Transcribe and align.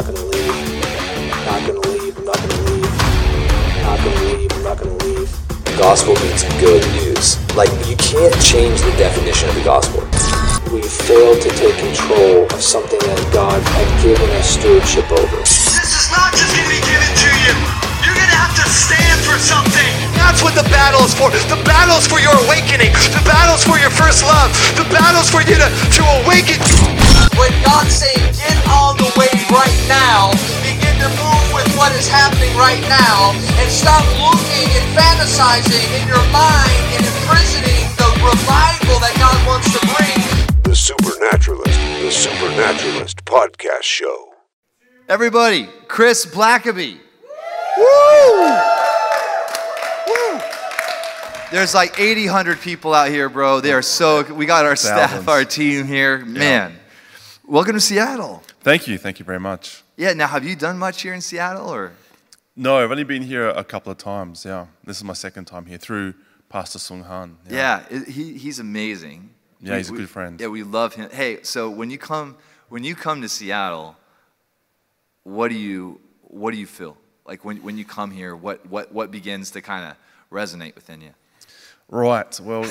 not 0.00 0.14
gonna 0.14 0.32
leave. 0.32 0.56
Not 1.44 1.60
gonna 1.68 1.84
leave. 1.92 2.16
I'm 2.16 2.24
not 2.24 2.40
gonna 2.40 2.60
leave. 2.72 2.92
Not 3.84 3.98
gonna 4.00 4.22
leave. 4.32 4.52
I'm 4.52 4.62
not 4.64 4.78
gonna 4.78 5.04
leave. 5.04 5.28
Gospel 5.76 6.14
means 6.24 6.42
good 6.56 6.80
news. 6.96 7.36
Like, 7.52 7.68
you 7.84 7.96
can't 8.00 8.32
change 8.40 8.80
the 8.80 8.92
definition 8.96 9.48
of 9.50 9.54
the 9.56 9.64
gospel. 9.64 10.00
We 10.72 10.80
failed 10.80 11.42
to 11.44 11.50
take 11.52 11.76
control 11.76 12.48
of 12.48 12.60
something 12.64 12.96
that 12.96 13.20
God 13.32 13.60
had 13.60 13.88
given 14.00 14.24
us 14.40 14.48
stewardship 14.56 15.04
over. 15.12 15.36
This 15.44 15.92
is 15.92 16.08
not 16.08 16.32
just 16.32 16.48
gonna 16.56 16.72
be 16.72 16.80
given 16.80 17.12
to 17.20 17.30
you. 17.44 17.52
You're 18.00 18.16
gonna 18.16 18.40
have 18.40 18.56
to 18.56 18.66
stand 18.72 19.20
for 19.20 19.36
something. 19.36 19.92
That's 20.16 20.40
what 20.40 20.56
the 20.56 20.64
battle 20.72 21.04
is 21.04 21.12
for. 21.12 21.28
The 21.28 21.60
battle 21.68 22.00
is 22.00 22.08
for 22.08 22.24
your 22.24 22.32
awakening. 22.48 22.96
The 23.12 23.24
battle 23.28 23.52
is 23.52 23.64
for 23.68 23.76
your 23.76 23.92
first 23.92 24.24
love. 24.24 24.48
The 24.80 24.88
battle 24.88 25.20
is 25.20 25.28
for 25.28 25.44
you 25.44 25.60
to, 25.60 25.68
to 25.68 26.02
awaken. 26.24 26.56
When 27.38 27.52
God's 27.64 27.94
saying, 27.94 28.32
get 28.36 28.56
on 28.68 28.96
the 28.96 29.10
wave 29.18 29.44
right 29.50 29.78
now, 29.88 30.30
begin 30.62 30.94
to 31.00 31.08
move 31.20 31.46
with 31.54 31.68
what 31.76 31.92
is 31.96 32.08
happening 32.08 32.52
right 32.56 32.80
now, 32.88 33.32
and 33.60 33.68
stop 33.70 34.04
looking 34.20 34.66
and 34.76 34.86
fantasizing 34.96 35.86
in 36.00 36.08
your 36.08 36.24
mind 36.32 36.74
and 36.96 37.02
imprisoning 37.04 37.84
the 37.96 38.08
revival 38.24 38.96
that 39.00 39.14
God 39.18 39.36
wants 39.46 39.68
to 39.72 39.80
bring. 39.96 40.18
The 40.64 40.76
Supernaturalist, 40.76 41.78
the 42.02 42.10
Supernaturalist 42.10 43.24
Podcast 43.24 43.82
Show. 43.82 44.34
Everybody, 45.08 45.68
Chris 45.88 46.26
Blackeby. 46.26 46.98
Woo! 47.76 48.42
Woo! 50.06 50.40
There's 51.50 51.74
like 51.74 51.94
800-100 51.96 52.60
people 52.62 52.94
out 52.94 53.08
here, 53.08 53.28
bro. 53.28 53.60
They 53.60 53.72
are 53.72 53.82
so, 53.82 54.22
we 54.32 54.46
got 54.46 54.66
our 54.66 54.76
staff, 54.76 55.10
Thousands. 55.10 55.28
our 55.28 55.44
team 55.44 55.86
here. 55.86 56.18
Man, 56.24 56.78
welcome 57.50 57.74
to 57.74 57.80
Seattle. 57.80 58.42
Thank 58.60 58.86
you. 58.86 58.96
Thank 58.98 59.18
you 59.18 59.24
very 59.24 59.40
much. 59.40 59.82
Yeah, 59.96 60.12
now 60.12 60.28
have 60.28 60.44
you 60.44 60.56
done 60.56 60.78
much 60.78 61.02
here 61.02 61.12
in 61.12 61.20
Seattle 61.20 61.68
or? 61.68 61.92
No, 62.56 62.78
I've 62.78 62.90
only 62.90 63.04
been 63.04 63.22
here 63.22 63.48
a 63.48 63.64
couple 63.64 63.90
of 63.92 63.98
times. 63.98 64.44
Yeah. 64.44 64.66
This 64.84 64.96
is 64.98 65.04
my 65.04 65.12
second 65.14 65.46
time 65.46 65.66
here 65.66 65.78
through 65.78 66.14
Pastor 66.48 66.78
Sung 66.78 67.02
Han. 67.04 67.36
Yeah, 67.48 67.82
it- 67.90 68.08
he, 68.08 68.36
he's 68.38 68.58
amazing. 68.58 69.30
Yeah, 69.60 69.76
he's 69.76 69.90
a 69.90 69.92
good 69.92 70.08
friend. 70.08 70.40
Yeah, 70.40 70.46
we 70.48 70.62
love 70.62 70.94
him. 70.94 71.10
Hey, 71.10 71.42
so 71.42 71.68
when 71.68 71.90
you 71.90 71.98
come 71.98 72.36
when 72.70 72.82
you 72.82 72.94
come 72.94 73.20
to 73.20 73.28
Seattle, 73.28 73.94
what 75.24 75.48
do 75.48 75.54
you 75.54 76.00
what 76.22 76.52
do 76.52 76.56
you 76.58 76.66
feel? 76.66 76.96
Like 77.26 77.44
when, 77.44 77.58
when 77.62 77.76
you 77.76 77.84
come 77.84 78.10
here, 78.10 78.34
what, 78.34 78.64
what, 78.66 78.90
what 78.92 79.10
begins 79.10 79.50
to 79.52 79.60
kind 79.60 79.84
of 79.90 79.96
resonate 80.32 80.74
within 80.74 81.00
you? 81.00 81.10
Right. 81.88 82.40
Well, 82.40 82.64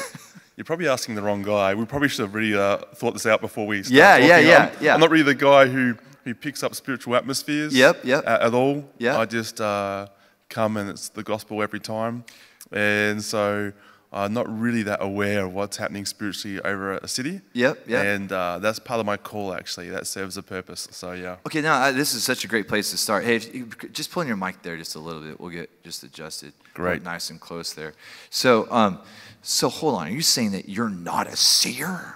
you're 0.60 0.66
probably 0.66 0.90
asking 0.90 1.16
the 1.16 1.22
wrong 1.22 1.42
guy. 1.42 1.74
We 1.74 1.86
probably 1.86 2.10
should 2.10 2.24
have 2.24 2.36
really 2.36 2.54
uh, 2.54 2.80
thought 2.96 3.14
this 3.14 3.26
out 3.26 3.40
before 3.40 3.66
we 3.66 3.82
start 3.82 3.96
Yeah, 3.96 4.18
yeah, 4.18 4.28
talking. 4.28 4.48
yeah, 4.50 4.72
I'm, 4.78 4.84
yeah. 4.84 4.94
I'm 4.94 5.00
not 5.00 5.10
really 5.10 5.24
the 5.24 5.34
guy 5.34 5.68
who, 5.68 5.96
who 6.26 6.36
picks 6.36 6.64
up 6.64 6.76
spiritual 6.76 7.16
atmospheres 7.16 7.74
Yep, 7.74 8.04
yep. 8.04 8.26
a- 8.26 8.44
at 8.44 8.54
all. 8.54 8.84
Yeah. 8.98 9.18
I 9.18 9.24
just 9.26 9.62
uh, 9.62 10.08
come 10.50 10.76
and 10.76 10.90
it's 10.90 11.08
the 11.08 11.24
gospel 11.24 11.64
every 11.64 11.80
time. 11.80 12.26
And 12.74 13.24
so 13.24 13.72
I'm 14.12 14.34
not 14.34 14.48
really 14.60 14.84
that 14.84 15.02
aware 15.02 15.46
of 15.46 15.54
what's 15.54 15.78
happening 15.78 16.06
spiritually 16.06 16.60
over 16.66 16.98
a 16.98 17.08
city. 17.08 17.40
Yep, 17.54 17.88
yep. 17.88 18.06
And 18.06 18.30
uh, 18.30 18.60
that's 18.60 18.80
part 18.80 19.00
of 19.00 19.06
my 19.06 19.16
call, 19.16 19.54
actually. 19.54 19.88
That 19.92 20.08
serves 20.08 20.36
a 20.36 20.44
purpose. 20.44 20.90
So, 20.92 21.14
yeah. 21.14 21.38
Okay, 21.48 21.62
now 21.62 21.76
uh, 21.84 21.92
this 21.94 22.14
is 22.14 22.24
such 22.26 22.44
a 22.44 22.50
great 22.50 22.68
place 22.68 22.92
to 22.92 22.98
start. 22.98 23.24
Hey, 23.24 23.38
if 23.38 23.56
you 23.56 23.68
just 23.94 24.12
pull 24.12 24.24
in 24.24 24.28
your 24.28 24.36
mic 24.36 24.62
there 24.62 24.76
just 24.76 24.96
a 24.96 25.00
little 25.00 25.22
bit. 25.22 25.40
We'll 25.40 25.52
get 25.52 25.70
just 25.86 26.04
adjusted. 26.04 26.52
Great. 26.74 27.02
Nice 27.02 27.30
and 27.30 27.40
close 27.40 27.72
there. 27.74 27.94
So, 28.30 28.68
um, 28.72 29.00
so 29.42 29.70
hold 29.70 29.96
on. 29.96 30.08
Are 30.08 30.12
you 30.12 30.22
saying 30.22 30.52
that 30.52 30.70
you're 30.70 30.90
not 30.90 31.28
a 31.28 31.36
seer? 31.36 32.16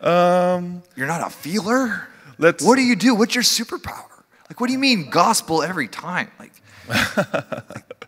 Um, 0.00 0.82
You're 0.96 1.06
not 1.06 1.26
a 1.26 1.30
feeler? 1.30 2.08
Let's- 2.38 2.64
What 2.64 2.76
do 2.76 2.82
you 2.82 2.96
do? 2.96 3.14
What's 3.14 3.34
your 3.34 3.44
superpower? 3.44 4.06
Like, 4.48 4.58
what 4.60 4.66
do 4.68 4.72
you 4.72 4.78
mean 4.78 5.10
gospel 5.10 5.62
every 5.62 5.88
time? 5.88 6.30
Like, 6.38 6.52
like, 6.88 7.14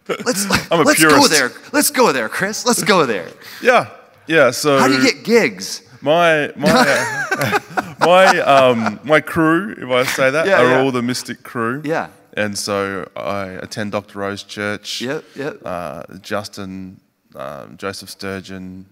let's 0.27 0.47
I'm 0.73 0.81
a 0.81 0.83
let's 0.83 1.03
go 1.05 1.29
there. 1.29 1.53
Let's 1.73 1.91
go 1.91 2.11
there, 2.13 2.29
Chris. 2.29 2.65
Let's 2.67 2.83
go 2.83 3.05
there. 3.07 3.29
yeah. 3.63 3.91
Yeah. 4.27 4.51
So 4.53 4.79
How 4.79 4.89
do 4.89 4.95
you 4.95 5.03
get 5.03 5.23
gigs? 5.25 5.83
my 6.01 6.51
my 6.57 7.93
my 8.01 8.39
um 8.41 8.99
my 9.05 9.21
crew, 9.21 9.75
if 9.79 9.89
I 9.91 10.03
say 10.05 10.31
that, 10.31 10.47
Yeah, 10.47 10.63
are 10.63 10.69
yeah. 10.71 10.81
all 10.81 10.91
the 10.93 11.03
Mystic 11.03 11.43
crew. 11.45 11.83
Yeah. 11.85 12.09
And 12.35 12.57
so 12.59 13.09
I 13.15 13.45
attend 13.49 13.93
Dr. 13.93 14.19
Rose 14.19 14.43
Church. 14.43 15.01
Yep, 15.03 15.25
yep. 15.37 15.61
Uh, 15.65 16.03
Justin, 16.23 16.99
um, 17.37 17.77
Joseph 17.77 18.11
Sturgeon, 18.11 18.87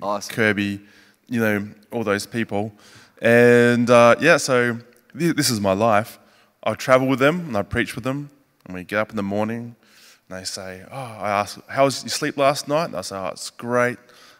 Awesome. 0.00 0.34
Kirby, 0.34 0.80
you 1.28 1.40
know, 1.40 1.68
all 1.90 2.04
those 2.04 2.26
people. 2.26 2.72
And 3.20 3.88
uh, 3.90 4.16
yeah, 4.20 4.36
so 4.36 4.78
th- 5.18 5.36
this 5.36 5.50
is 5.50 5.60
my 5.60 5.72
life. 5.72 6.18
I 6.64 6.74
travel 6.74 7.08
with 7.08 7.18
them 7.18 7.40
and 7.48 7.56
I 7.56 7.62
preach 7.62 7.94
with 7.94 8.04
them. 8.04 8.30
And 8.64 8.74
we 8.74 8.84
get 8.84 8.98
up 8.98 9.10
in 9.10 9.16
the 9.16 9.22
morning 9.22 9.76
and 10.28 10.38
they 10.40 10.44
say, 10.44 10.84
Oh, 10.90 10.96
I 10.96 11.30
ask, 11.30 11.60
how 11.68 11.84
was 11.84 12.02
your 12.02 12.10
sleep 12.10 12.36
last 12.36 12.68
night? 12.68 12.86
And 12.86 12.96
I 12.96 13.00
say, 13.00 13.16
Oh, 13.16 13.28
it's 13.28 13.50
great. 13.50 13.98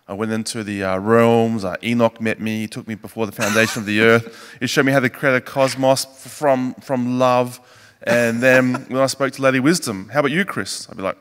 I 0.08 0.14
went 0.14 0.32
into 0.32 0.64
the 0.64 0.82
uh, 0.82 0.98
realms. 0.98 1.64
Uh, 1.64 1.76
Enoch 1.82 2.20
met 2.20 2.40
me. 2.40 2.60
He 2.62 2.66
took 2.66 2.86
me 2.88 2.96
before 2.96 3.26
the 3.26 3.32
foundation 3.32 3.80
of 3.80 3.86
the 3.86 4.00
earth. 4.00 4.56
He 4.60 4.66
showed 4.66 4.84
me 4.84 4.92
how 4.92 5.00
to 5.00 5.08
create 5.08 5.36
a 5.36 5.40
cosmos 5.40 6.04
from, 6.04 6.74
from 6.74 7.18
love. 7.18 7.60
And 8.02 8.40
then 8.42 8.74
when 8.88 9.00
I 9.00 9.06
spoke 9.06 9.32
to 9.34 9.42
Lady 9.42 9.60
Wisdom, 9.60 10.08
how 10.12 10.20
about 10.20 10.32
you, 10.32 10.44
Chris? 10.44 10.88
I'd 10.90 10.96
be 10.96 11.02
like, 11.02 11.16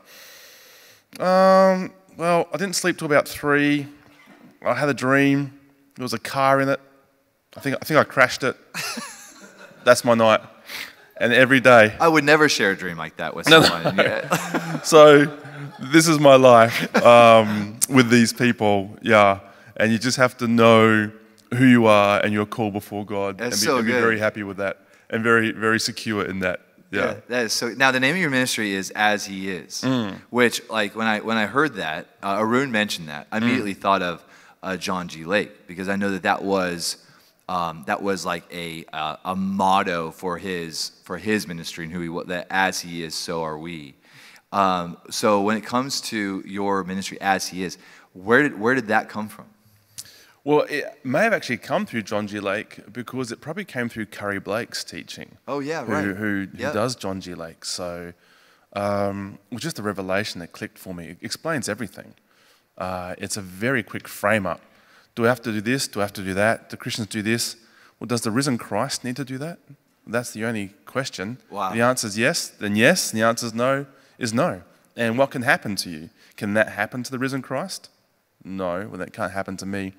um, 1.20 1.92
well, 2.22 2.46
I 2.52 2.56
didn't 2.56 2.76
sleep 2.76 2.98
till 2.98 3.06
about 3.06 3.26
three. 3.26 3.88
I 4.64 4.74
had 4.74 4.88
a 4.88 4.94
dream. 4.94 5.58
There 5.96 6.04
was 6.04 6.12
a 6.12 6.20
car 6.20 6.60
in 6.60 6.68
it. 6.68 6.78
I 7.56 7.60
think, 7.60 7.74
I 7.82 7.84
think 7.84 7.98
I 7.98 8.04
crashed 8.04 8.44
it. 8.44 8.56
That's 9.84 10.04
my 10.04 10.14
night. 10.14 10.40
And 11.16 11.32
every 11.32 11.58
day. 11.58 11.96
I 11.98 12.06
would 12.06 12.22
never 12.22 12.48
share 12.48 12.70
a 12.70 12.76
dream 12.76 12.96
like 12.96 13.16
that 13.16 13.34
with 13.34 13.48
someone. 13.48 13.96
Yeah. 13.98 14.82
So 14.82 15.36
this 15.80 16.06
is 16.06 16.20
my 16.20 16.36
life 16.36 16.94
um, 17.04 17.80
with 17.88 18.08
these 18.08 18.32
people. 18.32 18.96
Yeah. 19.02 19.40
And 19.76 19.90
you 19.90 19.98
just 19.98 20.16
have 20.16 20.36
to 20.36 20.46
know 20.46 21.10
who 21.52 21.64
you 21.64 21.86
are 21.86 22.20
and 22.20 22.32
your 22.32 22.46
call 22.46 22.70
before 22.70 23.04
God. 23.04 23.38
That's 23.38 23.56
and 23.56 23.60
be, 23.62 23.66
so 23.66 23.78
and 23.78 23.86
be 23.86 23.92
very 23.94 24.20
happy 24.20 24.44
with 24.44 24.58
that 24.58 24.78
and 25.10 25.24
very, 25.24 25.50
very 25.50 25.80
secure 25.80 26.24
in 26.24 26.38
that. 26.38 26.60
Yeah. 26.98 27.14
that 27.28 27.44
is 27.46 27.52
so. 27.52 27.68
Now 27.70 27.90
the 27.90 28.00
name 28.00 28.14
of 28.14 28.20
your 28.20 28.30
ministry 28.30 28.72
is 28.72 28.90
As 28.90 29.24
He 29.26 29.50
Is, 29.50 29.80
Mm. 29.82 30.16
which 30.30 30.62
like 30.68 30.94
when 30.94 31.06
I 31.06 31.20
when 31.20 31.36
I 31.36 31.46
heard 31.46 31.74
that, 31.76 32.06
uh, 32.22 32.36
Arun 32.38 32.70
mentioned 32.70 33.08
that, 33.08 33.26
I 33.32 33.38
Mm. 33.38 33.42
immediately 33.42 33.74
thought 33.74 34.02
of 34.02 34.22
uh, 34.62 34.76
John 34.76 35.08
G. 35.08 35.24
Lake 35.24 35.66
because 35.66 35.88
I 35.88 35.96
know 35.96 36.10
that 36.10 36.22
that 36.22 36.42
was 36.44 36.98
um, 37.48 37.82
that 37.86 38.02
was 38.02 38.24
like 38.24 38.44
a 38.52 38.84
uh, 38.92 39.16
a 39.24 39.34
motto 39.36 40.10
for 40.10 40.38
his 40.38 40.92
for 41.04 41.18
his 41.18 41.48
ministry 41.48 41.84
and 41.84 41.92
who 41.92 42.00
he 42.00 42.08
was. 42.08 42.26
That 42.26 42.46
as 42.50 42.80
He 42.80 43.02
is, 43.02 43.14
so 43.14 43.42
are 43.42 43.58
we. 43.58 43.94
Um, 44.52 44.98
so 45.10 45.40
when 45.42 45.56
it 45.56 45.64
comes 45.64 46.00
to 46.02 46.42
your 46.46 46.84
ministry, 46.84 47.18
As 47.20 47.48
He 47.48 47.64
Is, 47.64 47.78
where 48.12 48.42
did 48.42 48.58
where 48.60 48.74
did 48.74 48.88
that 48.88 49.08
come 49.08 49.28
from? 49.28 49.46
Well, 50.44 50.62
it 50.68 50.84
may 51.04 51.22
have 51.22 51.32
actually 51.32 51.58
come 51.58 51.86
through 51.86 52.02
John 52.02 52.26
G. 52.26 52.40
Lake 52.40 52.80
because 52.92 53.30
it 53.30 53.40
probably 53.40 53.64
came 53.64 53.88
through 53.88 54.06
Curry 54.06 54.40
Blake's 54.40 54.82
teaching. 54.82 55.38
Oh, 55.46 55.60
yeah, 55.60 55.84
who, 55.84 55.92
right. 55.92 56.04
Who, 56.04 56.14
who 56.14 56.48
Yep. 56.56 56.72
does 56.72 56.96
John 56.96 57.20
G. 57.20 57.34
Lake. 57.34 57.64
So 57.64 58.12
um, 58.72 59.38
it 59.50 59.54
was 59.54 59.62
just 59.62 59.78
a 59.78 59.82
revelation 59.82 60.40
that 60.40 60.50
clicked 60.52 60.78
for 60.78 60.94
me. 60.94 61.08
It 61.10 61.18
explains 61.22 61.68
everything. 61.68 62.14
Uh, 62.76 63.14
it's 63.18 63.36
a 63.36 63.40
very 63.42 63.82
quick 63.84 64.08
frame 64.08 64.46
up. 64.46 64.60
Do 65.14 65.26
I 65.26 65.28
have 65.28 65.42
to 65.42 65.52
do 65.52 65.60
this? 65.60 65.86
Do 65.86 66.00
I 66.00 66.04
have 66.04 66.12
to 66.14 66.22
do 66.22 66.34
that? 66.34 66.70
Do 66.70 66.76
Christians 66.76 67.08
do 67.08 67.22
this? 67.22 67.56
Well, 68.00 68.06
does 68.08 68.22
the 68.22 68.30
risen 68.30 68.58
Christ 68.58 69.04
need 69.04 69.16
to 69.16 69.24
do 69.24 69.38
that? 69.38 69.58
That's 70.06 70.32
the 70.32 70.44
only 70.44 70.68
question. 70.86 71.38
Wow. 71.50 71.72
The 71.72 71.82
answer 71.82 72.08
is 72.08 72.18
yes, 72.18 72.48
then 72.48 72.74
yes. 72.74 73.12
And 73.12 73.20
the 73.20 73.24
answer 73.24 73.46
is 73.46 73.54
no, 73.54 73.86
is 74.18 74.32
no. 74.34 74.62
And 74.96 75.16
what 75.18 75.30
can 75.30 75.42
happen 75.42 75.76
to 75.76 75.90
you? 75.90 76.10
Can 76.36 76.54
that 76.54 76.70
happen 76.70 77.04
to 77.04 77.10
the 77.10 77.18
risen 77.18 77.42
Christ? 77.42 77.88
No, 78.42 78.88
well, 78.88 78.98
that 78.98 79.12
can't 79.12 79.32
happen 79.32 79.56
to 79.58 79.66
me. 79.66 79.92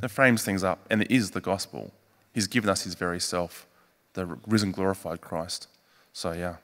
That 0.00 0.10
frames 0.10 0.42
things 0.42 0.64
up, 0.64 0.80
and 0.90 1.02
it 1.02 1.10
is 1.10 1.30
the 1.30 1.40
gospel. 1.40 1.92
He's 2.32 2.46
given 2.46 2.70
us 2.70 2.82
his 2.82 2.94
very 2.94 3.20
self, 3.20 3.66
the 4.14 4.38
risen, 4.46 4.72
glorified 4.72 5.20
Christ. 5.20 5.68
So, 6.12 6.32
yeah. 6.32 6.56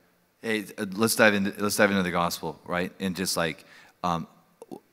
Hey, 0.42 0.64
uh, 0.76 0.86
let's 0.92 1.14
dive 1.16 1.34
into 1.34 1.52
let's 1.62 1.76
dive 1.76 1.90
into 1.90 2.02
the 2.02 2.10
gospel, 2.10 2.58
right? 2.64 2.92
And 3.00 3.14
just 3.14 3.36
like 3.36 3.64
um, 4.02 4.26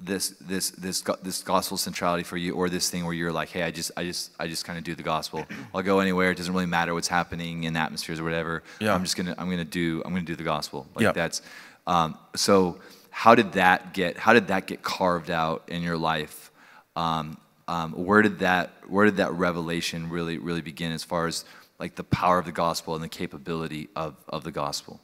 this 0.01 0.29
this 0.41 0.71
this 0.71 1.01
this 1.23 1.43
gospel 1.43 1.77
centrality 1.77 2.23
for 2.23 2.37
you, 2.37 2.53
or 2.53 2.69
this 2.69 2.89
thing 2.89 3.05
where 3.05 3.13
you're 3.13 3.31
like, 3.31 3.49
hey, 3.49 3.63
I 3.63 3.71
just 3.71 3.91
I 3.95 4.03
just 4.03 4.31
I 4.39 4.47
just 4.47 4.65
kind 4.65 4.77
of 4.77 4.83
do 4.83 4.95
the 4.95 5.03
gospel. 5.03 5.45
I'll 5.73 5.83
go 5.83 5.99
anywhere. 5.99 6.31
It 6.31 6.37
doesn't 6.37 6.53
really 6.53 6.65
matter 6.65 6.93
what's 6.93 7.07
happening 7.07 7.63
in 7.63 7.75
atmospheres 7.75 8.19
or 8.19 8.23
whatever. 8.23 8.63
Yeah. 8.79 8.93
I'm 8.93 9.03
just 9.03 9.15
gonna 9.17 9.35
I'm 9.37 9.49
gonna 9.49 9.63
do 9.65 10.01
I'm 10.05 10.13
gonna 10.13 10.25
do 10.25 10.35
the 10.35 10.43
gospel. 10.43 10.87
Like 10.95 11.03
Yeah. 11.03 11.11
that's 11.11 11.41
um, 11.87 12.17
so. 12.35 12.79
How 13.17 13.33
did 13.33 13.53
that 13.53 13.93
get 13.93 14.17
How 14.17 14.33
did 14.33 14.47
that 14.47 14.67
get 14.67 14.83
carved 14.83 15.31
out 15.31 15.63
in 15.69 15.81
your 15.81 15.95
life? 15.97 16.51
Um, 16.97 17.37
um, 17.67 17.93
where 17.93 18.21
did 18.21 18.39
that 18.39 18.71
Where 18.87 19.05
did 19.05 19.17
that 19.17 19.31
revelation 19.33 20.09
really 20.09 20.37
really 20.37 20.61
begin 20.61 20.91
as 20.91 21.03
far 21.03 21.27
as 21.27 21.45
like 21.79 21.95
the 21.95 22.03
power 22.03 22.39
of 22.39 22.45
the 22.45 22.51
gospel 22.51 22.95
and 22.95 23.03
the 23.03 23.09
capability 23.09 23.89
of, 23.95 24.15
of 24.29 24.43
the 24.43 24.51
gospel? 24.51 24.99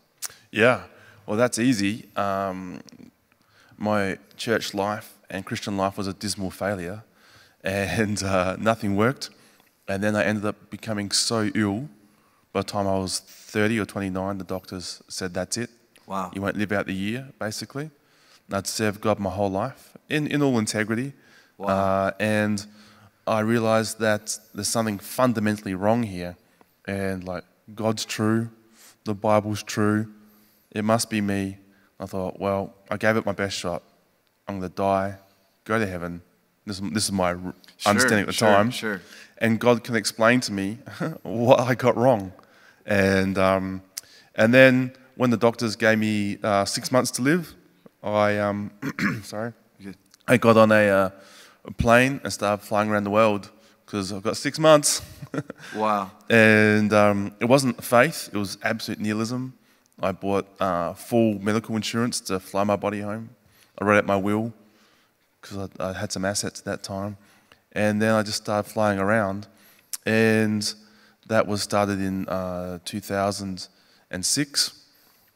Yeah, 0.52 0.84
well, 1.26 1.38
that's 1.38 1.60
easy. 1.60 2.08
Um, 2.16 2.82
my 3.78 4.18
church 4.38 4.74
life 4.74 5.16
and 5.30 5.46
Christian 5.46 5.78
life 5.78 5.98
was 5.98 6.08
a 6.08 6.14
dismal 6.14 6.52
failure, 6.52 7.04
and 7.64 8.22
uh, 8.24 8.56
nothing 8.60 8.96
worked. 8.96 9.30
And 9.88 10.04
then 10.04 10.16
I 10.16 10.24
ended 10.24 10.46
up 10.46 10.70
becoming 10.70 11.12
so 11.12 11.52
ill 11.54 11.90
By 12.54 12.62
the 12.62 12.68
time 12.68 12.88
I 12.88 12.98
was 12.98 13.20
30 13.20 13.80
or 13.80 13.86
29, 13.86 14.38
the 14.38 14.44
doctors 14.44 15.02
said, 15.08 15.34
That's 15.34 15.58
it. 15.58 15.70
Wow. 16.06 16.32
You 16.34 16.42
won't 16.42 16.58
live 16.58 16.72
out 16.72 16.86
the 16.86 16.94
year, 16.94 17.30
basically. 17.40 17.90
And 18.48 18.58
I'd 18.58 18.68
served 18.68 19.02
God 19.02 19.20
my 19.20 19.30
whole 19.30 19.52
life 19.52 19.98
in, 20.10 20.28
in 20.28 20.42
all 20.42 20.58
integrity. 20.60 21.14
Wow. 21.62 21.68
Uh, 21.68 22.12
and 22.20 22.66
I 23.28 23.40
realized 23.42 24.00
that 24.00 24.38
there's 24.54 24.68
something 24.68 24.98
fundamentally 25.00 25.76
wrong 25.76 26.04
here. 26.04 26.36
And 26.86 27.24
like, 27.24 27.44
God's 27.76 28.04
true, 28.06 28.50
the 29.06 29.14
Bible's 29.14 29.64
true, 29.64 30.08
it 30.72 30.84
must 30.84 31.10
be 31.10 31.22
me. 31.22 31.58
I 32.00 32.06
thought, 32.08 32.40
well, 32.40 32.74
I 32.90 32.98
gave 32.98 33.16
it 33.16 33.26
my 33.26 33.32
best 33.34 33.56
shot. 33.58 33.84
I'm 34.48 34.60
going 34.60 34.70
to 34.70 34.76
die, 34.76 35.16
go 35.66 35.78
to 35.78 35.86
heaven. 35.86 36.22
This, 36.66 36.80
is- 36.80 36.92
this 36.92 37.04
is 37.06 37.12
my 37.12 37.34
r- 37.34 37.54
understanding 37.86 38.22
at 38.22 38.28
the 38.28 38.34
sure, 38.34 38.48
time. 38.48 38.72
sure. 38.72 39.02
And 39.38 39.60
God 39.60 39.84
can 39.84 39.96
explain 39.96 40.40
to 40.42 40.52
me 40.52 40.80
what 41.24 41.60
I 41.60 41.76
got 41.76 41.96
wrong. 41.96 42.34
And, 42.86 43.38
um, 43.38 43.84
and 44.36 44.54
then 44.54 44.94
when 45.16 45.30
the 45.30 45.38
doctors 45.38 45.76
gave 45.76 46.00
me 46.00 46.38
uh, 46.44 46.66
six 46.66 46.92
months 46.92 47.12
to 47.12 47.22
live, 47.22 47.54
I, 48.04 48.38
um, 48.40 48.72
sorry. 49.24 49.54
I 50.28 50.38
got 50.38 50.58
on 50.58 50.72
a, 50.72 50.88
uh, 50.88 51.10
a 51.66 51.72
plane 51.72 52.20
and 52.24 52.34
started 52.34 52.64
flying 52.64 52.90
around 52.90 53.04
the 53.04 53.12
world 53.12 53.52
because 53.86 54.12
I've 54.12 54.24
got 54.24 54.38
six 54.38 54.60
months. 54.60 55.02
Wow. 55.74 56.12
and 56.30 56.92
um, 56.92 57.34
it 57.40 57.46
wasn't 57.46 57.82
faith, 57.82 58.30
it 58.34 58.38
was 58.38 58.58
absolute 58.64 59.00
nihilism. 59.00 59.54
I 60.02 60.12
bought 60.12 60.46
uh, 60.60 60.94
full 60.94 61.40
medical 61.40 61.76
insurance 61.78 62.20
to 62.22 62.40
fly 62.40 62.66
my 62.66 62.76
body 62.76 63.00
home. 63.00 63.30
I 63.80 63.86
wrote 63.86 64.00
out 64.00 64.06
my 64.06 64.18
will 64.18 64.52
because 65.40 65.70
I, 65.80 65.90
I 65.90 65.94
had 65.94 66.12
some 66.12 66.26
assets 66.26 66.60
at 66.60 66.66
that 66.66 66.84
time. 66.84 67.16
And 67.72 68.02
then 68.02 68.14
I 68.14 68.24
just 68.24 68.44
started 68.44 68.70
flying 68.70 69.00
around. 69.00 69.48
And 70.06 70.74
that 71.28 71.48
was 71.48 71.62
started 71.62 72.00
in 72.00 72.28
uh, 72.28 72.80
2006. 72.84 74.86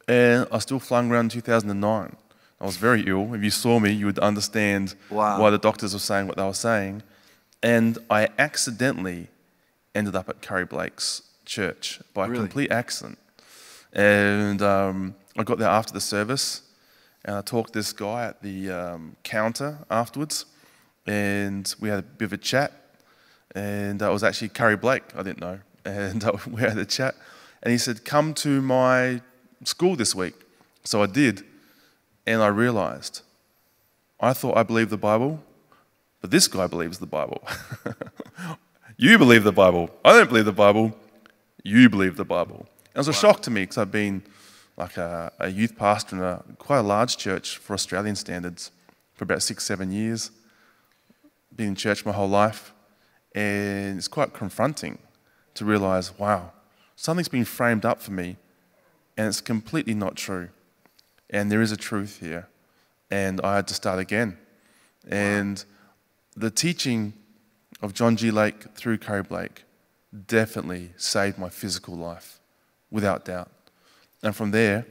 And 0.08 0.48
I 0.52 0.60
still 0.60 0.80
flying 0.80 1.12
around 1.12 1.26
in 1.26 1.30
2009. 1.30 2.16
I 2.66 2.68
was 2.68 2.78
very 2.78 3.04
ill. 3.06 3.32
If 3.36 3.44
you 3.44 3.52
saw 3.52 3.80
me, 3.80 3.92
you 3.92 4.08
would 4.08 4.18
understand 4.18 4.96
Wow. 5.12 5.40
why 5.40 5.52
the 5.52 5.60
doctors 5.60 5.94
were 5.94 6.00
saying 6.00 6.26
what 6.26 6.36
they 6.36 6.44
were 6.44 6.52
saying. 6.56 7.04
And 7.62 8.00
I 8.10 8.30
accidentally 8.40 9.28
ended 9.94 10.16
up 10.16 10.30
at 10.30 10.42
Curry 10.42 10.66
Blake's 10.66 11.22
church 11.46 12.02
by 12.16 12.26
Really? 12.26 12.40
complete 12.42 12.72
accident. 12.72 13.20
And 13.94 14.64
um, 14.64 15.14
I 15.38 15.44
got 15.44 15.60
there 15.60 15.70
after 15.70 15.94
the 15.94 16.02
service, 16.02 16.64
and 17.24 17.36
I 17.36 17.42
talked 17.42 17.74
to 17.74 17.78
this 17.80 17.94
guy 17.94 18.26
at 18.26 18.42
the 18.42 18.72
um, 18.72 19.16
counter 19.22 19.78
afterwards, 19.92 20.46
and 21.06 21.72
we 21.80 21.90
had 21.90 22.00
a 22.00 22.02
bit 22.02 22.26
of 22.26 22.34
a 22.34 22.38
chat. 22.38 22.72
And 23.54 24.02
uh, 24.02 24.10
it 24.10 24.14
was 24.14 24.24
actually 24.24 24.50
Curry 24.50 24.76
Blake, 24.76 25.04
I 25.16 25.22
didn't 25.22 25.40
know. 25.40 25.60
And 25.86 26.24
uh, 26.24 26.32
we 26.50 26.62
had 26.62 26.80
a 26.80 26.86
chat, 26.86 27.14
and 27.62 27.72
he 27.72 27.78
said, 27.78 28.06
Come 28.06 28.34
to 28.46 28.60
my 28.60 29.22
school 29.66 29.96
this 29.96 30.16
week. 30.16 30.34
So 30.84 31.04
I 31.04 31.06
did, 31.06 31.44
and 32.26 32.42
I 32.42 32.48
realized 32.48 33.22
I 34.20 34.34
thought 34.34 34.58
I 34.58 34.64
believed 34.64 34.90
the 34.90 34.98
Bible, 34.98 35.44
but 36.22 36.32
this 36.32 36.48
guy 36.48 36.68
believes 36.68 37.00
the 37.00 37.06
Bible. 37.06 37.42
you 38.98 39.18
believe 39.18 39.44
the 39.44 39.52
Bible. 39.52 39.90
I 40.04 40.14
don't 40.14 40.30
believe 40.30 40.46
the 40.46 40.54
Bible. 40.54 40.96
You 41.64 41.90
believe 41.90 42.16
the 42.16 42.26
Bible. 42.26 42.68
And 42.94 42.96
it 42.96 42.98
was 42.98 43.08
a 43.10 43.14
shock 43.14 43.42
to 43.44 43.52
me 43.52 43.64
because 43.64 43.78
I've 43.78 43.92
been 43.92 44.24
like 44.78 44.98
a, 44.98 45.32
a 45.40 45.50
youth 45.50 45.76
pastor 45.78 46.16
in 46.16 46.22
a 46.22 46.44
quite 46.58 46.80
a 46.80 46.84
large 46.84 47.18
church 47.18 47.58
for 47.58 47.74
Australian 47.74 48.16
standards 48.16 48.72
for 49.14 49.24
about 49.24 49.42
six, 49.42 49.64
seven 49.64 49.92
years. 49.92 50.32
Been 51.56 51.70
in 51.70 51.76
church 51.76 52.06
my 52.06 52.12
whole 52.12 52.30
life. 52.30 52.74
And 53.34 53.98
it's 53.98 54.08
quite 54.08 54.34
confronting 54.34 54.98
to 55.56 55.66
realize, 55.66 56.18
wow, 56.18 56.52
something's 56.96 57.28
been 57.28 57.46
framed 57.46 57.86
up 57.86 58.02
for 58.02 58.12
me 58.12 58.38
and 59.18 59.28
it's 59.28 59.42
completely 59.42 59.94
not 59.94 60.16
true. 60.16 60.50
And 61.30 61.52
there 61.52 61.62
is 61.62 61.72
a 61.72 61.78
truth 61.78 62.20
here. 62.20 62.48
And 63.10 63.42
I 63.42 63.56
had 63.56 63.68
to 63.68 63.74
start 63.74 64.00
again. 64.00 64.38
And 65.08 65.64
the 66.36 66.50
teaching 66.50 67.14
of 67.82 67.94
John 67.94 68.16
G. 68.16 68.32
Lake 68.32 68.74
through 68.76 68.98
Curry 68.98 69.24
Blake 69.24 69.64
definitely 70.28 70.92
saved 70.98 71.38
my 71.38 71.50
physical 71.50 71.96
life, 71.96 72.40
without 72.90 73.26
doubt. 73.26 73.52
And 74.24 74.36
from 74.36 74.52
there, 74.52 74.86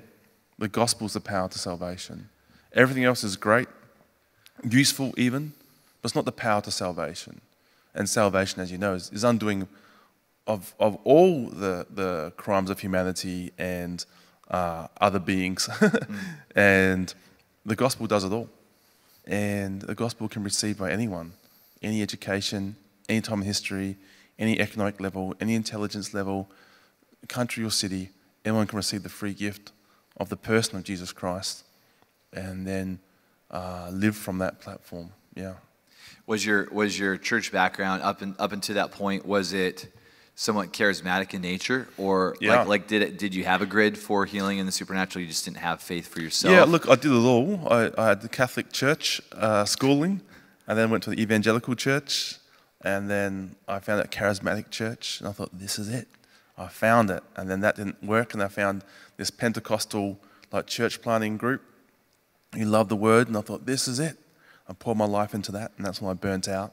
the 0.58 0.68
gospel's 0.68 1.14
the 1.14 1.20
power 1.20 1.48
to 1.48 1.58
salvation. 1.58 2.28
Everything 2.72 3.04
else 3.04 3.24
is 3.24 3.36
great, 3.36 3.68
useful 4.68 5.14
even, 5.16 5.52
but 6.00 6.10
it's 6.10 6.14
not 6.14 6.24
the 6.24 6.32
power 6.32 6.60
to 6.62 6.70
salvation. 6.70 7.40
And 7.94 8.08
salvation, 8.08 8.60
as 8.60 8.70
you 8.70 8.78
know, 8.78 8.94
is, 8.94 9.10
is 9.12 9.24
undoing 9.24 9.68
of, 10.46 10.74
of 10.78 10.96
all 11.04 11.46
the, 11.48 11.86
the 11.90 12.32
crimes 12.36 12.70
of 12.70 12.80
humanity 12.80 13.52
and 13.56 14.04
uh, 14.50 14.88
other 15.00 15.18
beings. 15.18 15.68
And 16.56 17.12
the 17.66 17.74
gospel 17.74 18.06
does 18.06 18.24
it 18.24 18.32
all. 18.32 18.48
And 19.26 19.82
the 19.82 19.94
gospel 19.94 20.28
can 20.28 20.42
be 20.42 20.46
received 20.46 20.78
by 20.78 20.90
anyone, 20.90 21.32
any 21.82 22.02
education, 22.02 22.76
any 23.08 23.20
time 23.20 23.40
in 23.40 23.46
history, 23.46 23.96
any 24.38 24.60
economic 24.60 25.00
level, 25.00 25.34
any 25.40 25.54
intelligence 25.54 26.12
level, 26.12 26.48
country 27.28 27.64
or 27.64 27.70
city. 27.70 28.10
Anyone 28.44 28.66
can 28.66 28.76
receive 28.76 29.02
the 29.02 29.08
free 29.08 29.32
gift 29.32 29.72
of 30.16 30.28
the 30.28 30.36
person 30.36 30.76
of 30.76 30.84
Jesus 30.84 31.12
Christ 31.12 31.64
and 32.32 32.66
then 32.66 32.98
uh, 33.50 33.88
live 33.90 34.16
from 34.16 34.38
that 34.38 34.60
platform. 34.60 35.10
Yeah. 35.34 35.54
Was 36.26 36.44
your 36.44 36.68
was 36.70 36.98
your 36.98 37.16
church 37.16 37.50
background 37.50 38.02
up 38.02 38.20
and 38.22 38.34
up 38.38 38.52
until 38.52 38.74
that 38.76 38.92
point? 38.92 39.24
Was 39.24 39.52
it 39.52 39.92
somewhat 40.36 40.72
charismatic 40.72 41.32
in 41.34 41.42
nature, 41.42 41.88
or 41.96 42.36
Yeah. 42.40 42.58
like 42.58 42.68
like 42.68 42.86
did 42.88 43.02
it 43.02 43.18
did 43.18 43.34
you 43.34 43.44
have 43.44 43.62
a 43.62 43.66
grid 43.66 43.96
for 43.96 44.24
healing 44.26 44.58
in 44.58 44.66
the 44.66 44.72
supernatural? 44.72 45.22
You 45.22 45.28
just 45.28 45.44
didn't 45.44 45.58
have 45.58 45.80
faith 45.80 46.08
for 46.08 46.20
yourself. 46.20 46.52
Yeah, 46.52 46.64
look, 46.64 46.88
I 46.88 46.96
did 46.96 47.12
it 47.12 47.24
all. 47.34 47.66
I, 47.70 47.90
I 47.96 48.08
had 48.08 48.20
the 48.22 48.28
Catholic 48.28 48.72
church 48.72 49.20
uh, 49.32 49.64
schooling, 49.64 50.20
and 50.66 50.76
then 50.78 50.90
went 50.90 51.04
to 51.04 51.10
the 51.10 51.20
evangelical 51.20 51.74
church, 51.74 52.36
and 52.82 53.08
then 53.08 53.56
I 53.68 53.78
found 53.78 54.00
a 54.00 54.08
charismatic 54.08 54.70
church, 54.70 55.20
and 55.20 55.28
I 55.28 55.32
thought, 55.32 55.50
this 55.58 55.78
is 55.78 55.88
it. 55.88 56.08
I 56.58 56.68
found 56.68 57.10
it, 57.10 57.22
and 57.36 57.48
then 57.50 57.60
that 57.60 57.76
didn't 57.76 58.02
work, 58.02 58.34
and 58.34 58.42
I 58.42 58.48
found 58.48 58.82
this 59.16 59.30
Pentecostal 59.30 60.18
like 60.52 60.66
church 60.66 61.00
planting 61.02 61.36
group 61.36 61.62
who 62.54 62.64
loved 62.64 62.88
the 62.90 62.96
word, 62.96 63.28
and 63.28 63.36
I 63.36 63.40
thought, 63.40 63.66
this 63.66 63.88
is 63.88 63.98
it. 63.98 64.16
I 64.68 64.72
poured 64.72 64.96
my 64.98 65.06
life 65.06 65.34
into 65.34 65.52
that, 65.52 65.72
and 65.76 65.84
that's 65.86 66.00
when 66.00 66.10
I 66.10 66.14
burnt 66.14 66.48
out. 66.48 66.72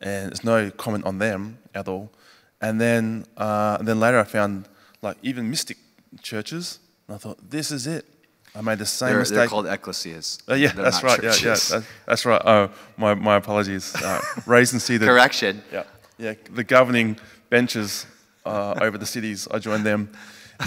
And 0.00 0.30
there's 0.30 0.44
no 0.44 0.70
comment 0.70 1.04
on 1.04 1.18
them 1.18 1.58
at 1.74 1.86
all. 1.88 2.10
And 2.60 2.80
then, 2.80 3.26
uh, 3.36 3.76
and 3.78 3.88
then 3.88 4.00
later 4.00 4.18
I 4.18 4.24
found 4.24 4.68
like 5.02 5.16
even 5.22 5.48
mystic 5.48 5.78
churches, 6.22 6.78
and 7.08 7.14
I 7.14 7.18
thought, 7.18 7.38
this 7.50 7.70
is 7.70 7.86
it. 7.86 8.06
I 8.54 8.60
made 8.62 8.78
the 8.78 8.86
same 8.86 9.10
they're, 9.10 9.18
mistake. 9.20 9.36
they're 9.36 9.48
called 9.48 9.66
ecclesias. 9.66 10.42
Uh, 10.48 10.54
yeah, 10.54 10.72
that's 10.72 11.02
right. 11.02 11.22
Yeah, 11.22 11.34
yeah, 11.40 11.82
that's 12.06 12.26
right. 12.26 12.42
Oh, 12.44 12.70
my, 12.96 13.14
my 13.14 13.36
apologies. 13.36 13.94
Uh, 13.94 14.20
raised 14.44 14.72
and 14.72 14.82
seated. 14.82 15.06
Correction. 15.06 15.62
Yeah, 15.72 15.84
yeah. 16.18 16.34
The 16.50 16.64
governing 16.64 17.16
benches 17.48 18.06
uh, 18.44 18.74
over 18.80 18.98
the 18.98 19.06
cities. 19.06 19.46
I 19.50 19.60
joined 19.60 19.86
them, 19.86 20.10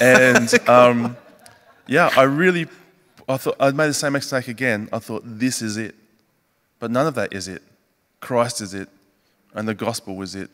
and 0.02 0.52
um, 0.70 1.18
yeah, 1.88 2.10
I 2.16 2.24
really, 2.24 2.68
I 3.28 3.38
thought 3.38 3.58
I 3.60 3.72
made 3.72 3.88
the 3.88 3.94
same 3.94 4.14
mistake 4.14 4.48
again. 4.48 4.88
I 4.94 5.00
thought 5.00 5.24
this 5.26 5.62
is 5.62 5.76
it, 5.76 5.96
but 6.80 6.90
none 6.90 7.06
of 7.06 7.16
that 7.16 7.34
is 7.34 7.50
it. 7.50 7.62
Christ 8.22 8.62
is 8.62 8.74
it, 8.74 8.88
and 9.54 9.68
the 9.68 9.74
gospel 9.74 10.16
was 10.16 10.36
it, 10.36 10.50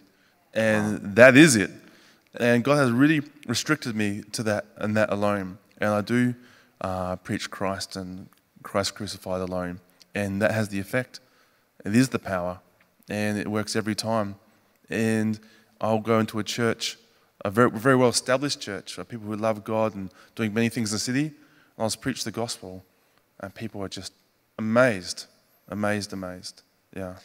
and 0.53 1.15
that 1.15 1.37
is 1.37 1.55
it. 1.55 1.71
And 2.39 2.63
God 2.63 2.77
has 2.77 2.91
really 2.91 3.21
restricted 3.47 3.95
me 3.95 4.23
to 4.33 4.43
that 4.43 4.65
and 4.77 4.95
that 4.95 5.11
alone. 5.11 5.57
And 5.79 5.89
I 5.89 6.01
do 6.01 6.35
uh, 6.81 7.15
preach 7.17 7.49
Christ 7.49 7.95
and 7.95 8.29
Christ 8.63 8.95
crucified 8.95 9.41
alone, 9.41 9.79
and 10.13 10.41
that 10.41 10.51
has 10.51 10.69
the 10.69 10.79
effect. 10.79 11.19
It 11.85 11.95
is 11.95 12.09
the 12.09 12.19
power, 12.19 12.59
and 13.09 13.37
it 13.37 13.47
works 13.47 13.75
every 13.75 13.95
time. 13.95 14.35
And 14.89 15.39
I'll 15.79 15.99
go 15.99 16.19
into 16.19 16.39
a 16.39 16.43
church, 16.43 16.97
a 17.45 17.49
very, 17.49 17.71
very 17.71 17.95
well 17.95 18.09
established 18.09 18.59
church, 18.59 18.97
of 18.97 19.07
people 19.07 19.27
who 19.27 19.35
love 19.35 19.63
God 19.63 19.95
and 19.95 20.11
doing 20.35 20.53
many 20.53 20.69
things 20.69 20.91
in 20.91 20.95
the 20.95 20.99
city. 20.99 21.25
And 21.27 21.33
I'll 21.77 21.91
preach 21.91 22.23
the 22.23 22.31
gospel, 22.31 22.83
and 23.39 23.53
people 23.55 23.81
are 23.81 23.89
just 23.89 24.13
amazed, 24.57 25.25
amazed, 25.69 26.11
amazed. 26.11 26.63
Yeah. 26.95 27.15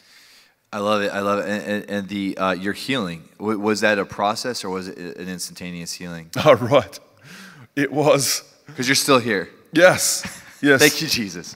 I 0.75 0.79
love 0.79 1.01
it. 1.03 1.11
I 1.13 1.21
love 1.21 1.39
it. 1.39 1.47
And, 1.47 1.63
and, 1.63 1.89
and 1.89 2.07
the 2.09 2.37
uh, 2.37 2.51
your 2.51 2.73
healing 2.73 3.23
w- 3.39 3.57
was 3.57 3.79
that 3.79 3.97
a 3.97 4.03
process 4.03 4.65
or 4.65 4.69
was 4.69 4.89
it 4.89 4.97
an 5.17 5.29
instantaneous 5.29 5.93
healing? 5.93 6.29
Oh, 6.45 6.53
right. 6.55 6.99
It 7.77 7.93
was, 7.93 8.43
Because 8.65 8.85
you're 8.89 8.95
still 8.95 9.19
here. 9.19 9.47
yes, 9.71 10.23
yes. 10.61 10.81
Thank 10.81 11.01
you, 11.01 11.07
Jesus. 11.07 11.55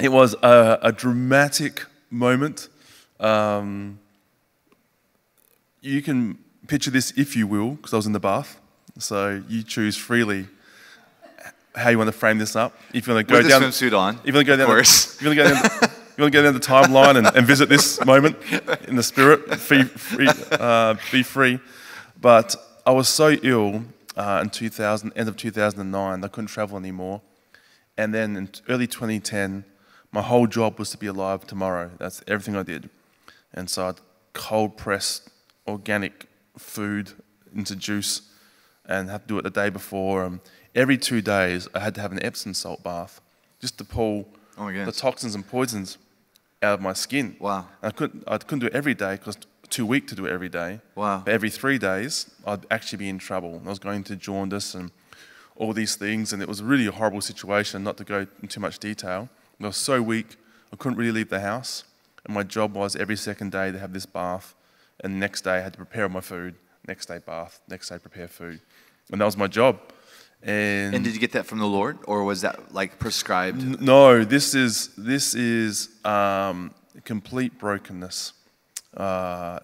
It 0.00 0.10
was 0.12 0.34
a, 0.44 0.78
a 0.82 0.92
dramatic 0.92 1.84
moment. 2.08 2.68
Um, 3.18 3.98
you 5.80 6.00
can 6.00 6.38
picture 6.68 6.92
this 6.92 7.12
if 7.16 7.34
you 7.34 7.48
will, 7.48 7.70
because 7.72 7.92
I 7.92 7.96
was 7.96 8.06
in 8.06 8.12
the 8.12 8.20
bath. 8.20 8.60
So 8.98 9.42
you 9.48 9.64
choose 9.64 9.96
freely 9.96 10.46
how 11.74 11.90
you 11.90 11.98
want 11.98 12.08
to 12.08 12.12
frame 12.12 12.38
this 12.38 12.54
up. 12.54 12.78
If 12.94 13.08
you 13.08 13.14
want 13.14 13.26
to 13.26 13.32
go 13.32 13.38
With 13.38 13.46
the 13.46 13.58
down, 13.58 13.62
swimsuit 13.62 13.98
on, 13.98 14.14
if 14.18 14.26
you 14.26 14.32
want 14.34 14.46
to 14.46 14.52
go 14.52 14.56
down, 14.56 14.60
of 14.60 14.66
course. 14.76 15.16
The, 15.16 15.30
if 15.30 15.36
you 15.36 15.42
want 15.42 15.50
to 15.50 15.56
go 15.56 15.62
down, 15.62 15.62
the, 15.80 16.01
you 16.16 16.22
want 16.22 16.32
to 16.32 16.38
go 16.38 16.42
down 16.42 16.54
the 16.54 16.60
timeline 16.60 17.16
and, 17.16 17.26
and 17.34 17.46
visit 17.46 17.68
this 17.68 18.04
moment 18.04 18.36
in 18.86 18.96
the 18.96 19.02
spirit, 19.02 19.58
free, 19.58 19.84
free, 19.84 20.28
uh, 20.52 20.94
be 21.10 21.22
free. 21.22 21.58
But 22.20 22.54
I 22.84 22.90
was 22.90 23.08
so 23.08 23.30
ill, 23.30 23.84
uh, 24.16 24.40
in 24.42 24.50
2000, 24.50 25.12
end 25.16 25.28
of 25.28 25.36
2009. 25.36 26.24
I 26.24 26.28
couldn't 26.28 26.48
travel 26.48 26.76
anymore. 26.76 27.22
And 27.96 28.12
then 28.12 28.36
in 28.36 28.50
early 28.68 28.86
2010, 28.86 29.64
my 30.10 30.22
whole 30.22 30.46
job 30.46 30.78
was 30.78 30.90
to 30.90 30.98
be 30.98 31.06
alive 31.06 31.46
tomorrow. 31.46 31.90
That's 31.98 32.22
everything 32.26 32.56
I 32.56 32.62
did. 32.62 32.90
And 33.54 33.70
so 33.70 33.88
I'd 33.88 34.00
cold 34.34 34.76
press 34.76 35.28
organic 35.66 36.26
food 36.58 37.12
into 37.54 37.76
juice 37.76 38.22
and 38.86 39.08
have 39.08 39.22
to 39.22 39.28
do 39.28 39.38
it 39.38 39.42
the 39.42 39.50
day 39.50 39.70
before. 39.70 40.24
Um, 40.24 40.40
every 40.74 40.98
two 40.98 41.22
days, 41.22 41.68
I 41.74 41.80
had 41.80 41.94
to 41.94 42.00
have 42.00 42.12
an 42.12 42.22
Epsom 42.22 42.54
salt 42.54 42.82
bath 42.82 43.20
just 43.60 43.78
to 43.78 43.84
pull 43.84 44.28
Oh 44.58 44.70
the 44.70 44.92
toxins 44.92 45.34
and 45.34 45.46
poisons 45.46 45.96
out 46.62 46.74
of 46.74 46.80
my 46.80 46.92
skin. 46.92 47.36
Wow. 47.38 47.66
I 47.82 47.90
couldn't, 47.90 48.24
I 48.26 48.38
couldn't 48.38 48.60
do 48.60 48.66
it 48.66 48.72
every 48.74 48.94
day 48.94 49.16
because 49.16 49.36
too 49.68 49.86
weak 49.86 50.06
to 50.08 50.14
do 50.14 50.26
it 50.26 50.32
every 50.32 50.48
day. 50.48 50.80
Wow. 50.94 51.22
But 51.24 51.32
every 51.32 51.50
three 51.50 51.78
days, 51.78 52.30
I'd 52.46 52.66
actually 52.70 52.98
be 52.98 53.08
in 53.08 53.18
trouble. 53.18 53.60
I 53.64 53.68
was 53.68 53.78
going 53.78 54.04
to 54.04 54.16
jaundice 54.16 54.74
and 54.74 54.90
all 55.56 55.72
these 55.72 55.96
things, 55.96 56.32
and 56.32 56.42
it 56.42 56.48
was 56.48 56.62
really 56.62 56.86
a 56.86 56.92
horrible 56.92 57.20
situation, 57.20 57.82
not 57.82 57.96
to 57.96 58.04
go 58.04 58.26
into 58.42 58.46
too 58.46 58.60
much 58.60 58.78
detail. 58.78 59.28
I 59.60 59.66
was 59.66 59.76
so 59.76 60.02
weak, 60.02 60.36
I 60.72 60.76
couldn't 60.76 60.98
really 60.98 61.12
leave 61.12 61.30
the 61.30 61.40
house. 61.40 61.84
And 62.24 62.34
my 62.34 62.42
job 62.42 62.74
was 62.74 62.96
every 62.96 63.16
second 63.16 63.52
day 63.52 63.72
to 63.72 63.78
have 63.78 63.92
this 63.92 64.06
bath, 64.06 64.54
and 65.02 65.18
next 65.18 65.42
day 65.42 65.58
I 65.58 65.60
had 65.60 65.72
to 65.72 65.78
prepare 65.78 66.08
my 66.08 66.20
food. 66.20 66.54
Next 66.86 67.06
day, 67.06 67.18
bath. 67.18 67.60
Next 67.68 67.88
day, 67.88 67.98
prepare 67.98 68.28
food. 68.28 68.60
And 69.10 69.20
that 69.20 69.24
was 69.24 69.36
my 69.36 69.46
job. 69.46 69.78
And, 70.44 70.94
And 70.94 71.04
did 71.04 71.14
you 71.14 71.20
get 71.20 71.32
that 71.32 71.46
from 71.46 71.58
the 71.60 71.66
Lord, 71.66 71.98
or 72.06 72.24
was 72.24 72.40
that 72.40 72.74
like 72.74 72.98
prescribed? 72.98 73.60
N- 73.62 73.76
No, 73.80 74.24
this 74.24 74.54
is 74.54 74.88
this 74.96 75.34
is 75.34 75.88
um, 76.04 76.72
complete 77.04 77.58
brokenness. 77.58 78.32
Uh, 78.96 79.60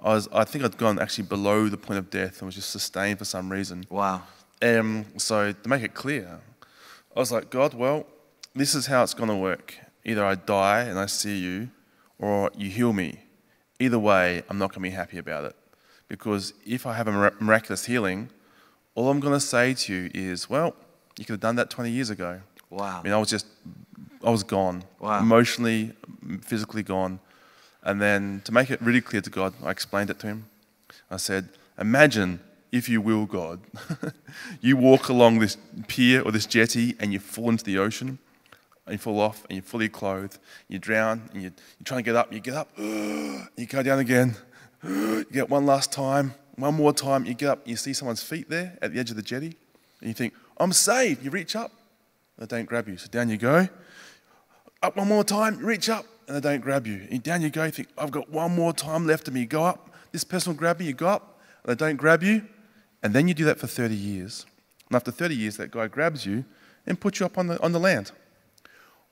I 0.00 0.14
was 0.14 0.28
I 0.32 0.44
think 0.44 0.64
I'd 0.64 0.76
gone 0.76 0.98
actually 0.98 1.24
below 1.24 1.68
the 1.68 1.78
point 1.78 1.98
of 1.98 2.10
death 2.10 2.40
and 2.40 2.46
was 2.46 2.54
just 2.54 2.70
sustained 2.70 3.18
for 3.18 3.24
some 3.24 3.50
reason. 3.50 3.84
Wow. 3.88 4.22
Um, 4.60 5.06
so 5.16 5.52
to 5.52 5.68
make 5.68 5.82
it 5.82 5.94
clear, 5.94 6.40
I 7.16 7.18
was 7.20 7.32
like, 7.32 7.48
God, 7.48 7.74
well, 7.74 8.06
this 8.54 8.74
is 8.74 8.86
how 8.86 9.02
it's 9.04 9.14
going 9.14 9.30
to 9.30 9.36
work. 9.36 9.74
Either 10.04 10.24
I 10.24 10.34
die 10.34 10.82
and 10.82 10.98
I 10.98 11.06
see 11.06 11.38
you, 11.38 11.70
or 12.18 12.50
you 12.56 12.68
heal 12.70 12.92
me. 12.92 13.20
Either 13.80 13.98
way, 13.98 14.42
I'm 14.48 14.58
not 14.58 14.70
going 14.70 14.82
to 14.82 14.90
be 14.90 14.96
happy 14.96 15.18
about 15.18 15.44
it, 15.44 15.56
because 16.08 16.52
if 16.66 16.86
I 16.86 16.94
have 16.94 17.06
a 17.08 17.32
miraculous 17.40 17.84
healing, 17.86 18.30
all 18.98 19.10
I'm 19.10 19.20
going 19.20 19.32
to 19.32 19.38
say 19.40 19.74
to 19.74 19.94
you 19.94 20.10
is, 20.12 20.50
well, 20.50 20.74
you 21.16 21.24
could 21.24 21.34
have 21.34 21.40
done 21.40 21.54
that 21.54 21.70
20 21.70 21.88
years 21.88 22.10
ago. 22.10 22.40
Wow. 22.68 22.98
I 22.98 23.02
mean, 23.04 23.12
I 23.12 23.18
was 23.18 23.30
just, 23.30 23.46
I 24.24 24.30
was 24.30 24.42
gone. 24.42 24.82
Wow. 24.98 25.20
Emotionally, 25.20 25.92
physically 26.40 26.82
gone. 26.82 27.20
And 27.84 28.02
then 28.02 28.42
to 28.44 28.50
make 28.50 28.72
it 28.72 28.82
really 28.82 29.00
clear 29.00 29.22
to 29.22 29.30
God, 29.30 29.54
I 29.62 29.70
explained 29.70 30.10
it 30.10 30.18
to 30.18 30.26
him. 30.26 30.46
I 31.12 31.16
said, 31.16 31.50
Imagine, 31.78 32.40
if 32.72 32.88
you 32.88 33.00
will, 33.00 33.24
God, 33.24 33.60
you 34.60 34.76
walk 34.76 35.08
along 35.08 35.38
this 35.38 35.56
pier 35.86 36.20
or 36.20 36.32
this 36.32 36.44
jetty 36.44 36.96
and 36.98 37.12
you 37.12 37.20
fall 37.20 37.50
into 37.50 37.64
the 37.64 37.78
ocean 37.78 38.18
and 38.84 38.94
you 38.94 38.98
fall 38.98 39.20
off 39.20 39.44
and 39.44 39.52
you're 39.52 39.62
fully 39.62 39.88
clothed, 39.88 40.38
you 40.66 40.80
drown 40.80 41.30
and 41.32 41.40
you, 41.40 41.52
you're 41.78 41.84
trying 41.84 42.00
to 42.00 42.04
get 42.04 42.16
up, 42.16 42.32
you 42.32 42.40
get 42.40 42.54
up, 42.54 42.68
you 42.76 43.66
go 43.68 43.80
down 43.80 44.00
again, 44.00 44.34
you 44.82 45.24
get 45.30 45.48
one 45.48 45.66
last 45.66 45.92
time, 45.92 46.34
one 46.58 46.74
more 46.74 46.92
time, 46.92 47.24
you 47.24 47.34
get 47.34 47.50
up, 47.50 47.66
you 47.66 47.76
see 47.76 47.92
someone's 47.92 48.22
feet 48.22 48.48
there 48.48 48.76
at 48.82 48.92
the 48.92 49.00
edge 49.00 49.10
of 49.10 49.16
the 49.16 49.22
jetty, 49.22 49.56
and 50.00 50.08
you 50.08 50.14
think, 50.14 50.34
I'm 50.58 50.72
saved. 50.72 51.24
You 51.24 51.30
reach 51.30 51.56
up, 51.56 51.70
they 52.38 52.46
don't 52.46 52.66
grab 52.66 52.88
you. 52.88 52.96
So 52.96 53.08
down 53.08 53.28
you 53.28 53.36
go, 53.36 53.68
up 54.82 54.96
one 54.96 55.08
more 55.08 55.24
time, 55.24 55.58
reach 55.58 55.88
up, 55.88 56.04
and 56.26 56.36
they 56.36 56.40
don't 56.40 56.60
grab 56.60 56.86
you. 56.86 57.06
And 57.10 57.22
down 57.22 57.42
you 57.42 57.50
go, 57.50 57.64
you 57.64 57.70
think, 57.70 57.88
I've 57.96 58.10
got 58.10 58.28
one 58.30 58.54
more 58.54 58.72
time 58.72 59.06
left 59.06 59.28
of 59.28 59.34
me. 59.34 59.40
You 59.40 59.46
go 59.46 59.64
up, 59.64 59.90
this 60.12 60.24
person 60.24 60.52
will 60.52 60.58
grab 60.58 60.78
me, 60.78 60.86
you 60.86 60.92
go 60.92 61.08
up, 61.08 61.40
and 61.64 61.70
they 61.76 61.86
don't 61.86 61.96
grab 61.96 62.22
you. 62.22 62.46
And 63.02 63.14
then 63.14 63.28
you 63.28 63.34
do 63.34 63.44
that 63.44 63.58
for 63.58 63.66
30 63.66 63.94
years. 63.94 64.44
And 64.88 64.96
after 64.96 65.10
30 65.10 65.36
years, 65.36 65.56
that 65.56 65.70
guy 65.70 65.86
grabs 65.86 66.26
you 66.26 66.44
and 66.86 67.00
puts 67.00 67.20
you 67.20 67.26
up 67.26 67.38
on 67.38 67.46
the, 67.46 67.62
on 67.62 67.72
the 67.72 67.78
land. 67.78 68.10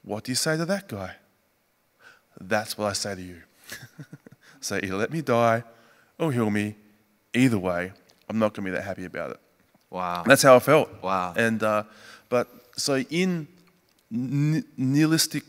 What 0.03 0.25
do 0.25 0.33
you 0.33 0.37
say 0.37 0.57
to 0.57 0.65
that 0.65 0.89
guy? 0.89 1.17
That's 2.41 2.77
what 2.77 2.87
I 2.87 2.93
say 2.93 3.15
to 3.15 3.23
you. 3.23 3.43
say, 4.61 4.81
either 4.83 4.97
let 4.97 5.13
me 5.13 5.23
die 5.23 5.65
or 6.19 6.33
heal 6.33 6.51
me. 6.51 6.77
Either 7.37 7.59
way, 7.59 7.93
I'm 8.29 8.39
not 8.39 8.55
going 8.55 8.65
to 8.65 8.71
be 8.71 8.77
that 8.77 8.85
happy 8.85 9.05
about 9.05 9.31
it. 9.33 9.41
Wow. 9.91 10.25
That's 10.27 10.43
how 10.43 10.57
I 10.57 10.59
felt. 10.59 10.89
Wow. 11.03 11.35
And 11.37 11.63
uh, 11.63 11.85
but 12.29 12.49
so 12.77 12.99
in 13.11 13.49
n- 14.13 14.65
nihilistic 14.77 15.45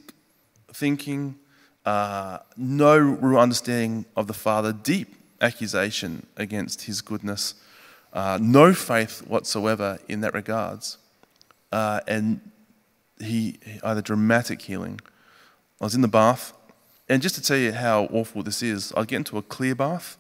thinking, 0.74 1.36
uh, 1.86 2.40
no 2.56 2.98
real 2.98 3.40
understanding 3.40 4.06
of 4.16 4.28
the 4.28 4.34
Father, 4.34 4.74
deep 4.74 5.16
accusation 5.42 6.26
against 6.36 6.84
His 6.84 7.02
goodness, 7.02 7.56
uh, 8.14 8.38
no 8.42 8.74
faith 8.74 9.26
whatsoever 9.28 10.00
in 10.08 10.22
that 10.22 10.34
regards, 10.34 10.98
uh, 11.72 12.02
and 12.08 12.42
he, 13.20 13.58
he 13.64 13.80
had 13.84 13.98
a 13.98 14.02
dramatic 14.02 14.62
healing. 14.62 15.00
I 15.82 15.86
was 15.86 15.96
in 15.96 16.02
the 16.02 16.08
bath, 16.08 16.54
and 17.10 17.22
just 17.22 17.36
to 17.36 17.42
tell 17.42 17.58
you 17.58 17.72
how 17.72 18.06
awful 18.12 18.44
this 18.44 18.62
is, 18.62 18.94
I 18.96 19.04
get 19.04 19.18
into 19.18 19.38
a 19.38 19.42
clear 19.42 19.76
bath, 19.76 20.18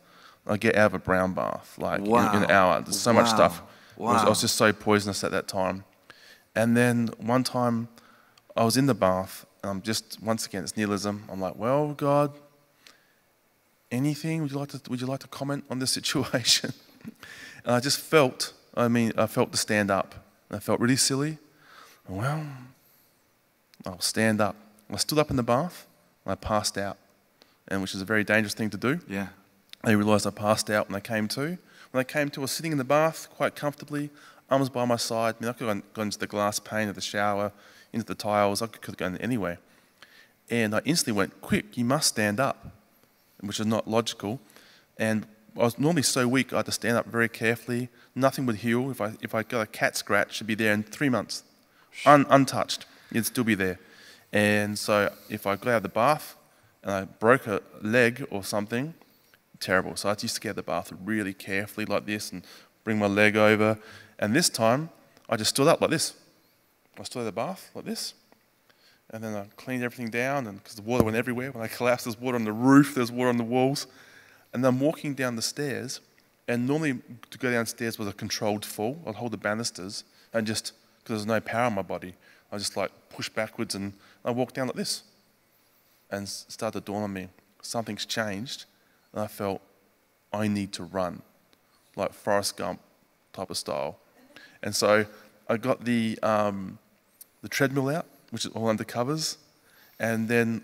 I 0.48 0.58
get 0.58 0.76
out 0.76 0.88
of 0.88 0.94
a 0.96 1.00
brown 1.00 1.34
bath, 1.34 1.76
like 1.78 2.00
in- 2.00 2.06
in, 2.08 2.44
an 2.44 2.52
hour. 2.52 2.82
There's 2.82 3.00
so 3.00 3.14
much 3.14 3.26
Wow. 3.28 3.36
stuff. 3.36 3.62
I 3.98 4.02
was, 4.02 4.24
I 4.24 4.30
was 4.30 4.42
just 4.42 4.56
so 4.56 4.72
poisonous 4.72 5.24
at 5.24 5.32
that 5.32 5.48
time. 5.48 5.84
And 6.56 6.76
then 6.78 7.10
one 7.18 7.44
time, 7.44 7.88
I 8.56 8.64
was 8.64 8.78
in 8.78 8.86
the 8.86 8.94
bath. 8.94 9.46
Um, 9.64 9.82
just 9.82 10.18
once 10.22 10.46
again, 10.46 10.64
it's 10.64 10.78
nihilism. 10.78 11.24
I'm 11.32 11.42
like, 11.42 11.56
well, 11.58 11.94
God, 11.94 12.32
anything? 13.92 14.42
Would 14.42 14.52
you 14.52 14.58
like 14.60 14.70
to? 14.70 14.82
Would 14.90 15.02
you 15.02 15.08
like 15.08 15.20
to 15.22 15.28
comment 15.28 15.64
on 15.70 15.80
this 15.80 15.92
situation? 16.00 16.74
and 17.66 17.76
I 17.76 17.80
just 17.80 18.00
felt. 18.00 18.54
I 18.76 18.88
mean, 18.88 19.12
I 19.18 19.26
felt 19.28 19.52
to 19.52 19.58
stand 19.58 19.90
up. 19.90 20.14
And 20.50 20.58
I 20.58 20.60
felt 20.60 20.80
really 20.80 20.96
silly. 20.96 21.40
Well, 22.08 22.46
I'll 23.86 24.00
stand 24.00 24.40
up. 24.40 24.56
I 24.92 24.98
stood 24.98 25.18
up 25.20 25.30
in 25.30 25.36
the 25.36 25.44
bath. 25.44 25.88
And 26.26 26.32
I 26.32 26.36
passed 26.36 26.78
out, 26.78 26.98
and 27.68 27.82
which 27.82 27.96
is 27.96 28.02
a 28.02 28.06
very 28.06 28.24
dangerous 28.24 28.54
thing 28.54 28.70
to 28.70 28.78
do. 28.78 29.00
Yeah. 29.08 29.28
I 29.88 29.94
realised 29.94 30.28
I 30.28 30.32
passed 30.32 30.70
out 30.70 30.90
when 30.90 30.98
I 30.98 31.00
came 31.00 31.30
to. 31.30 31.58
When 31.92 32.02
I 32.02 32.04
came 32.04 32.30
to, 32.32 32.42
I 32.42 32.44
was 32.44 32.52
sitting 32.52 32.74
in 32.74 32.78
the 32.78 32.84
bath 32.84 33.30
quite 33.30 33.56
comfortably, 33.56 34.10
arms 34.50 34.68
by 34.68 34.84
my 34.84 34.98
side. 34.98 35.36
I 35.40 35.44
mean, 35.44 35.50
I 35.50 35.54
could 35.54 35.68
have 35.70 35.94
gone 35.94 36.08
into 36.08 36.20
the 36.20 36.28
glass 36.28 36.60
pane 36.60 36.90
of 36.90 36.96
the 36.96 37.02
shower, 37.02 37.54
into 37.94 38.06
the 38.06 38.14
tiles. 38.14 38.62
I 38.62 38.68
could 38.68 38.86
have 38.86 38.98
gone 38.98 39.18
anywhere. 39.20 39.60
And 40.50 40.76
I 40.76 40.82
instantly 40.84 41.18
went, 41.18 41.40
quick, 41.40 41.78
you 41.78 41.86
must 41.86 42.10
stand 42.10 42.38
up, 42.38 42.68
which 43.40 43.62
is 43.62 43.66
not 43.66 43.88
logical. 43.88 44.42
And 44.98 45.26
I 45.56 45.62
was 45.62 45.80
normally 45.80 46.04
so 46.04 46.28
weak, 46.28 46.52
I 46.52 46.58
had 46.58 46.66
to 46.66 46.74
stand 46.74 46.98
up 46.98 47.06
very 47.06 47.30
carefully. 47.30 47.88
Nothing 48.14 48.46
would 48.46 48.58
heal. 48.58 48.92
If 48.92 49.00
I, 49.00 49.14
if 49.22 49.34
I 49.34 49.44
got 49.44 49.62
a 49.62 49.68
cat 49.68 49.96
scratch, 49.96 50.38
it'd 50.38 50.48
be 50.48 50.56
there 50.56 50.74
in 50.74 50.84
three 50.84 51.10
months, 51.10 51.44
Un, 52.06 52.26
untouched. 52.30 52.86
It'd 53.12 53.26
still 53.26 53.46
be 53.46 53.56
there. 53.56 53.80
And 54.34 54.78
so 54.78 55.14
if 55.30 55.48
I 55.48 55.56
got 55.56 55.68
out 55.68 55.78
of 55.78 55.84
the 55.84 55.90
bath 55.90 56.36
and 56.84 56.92
I 56.92 57.06
broke 57.06 57.48
a 57.48 57.62
leg 57.82 58.26
or 58.30 58.44
something, 58.44 58.94
terrible. 59.60 59.96
So 59.96 60.10
I 60.10 60.16
used 60.22 60.36
to 60.36 60.42
get 60.42 60.56
the 60.56 60.64
bath 60.64 60.92
really 61.04 61.34
carefully 61.34 61.86
like 61.86 62.06
this 62.06 62.32
and 62.32 62.44
bring 62.84 62.98
my 63.00 63.08
leg 63.08 63.36
over. 63.36 63.78
And 64.20 64.36
this 64.36 64.50
time, 64.50 64.90
I 65.30 65.36
just 65.38 65.52
stood 65.52 65.68
up 65.68 65.82
like 65.82 65.90
this. 65.90 66.14
I 67.00 67.04
stood 67.04 67.20
in 67.20 67.26
the 67.26 67.32
bath 67.32 67.70
like 67.76 67.86
this. 67.86 68.14
And 69.10 69.24
then 69.24 69.36
I 69.36 69.46
cleaned 69.56 69.84
everything 69.84 70.10
down, 70.10 70.48
and 70.48 70.62
because 70.62 70.76
the 70.76 70.82
water 70.82 71.04
went 71.04 71.16
everywhere. 71.16 71.52
When 71.52 71.64
I 71.64 71.68
collapsed, 71.68 72.06
there's 72.06 72.20
water 72.20 72.36
on 72.36 72.44
the 72.44 72.52
roof, 72.52 72.94
there's 72.96 73.12
water 73.12 73.30
on 73.30 73.38
the 73.38 73.44
walls. 73.44 73.88
And 74.54 74.64
then 74.64 74.74
I'm 74.74 74.80
walking 74.80 75.14
down 75.14 75.36
the 75.36 75.42
stairs, 75.42 76.02
and 76.48 76.68
normally 76.68 77.00
to 77.30 77.38
go 77.38 77.52
downstairs 77.52 77.98
was 77.98 78.08
a 78.08 78.14
controlled 78.14 78.66
fall. 78.66 79.02
I'd 79.06 79.16
hold 79.16 79.32
the 79.32 79.38
banisters, 79.38 80.04
and 80.34 80.46
just, 80.46 80.74
because 81.00 81.20
there's 81.20 81.26
no 81.26 81.40
power 81.40 81.68
in 81.68 81.74
my 81.74 81.84
body, 81.84 82.16
I 82.52 82.58
just 82.58 82.76
like 82.76 82.92
push 83.10 83.30
backwards 83.30 83.76
and 83.76 83.94
I 84.26 84.32
walk 84.32 84.54
down 84.54 84.68
like 84.68 84.76
this. 84.76 85.04
And 86.10 86.24
it 86.24 86.30
started 86.30 86.86
to 86.86 86.92
dawn 86.92 87.04
on 87.04 87.14
me 87.14 87.30
something's 87.68 88.06
changed, 88.06 88.66
and 89.14 89.22
I 89.22 89.28
felt 89.28 89.62
I 90.34 90.48
need 90.48 90.74
to 90.74 90.84
run, 90.84 91.22
like 91.96 92.14
Forrest 92.14 92.58
Gump 92.58 92.80
type 93.34 93.50
of 93.50 93.58
style. 93.58 94.00
And 94.64 94.76
so 94.76 95.06
I 95.48 95.58
got 95.58 95.86
the, 95.86 96.20
um, 96.24 96.80
the 97.42 97.50
treadmill 97.50 97.90
out, 97.90 98.06
which 98.32 98.46
is 98.46 98.52
all 98.52 98.68
under 98.68 98.84
covers, 98.84 99.38
and 100.00 100.28
then 100.28 100.64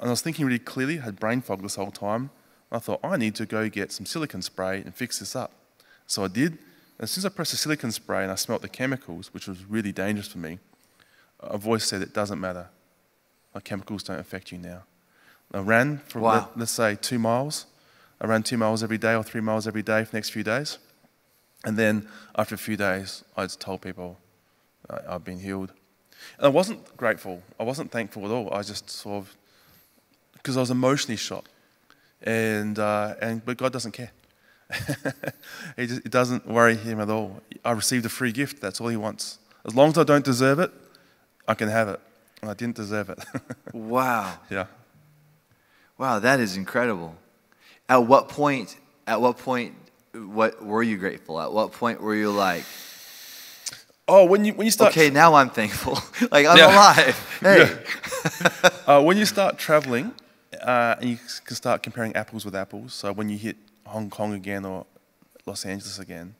and 0.00 0.08
I 0.08 0.10
was 0.10 0.22
thinking 0.22 0.46
really 0.46 0.58
clearly, 0.58 0.98
I 0.98 1.02
had 1.02 1.20
brain 1.20 1.42
fog 1.42 1.62
this 1.62 1.74
whole 1.74 1.90
time. 1.90 2.30
I 2.72 2.78
thought, 2.78 3.00
I 3.04 3.16
need 3.18 3.34
to 3.34 3.44
go 3.44 3.68
get 3.68 3.92
some 3.92 4.06
silicon 4.06 4.40
spray 4.40 4.80
and 4.80 4.94
fix 4.94 5.18
this 5.18 5.36
up. 5.36 5.52
So 6.06 6.24
I 6.24 6.28
did. 6.28 6.52
And 6.52 6.58
as 7.00 7.10
soon 7.10 7.20
as 7.20 7.26
I 7.26 7.28
pressed 7.28 7.50
the 7.50 7.58
silicon 7.58 7.92
spray 7.92 8.22
and 8.22 8.32
I 8.32 8.36
smelt 8.36 8.62
the 8.62 8.68
chemicals, 8.68 9.34
which 9.34 9.46
was 9.46 9.64
really 9.66 9.92
dangerous 9.92 10.28
for 10.28 10.38
me, 10.38 10.58
a 11.38 11.58
voice 11.58 11.84
said, 11.84 12.00
It 12.00 12.14
doesn't 12.14 12.40
matter. 12.40 12.68
Our 13.54 13.60
chemicals 13.60 14.02
don't 14.02 14.18
affect 14.18 14.52
you 14.52 14.58
now. 14.58 14.84
I 15.52 15.58
ran 15.58 15.98
for, 16.08 16.20
Wow. 16.20 16.32
let, 16.34 16.58
let's 16.58 16.72
say, 16.72 16.96
two 17.00 17.18
miles. 17.18 17.66
I 18.20 18.26
ran 18.26 18.42
two 18.42 18.56
miles 18.58 18.82
every 18.82 18.98
day 18.98 19.14
or 19.14 19.22
three 19.22 19.40
miles 19.40 19.66
every 19.66 19.82
day 19.82 20.04
for 20.04 20.10
the 20.12 20.16
next 20.16 20.30
few 20.30 20.42
days. 20.44 20.78
And 21.64 21.76
then 21.76 22.08
after 22.36 22.54
a 22.54 22.58
few 22.58 22.76
days, 22.76 23.24
I 23.36 23.44
just 23.44 23.60
told 23.60 23.80
people 23.82 24.18
I, 24.88 25.14
I've 25.14 25.24
been 25.24 25.40
healed. 25.40 25.72
And 26.38 26.46
I 26.46 26.48
wasn't 26.48 26.96
grateful. 26.96 27.42
I 27.58 27.64
wasn't 27.64 27.90
thankful 27.90 28.24
at 28.26 28.30
all. 28.30 28.52
I 28.52 28.62
just 28.62 28.88
sort 28.90 29.16
of, 29.24 29.36
because 30.34 30.56
I 30.56 30.60
was 30.60 30.70
emotionally 30.70 31.16
shot. 31.16 31.46
And, 32.22 32.78
uh, 32.78 33.14
and, 33.20 33.44
but 33.44 33.56
God 33.56 33.72
doesn't 33.72 33.92
care. 33.92 34.10
he 35.76 35.86
just, 35.86 36.04
it 36.06 36.10
doesn't 36.12 36.46
worry 36.46 36.76
him 36.76 37.00
at 37.00 37.08
all. 37.10 37.42
I 37.64 37.72
received 37.72 38.04
a 38.06 38.08
free 38.10 38.32
gift. 38.32 38.60
That's 38.60 38.80
all 38.80 38.88
he 38.88 38.96
wants. 38.96 39.38
As 39.64 39.74
long 39.74 39.88
as 39.90 39.98
I 39.98 40.04
don't 40.04 40.24
deserve 40.24 40.58
it, 40.60 40.70
I 41.48 41.54
can 41.54 41.68
have 41.68 41.88
it. 41.88 42.00
And 42.40 42.50
I 42.50 42.54
didn't 42.54 42.76
deserve 42.76 43.10
it. 43.10 43.18
Wow. 43.74 44.38
yeah. 44.50 44.66
Wow, 46.00 46.18
that 46.20 46.40
is 46.40 46.56
incredible. 46.56 47.14
At 47.86 48.06
what 48.06 48.30
point, 48.30 48.74
at 49.06 49.20
what 49.20 49.36
point, 49.36 49.74
what 50.14 50.64
were 50.64 50.82
you 50.82 50.96
grateful? 50.96 51.38
At 51.38 51.52
what 51.52 51.72
point 51.72 52.00
were 52.00 52.14
you 52.14 52.30
like, 52.30 52.64
Oh, 54.08 54.24
when 54.24 54.46
you 54.46 54.54
when 54.54 54.64
you 54.64 54.70
start 54.70 54.92
okay, 54.92 55.10
now 55.10 55.34
I'm 55.34 55.50
thankful. 55.50 55.98
like 56.32 56.46
I'm 56.46 56.56
Yeah. 56.56 56.72
alive. 56.74 57.16
Hey. 57.42 57.78
uh, 58.86 59.02
when 59.02 59.18
you 59.18 59.26
start 59.26 59.58
traveling, 59.58 60.12
uh, 60.62 60.96
and 61.00 61.10
you 61.10 61.18
can 61.44 61.54
start 61.54 61.82
comparing 61.82 62.16
apples 62.16 62.46
with 62.46 62.54
apples. 62.54 62.94
So 62.94 63.12
when 63.12 63.28
you 63.28 63.36
hit 63.36 63.56
Hong 63.84 64.08
Kong 64.08 64.32
again 64.32 64.64
or 64.64 64.86
Los 65.44 65.66
Angeles 65.66 65.98
again, 65.98 66.34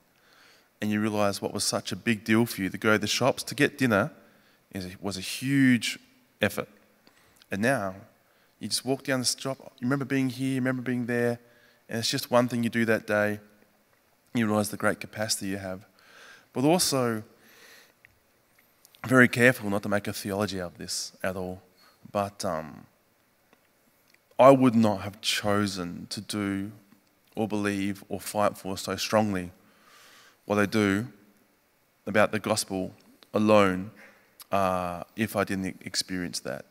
and 0.81 0.91
you 0.91 1.03
realize 1.03 1.43
what 1.43 1.53
was 1.53 1.65
such 1.65 1.93
a 1.93 1.97
big 1.97 2.25
deal 2.25 2.47
for 2.47 2.63
you 2.63 2.71
to 2.71 2.79
go 2.79 2.93
to 2.93 2.99
the 2.99 3.07
shops 3.07 3.43
to 3.43 3.55
get 3.55 3.77
dinner 3.77 4.11
is 4.73 4.87
was 5.03 5.19
a 5.19 5.27
huge 5.39 5.99
effort. 6.41 6.69
And 7.51 7.61
now 7.61 7.95
you 8.61 8.69
just 8.69 8.85
walk 8.85 9.03
down 9.03 9.21
the 9.21 9.27
shop. 9.27 9.59
You 9.59 9.87
remember 9.87 10.05
being 10.05 10.29
here, 10.29 10.51
you 10.51 10.55
remember 10.57 10.83
being 10.83 11.07
there, 11.07 11.41
and 11.89 11.99
it's 11.99 12.11
just 12.11 12.31
one 12.31 12.47
thing 12.47 12.63
you 12.63 12.71
do 12.71 12.85
that 12.85 13.07
day. 13.07 13.41
You 14.35 14.47
realize 14.47 14.71
the 14.71 14.77
great 14.77 15.01
capacity 15.01 15.47
you 15.47 15.57
have, 15.57 15.87
but 16.53 16.65
also 16.65 17.25
very 19.07 19.29
careful 19.29 19.71
not 19.71 19.83
to 19.83 19.89
make 19.89 20.07
a 20.07 20.13
theology 20.13 20.61
out 20.61 20.73
of 20.73 20.79
this 20.79 21.13
at 21.23 21.37
all. 21.37 21.63
But 22.13 22.45
um, 22.45 22.87
I 24.39 24.51
would 24.51 24.75
not 24.75 25.01
have 25.01 25.21
chosen 25.21 26.07
to 26.11 26.21
do 26.21 26.73
or 27.35 27.49
believe 27.49 28.05
or 28.09 28.21
fight 28.21 28.59
for 28.59 28.77
so 28.77 28.97
strongly 28.97 29.51
what 30.45 30.59
I 30.59 30.67
do 30.67 31.07
about 32.07 32.33
the 32.33 32.39
gospel 32.39 32.93
alone 33.33 33.91
uh, 34.53 35.05
if 35.17 35.37
I 35.37 35.45
didn't 35.45 35.81
experience 35.85 36.41
that. 36.41 36.67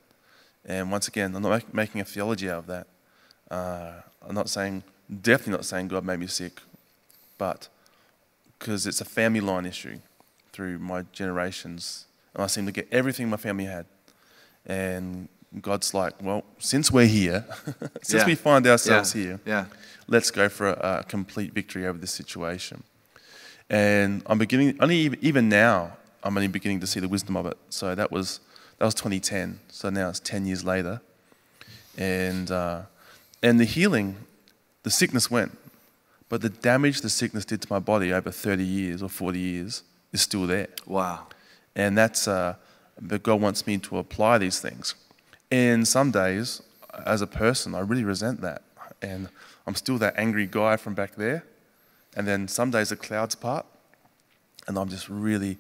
And 0.66 0.92
once 0.92 1.08
again, 1.08 1.36
I'm 1.36 1.42
not 1.42 1.50
mak- 1.50 1.74
making 1.74 2.01
a 2.01 2.06
theology 2.06 2.50
out 2.50 2.60
of 2.60 2.68
that. 2.68 2.88
Uh, 3.50 3.94
I'm 4.28 4.36
not 4.36 4.50
saying, 4.50 4.84
definitely 5.22 5.54
not 5.54 5.66
saying 5.66 5.88
God 5.88 6.04
made 6.06 6.20
me 6.20 6.28
sick, 6.28 6.62
but 7.38 7.68
because 8.58 8.86
it's 8.86 9.01
a 9.01 9.06
family 9.06 9.39
line 9.39 9.66
issue 9.66 10.00
through 10.51 10.80
my 10.80 11.04
generations. 11.13 12.06
And 12.34 12.44
I 12.44 12.48
seem 12.48 12.66
to 12.66 12.72
get 12.72 12.88
everything 12.92 13.30
my 13.30 13.38
family 13.38 13.66
had. 13.66 13.86
And 14.66 15.30
God's 15.62 15.94
like, 15.94 16.13
well, 16.22 16.44
since 16.60 16.92
we're 16.92 17.08
here, 17.08 17.46
since 18.04 18.22
Yeah. 18.22 18.25
we 18.28 18.36
find 18.36 18.68
ourselves 18.68 19.16
Yeah. 19.16 19.22
here, 19.22 19.39
Yeah. 19.46 19.66
let's 20.08 20.30
go 20.30 20.50
for 20.50 20.68
a, 20.70 21.00
a 21.00 21.04
complete 21.08 21.54
victory 21.54 21.88
over 21.88 21.98
this 21.98 22.12
situation. 22.12 22.84
And 23.70 24.22
I'm 24.25 24.38
beginning, 24.38 24.75
only 24.80 25.18
even 25.22 25.48
now, 25.50 25.94
I'm 26.24 26.36
only 26.38 26.48
beginning 26.48 26.82
to 26.82 26.88
see 26.88 27.00
the 27.00 27.08
wisdom 27.08 27.38
of 27.38 27.46
it. 27.46 27.58
So 27.70 27.96
that 27.96 28.12
was, 28.12 28.42
that 28.79 28.86
was 28.86 28.95
2010. 28.95 29.59
So 29.67 29.89
now 29.89 30.09
it's 30.09 30.19
10 30.21 30.45
years 30.45 30.63
later. 30.63 31.01
And, 31.98 32.50
uh, 32.50 32.83
and 33.43 33.59
the 33.59 33.65
healing, 33.65 34.15
the 34.83 34.89
sickness 34.89 35.29
went. 35.29 35.57
But 36.29 36.41
the 36.41 36.50
damage 36.50 37.01
the 37.01 37.09
sickness 37.09 37.43
did 37.43 37.62
to 37.63 37.67
my 37.69 37.79
body 37.79 38.13
over 38.13 38.31
30 38.31 38.63
years 38.63 39.03
or 39.03 39.09
40 39.09 39.38
years 39.38 39.83
is 40.13 40.21
still 40.21 40.48
there. 40.48 40.69
Wow. 40.86 41.27
And 41.75 41.98
that's, 41.98 42.27
uh, 42.27 42.55
but 43.01 43.21
God 43.21 43.41
wants 43.41 43.67
me 43.67 43.77
to 43.79 43.98
apply 43.98 44.38
these 44.38 44.59
things. 44.59 44.95
And 45.51 45.88
some 45.88 46.12
days, 46.12 46.62
as 47.05 47.21
a 47.21 47.27
person, 47.27 47.75
I 47.75 47.79
really 47.79 48.03
resent 48.03 48.41
that. 48.41 48.62
And 49.01 49.27
I'm 49.67 49.75
still 49.75 49.98
that 49.98 50.13
angry 50.17 50.45
guy 50.45 50.77
from 50.77 50.93
back 50.93 51.15
there. 51.15 51.43
And 52.15 52.27
then 52.27 52.48
some 52.48 52.71
days 52.71 52.89
the 52.89 52.95
clouds 52.95 53.36
part, 53.36 53.65
and 54.67 54.77
I'm 54.77 54.89
just 54.89 55.09
really, 55.09 55.57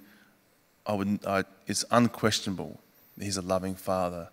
I 0.85 0.93
would, 0.93 1.19
I, 1.25 1.43
it's 1.67 1.83
unquestionable. 1.91 2.79
He's 3.19 3.37
a 3.37 3.41
loving 3.41 3.75
father, 3.75 4.29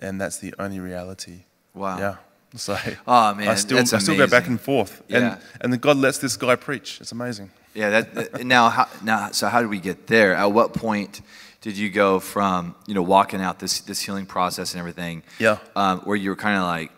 and 0.00 0.20
that's 0.20 0.38
the 0.38 0.54
only 0.58 0.80
reality. 0.80 1.40
Wow. 1.74 1.98
Yeah. 1.98 2.16
So 2.56 2.76
Oh, 3.06 3.34
man, 3.34 3.48
I 3.48 3.54
still, 3.56 3.78
I 3.78 3.84
still 3.84 4.16
go 4.16 4.26
back 4.26 4.46
and 4.46 4.60
forth. 4.60 5.02
Yeah. 5.08 5.18
And, 5.18 5.42
and 5.60 5.72
then 5.72 5.80
God 5.80 5.96
lets 5.96 6.18
this 6.18 6.36
guy 6.36 6.56
preach. 6.56 7.00
It's 7.00 7.12
amazing. 7.12 7.50
Yeah. 7.74 7.90
That, 7.90 8.14
that- 8.14 8.44
now, 8.56 8.68
how, 8.70 8.88
now, 9.02 9.30
so 9.32 9.48
how 9.48 9.60
did 9.60 9.70
we 9.70 9.80
get 9.80 10.06
there? 10.06 10.34
At 10.34 10.46
what 10.52 10.72
point 10.72 11.20
did 11.60 11.76
you 11.76 11.90
go 11.90 12.20
from 12.20 12.74
you 12.86 12.94
know 12.94 13.02
walking 13.02 13.40
out 13.40 13.58
this 13.58 13.80
this 13.80 14.00
healing 14.00 14.26
process 14.26 14.72
and 14.74 14.78
everything? 14.80 15.22
Yeah. 15.38 15.58
Um, 15.74 16.00
where 16.00 16.16
you 16.16 16.30
were 16.30 16.36
kind 16.36 16.56
of 16.56 16.62
like, 16.64 16.92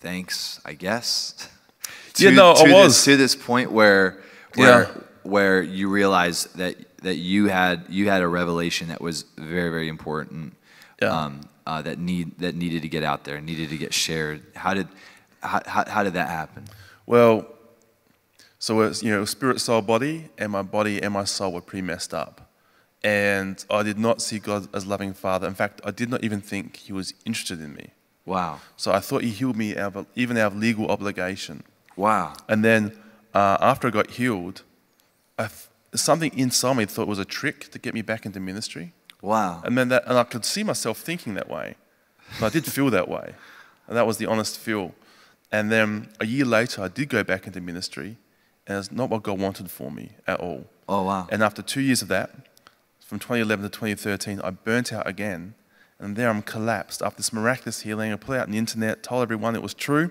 thanks, 0.00 0.60
I 0.64 0.74
guess. 0.74 1.48
Yeah, 2.16 2.30
no, 2.30 2.50
I 2.52 2.54
to 2.54 2.64
this- 2.64 2.72
was. 2.74 3.04
to 3.04 3.16
this 3.16 3.34
point 3.34 3.72
where 3.72 4.20
where 4.54 4.82
Yeah. 4.82 4.90
where 5.22 5.62
you 5.62 5.88
realize 5.88 6.44
that 6.56 6.76
that 7.02 7.16
you 7.16 7.48
had 7.48 7.86
you 7.88 8.08
had 8.08 8.22
a 8.22 8.28
revelation 8.28 8.88
that 8.88 9.00
was 9.00 9.24
very 9.36 9.70
very 9.70 9.88
important. 9.88 10.54
Yeah. 11.00 11.08
Um, 11.08 11.40
uh, 11.66 11.82
that 11.82 11.98
need 11.98 12.38
that 12.38 12.54
needed 12.54 12.82
to 12.82 12.88
get 12.88 13.02
out 13.02 13.24
there, 13.24 13.40
needed 13.40 13.70
to 13.70 13.78
get 13.78 13.94
shared. 13.94 14.42
How 14.54 14.74
did 14.74 14.88
how, 15.42 15.60
how, 15.66 15.84
how 15.86 16.02
did 16.02 16.14
that 16.14 16.28
happen? 16.28 16.64
Well, 17.06 17.46
so 18.58 18.80
it's, 18.82 19.02
you 19.02 19.10
know, 19.10 19.24
spirit, 19.24 19.60
soul, 19.60 19.82
body, 19.82 20.28
and 20.38 20.52
my 20.52 20.62
body 20.62 21.02
and 21.02 21.12
my 21.12 21.24
soul 21.24 21.52
were 21.52 21.60
pretty 21.60 21.82
messed 21.82 22.14
up. 22.14 22.48
And 23.02 23.64
I 23.68 23.82
did 23.82 23.98
not 23.98 24.22
see 24.22 24.38
God 24.38 24.68
as 24.72 24.86
loving 24.86 25.14
Father. 25.14 25.48
In 25.48 25.54
fact, 25.54 25.80
I 25.84 25.90
did 25.90 26.08
not 26.08 26.22
even 26.22 26.40
think 26.40 26.76
He 26.76 26.92
was 26.92 27.14
interested 27.24 27.60
in 27.60 27.74
me. 27.74 27.88
Wow. 28.24 28.60
So 28.76 28.92
I 28.92 29.00
thought 29.00 29.22
He 29.22 29.30
healed 29.30 29.56
me 29.56 29.76
out 29.76 29.96
of, 29.96 30.06
even 30.14 30.36
out 30.36 30.52
of 30.52 30.58
legal 30.58 30.86
obligation. 30.88 31.64
Wow. 31.96 32.34
And 32.48 32.64
then 32.64 32.96
uh, 33.34 33.58
after 33.60 33.88
I 33.88 33.90
got 33.90 34.10
healed, 34.12 34.62
I 35.36 35.48
something 35.94 36.36
inside 36.36 36.76
me 36.76 36.84
thought 36.86 37.08
was 37.08 37.18
a 37.18 37.24
trick 37.24 37.70
to 37.70 37.78
get 37.78 37.94
me 37.94 38.02
back 38.02 38.26
into 38.26 38.40
ministry. 38.40 38.92
Wow. 39.20 39.62
And 39.64 39.76
then 39.76 39.88
that, 39.88 40.04
and 40.06 40.18
I 40.18 40.24
could 40.24 40.44
see 40.44 40.64
myself 40.64 40.98
thinking 40.98 41.34
that 41.34 41.48
way. 41.48 41.76
And 42.36 42.44
I 42.46 42.48
did 42.48 42.64
feel 42.64 42.90
that 42.90 43.08
way. 43.08 43.34
And 43.86 43.96
that 43.96 44.06
was 44.06 44.16
the 44.16 44.26
honest 44.26 44.58
feel. 44.58 44.94
And 45.50 45.70
then 45.70 46.08
a 46.18 46.26
year 46.26 46.44
later, 46.44 46.82
I 46.82 46.88
did 46.88 47.08
go 47.08 47.22
back 47.22 47.46
into 47.46 47.60
ministry, 47.60 48.16
and 48.66 48.78
it's 48.78 48.90
not 48.90 49.10
what 49.10 49.22
God 49.22 49.38
wanted 49.38 49.70
for 49.70 49.90
me 49.90 50.12
at 50.26 50.40
all. 50.40 50.66
Oh 50.88 51.04
wow. 51.04 51.28
And 51.30 51.42
after 51.42 51.62
two 51.62 51.82
years 51.82 52.00
of 52.02 52.08
that, 52.08 52.30
from 53.00 53.18
2011 53.18 53.64
to 53.64 53.68
2013, 53.68 54.40
I 54.40 54.50
burnt 54.50 54.92
out 54.92 55.06
again. 55.06 55.54
And 55.98 56.16
there 56.16 56.30
I'm 56.30 56.42
collapsed 56.42 57.02
after 57.02 57.18
this 57.18 57.32
miraculous 57.32 57.82
healing. 57.82 58.12
I 58.12 58.16
put 58.16 58.34
it 58.34 58.38
out 58.38 58.46
on 58.46 58.52
the 58.52 58.58
internet, 58.58 59.02
told 59.02 59.22
everyone 59.22 59.54
it 59.54 59.62
was 59.62 59.74
true. 59.74 60.10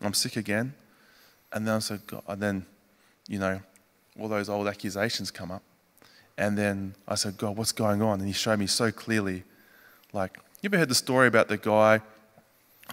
I'm 0.00 0.14
sick 0.14 0.36
again. 0.36 0.74
And 1.52 1.66
then 1.66 1.76
I 1.76 1.78
said, 1.78 2.06
God, 2.06 2.22
and 2.28 2.42
then, 2.42 2.66
you 3.26 3.38
know, 3.38 3.60
all 4.18 4.28
those 4.28 4.48
old 4.48 4.68
accusations 4.68 5.30
come 5.30 5.50
up. 5.50 5.62
And 6.38 6.56
then 6.56 6.94
I 7.08 7.14
said, 7.14 7.38
God, 7.38 7.56
what's 7.56 7.72
going 7.72 8.02
on? 8.02 8.20
And 8.20 8.28
he 8.28 8.32
showed 8.32 8.58
me 8.58 8.66
so 8.66 8.90
clearly. 8.92 9.44
Like, 10.12 10.38
you 10.60 10.68
ever 10.68 10.78
heard 10.78 10.88
the 10.88 10.94
story 10.94 11.28
about 11.28 11.48
the 11.48 11.56
guy 11.56 12.00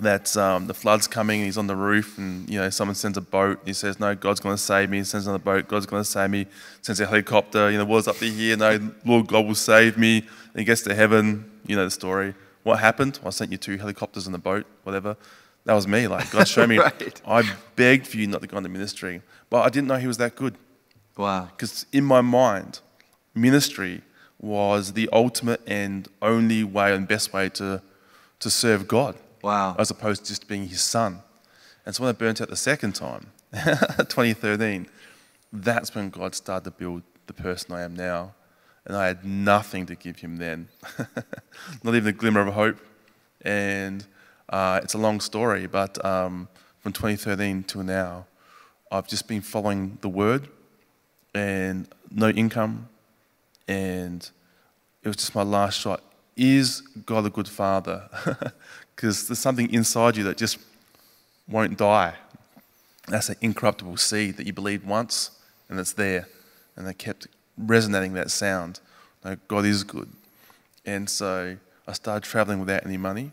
that 0.02 0.36
um, 0.38 0.68
the 0.68 0.74
flood's 0.74 1.08
coming 1.08 1.40
and 1.40 1.46
he's 1.46 1.58
on 1.58 1.68
the 1.68 1.76
roof 1.76 2.18
and, 2.18 2.50
you 2.50 2.60
know, 2.60 2.70
someone 2.70 2.96
sends 2.96 3.18
a 3.18 3.22
boat. 3.22 3.60
He 3.66 3.74
says, 3.74 4.00
no, 4.00 4.16
God's 4.16 4.40
going 4.40 4.56
to 4.56 4.62
save 4.62 4.90
me. 4.90 5.00
He 5.00 5.04
sends 5.04 5.28
another 5.28 5.44
boat. 5.44 5.68
God's 5.68 5.86
going 5.86 6.04
to 6.04 6.10
save 6.10 6.30
me. 6.30 6.48
Sends 6.82 7.00
a 7.00 7.06
helicopter. 7.06 7.70
You 7.70 7.78
know, 7.78 7.86
what's 7.86 8.08
up 8.08 8.18
to 8.18 8.26
here? 8.26 8.58
No, 8.58 8.92
Lord 9.06 9.28
God 9.28 9.46
will 9.46 9.56
save 9.56 9.98
me. 9.98 10.20
And 10.20 10.60
he 10.60 10.64
gets 10.64 10.82
to 10.84 10.96
heaven. 10.96 11.50
You 11.68 11.76
know 11.76 11.86
the 11.86 11.92
story. 11.92 12.34
What 12.64 12.80
happened? 12.80 13.20
I 13.26 13.30
sent 13.30 13.52
you 13.52 13.58
two 13.58 13.78
helicopters 13.78 14.26
and 14.26 14.36
a 14.36 14.40
boat, 14.40 14.66
whatever. 14.84 15.18
That 15.66 15.74
was 15.74 15.88
me. 15.88 16.08
Like, 16.08 16.32
God 16.32 16.48
showed 16.48 16.70
me. 16.70 16.78
Right. 16.84 17.22
I 17.26 17.54
begged 17.76 18.08
for 18.08 18.18
you 18.18 18.28
not 18.28 18.42
to 18.42 18.48
go 18.48 18.58
into 18.58 18.70
ministry. 18.70 19.22
But 19.50 19.62
I 19.62 19.70
didn't 19.70 19.88
know 19.88 19.98
he 19.98 20.08
was 20.08 20.18
that 20.18 20.36
good. 20.36 20.56
Wow. 21.18 21.46
Because 21.46 21.86
in 21.92 22.04
my 22.04 22.22
mind, 22.22 22.80
ministry 23.36 24.02
was 24.40 24.94
the 24.94 25.10
ultimate 25.14 25.62
and 25.68 26.08
only 26.22 26.64
way 26.64 26.94
and 26.94 27.08
best 27.08 27.34
way 27.34 27.50
to, 27.50 27.82
to 28.40 28.50
serve 28.50 28.88
God, 28.88 29.16
Wow. 29.42 29.76
as 29.80 29.90
opposed 29.90 30.24
to 30.26 30.32
just 30.32 30.48
being 30.48 30.68
his 30.68 30.82
son. 30.82 31.20
And 31.86 31.96
so 31.96 32.04
when 32.04 32.10
I 32.10 32.18
burnt 32.18 32.42
out 32.42 32.50
the 32.50 32.56
second 32.56 32.94
time, 32.96 33.28
2013, 33.54 34.88
that's 35.52 35.94
when 35.96 36.10
God 36.10 36.36
started 36.36 36.66
to 36.66 36.72
build 36.72 37.04
the 37.28 37.34
person 37.34 37.74
I 37.74 37.82
am 37.84 37.96
now. 37.96 38.34
And 38.86 38.98
I 38.98 39.08
had 39.08 39.24
nothing 39.24 39.86
to 39.86 39.96
give 39.96 40.20
him 40.20 40.38
then, 40.38 40.68
not 41.84 41.96
even 41.96 42.08
a 42.08 42.12
glimmer 42.12 42.46
of 42.46 42.54
hope. 42.54 42.78
And 43.42 44.06
uh, 44.50 44.82
it's 44.84 44.94
a 44.94 44.98
long 44.98 45.22
story, 45.22 45.68
but 45.68 46.04
um, 46.04 46.50
from 46.80 46.92
2013 46.92 47.64
till 47.64 47.84
now, 47.84 48.26
I've 48.92 49.08
just 49.08 49.28
been 49.28 49.42
following 49.42 49.98
the 50.02 50.10
word 50.10 50.50
and 51.34 51.88
no 52.12 52.30
income. 52.30 52.90
And 53.68 54.30
it 55.04 55.08
was 55.08 55.18
just 55.18 55.36
my 55.36 55.44
last 55.44 55.80
shot. 55.80 56.02
Is 56.36 56.82
God 57.06 57.26
a 57.26 57.30
good 57.30 57.48
father? 57.48 58.10
Because 58.96 59.28
there's 59.28 59.40
something 59.40 59.74
inside 59.74 60.16
you 60.16 60.24
that 60.26 60.38
just 60.38 60.60
won't 61.48 61.78
die. 61.78 62.14
That's 63.08 63.28
an 63.28 63.36
incorruptible 63.42 63.98
seed 63.98 64.38
that 64.38 64.46
you 64.46 64.54
believed 64.54 64.86
once 64.86 65.32
and 65.68 65.80
it's 65.80 65.94
there. 65.94 66.28
And 66.76 66.88
they 66.88 66.94
kept 66.94 67.28
resonating 67.58 68.14
that 68.14 68.32
sound. 68.32 68.80
No, 69.26 69.36
God 69.48 69.66
is 69.66 69.84
good. 69.84 70.10
And 70.86 71.10
so 71.10 71.58
I 71.88 71.94
started 71.94 72.24
traveling 72.24 72.60
without 72.60 72.86
any 72.86 72.98
money, 72.98 73.32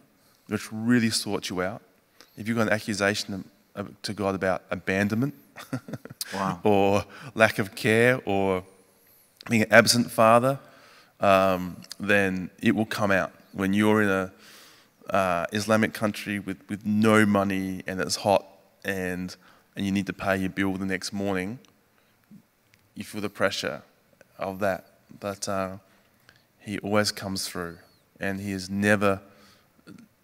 which 0.48 0.72
really 0.72 1.10
sorts 1.10 1.50
you 1.50 1.62
out. 1.62 1.82
If 2.36 2.48
you've 2.48 2.56
got 2.56 2.68
an 2.68 2.72
accusation 2.72 3.44
to 4.02 4.12
God 4.12 4.34
about 4.34 4.62
abandonment, 4.70 5.34
Wow. 6.34 6.60
or 6.62 7.04
lack 7.34 7.58
of 7.58 7.74
care 7.74 8.20
or 8.24 8.62
being 9.48 9.62
an 9.62 9.72
absent 9.72 10.10
father, 10.10 10.60
um, 11.18 11.76
then 11.98 12.50
it 12.62 12.74
will 12.74 12.86
come 12.86 13.10
out. 13.10 13.32
When 13.52 13.74
you're 13.74 14.02
in 14.02 14.08
a 14.08 14.32
uh, 15.12 15.46
Islamic 15.52 15.92
country 15.92 16.38
with, 16.38 16.58
with 16.68 16.86
no 16.86 17.26
money 17.26 17.82
and 17.86 18.00
it's 18.00 18.16
hot 18.16 18.46
and, 18.84 19.34
and 19.74 19.84
you 19.84 19.90
need 19.90 20.06
to 20.06 20.12
pay 20.12 20.36
your 20.36 20.50
bill 20.50 20.74
the 20.74 20.86
next 20.86 21.12
morning, 21.12 21.58
you 22.94 23.02
feel 23.02 23.20
the 23.20 23.28
pressure 23.28 23.82
of 24.38 24.60
that. 24.60 24.86
But 25.18 25.48
uh, 25.48 25.78
he 26.60 26.78
always 26.78 27.10
comes 27.10 27.48
through 27.48 27.78
and 28.20 28.40
he 28.40 28.52
has 28.52 28.70
never, 28.70 29.20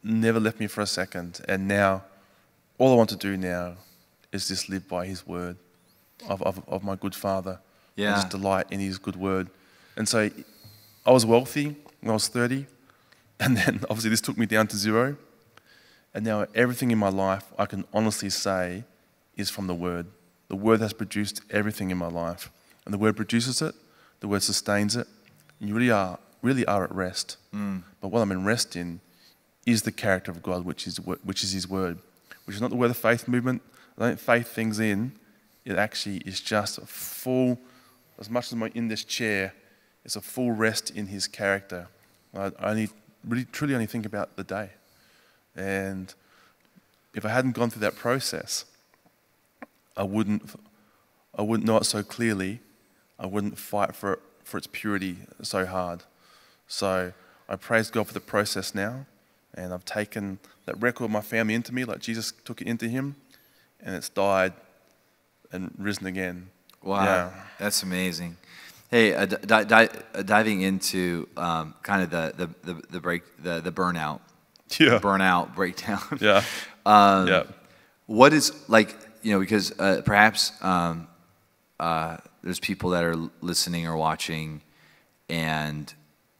never 0.04 0.38
left 0.38 0.60
me 0.60 0.68
for 0.68 0.82
a 0.82 0.86
second. 0.86 1.40
And 1.48 1.66
now, 1.66 2.04
all 2.78 2.92
I 2.92 2.96
want 2.96 3.08
to 3.10 3.16
do 3.16 3.36
now 3.36 3.74
is 4.36 4.48
just 4.48 4.68
live 4.68 4.86
by 4.88 5.06
his 5.06 5.26
word 5.26 5.56
of, 6.28 6.42
of, 6.42 6.62
of 6.68 6.84
my 6.84 6.94
good 6.96 7.14
father. 7.14 7.58
Yeah. 7.96 8.12
And 8.12 8.16
just 8.16 8.30
delight 8.30 8.66
in 8.70 8.80
his 8.80 8.98
good 8.98 9.16
word. 9.16 9.48
And 9.96 10.08
so 10.08 10.30
I 11.04 11.10
was 11.10 11.24
wealthy 11.24 11.76
when 12.00 12.10
I 12.10 12.14
was 12.14 12.28
30. 12.28 12.66
And 13.38 13.54
then 13.54 13.80
obviously 13.90 14.08
this 14.08 14.22
took 14.22 14.38
me 14.38 14.46
down 14.46 14.66
to 14.68 14.78
zero. 14.78 15.18
And 16.14 16.24
now 16.24 16.46
everything 16.54 16.90
in 16.90 16.96
my 16.96 17.10
life 17.10 17.52
I 17.58 17.66
can 17.66 17.84
honestly 17.92 18.30
say 18.30 18.84
is 19.36 19.50
from 19.50 19.66
the 19.66 19.74
word. 19.74 20.06
The 20.48 20.56
word 20.56 20.80
has 20.80 20.94
produced 20.94 21.42
everything 21.50 21.90
in 21.90 21.98
my 21.98 22.08
life. 22.08 22.50
And 22.86 22.94
the 22.94 22.98
word 22.98 23.14
produces 23.14 23.60
it, 23.60 23.74
the 24.20 24.28
word 24.28 24.42
sustains 24.42 24.96
it. 24.96 25.06
And 25.60 25.68
you 25.68 25.74
really 25.74 25.90
are, 25.90 26.18
really 26.40 26.64
are 26.64 26.84
at 26.84 26.94
rest. 26.94 27.36
Mm. 27.54 27.82
But 28.00 28.08
what 28.08 28.22
I'm 28.22 28.32
in 28.32 28.46
rest 28.46 28.74
in 28.74 29.00
is 29.66 29.82
the 29.82 29.92
character 29.92 30.30
of 30.30 30.42
God, 30.42 30.64
which 30.64 30.86
is, 30.86 30.98
which 30.98 31.42
is 31.42 31.52
His 31.52 31.68
Word, 31.68 31.98
which 32.44 32.54
is 32.54 32.62
not 32.62 32.70
the 32.70 32.76
word 32.76 32.90
of 32.90 32.96
faith 32.96 33.26
movement. 33.26 33.60
I 33.98 34.08
don't 34.08 34.20
faith 34.20 34.48
things 34.48 34.78
in. 34.78 35.12
It 35.64 35.76
actually 35.76 36.18
is 36.18 36.40
just 36.40 36.78
a 36.78 36.86
full, 36.86 37.58
as 38.18 38.30
much 38.30 38.46
as 38.46 38.52
I'm 38.52 38.62
in 38.62 38.88
this 38.88 39.04
chair, 39.04 39.54
it's 40.04 40.16
a 40.16 40.20
full 40.20 40.52
rest 40.52 40.90
in 40.90 41.06
His 41.06 41.26
character. 41.26 41.88
I 42.34 42.52
only, 42.62 42.90
really, 43.26 43.46
truly 43.46 43.74
only 43.74 43.86
think 43.86 44.06
about 44.06 44.36
the 44.36 44.44
day. 44.44 44.70
And 45.56 46.12
if 47.14 47.24
I 47.24 47.30
hadn't 47.30 47.52
gone 47.52 47.70
through 47.70 47.80
that 47.80 47.96
process, 47.96 48.66
I 49.96 50.02
wouldn't, 50.02 50.42
I 51.36 51.42
wouldn't 51.42 51.66
know 51.66 51.78
it 51.78 51.84
so 51.84 52.02
clearly. 52.02 52.60
I 53.18 53.26
wouldn't 53.26 53.58
fight 53.58 53.96
for, 53.96 54.14
it, 54.14 54.20
for 54.44 54.58
its 54.58 54.68
purity 54.70 55.16
so 55.42 55.64
hard. 55.64 56.02
So 56.68 57.12
I 57.48 57.56
praise 57.56 57.90
God 57.90 58.06
for 58.06 58.14
the 58.14 58.20
process 58.20 58.74
now. 58.74 59.06
And 59.54 59.72
I've 59.72 59.86
taken 59.86 60.38
that 60.66 60.80
record 60.82 61.04
of 61.04 61.10
my 61.10 61.22
family 61.22 61.54
into 61.54 61.72
me, 61.74 61.84
like 61.84 62.00
Jesus 62.00 62.32
took 62.44 62.60
it 62.60 62.66
into 62.66 62.88
him, 62.88 63.16
and 63.80 63.94
it's 63.94 64.08
died 64.08 64.52
and 65.52 65.72
risen 65.78 66.06
again. 66.06 66.50
Wow, 66.82 67.04
Yeah. 67.04 67.30
that's 67.58 67.82
amazing. 67.82 68.36
Hey, 68.90 69.14
uh, 69.14 69.26
di- 69.26 69.64
di- 69.64 69.88
uh, 70.14 70.22
diving 70.22 70.62
into 70.62 71.28
um, 71.36 71.74
kind 71.82 72.02
of 72.02 72.10
the, 72.10 72.32
the, 72.64 72.72
the, 72.74 72.82
the 72.90 73.00
break, 73.00 73.22
the, 73.42 73.60
the 73.60 73.72
burnout, 73.72 74.20
Yeah. 74.78 74.98
burnout 75.00 75.54
breakdown. 75.54 76.00
Yeah. 76.20 76.42
Um, 76.86 77.26
yeah. 77.26 77.42
What 78.06 78.32
is 78.32 78.52
like 78.68 78.94
you 79.22 79.32
know 79.32 79.40
because 79.40 79.72
uh, 79.80 80.02
perhaps 80.04 80.52
um, 80.62 81.08
uh, 81.80 82.18
there's 82.44 82.60
people 82.60 82.90
that 82.90 83.02
are 83.02 83.16
listening 83.40 83.88
or 83.88 83.96
watching, 83.96 84.62
and 85.28 85.92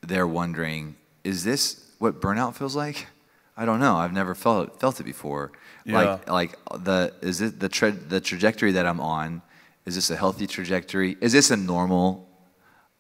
they're 0.03 0.29
wondering, 0.29 0.95
is 1.25 1.43
this 1.43 1.85
what 1.99 2.21
burnout 2.21 2.55
feels 2.55 2.77
like? 2.77 3.09
I 3.57 3.65
don't 3.65 3.81
know. 3.81 3.97
I've 3.97 4.13
never 4.13 4.37
felt 4.37 4.79
felt 4.79 5.01
it 5.01 5.05
before. 5.05 5.51
Like 5.95 6.29
like 6.29 6.59
the 6.85 7.13
is 7.21 7.41
it 7.41 7.61
the 7.61 7.69
tra- 7.69 7.93
the 7.93 8.21
trajectory 8.21 8.73
that 8.73 8.87
I'm 8.87 9.01
on? 9.01 9.43
Is 9.85 9.95
this 9.95 10.11
a 10.11 10.17
healthy 10.17 10.47
trajectory? 10.47 11.17
Is 11.21 11.33
this 11.33 11.51
a 11.51 11.57
normal 11.57 12.29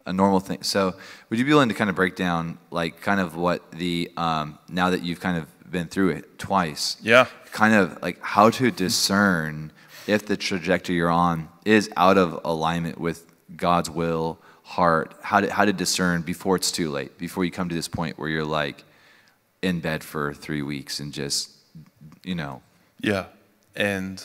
a 0.07 0.13
normal 0.13 0.41
thing? 0.41 0.63
So 0.63 0.95
would 1.29 1.39
you 1.39 1.45
be 1.45 1.53
willing 1.53 1.69
to 1.69 1.75
kind 1.75 1.91
of 1.91 1.97
break 1.97 2.15
down 2.17 2.59
like 2.71 3.01
kind 3.01 3.21
of 3.21 3.37
what 3.37 3.71
the 3.73 4.11
um, 4.17 4.59
now 4.69 4.91
that 4.91 5.03
you've 5.03 5.21
kind 5.21 5.37
of 5.37 5.71
been 5.71 5.89
through 5.89 6.11
it 6.11 6.39
twice? 6.39 6.97
Yeah. 7.03 7.27
kind 7.51 7.75
of 7.75 8.01
like 8.03 8.19
how 8.23 8.51
to 8.51 8.71
discern 8.71 9.73
if 10.07 10.27
the 10.27 10.37
trajectory 10.37 10.97
you're 10.97 11.11
on 11.11 11.49
is 11.65 11.91
out 11.97 12.19
of 12.19 12.41
alignment 12.45 13.01
with 13.01 13.27
God's 13.57 13.91
will, 13.91 14.39
heart, 14.63 15.15
how 15.23 15.41
to, 15.41 15.53
how 15.53 15.65
to 15.65 15.73
discern 15.73 16.23
before 16.23 16.57
it's 16.57 16.71
too 16.71 16.91
late, 16.91 17.19
before 17.19 17.45
you 17.45 17.51
come 17.51 17.69
to 17.69 17.75
this 17.75 17.89
point 17.89 18.19
where 18.19 18.29
you're 18.29 18.45
like 18.45 18.85
in 19.63 19.81
bed 19.81 20.05
for 20.05 20.35
three 20.35 20.63
weeks 20.63 21.01
and 21.01 21.13
just, 21.13 21.51
you 22.23 22.35
know, 22.35 22.63
Yeah. 23.01 23.27
And 23.75 24.25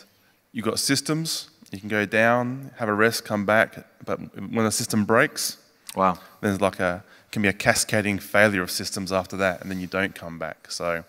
you've 0.52 0.66
got 0.66 0.80
systems. 0.80 1.50
You 1.72 1.80
can 1.80 1.90
go 1.90 2.06
down, 2.06 2.72
have 2.78 2.90
a 2.90 2.94
rest, 2.94 3.26
come 3.26 3.46
back. 3.46 3.86
But 4.06 4.20
when 4.50 4.66
a 4.66 4.72
system 4.72 5.06
breaks, 5.06 5.58
wow. 5.96 6.18
there's 6.42 6.60
like 6.62 6.80
a 6.80 7.04
can 7.32 7.42
be 7.42 7.48
a 7.48 7.54
cascading 7.54 8.20
failure 8.20 8.62
of 8.62 8.70
systems 8.70 9.12
after 9.12 9.38
that, 9.38 9.62
and 9.62 9.72
then 9.72 9.80
you 9.80 9.88
don't 9.88 10.14
come 10.14 10.38
back. 10.38 10.70
So, 10.70 11.06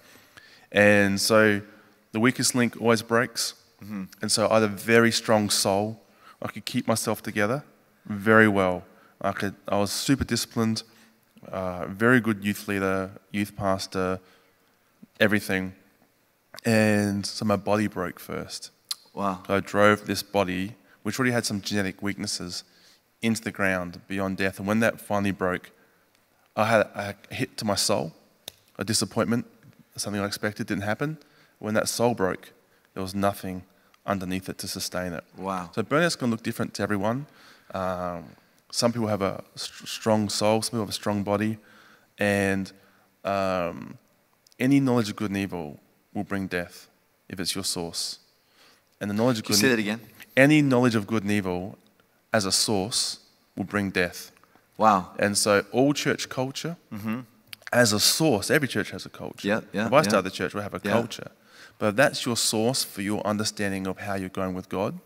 and 0.71 1.21
so 1.21 1.61
the 2.13 2.21
weakest 2.21 2.55
link 2.55 2.81
always 2.81 3.03
breaks. 3.03 3.55
And 4.21 4.31
so 4.31 4.49
I 4.49 4.55
had 4.55 4.63
a 4.63 4.69
very 4.69 5.11
strong 5.11 5.51
soul. 5.51 6.01
I 6.41 6.47
could 6.47 6.65
keep 6.65 6.87
myself 6.87 7.21
together 7.21 7.65
very 8.07 8.47
well. 8.47 8.85
I 9.21 9.33
could. 9.33 9.57
I 9.67 9.79
was 9.79 9.91
super 9.91 10.23
disciplined. 10.23 10.85
Uh, 11.51 11.87
very 11.89 12.21
good 12.21 12.45
youth 12.45 12.69
leader, 12.69 13.11
youth 13.33 13.57
pastor, 13.57 14.21
everything. 15.19 15.75
And 16.65 17.27
so 17.27 17.45
my 17.45 17.57
body 17.57 17.87
broke 17.89 18.21
first. 18.21 18.71
Wow. 19.15 19.43
I 19.49 19.61
drove 19.61 20.07
this 20.07 20.23
body, 20.23 20.77
which 21.03 21.19
already 21.19 21.33
had 21.33 21.45
some 21.45 21.61
genetic 21.61 22.03
weaknesses, 22.03 22.65
into 23.21 23.43
the 23.43 23.53
ground 23.53 24.01
beyond 24.09 24.37
death. 24.37 24.59
And 24.59 24.67
when 24.67 24.81
that 24.81 25.01
finally 25.01 25.31
broke, 25.31 25.71
I 26.57 26.67
had 26.67 26.81
a 26.95 27.15
hit 27.31 27.57
to 27.59 27.65
my 27.65 27.77
soul, 27.77 28.13
a 28.79 28.85
disappointment, 28.85 29.47
something 29.97 30.21
I 30.21 30.27
expected 30.27 30.67
didn't 30.67 30.83
happen. 30.83 31.19
When 31.59 31.75
that 31.75 31.89
soul 31.89 32.15
broke, 32.15 32.53
there 32.95 33.03
was 33.03 33.15
nothing 33.15 33.63
underneath 34.05 34.49
it 34.49 34.59
to 34.59 34.69
sustain 34.69 35.13
it. 35.13 35.25
Wow. 35.37 35.71
So 35.75 35.83
burnout's 35.83 36.17
going 36.17 36.31
to 36.31 36.35
look 36.35 36.43
different 36.43 36.75
to 36.75 36.83
everyone. 36.83 37.27
Um, 37.73 38.25
some 38.71 38.93
people 38.93 39.09
have 39.09 39.23
a 39.23 39.45
st- 39.55 39.89
strong 39.89 40.29
soul, 40.29 40.63
some 40.63 40.71
people 40.71 40.81
have 40.81 40.89
a 40.89 40.93
strong 40.93 41.23
body, 41.23 41.59
and 42.19 42.73
um, 43.25 43.99
any 44.59 44.81
knowledge 44.81 45.11
of 45.11 45.17
good 45.17 45.31
and 45.31 45.39
evil 45.39 45.79
will 46.15 46.25
bring 46.25 46.47
death 46.47 46.89
if 47.29 47.41
it's 47.41 47.55
your 47.55 47.65
source. 47.65 48.19
And 49.01 49.11
the 49.11 49.15
knowledge 49.15 49.39
of 49.39 49.45
good 49.45 49.57
say 49.57 49.69
that 49.69 49.79
again? 49.79 50.01
any 50.37 50.63
knowledge 50.63 50.95
of 50.95 51.07
good 51.07 51.23
and 51.23 51.33
evil 51.33 51.79
as 52.33 52.45
a 52.45 52.53
source 52.53 53.19
will 53.57 53.65
bring 53.65 53.91
death. 53.91 54.31
Wow. 54.79 55.11
And 55.19 55.37
so 55.37 55.65
all 55.73 55.93
church 55.93 56.29
culture, 56.29 56.77
mm-hmm. 56.93 57.21
as 57.73 57.93
a 57.93 58.01
source, 58.01 58.51
every 58.51 58.69
church 58.69 58.91
has 58.91 59.05
a 59.05 59.11
culture. 59.11 59.47
Yeah, 59.47 59.61
yeah, 59.73 59.87
If 59.87 59.93
I 59.93 59.97
yeah. 59.97 60.03
start 60.03 60.25
the 60.25 60.31
church, 60.31 60.55
we'll 60.55 60.63
have 60.63 60.75
a 60.75 60.81
Yeah. 60.83 60.93
culture. 60.93 61.31
But 61.79 61.89
if 61.89 61.97
that's 61.97 62.25
your 62.25 62.37
source 62.37 62.85
for 62.85 63.03
your 63.03 63.27
understanding 63.27 63.87
of 63.87 63.99
how 63.99 64.15
you're 64.15 64.29
going 64.29 64.55
with 64.55 64.69
God, 64.69 64.99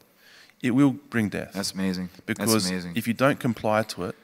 it 0.63 0.71
will 0.73 0.93
bring 0.93 1.29
death. 1.29 1.53
That's 1.55 1.73
amazing. 1.73 2.11
because 2.27 2.53
That's 2.53 2.69
amazing. 2.69 2.93
if 2.97 3.07
you 3.09 3.15
don't 3.15 3.41
comply 3.41 3.83
to 3.83 4.05
it, 4.05 4.15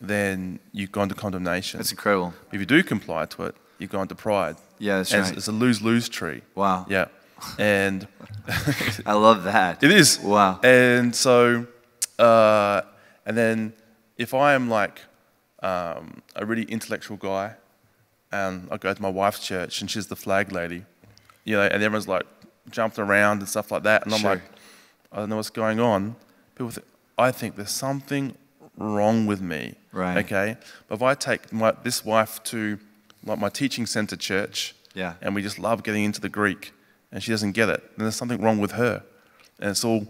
then 0.00 0.58
you 0.72 0.86
go 0.86 1.02
into 1.02 1.14
condemnation. 1.14 1.78
That's 1.78 1.92
incredible. 1.92 2.34
if 2.52 2.60
you 2.60 2.66
do 2.66 2.82
comply 2.82 3.24
to 3.26 3.44
it, 3.44 3.54
you 3.78 3.86
go 3.86 4.02
into 4.02 4.14
pride. 4.14 4.56
Yeah, 4.78 4.98
that's 4.98 5.12
right. 5.14 5.36
It's, 5.36 5.48
a 5.48 5.52
lose-lose 5.52 6.08
tree. 6.08 6.42
Wow. 6.54 6.86
Yeah. 6.88 7.06
And 7.58 8.06
I 9.06 9.14
love 9.14 9.44
that. 9.44 9.82
It 9.82 9.90
is. 9.90 10.18
Wow. 10.20 10.60
And 10.62 11.14
so, 11.14 11.66
uh, 12.18 12.82
and 13.24 13.36
then 13.36 13.72
if 14.16 14.34
I 14.34 14.54
am 14.54 14.68
like 14.68 15.00
um, 15.62 16.22
a 16.34 16.44
really 16.46 16.64
intellectual 16.64 17.16
guy, 17.16 17.54
and 18.32 18.68
I 18.70 18.76
go 18.76 18.92
to 18.92 19.02
my 19.02 19.08
wife's 19.08 19.40
church 19.40 19.80
and 19.80 19.90
she's 19.90 20.06
the 20.08 20.16
flag 20.16 20.52
lady, 20.52 20.84
you 21.44 21.56
know, 21.56 21.62
and 21.62 21.82
everyone's 21.82 22.08
like 22.08 22.26
jumping 22.70 23.04
around 23.04 23.38
and 23.38 23.48
stuff 23.48 23.70
like 23.70 23.84
that, 23.84 24.04
and 24.04 24.12
I'm 24.14 24.20
Sure. 24.20 24.30
like, 24.30 24.42
I 25.12 25.16
don't 25.18 25.28
know 25.28 25.36
what's 25.36 25.50
going 25.50 25.80
on. 25.80 26.16
People, 26.54 26.70
think, 26.70 26.86
I 27.16 27.30
think 27.30 27.56
there's 27.56 27.70
something 27.70 28.34
wrong 28.76 29.26
with 29.26 29.40
me. 29.40 29.74
Right. 29.92 30.18
Okay. 30.24 30.56
But 30.88 30.96
if 30.96 31.02
I 31.02 31.14
take 31.14 31.52
my, 31.52 31.72
this 31.82 32.04
wife 32.04 32.42
to 32.44 32.78
like 33.26 33.38
my 33.38 33.48
teaching 33.48 33.86
center 33.86 34.16
church, 34.16 34.74
Yeah. 34.94 35.14
and 35.20 35.34
we 35.34 35.42
just 35.42 35.58
love 35.58 35.82
getting 35.82 36.04
into 36.04 36.20
the 36.20 36.28
Greek, 36.28 36.72
and 37.12 37.22
she 37.22 37.30
doesn't 37.30 37.52
get 37.52 37.68
it, 37.68 37.80
then 37.96 38.04
there's 38.04 38.16
something 38.16 38.40
wrong 38.40 38.58
with 38.58 38.72
her. 38.72 39.02
And 39.58 39.70
it's 39.70 39.84
all 39.84 40.06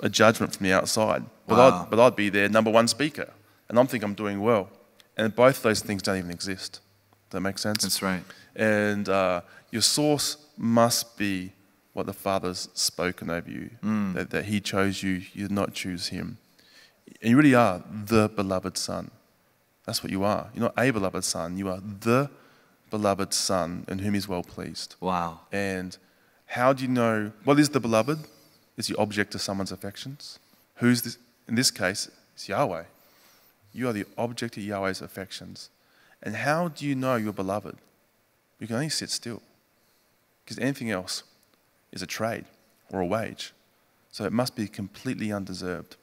a 0.00 0.08
judgment 0.08 0.54
from 0.56 0.64
the 0.64 0.72
outside. 0.72 1.24
But, 1.46 1.56
Wow. 1.58 1.82
I'd, 1.84 1.90
but 1.90 2.00
I'd 2.00 2.16
be 2.16 2.28
their 2.28 2.48
number 2.48 2.70
one 2.70 2.88
speaker, 2.88 3.32
and 3.68 3.78
I'm 3.78 3.86
thinking 3.86 4.08
I'm 4.08 4.14
doing 4.14 4.40
well. 4.40 4.68
And 5.16 5.34
both 5.34 5.62
those 5.62 5.80
things 5.80 6.02
don't 6.02 6.18
even 6.18 6.30
exist. 6.30 6.80
Does 7.30 7.36
that 7.38 7.40
make 7.40 7.58
sense? 7.58 7.82
That's 7.82 8.02
right. 8.02 8.22
And 8.54 9.08
uh, 9.08 9.40
your 9.70 9.82
source 9.82 10.36
must 10.56 11.16
be 11.16 11.52
what 11.94 12.06
the 12.06 12.12
Father's 12.12 12.68
spoken 12.74 13.30
over 13.30 13.50
you, 13.50 13.70
Mm. 13.82 14.14
that, 14.14 14.30
that 14.30 14.44
He 14.46 14.60
chose 14.60 15.02
you, 15.02 15.22
you 15.32 15.42
did 15.48 15.52
not 15.52 15.72
choose 15.72 16.08
Him. 16.08 16.38
And 17.22 17.30
you 17.30 17.36
really 17.36 17.54
are 17.54 17.82
the 17.90 18.28
beloved 18.28 18.76
Son. 18.76 19.10
That's 19.86 20.02
what 20.02 20.10
you 20.12 20.24
are. 20.24 20.50
You're 20.52 20.64
not 20.64 20.74
a 20.78 20.90
beloved 20.90 21.24
Son, 21.24 21.56
you 21.56 21.68
are 21.68 21.80
the 21.80 22.28
beloved 22.90 23.32
Son 23.34 23.84
in 23.88 24.00
whom 24.00 24.14
He's 24.14 24.28
well 24.28 24.42
pleased. 24.42 24.96
Wow. 25.00 25.40
And 25.52 25.96
how 26.46 26.72
do 26.72 26.82
you 26.82 26.88
know 26.88 27.32
what 27.44 27.58
is 27.58 27.70
the 27.70 27.80
beloved? 27.80 28.18
is 28.76 28.86
the 28.86 28.96
object 28.96 29.34
of 29.34 29.40
someone's 29.40 29.72
affections? 29.72 30.38
Who's 30.76 31.02
this? 31.02 31.18
In 31.48 31.54
this 31.54 31.70
case, 31.70 32.10
it's 32.34 32.48
Yahweh. 32.48 32.84
You 33.72 33.88
are 33.88 33.92
the 33.92 34.06
object 34.18 34.56
of 34.56 34.62
Yahweh's 34.62 35.00
affections. 35.00 35.70
And 36.22 36.36
how 36.36 36.68
do 36.68 36.86
you 36.86 36.94
know 36.94 37.16
you're 37.16 37.32
beloved? 37.32 37.76
You 38.58 38.66
can 38.66 38.76
only 38.76 38.88
sit 38.88 39.10
still. 39.10 39.42
Because 40.44 40.58
anything 40.58 40.90
else 40.90 41.22
is 41.92 42.02
a 42.02 42.06
trade 42.06 42.46
or 42.90 43.00
a 43.00 43.06
wage. 43.06 43.52
So 44.10 44.24
it 44.24 44.32
must 44.32 44.56
be 44.56 44.66
completely 44.66 45.32
undeserved. 45.32 45.96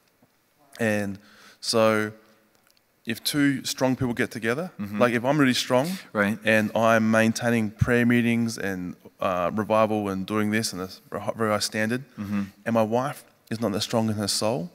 And 0.80 1.18
so 1.60 2.12
if 3.06 3.22
two 3.22 3.64
strong 3.64 3.96
people 3.96 4.14
get 4.14 4.30
together, 4.30 4.70
like 4.78 5.12
if 5.14 5.24
I'm 5.24 5.38
really 5.38 5.54
strong 5.54 5.86
Right. 6.12 6.38
and 6.44 6.70
I'm 6.74 7.10
maintaining 7.10 7.70
prayer 7.70 8.06
meetings 8.06 8.56
and 8.58 8.96
uh, 9.20 9.50
revival 9.54 10.08
and 10.08 10.26
doing 10.26 10.50
this 10.50 10.72
and 10.72 10.80
this 10.82 11.00
very 11.10 11.50
high- 11.52 11.58
standard, 11.58 12.04
and 12.64 12.72
my 12.72 12.82
wife 12.82 13.24
is 13.50 13.60
not 13.60 13.72
that 13.72 13.82
strong 13.82 14.08
in 14.08 14.14
her 14.16 14.28
soul, 14.28 14.70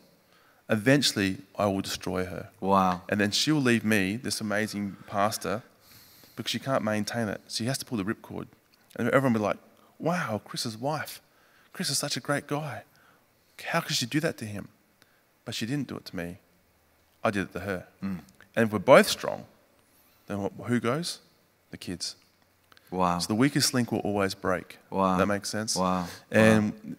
eventually 0.70 1.38
I 1.58 1.66
will 1.66 1.82
destroy 1.82 2.26
her. 2.26 2.50
Wow. 2.60 3.02
And 3.10 3.20
then 3.20 3.32
she'll 3.32 3.56
leave 3.62 3.84
me, 3.84 4.16
this 4.18 4.42
amazing 4.42 4.98
pastor, 5.08 5.64
because 6.36 6.52
she 6.52 6.60
can't 6.60 6.84
maintain 6.84 7.28
it. 7.28 7.42
She 7.48 7.66
has 7.66 7.78
to 7.80 7.86
pull 7.86 7.98
the 7.98 8.04
ripcord. 8.06 8.48
And 8.96 9.08
everyone 9.10 9.34
will 9.34 9.40
be 9.40 9.46
like, 9.46 9.58
wow, 9.98 10.42
Chris's 10.46 10.78
wife. 10.78 11.22
Chris 11.74 11.90
is 11.90 11.98
such 11.98 12.16
a 12.18 12.20
great 12.20 12.48
guy. 12.48 12.84
How 13.66 13.82
could 13.82 13.96
she 13.96 14.06
do 14.06 14.20
that 14.22 14.38
to 14.38 14.46
him? 14.46 14.70
But 15.46 15.56
she 15.56 15.66
didn't 15.66 15.88
do 15.88 15.98
it 15.98 16.06
to 16.06 16.16
me. 16.16 16.38
I 17.24 17.32
did 17.32 17.44
it 17.44 17.54
to 17.54 17.60
her. 17.60 17.86
And 18.02 18.22
if 18.56 18.72
we're 18.72 18.80
both 18.80 19.08
strong, 19.08 19.46
then 20.28 20.50
who 20.64 20.80
goes? 20.80 21.20
The 21.72 21.78
kids. 21.78 22.16
Wow. 22.92 23.20
So 23.20 23.28
the 23.28 23.36
weakest 23.36 23.74
link 23.74 23.92
will 23.92 24.00
always 24.00 24.34
break. 24.34 24.78
Wow. 24.90 25.18
That 25.18 25.28
makes 25.28 25.50
sense? 25.50 25.76
Wow. 25.76 26.08
And 26.32 26.98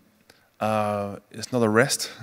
uh, 0.60 1.16
it's 1.30 1.52
not 1.52 1.62
a 1.62 1.68
rest. 1.68 2.10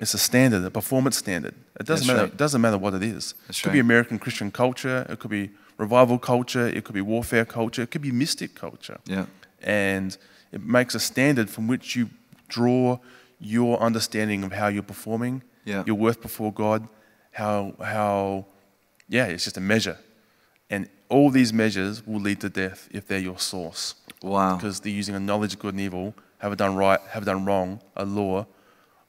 It's 0.00 0.14
a 0.14 0.18
standard, 0.18 0.64
a 0.64 0.70
performance 0.70 1.16
standard. 1.16 1.54
It 1.80 1.84
doesn't 1.84 2.06
That's 2.06 2.06
matter. 2.06 2.22
right. 2.22 2.32
It 2.32 2.36
doesn't 2.36 2.60
matter 2.60 2.78
what 2.78 2.94
it 2.94 3.02
is. 3.02 3.34
That's 3.48 3.58
it 3.58 3.62
could 3.64 3.72
be. 3.72 3.80
American 3.80 4.18
Christian 4.20 4.52
culture. 4.52 5.04
It 5.08 5.18
could 5.18 5.30
be 5.30 5.50
revival 5.76 6.20
culture. 6.20 6.68
It 6.68 6.84
could 6.84 6.94
be 6.94 7.00
warfare 7.00 7.44
culture. 7.44 7.82
It 7.82 7.90
could 7.90 8.02
be 8.02 8.12
mystic 8.12 8.54
culture. 8.54 8.98
Yeah. 9.06 9.26
And 9.60 10.16
it 10.52 10.62
makes 10.64 10.94
a 10.94 11.00
standard 11.00 11.50
from 11.50 11.66
which 11.66 11.96
you 11.96 12.10
draw 12.46 12.98
your 13.40 13.80
understanding 13.80 14.44
of 14.44 14.52
how 14.52 14.68
you're 14.68 14.84
performing, 14.84 15.42
Yeah. 15.68 15.82
your 15.86 15.96
worth 15.96 16.20
before 16.22 16.52
God, 16.52 16.88
how 17.30 17.74
how 17.94 18.46
yeah, 19.08 19.26
it's 19.32 19.44
just 19.44 19.56
a 19.56 19.60
measure. 19.60 19.98
And 20.70 20.88
all 21.08 21.30
these 21.30 21.52
measures 21.52 22.06
will 22.06 22.20
lead 22.28 22.40
to 22.40 22.48
death 22.48 22.88
if 22.90 23.06
they're 23.06 23.18
your 23.30 23.38
source 23.38 23.94
Wow. 24.22 24.56
because 24.56 24.80
they're 24.80 24.92
using 25.02 25.14
a 25.14 25.20
knowledge 25.20 25.54
of 25.54 25.60
good 25.60 25.74
and 25.74 25.80
evil, 25.80 26.14
have 26.38 26.52
it 26.52 26.58
done 26.58 26.74
right, 26.76 27.00
have 27.12 27.22
it 27.22 27.26
done 27.26 27.44
wrong, 27.44 27.80
a 27.96 28.04
law, 28.04 28.46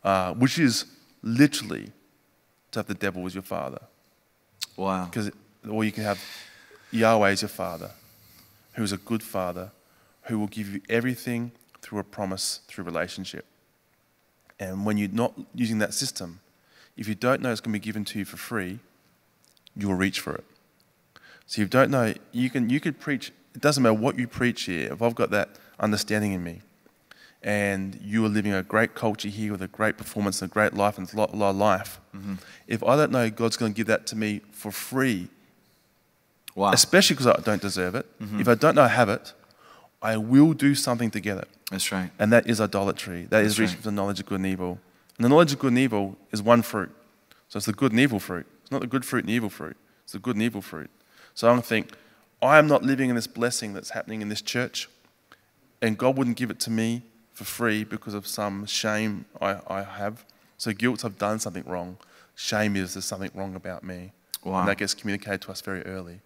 uh, 0.04 0.34
which 0.34 0.58
is 0.60 0.86
literally 1.22 1.92
to 2.72 2.80
have 2.80 2.88
the 2.88 2.94
devil 3.06 3.26
as 3.26 3.34
your 3.34 3.44
father. 3.44 3.82
Wow. 4.78 5.06
Because, 5.06 5.32
or 5.70 5.84
you 5.84 5.92
can 5.92 6.04
have 6.04 6.20
Yahweh 6.92 7.32
as 7.32 7.42
your 7.42 7.50
father, 7.50 7.92
who 8.74 8.84
is 8.84 8.92
a 8.94 8.98
good 8.98 9.24
father, 9.24 9.72
who 10.24 10.40
will 10.40 10.48
give 10.48 10.68
you 10.74 10.82
everything 10.90 11.52
through 11.82 12.00
a 12.00 12.04
promise, 12.04 12.62
through 12.68 12.84
relationship. 12.86 13.46
And 14.60 14.86
when 14.86 14.98
you're 14.98 15.10
not 15.12 15.34
using 15.56 15.80
that 15.80 15.94
system, 15.94 16.40
if 17.00 17.08
you 17.08 17.16
don't 17.16 17.42
know 17.42 17.52
it's 17.52 17.62
going 17.62 17.74
to 17.74 17.80
be 17.80 17.84
given 17.84 18.04
to 18.06 18.20
you 18.20 18.26
for 18.26 18.36
free, 18.36 18.80
you'll 19.76 19.96
reach 19.96 20.20
for 20.20 20.36
it. 20.36 20.44
So 21.48 21.62
you 21.62 21.68
don't 21.68 21.90
know, 21.90 22.14
you 22.34 22.50
can 22.50 22.70
you 22.70 22.80
could 22.80 23.00
preach, 23.00 23.32
it 23.56 23.62
doesn't 23.62 23.82
matter 23.82 23.94
what 23.94 24.20
you 24.20 24.28
preach 24.28 24.64
here, 24.64 24.92
if 24.92 25.02
I've 25.02 25.16
got 25.16 25.32
that 25.32 25.50
understanding 25.80 26.34
in 26.34 26.44
me, 26.44 26.60
and 27.42 27.98
you 28.04 28.24
are 28.26 28.30
living 28.30 28.54
a 28.54 28.62
great 28.62 28.96
culture 28.96 29.30
here 29.30 29.54
with 29.54 29.62
a 29.62 29.68
great 29.68 29.98
performance 29.98 30.42
and 30.42 30.52
a 30.52 30.54
great 30.54 30.74
life 30.74 30.98
and 30.98 31.12
a 31.12 31.16
lot, 31.16 31.34
lot 31.34 31.52
of 31.52 31.56
life, 31.56 32.02
mm-hmm. 32.14 32.36
if 32.68 32.84
I 32.84 32.98
don't 32.98 33.12
know 33.12 33.30
God's 33.30 33.56
going 33.56 33.74
to 33.74 33.78
give 33.78 33.88
that 33.88 34.06
to 34.08 34.18
me 34.18 34.42
for 34.52 34.72
free, 34.72 35.30
Wow. 36.54 36.74
especially 36.74 37.16
because 37.16 37.28
I 37.28 37.40
don't 37.40 37.62
deserve 37.62 37.96
it, 37.96 38.06
mm-hmm. 38.20 38.42
if 38.42 38.50
I 38.50 38.56
don't 38.56 38.76
know 38.76 38.84
I 38.84 38.90
have 38.90 39.08
it, 39.08 39.34
I 40.02 40.18
will 40.18 40.54
do 40.54 40.76
something 40.76 41.12
to 41.12 41.22
get 41.22 41.38
it. 41.38 41.48
That's 41.72 41.92
right. 41.94 42.12
And 42.20 42.34
that 42.34 42.48
is 42.48 42.60
idolatry. 42.60 43.28
That 43.30 43.44
is 43.44 43.54
That's 43.54 43.60
reaching 43.60 43.76
right. 43.76 43.84
for 43.84 43.90
the 43.90 43.96
knowledge 43.96 44.20
of 44.20 44.26
good 44.26 44.40
and 44.40 44.46
evil. 44.46 44.80
And 45.20 45.26
the 45.26 45.30
knowledge 45.30 45.52
of 45.52 45.60
good 45.60 45.74
and 45.74 45.78
evil 45.78 46.18
is 46.32 46.42
one 46.42 46.62
fruit. 46.62 46.90
So 47.50 47.58
it's 47.58 47.66
the 47.66 47.74
good 47.74 47.92
and 47.92 48.00
evil 48.00 48.20
fruit. 48.20 48.48
It's 48.62 48.72
not 48.72 48.80
the 48.80 48.88
good 48.88 49.04
fruit 49.04 49.26
and 49.26 49.30
evil 49.30 49.50
fruit. 49.50 49.76
It's 50.04 50.14
the 50.14 50.20
good 50.20 50.38
and 50.38 50.44
evil 50.44 50.62
fruit. 50.62 50.90
So 51.34 51.50
I'm 51.50 51.56
going 51.56 51.62
to 51.62 51.68
think, 51.68 51.92
I 52.42 52.58
am 52.58 52.68
not 52.68 52.84
living 52.84 53.10
in 53.10 53.18
this 53.18 53.28
blessing 53.28 53.74
that's 53.74 53.90
happening 53.90 54.22
in 54.22 54.30
this 54.30 54.42
church, 54.42 54.88
and 55.82 55.98
God 55.98 56.18
wouldn't 56.18 56.38
give 56.38 56.50
it 56.50 56.60
to 56.62 56.72
me 56.72 57.02
for 57.34 57.44
free 57.44 57.84
because 57.84 58.14
of 58.14 58.28
some 58.28 58.66
shame 58.66 59.26
I, 59.42 59.60
I 59.68 59.84
have. 59.84 60.24
So 60.58 60.72
guilt, 60.72 61.04
I've 61.04 61.18
done 61.18 61.40
something 61.40 61.66
wrong. 61.66 61.98
Shame 62.36 62.78
is 62.78 62.94
there's 62.94 63.04
something 63.04 63.32
wrong 63.34 63.56
about 63.56 63.84
me. 63.84 64.14
Wow. 64.44 64.60
And 64.60 64.70
that 64.70 64.78
gets 64.78 64.94
communicated 64.94 65.42
to 65.42 65.52
us 65.52 65.60
very 65.60 65.82
early. 65.84 66.22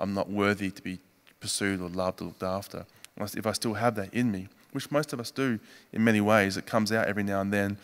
I'm 0.00 0.14
not 0.14 0.28
worthy 0.28 0.72
to 0.72 0.82
be 0.82 0.98
pursued 1.38 1.80
or 1.80 1.88
loved 1.88 2.20
or 2.20 2.24
looked 2.24 2.42
after. 2.42 2.86
If 3.16 3.46
I 3.46 3.52
still 3.52 3.74
have 3.74 3.94
that 3.94 4.12
in 4.12 4.32
me, 4.32 4.48
which 4.72 4.90
most 4.90 5.12
of 5.12 5.20
us 5.20 5.30
do 5.30 5.60
in 5.92 6.02
many 6.02 6.20
ways, 6.20 6.56
it 6.56 6.66
comes 6.66 6.90
out 6.90 7.06
every 7.06 7.22
now 7.22 7.40
and 7.40 7.52
then, 7.52 7.76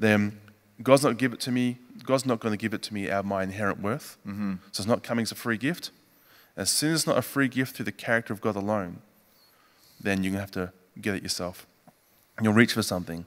then 0.00 0.40
God's 0.82 1.04
not 1.04 1.18
give 1.18 1.32
it 1.32 1.40
to 1.40 1.52
me. 1.52 1.78
God's 2.02 2.24
not 2.26 2.40
going 2.40 2.52
to 2.52 2.56
give 2.56 2.74
it 2.74 2.82
to 2.84 2.94
me 2.94 3.10
out 3.10 3.20
of 3.20 3.26
my 3.26 3.42
inherent 3.42 3.80
worth. 3.80 4.16
Mm-hmm. 4.26 4.54
So 4.72 4.80
it's 4.80 4.88
not 4.88 5.02
coming 5.02 5.22
as 5.22 5.30
a 5.30 5.36
free 5.36 5.58
gift. 5.58 5.90
As 6.56 6.70
soon 6.70 6.92
as 6.92 7.00
it's 7.00 7.06
not 7.06 7.18
a 7.18 7.22
free 7.22 7.48
gift 7.48 7.76
through 7.76 7.84
the 7.84 7.92
character 7.92 8.32
of 8.32 8.40
God 8.40 8.56
alone, 8.56 9.02
then 10.00 10.24
you're 10.24 10.32
going 10.32 10.38
to 10.38 10.40
have 10.40 10.50
to 10.52 10.72
get 11.00 11.14
it 11.14 11.22
yourself. 11.22 11.66
And 12.36 12.46
you'll 12.46 12.54
reach 12.54 12.72
for 12.72 12.82
something, 12.82 13.26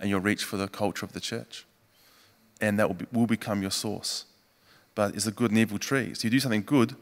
and 0.00 0.08
you'll 0.08 0.20
reach 0.20 0.44
for 0.44 0.56
the 0.56 0.66
culture 0.66 1.04
of 1.04 1.12
the 1.12 1.20
church. 1.20 1.66
And 2.60 2.78
that 2.78 2.88
will, 2.88 2.94
be, 2.94 3.06
will 3.12 3.26
become 3.26 3.60
your 3.60 3.70
source. 3.70 4.24
But 4.94 5.14
it's 5.14 5.26
a 5.26 5.30
good 5.30 5.50
and 5.50 5.58
evil 5.58 5.78
tree. 5.78 6.14
So 6.14 6.24
you 6.24 6.30
do 6.30 6.40
something 6.40 6.62
good, 6.62 6.96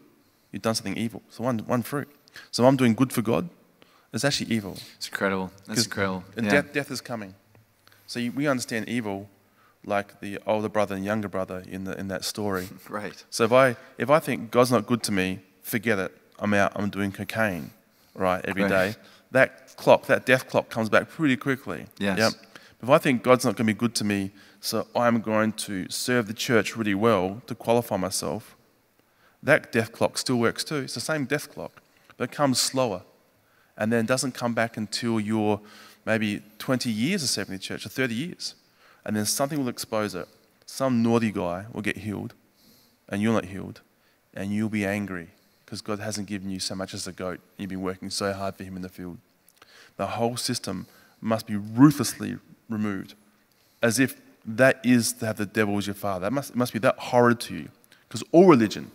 you've 0.51 0.63
done 0.63 0.75
something 0.75 0.97
evil. 0.97 1.23
So 1.31 1.45
one, 1.45 1.61
one 1.61 1.83
fruit. 1.83 2.09
So 2.51 2.65
I'm 2.67 2.77
doing 2.77 2.95
good 2.95 3.13
for 3.13 3.23
God, 3.23 3.49
it's 4.13 4.25
actually 4.25 4.53
evil. 4.53 4.77
It's 4.97 5.09
incredible. 5.09 5.53
That's 5.67 5.85
incredible. 5.85 6.25
And 6.37 6.47
Yeah. 6.47 6.53
death, 6.53 6.73
death 6.73 6.91
is 6.91 7.01
coming. 7.01 7.35
So 8.13 8.21
you, 8.21 8.31
we 8.33 8.47
understand 8.47 8.91
evil 8.91 9.27
like 9.87 10.21
the 10.21 10.39
older 10.47 10.69
brother 10.69 10.95
and 10.95 11.03
younger 11.03 11.29
brother 11.29 11.65
in, 11.67 11.85
the, 11.85 11.99
in 11.99 12.09
that 12.09 12.27
story. 12.27 12.69
Right. 12.91 13.25
So 13.31 13.45
if 13.45 13.53
I, 13.53 13.75
if 13.97 14.11
I 14.11 14.19
think 14.19 14.51
God's 14.51 14.71
not 14.71 14.85
good 14.85 15.03
to 15.05 15.13
me, 15.13 15.39
forget 15.63 15.99
it. 15.99 16.13
I'm 16.39 16.53
out, 16.53 16.73
I'm 16.77 16.91
doing 16.91 17.11
cocaine, 17.11 17.71
right, 18.15 18.45
every 18.45 18.65
Right. 18.65 18.69
day. 18.69 18.97
That 19.31 19.75
clock, 19.79 20.05
that 20.09 20.27
death 20.27 20.47
clock 20.47 20.69
comes 20.69 20.91
back 20.91 21.09
pretty 21.09 21.39
quickly. 21.39 21.87
Yes. 21.99 22.19
Yep. 22.19 22.33
If 22.83 22.91
I 22.91 22.99
think 22.99 23.23
God's 23.23 23.47
not 23.47 23.57
going 23.57 23.67
to 23.67 23.73
be 23.73 23.79
good 23.79 23.95
to 23.95 24.05
me, 24.05 24.31
so 24.61 24.87
I'm 24.95 25.23
going 25.23 25.53
to 25.69 25.89
serve 25.89 26.27
the 26.27 26.35
church 26.35 26.77
really 26.77 26.95
well 26.95 27.41
to 27.47 27.55
qualify 27.55 27.97
myself, 27.97 28.57
that 29.43 29.73
death 29.73 29.91
clock 29.91 30.19
still 30.19 30.37
works 30.37 30.65
too. 30.65 30.81
It's 30.85 30.95
the 30.95 31.01
same 31.01 31.25
death 31.25 31.51
clock, 31.51 31.81
but 32.19 32.25
it 32.25 32.33
comes 32.37 32.61
slower. 32.61 33.05
And 33.79 33.91
then 33.91 34.05
doesn't 34.05 34.33
come 34.35 34.53
back 34.53 34.77
until 34.77 35.19
you're 35.19 35.59
maybe 36.05 36.43
20 36.59 36.91
years 36.91 37.23
of 37.23 37.29
serving 37.29 37.55
the 37.55 37.59
church 37.59 37.87
or 37.87 37.89
30 37.89 38.15
years. 38.15 38.55
And 39.05 39.17
then 39.17 39.27
something 39.27 39.59
will 39.59 39.69
expose 39.69 40.15
it. 40.15 40.29
Some 40.67 41.03
naughty 41.03 41.33
guy 41.33 41.67
will 41.73 41.83
get 41.83 41.99
healed, 41.99 42.35
and 43.09 43.21
you're 43.21 43.33
not 43.33 43.47
healed, 43.47 43.81
and 44.33 44.53
you'll 44.53 44.69
be 44.69 44.87
angry 44.87 45.29
because 45.65 45.81
God 45.81 45.99
hasn't 45.99 46.29
given 46.29 46.51
you 46.51 46.61
so 46.61 46.75
much 46.75 46.95
as 46.95 47.07
a 47.07 47.13
goat. 47.13 47.41
You've 47.57 47.71
been 47.71 47.83
working 47.83 48.11
so 48.11 48.33
hard 48.33 48.57
for 48.57 48.65
Him 48.65 48.77
in 48.77 48.83
the 48.83 48.89
field. 48.89 49.19
The 49.97 50.07
whole 50.07 50.37
system 50.37 50.87
must 51.21 51.47
be 51.47 51.57
ruthlessly 51.57 52.39
removed, 52.69 53.15
as 53.83 53.99
if 53.99 54.21
that 54.47 54.81
is 54.85 55.13
to 55.15 55.27
have 55.27 55.37
the 55.37 55.47
devil 55.47 55.77
as 55.79 55.87
your 55.87 55.95
father. 55.95 56.27
That 56.27 56.33
must, 56.33 56.51
it 56.51 56.57
must 56.57 56.73
be 56.73 56.79
that 56.81 56.97
horrid 56.99 57.41
to 57.41 57.55
you, 57.55 57.69
because 58.09 58.23
all 58.33 58.47
religion 58.47 58.91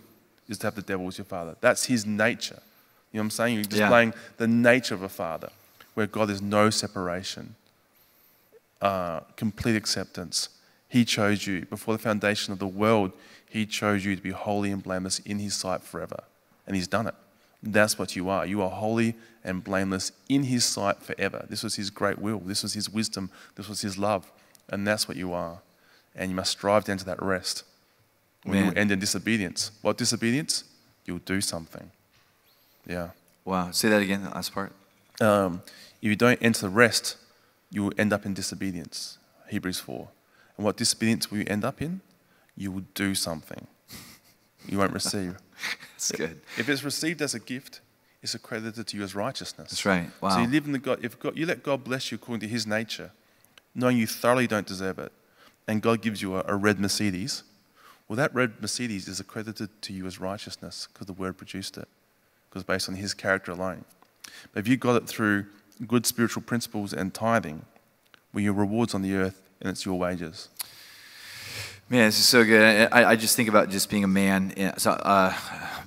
is 0.47 0.57
to 0.59 0.67
have 0.67 0.75
the 0.75 0.81
devil 0.81 1.07
as 1.07 1.17
your 1.17 1.25
father. 1.25 1.55
That's 1.61 1.85
his 1.85 2.05
nature. 2.05 2.59
You 3.11 3.17
know 3.17 3.21
what 3.21 3.25
I'm 3.25 3.29
saying? 3.31 3.53
You're 3.55 3.63
Yeah. 3.63 3.69
displaying 3.79 4.13
the 4.37 4.47
nature 4.47 4.95
of 4.95 5.01
a 5.01 5.09
father, 5.09 5.49
where 5.97 6.05
God 6.05 6.29
is 6.29 6.43
no 6.43 6.69
separation, 6.69 7.55
uh, 8.83 9.21
complete 9.35 9.75
acceptance. 9.75 10.49
He 10.87 11.03
chose 11.03 11.47
you 11.47 11.65
before 11.65 11.95
the 11.95 12.03
foundation 12.03 12.53
of 12.53 12.59
the 12.59 12.67
world. 12.67 13.13
He 13.49 13.65
chose 13.65 14.05
you 14.05 14.15
to 14.15 14.21
be 14.21 14.29
holy 14.29 14.69
and 14.69 14.83
blameless 14.83 15.17
in 15.25 15.39
His 15.39 15.55
sight 15.55 15.81
forever, 15.81 16.19
and 16.67 16.75
He's 16.75 16.87
done 16.87 17.07
it. 17.07 17.15
That's 17.63 17.97
what 17.97 18.15
you 18.15 18.29
are. 18.29 18.45
You 18.45 18.61
are 18.61 18.69
holy 18.69 19.15
and 19.43 19.63
blameless 19.63 20.11
in 20.29 20.43
His 20.43 20.65
sight 20.65 21.01
forever. 21.01 21.47
This 21.49 21.63
was 21.63 21.73
His 21.73 21.89
great 21.89 22.19
will. 22.19 22.41
This 22.41 22.61
was 22.61 22.73
His 22.73 22.87
wisdom. 22.91 23.31
This 23.55 23.67
was 23.67 23.81
His 23.81 23.97
love, 23.97 24.31
and 24.69 24.85
that's 24.85 25.07
what 25.07 25.17
you 25.17 25.33
are. 25.33 25.61
And 26.15 26.29
you 26.29 26.35
must 26.35 26.51
strive 26.51 26.83
down 26.83 26.99
to 26.99 27.05
that 27.05 27.23
rest. 27.23 27.63
When 28.43 28.65
you 28.65 28.71
end 28.73 28.91
in 28.91 28.99
disobedience, 28.99 29.71
what 29.81 29.97
disobedience? 29.97 30.63
You'll 31.07 31.25
do 31.25 31.41
something. 31.41 31.89
Yeah. 32.85 33.09
Wow. 33.45 33.71
Say 33.71 33.89
that 33.89 34.03
again, 34.03 34.23
the 34.23 34.29
last 34.29 34.53
part. 34.53 34.71
Um, 35.19 35.63
if 36.01 36.09
you 36.09 36.15
don't 36.15 36.41
enter 36.41 36.61
the 36.61 36.69
rest, 36.69 37.17
you 37.71 37.83
will 37.83 37.93
end 37.97 38.13
up 38.13 38.25
in 38.25 38.33
disobedience. 38.33 39.17
Hebrews 39.49 39.79
4. 39.79 40.07
And 40.57 40.65
what 40.65 40.77
disobedience 40.77 41.29
will 41.31 41.39
you 41.39 41.45
end 41.47 41.63
up 41.63 41.81
in? 41.81 42.01
You 42.55 42.71
will 42.71 42.83
do 42.93 43.15
something. 43.15 43.67
You 44.67 44.79
won't 44.79 44.93
receive. 44.93 45.37
That's 45.93 46.11
good. 46.11 46.41
If 46.57 46.69
it's 46.69 46.83
received 46.83 47.21
as 47.21 47.33
a 47.33 47.39
gift, 47.39 47.81
it's 48.21 48.35
accredited 48.35 48.87
to 48.87 48.97
you 48.97 49.03
as 49.03 49.15
righteousness. 49.15 49.69
That's 49.69 49.85
right. 49.85 50.09
Wow. 50.21 50.29
So 50.29 50.39
you 50.39 50.47
live 50.47 50.65
in 50.65 50.71
the 50.71 50.79
God. 50.79 50.99
If 51.03 51.19
God, 51.19 51.37
you 51.37 51.45
let 51.45 51.63
God 51.63 51.83
bless 51.83 52.11
you 52.11 52.15
according 52.15 52.41
to 52.41 52.47
His 52.47 52.65
nature, 52.65 53.11
knowing 53.75 53.97
you 53.97 54.07
thoroughly 54.07 54.47
don't 54.47 54.65
deserve 54.65 54.99
it, 54.99 55.11
and 55.67 55.81
God 55.81 56.01
gives 56.01 56.21
you 56.21 56.35
a, 56.35 56.43
a 56.47 56.55
red 56.55 56.79
Mercedes, 56.79 57.43
well, 58.07 58.17
that 58.17 58.33
red 58.33 58.59
Mercedes 58.61 59.07
is 59.07 59.19
accredited 59.19 59.69
to 59.83 59.93
you 59.93 60.05
as 60.07 60.19
righteousness 60.19 60.87
because 60.91 61.07
the 61.07 61.13
Word 61.13 61.37
produced 61.37 61.77
it, 61.77 61.87
because 62.49 62.63
based 62.63 62.89
on 62.89 62.95
His 62.95 63.13
character 63.13 63.51
alone. 63.51 63.85
But 64.51 64.61
if 64.61 64.67
you 64.67 64.77
got 64.77 64.95
it 64.95 65.07
through 65.07 65.45
good 65.85 66.05
spiritual 66.05 66.41
principles 66.43 66.93
and 66.93 67.13
tithing, 67.13 67.65
well, 68.33 68.43
your 68.43 68.53
rewards 68.53 68.93
on 68.93 69.01
the 69.01 69.13
earth 69.15 69.41
and 69.61 69.69
it's 69.69 69.85
your 69.85 69.97
wages. 69.97 70.49
Man, 71.89 72.05
this 72.07 72.19
is 72.19 72.25
so 72.25 72.43
good. 72.43 72.89
I, 72.91 73.11
I 73.11 73.15
just 73.15 73.35
think 73.37 73.47
about 73.47 73.69
just 73.69 73.89
being 73.89 74.03
a 74.03 74.07
man, 74.09 74.53
and- 74.57 74.79
so, 74.79 74.91
uh, 74.91 75.33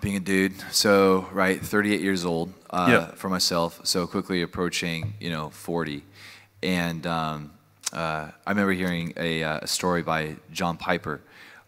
being 0.00 0.16
a 0.16 0.20
dude. 0.20 0.54
So, 0.72 1.28
right, 1.30 1.60
38 1.60 2.00
years 2.00 2.24
old 2.24 2.54
uh, 2.70 3.06
for 3.16 3.28
myself. 3.28 3.80
So 3.84 4.06
quickly 4.06 4.40
approaching, 4.40 5.12
you 5.20 5.28
know, 5.28 5.50
40. 5.50 6.02
And 6.62 7.06
um, 7.06 7.52
uh, 7.92 8.30
I 8.46 8.50
remember 8.50 8.72
hearing 8.72 9.12
a, 9.18 9.42
uh, 9.44 9.58
a 9.62 9.66
story 9.66 10.02
by 10.02 10.36
John 10.52 10.78
Piper. 10.78 11.20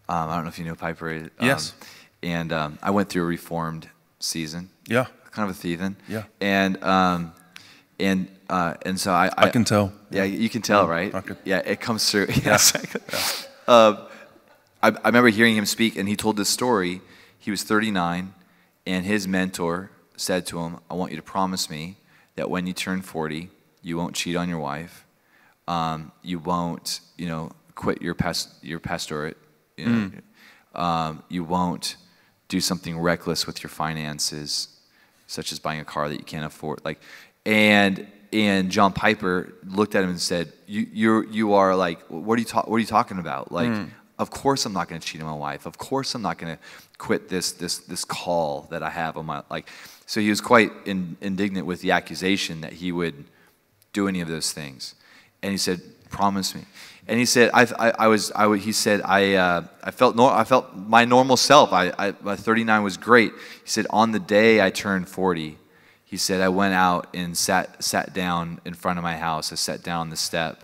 Um, 0.09 0.31
I 0.31 0.35
don't 0.37 0.45
know 0.45 0.49
if 0.49 0.59
you 0.59 0.65
know 0.65 0.75
Piper. 0.77 1.11
Um, 1.15 1.31
Yes. 1.41 1.75
And 2.23 2.53
um, 2.53 2.79
I 2.83 2.91
went 2.91 3.11
through 3.11 3.23
a 3.25 3.27
reformed 3.27 3.89
season. 4.19 4.71
Yeah, 4.87 5.07
Kind 5.31 5.51
of 5.51 5.55
a 5.57 5.59
thieving. 5.59 5.97
Yeah. 6.09 6.23
And 6.41 6.83
um, 6.83 7.33
and 8.03 8.29
uh, 8.51 8.75
and 8.83 9.01
so 9.01 9.13
I, 9.13 9.31
I 9.37 9.49
can 9.49 9.65
tell. 9.65 9.93
yeah, 10.11 10.25
you 10.25 10.49
can 10.51 10.61
tell, 10.61 10.87
right? 10.87 11.15
I 11.15 11.23
Yeah, 11.45 11.59
it 11.59 11.81
comes 11.81 12.11
through. 12.11 12.27
Yes. 12.45 13.49
Uh, 13.67 14.09
I, 14.83 14.89
I 14.89 15.07
remember 15.07 15.29
hearing 15.29 15.57
him 15.57 15.65
speak, 15.65 15.97
and 15.97 16.09
he 16.09 16.17
told 16.17 16.37
this 16.37 16.49
story. 16.49 17.01
He 17.39 17.51
was 17.51 17.63
39, 17.63 18.35
and 18.87 19.07
his 19.07 19.27
mentor 19.27 19.91
said 20.17 20.47
to 20.47 20.61
him, 20.61 20.79
I 20.91 20.95
want 20.95 21.13
you 21.13 21.17
to 21.17 21.23
promise 21.23 21.71
me 21.71 21.97
that 22.37 22.51
when 22.51 22.67
you 22.67 22.73
turn 22.73 23.03
40, 23.03 23.51
you 23.83 23.97
won't 23.97 24.15
cheat 24.15 24.37
on 24.37 24.49
your 24.49 24.59
wife. 24.59 25.07
Um, 25.67 26.13
you 26.23 26.39
won't, 26.39 27.01
you 27.17 27.27
know, 27.27 27.53
quit 27.75 28.03
your, 28.03 28.15
past, 28.15 28.51
your 28.63 28.81
pastorate. 28.81 29.37
You, 29.77 29.87
know, 29.87 30.11
um, 30.81 31.23
you 31.29 31.43
won't 31.43 31.97
do 32.49 32.61
something 32.61 32.99
reckless 32.99 33.47
with 33.47 33.63
your 33.63 33.71
finances, 33.71 34.69
such 35.27 35.53
as 35.53 35.59
buying 35.59 35.81
a 35.81 35.85
car 35.85 36.09
that 36.09 36.19
you 36.19 36.25
can't 36.25 36.45
afford. 36.45 36.81
Like, 36.85 37.01
and 37.45 38.07
and 38.33 38.71
John 38.71 38.93
Piper 38.93 39.53
looked 39.67 39.95
at 39.95 40.05
him 40.05 40.11
and 40.11 40.21
said, 40.21 40.53
"You 40.67 40.87
you 40.93 41.23
you 41.31 41.53
are 41.55 41.77
like, 41.77 42.01
what 42.09 42.39
are 42.39 42.41
you 42.41 42.47
ta- 42.47 42.65
what 42.67 42.77
are 42.77 42.81
you 42.81 42.87
talking 42.87 43.19
about? 43.19 43.53
Like, 43.53 43.71
of 44.19 44.31
course 44.31 44.65
I'm 44.67 44.73
not 44.73 44.89
going 44.89 45.01
to 45.01 45.07
cheat 45.07 45.21
on 45.21 45.27
my 45.27 45.35
wife. 45.35 45.67
Of 45.67 45.77
course 45.79 46.15
I'm 46.15 46.23
not 46.23 46.39
going 46.39 46.57
to 46.57 46.63
quit 46.99 47.29
this 47.29 47.53
this 47.53 47.79
this 47.79 48.05
call 48.05 48.69
that 48.71 48.83
I 48.83 48.91
have 48.91 49.17
on 49.17 49.27
my 49.27 49.43
like." 49.51 49.69
So 50.07 50.21
he 50.21 50.29
was 50.31 50.41
quite 50.41 50.71
in, 50.85 51.17
indignant 51.21 51.67
with 51.67 51.81
the 51.81 51.93
accusation 51.93 52.61
that 52.61 52.75
he 52.75 52.93
would 52.93 53.25
do 53.93 54.09
any 54.09 54.21
of 54.21 54.29
those 54.29 54.53
things. 54.53 54.95
And 55.43 55.53
he 55.53 55.59
said, 55.59 55.81
"Promise 56.11 56.55
me." 56.55 56.63
And 57.09 57.19
he 57.19 57.27
said, 57.27 57.51
"I, 57.53 57.63
I, 57.79 57.93
I 57.99 58.07
was, 58.07 58.31
I, 58.33 58.57
he 58.57 58.73
said, 58.73 59.03
I, 59.05 59.35
uh, 59.35 59.65
I 59.83 59.91
felt, 59.91 60.15
nor- 60.15 60.31
I 60.33 60.45
felt 60.45 60.75
my 60.77 61.05
normal 61.05 61.37
self. 61.37 61.73
I, 61.73 61.93
I, 61.99 62.15
my 62.23 62.37
39 62.37 62.83
was 62.83 62.97
great." 62.97 63.33
He 63.65 63.69
said, 63.71 63.87
"On 63.91 64.13
the 64.13 64.21
day 64.21 64.65
I 64.65 64.71
turned 64.71 65.09
40, 65.09 65.59
he 66.13 66.19
said 66.19 66.43
I 66.43 66.51
went 66.51 66.75
out 66.75 67.09
and 67.15 67.35
sat, 67.35 67.83
sat 67.83 68.13
down 68.13 68.61
in 68.67 68.75
front 68.75 68.99
of 68.99 69.03
my 69.03 69.17
house. 69.17 69.51
I 69.51 69.55
sat 69.55 69.83
down 69.83 70.01
on 70.01 70.11
the 70.11 70.17
step, 70.19 70.63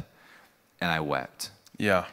and 0.79 0.91
I 0.91 1.01
wept. 1.01 1.53
Yeah, 1.79 2.05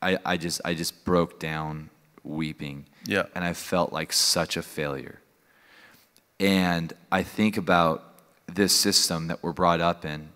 I, 0.00 0.18
I 0.24 0.36
just, 0.36 0.60
I 0.64 0.74
just 0.74 1.04
broke 1.04 1.40
down 1.40 1.90
weeping. 2.22 2.86
Yeah. 3.06 3.24
And 3.34 3.44
I 3.44 3.54
felt 3.54 3.92
like 3.92 4.12
such 4.12 4.56
a 4.56 4.62
failure. 4.62 5.18
And 6.38 6.92
I 7.10 7.24
think 7.24 7.56
about 7.56 8.20
this 8.46 8.72
system 8.72 9.26
that 9.26 9.42
we're 9.42 9.52
brought 9.52 9.80
up 9.80 10.04
in 10.04 10.28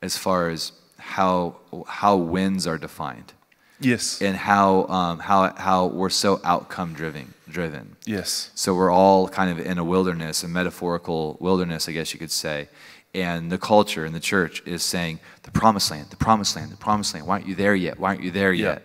as 0.00 0.16
far 0.16 0.48
as 0.48 0.72
how, 0.96 1.56
how 1.86 2.16
wins 2.16 2.66
are 2.66 2.78
defined 2.78 3.34
yes, 3.80 4.20
and 4.22 4.36
how, 4.36 4.86
um, 4.86 5.18
how, 5.18 5.52
how 5.56 5.86
we're 5.86 6.10
so 6.10 6.40
outcome 6.44 6.92
driven, 6.94 7.34
driven. 7.48 7.96
yes, 8.06 8.50
So 8.54 8.74
we're 8.74 8.90
all 8.92 9.28
kind 9.28 9.50
of 9.50 9.64
in 9.64 9.78
a 9.78 9.84
wilderness, 9.84 10.42
a 10.44 10.48
metaphorical 10.48 11.36
wilderness, 11.40 11.88
I 11.88 11.92
guess 11.92 12.12
you 12.12 12.18
could 12.18 12.30
say. 12.30 12.68
And 13.14 13.50
the 13.50 13.58
culture 13.58 14.04
and 14.04 14.14
the 14.14 14.20
church 14.20 14.62
is 14.66 14.82
saying, 14.84 15.18
the 15.42 15.50
promised 15.50 15.90
land, 15.90 16.10
the 16.10 16.16
promised 16.16 16.54
land, 16.56 16.70
the 16.70 16.76
promised 16.76 17.12
land. 17.14 17.26
Why 17.26 17.34
aren't 17.34 17.46
you 17.48 17.56
there 17.56 17.74
yet? 17.74 17.98
Why 17.98 18.10
aren't 18.10 18.22
you 18.22 18.30
there 18.30 18.52
Yeah. 18.52 18.66
yet? 18.74 18.82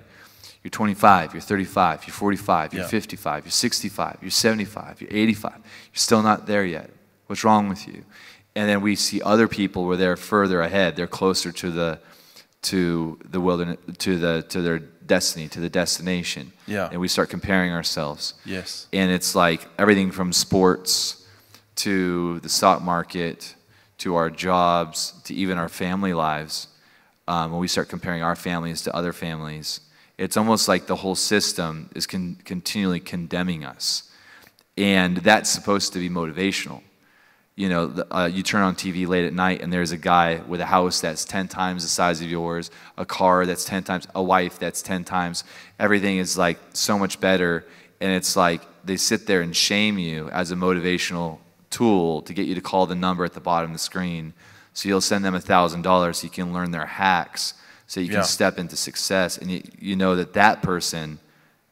You're 0.63 0.71
25, 0.71 1.33
you're 1.35 1.41
35, 1.41 2.07
you're 2.07 2.13
45, 2.13 2.73
you're 2.73 2.81
Yeah. 2.83 2.87
55, 2.89 3.45
you're 3.45 3.51
65, 3.51 4.17
you're 4.21 4.31
75, 4.31 4.99
you're 4.99 5.11
85. 5.11 5.51
You're 5.53 5.61
still 5.93 6.23
not 6.23 6.47
there 6.47 6.65
yet. 6.65 6.89
What's 7.27 7.43
wrong 7.43 7.69
with 7.69 7.87
you? 7.87 8.03
And 8.55 8.67
then 8.67 8.81
we 8.81 8.95
see 8.95 9.21
other 9.21 9.47
people 9.47 9.85
where 9.85 9.97
they're 9.97 10.17
further 10.17 10.61
ahead. 10.61 10.95
They're 10.95 11.05
closer 11.05 11.51
to 11.51 11.69
the 11.69 11.99
to 12.65 13.19
the 13.23 13.39
wilderness 13.39 13.77
to 13.99 14.17
the 14.17 14.43
to 14.49 14.61
their 14.61 14.79
destiny, 14.79 15.47
to 15.49 15.59
the 15.59 15.69
destination. 15.69 16.51
Yeah. 16.67 16.89
And 16.91 16.99
we 16.99 17.07
start 17.07 17.29
comparing 17.29 17.71
ourselves. 17.71 18.33
Yes, 18.45 18.87
and 18.93 19.11
it's 19.11 19.35
like 19.35 19.67
everything 19.77 20.11
from 20.11 20.33
sports 20.33 21.25
to 21.75 22.39
the 22.41 22.49
stock 22.49 22.81
market 22.81 23.55
to 23.97 24.15
our 24.15 24.29
jobs 24.29 25.13
to 25.25 25.33
even 25.33 25.57
our 25.57 25.69
family 25.69 26.13
lives. 26.13 26.67
Um, 27.27 27.51
when 27.51 27.59
we 27.59 27.67
start 27.67 27.89
comparing 27.89 28.21
our 28.21 28.35
families 28.35 28.83
to 28.83 28.95
other 28.95 29.11
families 29.11 29.79
it's 30.17 30.37
almost 30.37 30.67
like 30.67 30.87
the 30.87 30.95
whole 30.95 31.15
system 31.15 31.89
is 31.95 32.07
con- 32.07 32.37
continually 32.45 32.99
condemning 32.99 33.65
us. 33.65 34.09
And 34.77 35.17
that's 35.17 35.49
supposed 35.49 35.93
to 35.93 35.99
be 35.99 36.09
motivational 36.09 36.81
you 37.55 37.69
know, 37.69 37.87
the- 37.87 38.15
uh, 38.15 38.25
you 38.25 38.43
turn 38.43 38.61
on 38.61 38.75
TV 38.75 39.07
late 39.07 39.25
at 39.25 39.33
night 39.33 39.61
and 39.61 39.71
there's 39.71 39.91
a 39.91 39.97
guy 39.97 40.41
with 40.47 40.59
a 40.59 40.65
house 40.65 40.99
that's 40.99 41.23
10 41.23 41.47
times 41.47 41.83
the 41.83 41.89
size 41.89 42.21
of 42.21 42.29
yours, 42.29 42.69
a 42.97 43.05
car 43.05 43.45
that's 43.45 43.63
10 43.63 43.83
times, 43.83 44.07
a 44.13 44.21
wife 44.21 44.59
that's 44.59 44.81
10 44.81 45.03
times. 45.05 45.43
Everything 45.79 46.17
is 46.17 46.37
like 46.37 46.59
so 46.73 46.99
much 46.99 47.19
better. 47.21 47.65
And 48.01 48.11
it's 48.11 48.35
like 48.35 48.61
they 48.83 48.97
sit 48.97 49.25
there 49.25 49.41
and 49.41 49.55
shame 49.55 49.97
you 49.97 50.29
as 50.29 50.51
a 50.51 50.55
motivational 50.55 51.39
tool 51.69 52.21
to 52.23 52.33
get 52.33 52.45
you 52.45 52.55
to 52.55 52.61
call 52.61 52.85
the 52.87 52.95
number 52.95 53.23
at 53.23 53.33
the 53.33 53.39
bottom 53.39 53.71
of 53.71 53.75
the 53.75 53.79
screen. 53.83 54.33
So 54.73 54.89
you'll 54.89 54.99
send 55.01 55.23
them 55.23 55.33
$1,000 55.33 56.15
so 56.17 56.23
you 56.25 56.29
can 56.29 56.51
learn 56.51 56.71
their 56.71 56.85
hacks 56.85 57.53
so 57.87 58.01
you 58.01 58.07
can 58.07 58.17
Yeah. 58.17 58.21
step 58.23 58.59
into 58.59 58.75
success. 58.75 59.37
And 59.37 59.49
you, 59.49 59.61
you 59.79 59.95
know 59.95 60.17
that 60.17 60.33
that 60.33 60.61
person 60.61 61.19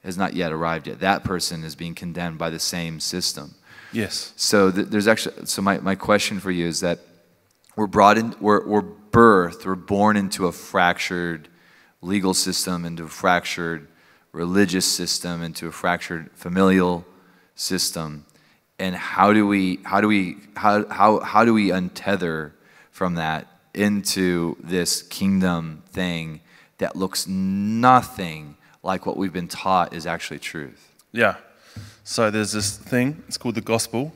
has 0.05 0.17
not 0.17 0.33
yet 0.33 0.53
arrived 0.53 0.87
yet. 0.87 1.01
That 1.01 1.25
person 1.25 1.63
is 1.65 1.75
being 1.75 1.93
condemned 1.95 2.37
by 2.37 2.49
the 2.49 2.59
same 2.59 3.01
system. 3.01 3.55
Yes, 3.93 4.33
So 4.35 4.71
th- 4.71 4.87
there's 4.87 5.07
actually 5.07 5.45
so 5.45 5.61
my, 5.61 5.77
my 5.79 5.95
question 5.95 6.39
for 6.39 6.51
you 6.51 6.67
is 6.67 6.79
that 6.81 6.99
we're 7.75 7.87
brought 7.87 8.17
in 8.17 8.35
we're, 8.39 8.65
we're 8.67 8.83
birthed 9.11 9.65
we're 9.65 9.75
born 9.75 10.17
into 10.17 10.47
a 10.47 10.51
fractured 10.51 11.47
legal 12.01 12.33
system 12.33 12.85
into 12.85 13.03
a 13.03 13.07
fractured 13.07 13.87
religious 14.33 14.85
system 14.85 15.41
into 15.41 15.67
a 15.67 15.71
fractured 15.71 16.29
familial 16.33 17.05
system. 17.55 18.25
And 18.79 18.95
how 18.95 19.31
do 19.31 19.47
we 19.47 19.79
how 19.83 20.01
do 20.01 20.07
we 20.07 20.37
how 20.55 20.85
how, 20.89 21.19
how 21.19 21.45
do 21.45 21.53
we 21.53 21.69
untether 21.69 22.51
from 22.91 23.15
that 23.15 23.47
into 23.73 24.57
this 24.59 25.01
kingdom 25.03 25.83
thing 25.89 26.41
that 26.79 26.95
looks 26.95 27.27
nothing 27.27 28.57
like 28.81 29.05
what 29.05 29.15
we've 29.15 29.31
been 29.31 29.47
taught 29.47 29.93
is 29.93 30.05
actually 30.05 30.39
truth? 30.39 30.91
Yeah. 31.11 31.37
So 32.03 32.29
there's 32.29 32.51
this 32.51 32.77
thing. 32.77 33.23
It's 33.27 33.37
called 33.37 33.55
the 33.55 33.61
gospel. 33.61 34.13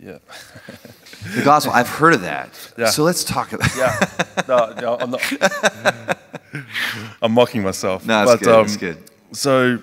Yeah, 0.00 0.18
the 1.34 1.42
gospel 1.42 1.72
i've 1.72 1.88
heard 1.88 2.14
of 2.14 2.20
that 2.20 2.50
Yeah. 2.78 2.86
so 2.86 3.02
let's 3.02 3.24
talk 3.24 3.52
about 3.52 3.74
yeah. 3.76 3.98
No, 4.48 4.72
no, 4.80 4.96
I'm 4.96 5.10
not. 5.10 5.20
I'm 7.20 7.32
mocking 7.32 7.62
myself. 7.64 8.06
No, 8.06 8.22
it's 8.22 8.30
but, 8.32 8.40
good. 8.40 8.54
um, 8.54 8.64
it's 8.64 8.76
good. 8.76 8.96
So, 9.32 9.80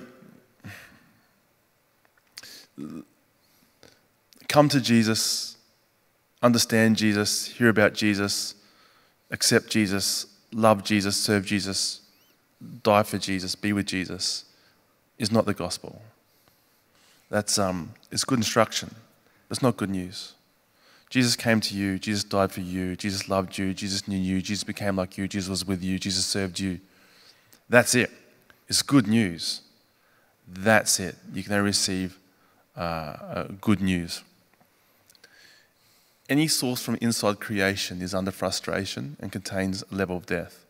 come 4.47 4.69
to 4.69 4.79
Jesus, 4.79 5.57
understand 6.41 6.95
Jesus, 6.95 7.47
hear 7.47 7.67
about 7.69 7.93
Jesus, 7.93 8.55
accept 9.31 9.69
Jesus, 9.69 10.27
love 10.53 10.83
Jesus, 10.83 11.17
serve 11.17 11.45
Jesus, 11.45 12.01
die 12.83 13.03
for 13.03 13.17
Jesus, 13.17 13.53
be 13.55 13.73
with 13.73 13.85
Jesus, 13.85 14.45
is 15.19 15.31
not 15.31 15.45
the 15.45 15.53
gospel. 15.53 16.01
That's 17.29 17.57
um, 17.57 17.93
it's 18.11 18.23
good 18.23 18.39
instruction, 18.39 18.89
but 19.47 19.55
it's 19.55 19.61
not 19.61 19.77
good 19.77 19.89
news. 19.89 20.33
Jesus 21.09 21.35
came 21.35 21.61
to 21.61 21.75
you, 21.75 21.97
Jesus 21.99 22.23
died 22.23 22.51
for 22.51 22.61
you, 22.61 22.95
Jesus 22.95 23.29
loved 23.29 23.57
you, 23.57 23.73
Jesus 23.73 24.07
knew 24.07 24.17
you, 24.17 24.41
Jesus 24.41 24.63
became 24.63 24.95
like 24.95 25.17
you, 25.17 25.27
Jesus 25.27 25.49
was 25.49 25.65
with 25.65 25.83
you, 25.83 25.97
Jesus 25.99 26.25
served 26.25 26.59
you. 26.59 26.79
That's 27.69 27.95
it. 27.95 28.11
It's 28.67 28.81
good 28.81 29.07
news. 29.07 29.61
That's 30.47 30.99
it. 30.99 31.15
You 31.33 31.43
can 31.43 31.53
only 31.53 31.65
receive 31.65 32.17
uh, 32.75 32.79
uh, 32.79 33.47
good 33.61 33.81
news. 33.81 34.23
Any 36.27 36.47
source 36.47 36.81
from 36.81 36.97
inside 37.01 37.39
creation 37.39 38.01
is 38.01 38.13
under 38.13 38.31
frustration 38.31 39.15
and 39.19 39.31
contains 39.31 39.83
a 39.91 39.95
level 39.95 40.17
of 40.17 40.25
death. 40.25 40.65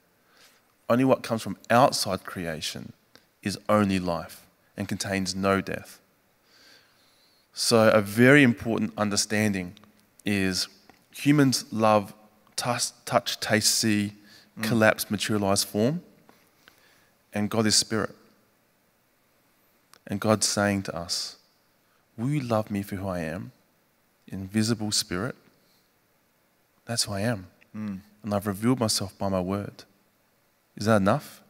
Only 0.90 1.06
what 1.06 1.24
comes 1.24 1.42
from 1.42 1.58
outside 1.70 2.26
creation 2.26 2.94
is 3.42 3.58
only 3.70 4.00
life 4.00 4.46
and 4.76 4.88
contains 4.88 5.34
no 5.34 5.62
death. 5.62 6.00
So, 7.58 7.88
a 7.90 8.02
very 8.02 8.44
important 8.44 8.92
understanding 8.98 9.76
is 10.26 10.68
humans 11.14 11.64
love 11.72 12.14
touch, 12.58 12.88
touch 13.06 13.40
taste, 13.40 13.74
see, 13.76 14.12
mm. 14.60 14.64
collapse, 14.64 15.10
materialise, 15.10 15.64
form. 15.64 16.02
And 17.32 17.50
God 17.50 17.66
is 17.66 17.78
spirit. 17.78 18.14
And 20.06 20.20
God's 20.20 20.46
saying 20.46 20.84
to 20.84 20.96
us, 20.96 21.38
Will 22.18 22.30
you 22.30 22.42
love 22.42 22.70
me 22.70 22.82
for 22.82 22.98
who 22.98 23.08
I 23.08 23.20
am? 23.20 23.54
Invisible 24.28 24.92
spirit. 24.92 25.36
That's 26.84 27.04
who 27.04 27.14
I 27.14 27.22
am. 27.22 27.48
Mm. 27.74 28.00
And 28.22 28.34
I've 28.34 28.48
revealed 28.48 28.82
myself 28.82 29.18
by 29.18 29.30
my 29.30 29.40
word. 29.40 29.86
Is 30.76 30.88
that 30.88 30.98
enough? 30.98 31.42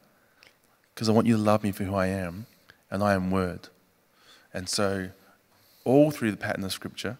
Because 0.93 1.09
I 1.09 1.13
want 1.13 1.25
you 1.25 1.35
to 1.35 1.41
love 1.41 1.63
me 1.63 1.71
for 1.71 1.83
who 1.83 1.95
I 1.95 2.07
am, 2.07 2.45
and 2.91 3.01
I 3.01 3.15
am 3.15 3.31
word. 3.31 3.69
And 4.53 4.69
so, 4.69 5.09
all 5.85 6.11
through 6.11 6.31
the 6.31 6.37
pattern 6.37 6.63
of 6.65 6.73
scripture, 6.73 7.17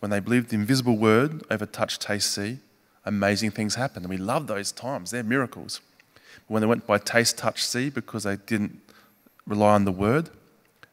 when 0.00 0.10
they 0.10 0.20
believed 0.20 0.50
the 0.50 0.56
invisible 0.56 0.96
word 0.96 1.42
over 1.50 1.64
touch, 1.64 1.98
taste, 1.98 2.32
see, 2.32 2.58
amazing 3.04 3.52
things 3.52 3.76
happened. 3.76 4.04
And 4.04 4.10
we 4.10 4.18
love 4.18 4.46
those 4.46 4.72
times, 4.72 5.10
they're 5.10 5.22
miracles. 5.22 5.80
But 6.46 6.54
when 6.54 6.60
they 6.60 6.66
went 6.66 6.86
by 6.86 6.98
taste, 6.98 7.38
touch, 7.38 7.64
see, 7.64 7.88
because 7.88 8.24
they 8.24 8.36
didn't 8.36 8.80
rely 9.46 9.74
on 9.74 9.84
the 9.84 9.92
word, 9.92 10.30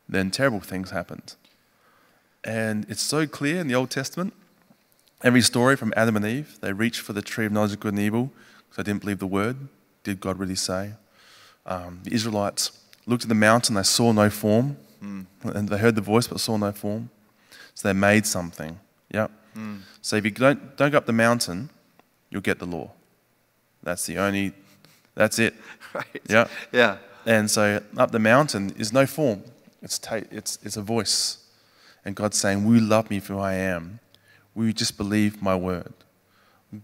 then 0.07 0.32
terrible 0.32 0.60
things 0.60 0.91
happened. 0.91 1.36
And 2.43 2.86
it's 2.89 3.01
so 3.01 3.28
clear 3.28 3.60
in 3.60 3.68
the 3.68 3.76
Old 3.76 3.89
Testament. 3.89 4.34
Every 5.24 5.41
story 5.41 5.76
from 5.76 5.93
Adam 5.97 6.16
and 6.16 6.26
Eve, 6.26 6.57
they 6.62 6.72
reached 6.72 7.01
for 7.01 7.14
the 7.14 7.22
tree 7.22 7.45
of 7.45 7.51
knowledge 7.51 7.74
of 7.74 7.80
good 7.80 7.93
and 7.93 8.01
evil 8.01 8.32
because 8.57 8.78
they 8.78 8.84
didn't 8.84 9.01
believe 9.01 9.20
the 9.20 9.28
word. 9.28 9.57
Did 10.03 10.20
God 10.20 10.39
really 10.39 10.55
say? 10.55 10.93
Um, 11.66 11.99
the 12.03 12.14
Israelites 12.14 12.72
looked 13.05 13.24
at 13.24 13.30
the 13.30 13.36
mountain, 13.36 13.76
they 13.76 13.84
saw 13.84 14.12
no 14.12 14.30
form, 14.30 14.78
Mm. 15.04 15.26
and 15.43 15.70
they 15.70 15.78
heard 15.78 15.95
the 15.95 16.02
voice 16.02 16.28
but 16.28 16.39
saw 16.39 16.58
no 16.58 16.72
form. 16.72 17.10
So 17.74 17.88
they 17.88 17.93
made 17.93 18.26
something. 18.26 18.80
Yep. 19.14 19.32
Mm. 19.56 19.80
So 20.02 20.18
if 20.18 20.26
you 20.26 20.32
don't, 20.32 20.76
don't 20.78 20.91
go 20.91 20.97
up 20.97 21.06
the 21.06 21.14
mountain, 21.14 21.70
you'll 22.30 22.41
get 22.41 22.60
the 22.60 22.66
law. 22.66 22.91
That's 23.82 24.06
the 24.06 24.18
only, 24.18 24.54
that's 25.16 25.39
it. 25.39 25.56
Right. 25.91 26.22
Yeah. 26.30 26.47
Yeah. 26.72 26.97
And 27.26 27.50
so 27.50 27.82
up 27.97 28.12
the 28.12 28.20
mountain 28.20 28.76
is 28.78 28.93
no 28.93 29.08
form. 29.08 29.43
It's, 29.82 29.97
ta- 29.97 30.22
it's, 30.30 30.60
it's 30.62 30.78
a 30.78 30.84
voice. 30.84 31.39
And 32.06 32.16
God's 32.16 32.38
saying, 32.38 32.64
Will 32.64 32.76
you 32.76 32.82
love 32.82 33.10
me 33.10 33.20
for 33.20 33.34
who 33.34 33.39
I 33.39 33.54
am? 33.54 34.00
Will 34.54 34.68
you 34.68 34.74
just 34.74 34.97
believe 34.97 35.41
my 35.41 35.56
word? 35.56 35.93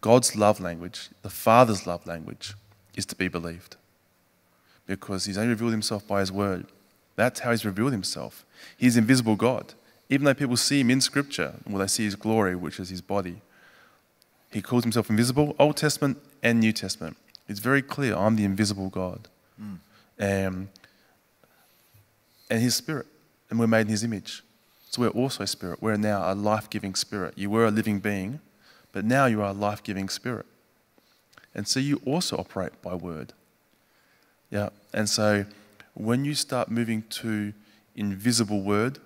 God's 0.02 0.36
love 0.36 0.60
language, 0.60 1.10
the 1.22 1.30
Father's 1.30 1.86
love 1.86 2.08
language, 2.08 2.56
is 2.96 3.06
to 3.06 3.16
be 3.16 3.28
believed. 3.28 3.76
Because 4.88 5.26
he's 5.26 5.38
only 5.38 5.50
revealed 5.50 5.72
himself 5.72 6.08
by 6.08 6.22
his 6.22 6.32
word. 6.32 6.66
That's 7.16 7.40
how 7.42 7.52
he's 7.52 7.66
revealed 7.66 7.92
himself. 7.92 8.46
He's 8.78 8.98
invisible 8.98 9.36
God. 9.36 9.74
Even 10.10 10.26
though 10.26 10.34
people 10.34 10.58
see 10.58 10.82
him 10.82 10.92
in 10.92 11.02
Scripture, 11.02 11.56
well, 11.68 11.80
they 11.80 11.88
see 11.88 12.04
his 12.04 12.16
glory, 12.16 12.56
which 12.56 12.80
is 12.80 12.90
his 12.90 13.02
body. 13.02 13.42
He 14.52 14.62
calls 14.62 14.84
himself 14.84 15.10
invisible, 15.10 15.56
Old 15.60 15.78
Testament 15.78 16.18
and 16.44 16.60
New 16.60 16.72
Testament. 16.72 17.18
It's 17.48 17.60
very 17.60 17.82
clear 17.82 18.16
I'm 18.16 18.36
the 18.36 18.46
invisible 18.46 18.90
God. 18.90 19.28
Um, 20.20 20.70
and 22.50 22.62
his 22.62 22.76
spirit. 22.76 23.08
And 23.50 23.60
we're 23.60 23.68
made 23.68 23.82
in 23.82 23.88
his 23.88 24.04
image. 24.04 24.44
So 24.90 25.02
we're 25.02 25.10
also 25.10 25.46
spirit. 25.46 25.82
We're 25.82 25.98
now 25.98 26.32
a 26.32 26.34
life 26.34 26.70
giving 26.70 26.96
spirit. 26.96 27.34
You 27.36 27.50
were 27.50 27.66
a 27.66 27.72
living 27.72 28.00
being, 28.00 28.40
but 28.92 29.04
now 29.04 29.26
you 29.26 29.42
are 29.42 29.50
a 29.50 29.54
life 29.54 29.84
giving 29.84 30.10
spirit. 30.10 30.46
And 31.54 31.68
so 31.68 31.80
you 31.80 32.02
also 32.06 32.38
operate 32.38 32.82
by 32.82 32.96
word. 32.96 33.34
Yeah. 34.50 34.70
And 34.94 35.10
so 35.10 35.46
when 35.96 36.24
you 36.26 36.36
start 36.36 36.70
moving 36.70 37.04
to 37.10 37.54
invisible 37.96 38.62
word 38.62 39.00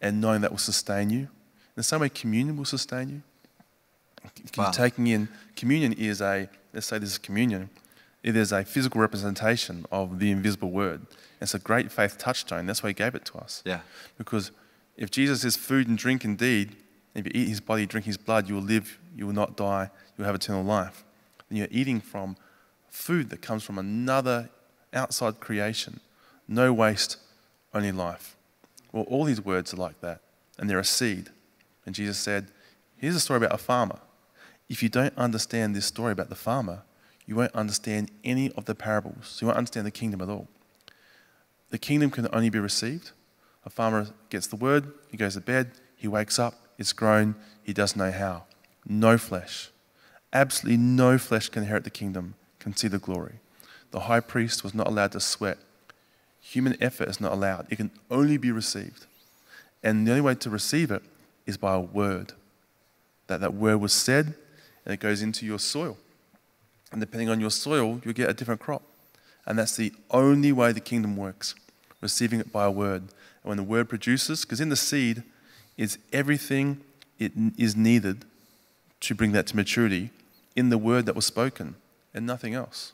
and 0.00 0.20
knowing 0.20 0.40
that 0.40 0.50
will 0.50 0.58
sustain 0.58 1.10
you, 1.10 1.20
in 1.20 1.28
the 1.76 1.82
same 1.82 2.00
way 2.00 2.08
communion 2.08 2.56
will 2.56 2.64
sustain 2.64 3.08
you. 3.08 3.22
You're 4.56 4.66
Wow. 4.66 4.70
taking 4.70 5.06
in 5.06 5.28
communion 5.56 5.92
is 5.94 6.20
a 6.20 6.48
let's 6.72 6.86
say 6.86 6.98
this 6.98 7.10
is 7.12 7.18
communion. 7.18 7.70
It 8.22 8.36
is 8.36 8.52
a 8.52 8.64
physical 8.64 9.00
representation 9.00 9.86
of 9.90 10.18
the 10.18 10.30
invisible 10.30 10.70
word. 10.70 11.06
It's 11.40 11.54
a 11.54 11.58
great 11.58 11.90
faith 11.90 12.18
touchstone. 12.18 12.66
That's 12.66 12.82
why 12.82 12.90
he 12.90 12.94
gave 12.94 13.14
it 13.14 13.24
to 13.26 13.38
us. 13.38 13.62
Yeah. 13.64 13.80
Because 14.18 14.50
if 14.96 15.10
Jesus 15.10 15.42
is 15.42 15.56
food 15.56 15.88
and 15.88 15.96
drink 15.96 16.24
indeed, 16.24 16.76
if 17.14 17.24
you 17.24 17.32
eat 17.34 17.48
his 17.48 17.60
body, 17.60 17.86
drink 17.86 18.04
his 18.06 18.18
blood, 18.18 18.46
you 18.48 18.54
will 18.56 18.62
live, 18.62 18.98
you 19.16 19.26
will 19.26 19.32
not 19.32 19.56
die, 19.56 19.84
you 20.16 20.22
will 20.22 20.26
have 20.26 20.34
eternal 20.34 20.62
life. 20.62 21.02
And 21.48 21.58
you're 21.58 21.68
eating 21.70 22.00
from 22.00 22.36
food 22.90 23.30
that 23.30 23.40
comes 23.40 23.62
from 23.64 23.78
another 23.78 24.50
outside 24.92 25.40
creation. 25.40 26.00
No 26.48 26.72
waste, 26.72 27.16
only 27.72 27.92
life. 27.92 28.36
Well, 28.92 29.04
all 29.04 29.24
these 29.24 29.40
words 29.40 29.72
are 29.72 29.76
like 29.76 30.00
that, 30.00 30.20
and 30.58 30.68
they're 30.68 30.78
a 30.78 30.84
seed. 30.84 31.30
And 31.86 31.94
Jesus 31.94 32.18
said, 32.18 32.48
Here's 32.96 33.16
a 33.16 33.20
story 33.20 33.38
about 33.38 33.54
a 33.54 33.58
farmer. 33.58 33.98
If 34.68 34.82
you 34.82 34.88
don't 34.88 35.16
understand 35.16 35.74
this 35.74 35.86
story 35.86 36.12
about 36.12 36.28
the 36.28 36.34
farmer, 36.34 36.82
you 37.26 37.34
won't 37.34 37.54
understand 37.54 38.10
any 38.24 38.52
of 38.52 38.64
the 38.66 38.74
parables. 38.74 39.38
You 39.40 39.46
won't 39.46 39.56
understand 39.56 39.86
the 39.86 39.90
kingdom 39.90 40.20
at 40.20 40.28
all. 40.28 40.48
The 41.70 41.78
kingdom 41.78 42.10
can 42.10 42.28
only 42.32 42.50
be 42.50 42.58
received. 42.58 43.12
A 43.64 43.70
farmer 43.70 44.08
gets 44.28 44.46
the 44.46 44.56
word, 44.56 44.92
he 45.10 45.16
goes 45.16 45.34
to 45.34 45.40
bed, 45.40 45.72
he 45.96 46.08
wakes 46.08 46.38
up, 46.38 46.54
it's 46.78 46.92
grown, 46.92 47.36
he 47.62 47.72
doesn't 47.72 47.98
know 47.98 48.10
how. 48.10 48.44
No 48.86 49.18
flesh. 49.18 49.70
Absolutely 50.32 50.78
no 50.78 51.18
flesh 51.18 51.48
can 51.48 51.62
inherit 51.62 51.84
the 51.84 51.90
kingdom, 51.90 52.34
can 52.58 52.74
see 52.74 52.88
the 52.88 52.98
glory. 52.98 53.40
The 53.90 54.00
high 54.00 54.20
priest 54.20 54.62
was 54.62 54.74
not 54.74 54.86
allowed 54.86 55.12
to 55.12 55.20
sweat. 55.20 55.58
Human 56.40 56.76
effort 56.80 57.08
is 57.08 57.20
not 57.20 57.32
allowed. 57.32 57.66
It 57.70 57.76
can 57.76 57.90
only 58.10 58.36
be 58.36 58.50
received. 58.50 59.06
And 59.82 60.06
the 60.06 60.12
only 60.12 60.22
way 60.22 60.34
to 60.34 60.50
receive 60.50 60.90
it 60.90 61.02
is 61.46 61.56
by 61.56 61.74
a 61.74 61.80
word. 61.80 62.32
That 63.26 63.40
that 63.40 63.54
word 63.54 63.78
was 63.78 63.92
said 63.92 64.34
and 64.84 64.94
it 64.94 65.00
goes 65.00 65.22
into 65.22 65.46
your 65.46 65.58
soil. 65.58 65.96
And 66.92 67.00
depending 67.00 67.28
on 67.28 67.40
your 67.40 67.50
soil, 67.50 68.00
you'll 68.04 68.14
get 68.14 68.28
a 68.28 68.34
different 68.34 68.60
crop. 68.60 68.82
And 69.46 69.58
that's 69.58 69.76
the 69.76 69.92
only 70.10 70.52
way 70.52 70.72
the 70.72 70.80
kingdom 70.80 71.16
works, 71.16 71.54
receiving 72.00 72.40
it 72.40 72.52
by 72.52 72.64
a 72.64 72.70
word. 72.70 73.02
And 73.02 73.10
when 73.44 73.56
the 73.56 73.62
word 73.62 73.88
produces, 73.88 74.44
because 74.44 74.60
in 74.60 74.68
the 74.68 74.76
seed 74.76 75.22
is 75.76 75.98
everything 76.12 76.80
it 77.18 77.32
is 77.56 77.76
needed 77.76 78.24
to 79.00 79.14
bring 79.14 79.32
that 79.32 79.46
to 79.48 79.56
maturity 79.56 80.10
in 80.56 80.68
the 80.68 80.78
word 80.78 81.06
that 81.06 81.14
was 81.14 81.26
spoken 81.26 81.76
and 82.12 82.26
nothing 82.26 82.54
else. 82.54 82.92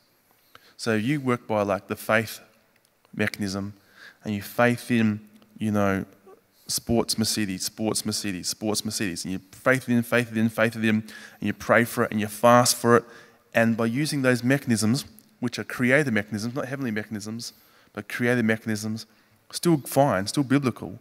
So 0.77 0.95
you 0.95 1.21
work 1.21 1.47
by 1.47 1.63
like 1.63 1.89
the 1.89 1.97
faith 1.97 2.41
mechanism 3.15 3.75
and 4.25 4.35
you 4.35 4.43
faith 4.43 4.91
in, 4.91 5.21
you 5.59 5.71
know, 5.71 6.05
sports 6.67 7.17
Mercedes, 7.17 7.65
sports 7.65 8.05
Mercedes, 8.05 8.49
sports 8.49 8.85
Mercedes, 8.85 9.25
and 9.25 9.33
you 9.33 9.41
faith 9.53 9.89
it 9.89 9.93
in, 9.93 10.03
faith 10.03 10.31
it 10.31 10.37
in, 10.37 10.49
faith 10.49 10.77
it 10.77 10.85
in, 10.85 10.97
and 10.97 11.05
you 11.41 11.53
pray 11.53 11.85
for 11.85 12.05
it 12.05 12.11
and 12.11 12.21
you 12.21 12.27
fast 12.27 12.77
for 12.77 12.97
it. 12.97 13.05
And 13.55 13.77
by 13.77 13.87
using 13.87 14.23
those 14.23 14.43
mechanisms, 14.45 15.05
which 15.41 15.59
are 15.59 15.65
created 15.65 16.13
mechanisms, 16.13 16.55
not 16.55 16.67
heavenly 16.67 16.91
mechanisms, 16.91 17.53
but 17.93 18.09
created 18.09 18.45
mechanisms, 18.45 19.07
still 19.51 19.79
fine, 19.79 20.27
still 20.27 20.45
biblical. 20.45 20.99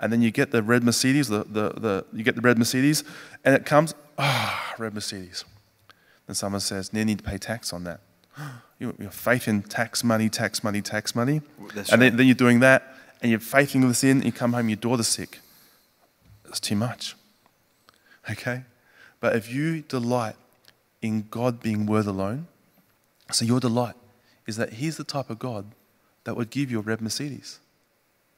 And 0.00 0.12
then 0.12 0.22
you 0.22 0.30
get 0.30 0.50
the 0.50 0.62
red 0.62 0.82
Mercedes, 0.82 1.28
the, 1.28 1.44
the, 1.44 1.70
the, 1.78 2.06
you 2.12 2.24
get 2.24 2.34
the 2.34 2.40
red 2.40 2.58
Mercedes, 2.58 3.04
and 3.44 3.54
it 3.54 3.64
comes, 3.64 3.94
ah, 4.18 4.74
red 4.78 4.94
Mercedes. 4.94 5.44
Then 6.26 6.34
someone 6.34 6.60
says, 6.60 6.90
you 6.92 7.04
need 7.04 7.18
to 7.18 7.24
pay 7.24 7.38
tax 7.38 7.72
on 7.72 7.84
that. 7.84 8.00
You 8.78 8.94
you 8.98 9.04
have 9.04 9.14
faith 9.14 9.46
in 9.46 9.62
tax 9.62 10.02
money, 10.02 10.28
tax 10.28 10.64
money, 10.64 10.82
tax 10.82 11.14
money. 11.14 11.40
That's 11.74 11.92
and 11.92 12.02
then, 12.02 12.12
right. 12.12 12.16
then 12.16 12.26
you're 12.26 12.34
doing 12.34 12.60
that, 12.60 12.96
and 13.20 13.30
you're 13.30 13.40
faithing 13.40 13.86
this 13.86 14.02
in, 14.02 14.18
and 14.18 14.24
you 14.24 14.32
come 14.32 14.54
home, 14.54 14.68
your 14.68 14.76
daughter's 14.76 15.08
sick. 15.08 15.38
It's 16.48 16.60
too 16.60 16.76
much. 16.76 17.14
Okay? 18.30 18.64
But 19.20 19.36
if 19.36 19.52
you 19.52 19.82
delight 19.82 20.36
in 21.00 21.26
God 21.30 21.60
being 21.60 21.86
word 21.86 22.06
alone, 22.06 22.48
so 23.30 23.44
your 23.44 23.60
delight 23.60 23.94
is 24.46 24.56
that 24.56 24.74
He's 24.74 24.96
the 24.96 25.04
type 25.04 25.30
of 25.30 25.38
God 25.38 25.66
that 26.24 26.36
would 26.36 26.50
give 26.50 26.70
you 26.70 26.78
a 26.78 26.82
red 26.82 27.00
Mercedes. 27.00 27.58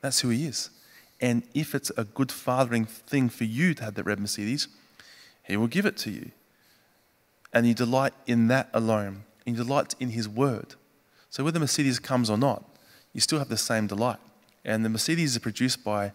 That's 0.01 0.21
who 0.21 0.29
He 0.29 0.47
is. 0.47 0.71
And 1.21 1.43
if 1.55 1.75
it's 1.75 1.91
a 1.97 2.05
good 2.05 2.31
fathering 2.31 2.85
thing 2.85 3.29
for 3.29 3.45
you 3.45 3.75
to 3.75 3.85
have 3.85 3.95
that 3.95 4.05
red 4.05 4.21
Mercedes, 4.21 4.69
He 5.43 5.57
will 5.57 5.67
give 5.67 5.87
it 5.87 5.97
to 5.99 6.11
you. 6.11 6.31
And 7.53 7.67
you 7.67 7.75
delight 7.75 8.13
in 8.27 8.49
that 8.49 8.69
alone. 8.75 9.25
And 9.47 9.57
you 9.57 9.65
delight 9.65 9.95
in 10.01 10.11
His 10.11 10.29
word. 10.29 10.75
So 11.31 11.45
whether 11.45 11.59
Mercedes 11.59 11.99
comes 11.99 12.31
or 12.31 12.39
not, 12.39 12.65
you 13.13 13.21
still 13.21 13.39
have 13.39 13.49
the 13.49 13.57
same 13.57 13.87
delight. 13.87 14.19
And 14.65 14.85
the 14.85 14.89
Mercedes 14.89 15.33
is 15.33 15.39
produced 15.39 15.85
by 15.85 16.13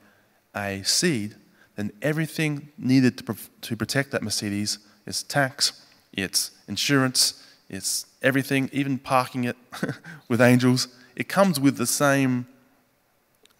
a 0.56 0.82
seed, 0.84 1.36
then 1.76 1.92
everything 2.02 2.70
needed 2.78 3.18
to, 3.20 3.36
to 3.62 3.76
protect 3.78 4.12
that 4.12 4.24
Mercedes 4.24 4.80
is 5.06 5.24
tax, 5.24 5.86
it's 6.14 6.52
insurance, 6.68 7.46
it's 7.70 8.06
everything, 8.22 8.70
even 8.74 8.98
parking 8.98 9.44
it 9.44 9.56
with 10.28 10.42
angels. 10.42 10.88
It 11.16 11.30
comes 11.30 11.60
with 11.60 11.78
the 11.78 11.86
same, 11.86 12.48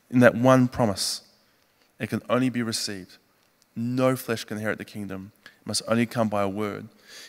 in 0.10 0.20
that 0.20 0.36
one 0.36 0.68
promise. 0.68 1.22
It 2.00 2.10
can 2.10 2.22
only 2.30 2.50
be 2.50 2.64
received. 2.64 3.18
No 3.76 4.16
flesh 4.16 4.44
can 4.44 4.58
inherit 4.58 4.78
the 4.78 4.86
kingdom. 4.86 5.32
It 5.46 5.68
must 5.68 5.82
only 5.88 6.06
come 6.06 6.30
by 6.30 6.42
a 6.42 6.50
word. 6.50 6.88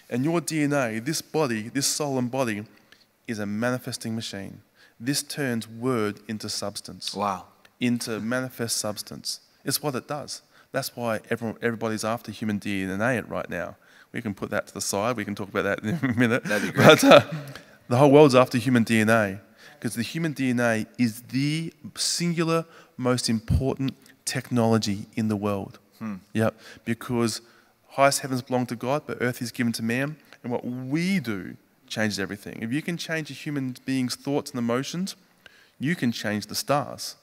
And 0.09 0.25
your 0.25 0.41
DNA, 0.41 1.05
this 1.05 1.23
body, 1.23 1.69
this 1.69 1.87
soul 1.87 2.19
and 2.19 2.31
body, 2.31 2.65
is 3.27 3.39
a 3.39 3.47
manifesting 3.47 4.15
machine. 4.15 4.61
This 4.99 5.23
turns 5.23 5.67
word 5.69 6.21
into 6.29 6.49
substance 6.49 7.15
Wow. 7.15 7.47
into 7.81 8.21
manifest 8.21 8.77
substance. 8.77 9.41
It's 9.65 9.83
what 9.83 9.95
it 9.95 10.07
does. 10.09 10.43
That's 10.73 10.95
why 10.97 11.21
everyone, 11.31 11.57
everybody's 11.63 12.05
after 12.05 12.31
human 12.33 12.61
DNA 12.61 13.19
it 13.19 13.29
right 13.29 13.49
now. 13.49 13.77
We 14.13 14.21
can 14.21 14.35
put 14.35 14.51
that 14.51 14.67
to 14.69 14.75
the 14.75 14.81
side. 14.81 15.17
We 15.17 15.25
can 15.25 15.35
talk 15.35 15.49
about 15.49 15.63
that 15.65 15.83
in 15.85 15.99
a 16.11 16.15
minute. 16.15 16.45
That'd 16.45 16.69
be 16.69 16.73
great. 16.73 16.87
But 17.01 17.05
uh, 17.05 17.23
the 17.89 17.97
whole 17.97 18.11
world's 18.11 18.35
after 18.35 18.59
human 18.59 18.85
DNA 18.85 19.41
because 19.79 19.95
the 19.95 20.03
human 20.03 20.35
DNA 20.35 20.87
is 20.99 21.23
the 21.23 21.73
singular 21.97 22.67
most 22.97 23.29
important 23.31 23.95
technology 24.25 25.07
in 25.17 25.29
the 25.29 25.37
world. 25.37 25.79
Yep. 26.33 26.59
Because 26.85 27.41
highest 27.91 28.21
heavens 28.21 28.43
belong 28.43 28.67
to 28.67 28.77
God, 28.77 29.03
but 29.07 29.19
earth 29.21 29.43
is 29.43 29.53
given 29.53 29.73
to 29.75 29.83
man. 29.83 30.17
And 30.43 30.53
what 30.53 30.65
we 30.65 31.21
do 31.21 31.57
changes 31.87 32.19
everything. 32.19 32.63
If 32.63 32.73
you 32.73 32.83
can 32.83 32.97
change 32.97 33.31
a 33.31 33.35
human 33.35 33.77
being's 33.85 34.15
thoughts 34.15 34.51
and 34.53 34.59
emotions, 34.59 35.17
you 35.79 35.97
can 35.97 36.13
change 36.13 36.47
the 36.47 36.55
stars. 36.55 37.17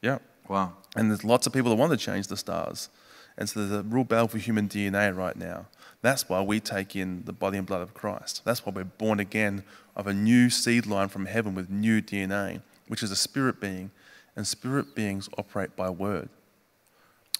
Yeah. 0.00 0.18
Wow. 0.48 0.74
And 0.96 1.10
there's 1.10 1.24
lots 1.24 1.46
of 1.46 1.52
people 1.52 1.70
that 1.70 1.76
want 1.76 1.92
to 1.92 1.96
change 1.96 2.28
the 2.28 2.36
stars. 2.36 2.88
And 3.36 3.48
so 3.48 3.60
there's 3.60 3.80
a 3.80 3.82
real 3.82 4.04
battle 4.04 4.28
for 4.28 4.38
human 4.38 4.68
DNA 4.68 5.14
right 5.16 5.36
now. 5.36 5.66
That's 6.02 6.28
why 6.28 6.42
we 6.42 6.60
take 6.60 6.94
in 6.96 7.24
the 7.24 7.32
body 7.32 7.58
and 7.58 7.66
blood 7.66 7.82
of 7.82 7.94
Christ. 7.94 8.42
That's 8.44 8.66
why 8.66 8.72
we're 8.74 8.84
born 8.84 9.20
again 9.20 9.64
of 9.96 10.06
a 10.06 10.12
new 10.12 10.50
seed 10.50 10.86
line 10.86 11.08
from 11.08 11.26
heaven 11.26 11.54
with 11.54 11.70
new 11.70 12.02
DNA, 12.02 12.60
which 12.88 13.02
is 13.02 13.10
a 13.10 13.16
spirit 13.16 13.60
being. 13.60 13.90
And 14.34 14.46
spirit 14.46 14.94
beings 14.94 15.28
operate 15.38 15.76
by 15.76 15.90
word. 15.90 16.28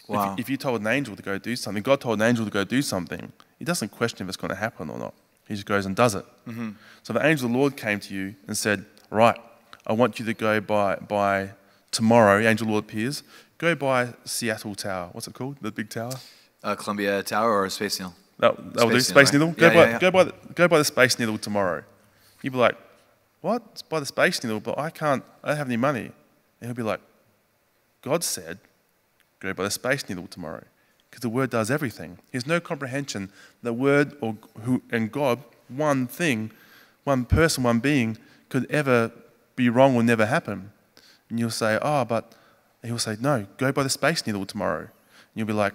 If- 0.05 0.09
Wow. 0.09 0.35
If, 0.39 0.51
you 0.51 0.57
told 0.57 0.81
an 0.81 0.87
angel 0.89 1.17
to 1.17 1.23
go 1.23 1.39
do 1.39 1.55
something, 1.57 1.83
God 1.83 2.01
told 2.01 2.21
an 2.21 2.29
angel 2.29 2.45
to 2.45 2.51
go 2.51 2.65
do 2.65 2.83
something, 2.83 3.33
he 3.59 3.65
doesn't 3.65 3.91
question 3.91 4.25
if 4.25 4.29
it's 4.29 4.37
going 4.37 4.51
to 4.51 4.57
happen 4.57 4.91
or 4.91 4.99
not. 4.99 5.15
He 5.49 5.55
just 5.55 5.67
goes 5.67 5.87
and 5.87 5.95
does 5.97 6.15
it. 6.15 6.25
So 7.03 7.13
the 7.13 7.25
angel 7.25 7.47
of 7.47 7.53
the 7.53 7.59
Lord 7.59 7.77
came 7.77 8.01
to 8.01 8.15
you 8.15 8.35
and 8.47 8.57
said, 8.57 8.85
Right, 9.11 9.39
I 9.87 9.93
want 9.93 10.19
you 10.19 10.25
to 10.27 10.35
go 10.35 10.61
by, 10.61 10.97
by 10.97 11.51
tomorrow, 11.91 12.39
angel 12.39 12.65
of 12.65 12.69
the 12.69 12.73
Lord 12.73 12.85
appears, 12.85 13.23
go 13.59 13.75
by 13.75 14.15
Seattle 14.25 14.75
Tower. 14.75 15.11
What's 15.13 15.29
it 15.29 15.35
called? 15.35 15.57
The 15.61 15.71
big 15.71 15.91
tower? 15.91 16.13
Uh, 16.65 16.75
Columbia 16.75 17.23
Tower 17.23 17.63
or 17.63 17.69
Space 17.71 17.99
Needle? 18.01 18.15
That, 18.39 18.57
that'll 18.75 18.91
do, 18.91 19.01
Space 19.01 19.09
Space 19.09 19.33
Needle, 19.33 19.49
Needle. 19.49 19.49
right? 19.51 19.59
Go, 19.59 19.67
Yeah, 19.67 19.75
by, 19.75 19.85
yeah, 19.85 19.91
yeah. 19.93 19.99
Go, 19.99 20.11
by 20.11 20.25
the, 20.25 20.35
go 20.55 20.69
by 20.69 20.79
the 20.79 20.85
Space 20.85 21.19
Needle 21.19 21.39
tomorrow. 21.39 21.83
You'd 22.43 22.53
be 22.53 22.59
like, 22.59 22.77
What? 23.41 23.63
It's 23.73 23.83
by 23.83 24.01
the 24.01 24.07
Space 24.07 24.43
Needle, 24.43 24.61
but 24.61 24.79
I 24.79 24.91
can't, 24.91 25.23
I 25.45 25.49
don't 25.49 25.57
have 25.59 25.69
any 25.69 25.77
money. 25.77 26.11
And 26.61 26.69
he'll 26.69 26.75
be 26.75 26.83
like, 26.83 27.01
God 28.03 28.25
said, 28.25 28.59
go 29.43 29.53
by 29.53 29.65
the 29.65 29.71
Space 29.71 30.09
Needle 30.09 30.27
tomorrow. 30.27 30.65
Because 31.11 31.21
the 31.21 31.29
Word 31.29 31.51
does 31.51 31.71
everything. 31.71 32.19
There's 32.31 32.47
no 32.47 32.61
comprehension. 32.61 33.31
The 33.63 33.73
Word 33.73 34.17
or 34.21 34.37
who, 34.63 34.83
and 34.91 35.13
God, 35.13 35.41
one 35.69 36.07
thing, 36.07 36.53
one 37.05 37.25
person, 37.25 37.65
one 37.65 37.81
being, 37.81 38.17
could 38.49 38.71
ever 38.71 39.13
be 39.57 39.69
wrong 39.69 39.95
or 39.95 40.03
never 40.03 40.27
happen. 40.27 40.73
And 41.29 41.39
you'll 41.39 41.51
say, 41.51 41.79
Oh, 41.83 42.05
but 42.05 42.35
he'll 42.83 42.99
say, 42.99 43.17
No, 43.21 43.47
go 43.59 43.73
by 43.73 43.83
the 43.83 43.91
Space 43.91 44.27
Needle 44.27 44.47
tomorrow. 44.47 44.81
And 44.81 44.91
you'll 45.35 45.47
be 45.47 45.53
like, 45.53 45.75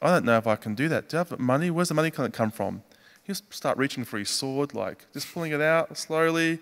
I 0.00 0.08
don't 0.08 0.24
know 0.24 0.38
if 0.38 0.46
I 0.46 0.56
can 0.56 0.74
do 0.74 0.88
that. 0.88 1.08
Do 1.08 1.16
you 1.16 1.18
have 1.18 1.38
money? 1.38 1.70
Where's 1.70 1.88
the 1.88 1.94
money 1.94 2.10
going 2.10 2.30
to 2.30 2.36
come 2.36 2.50
from? 2.50 2.82
He'll 3.24 3.36
start 3.50 3.76
reaching 3.76 4.04
for 4.04 4.18
his 4.18 4.30
sword, 4.30 4.72
like 4.72 5.06
just 5.12 5.32
pulling 5.32 5.52
it 5.52 5.60
out 5.60 5.98
slowly. 5.98 6.60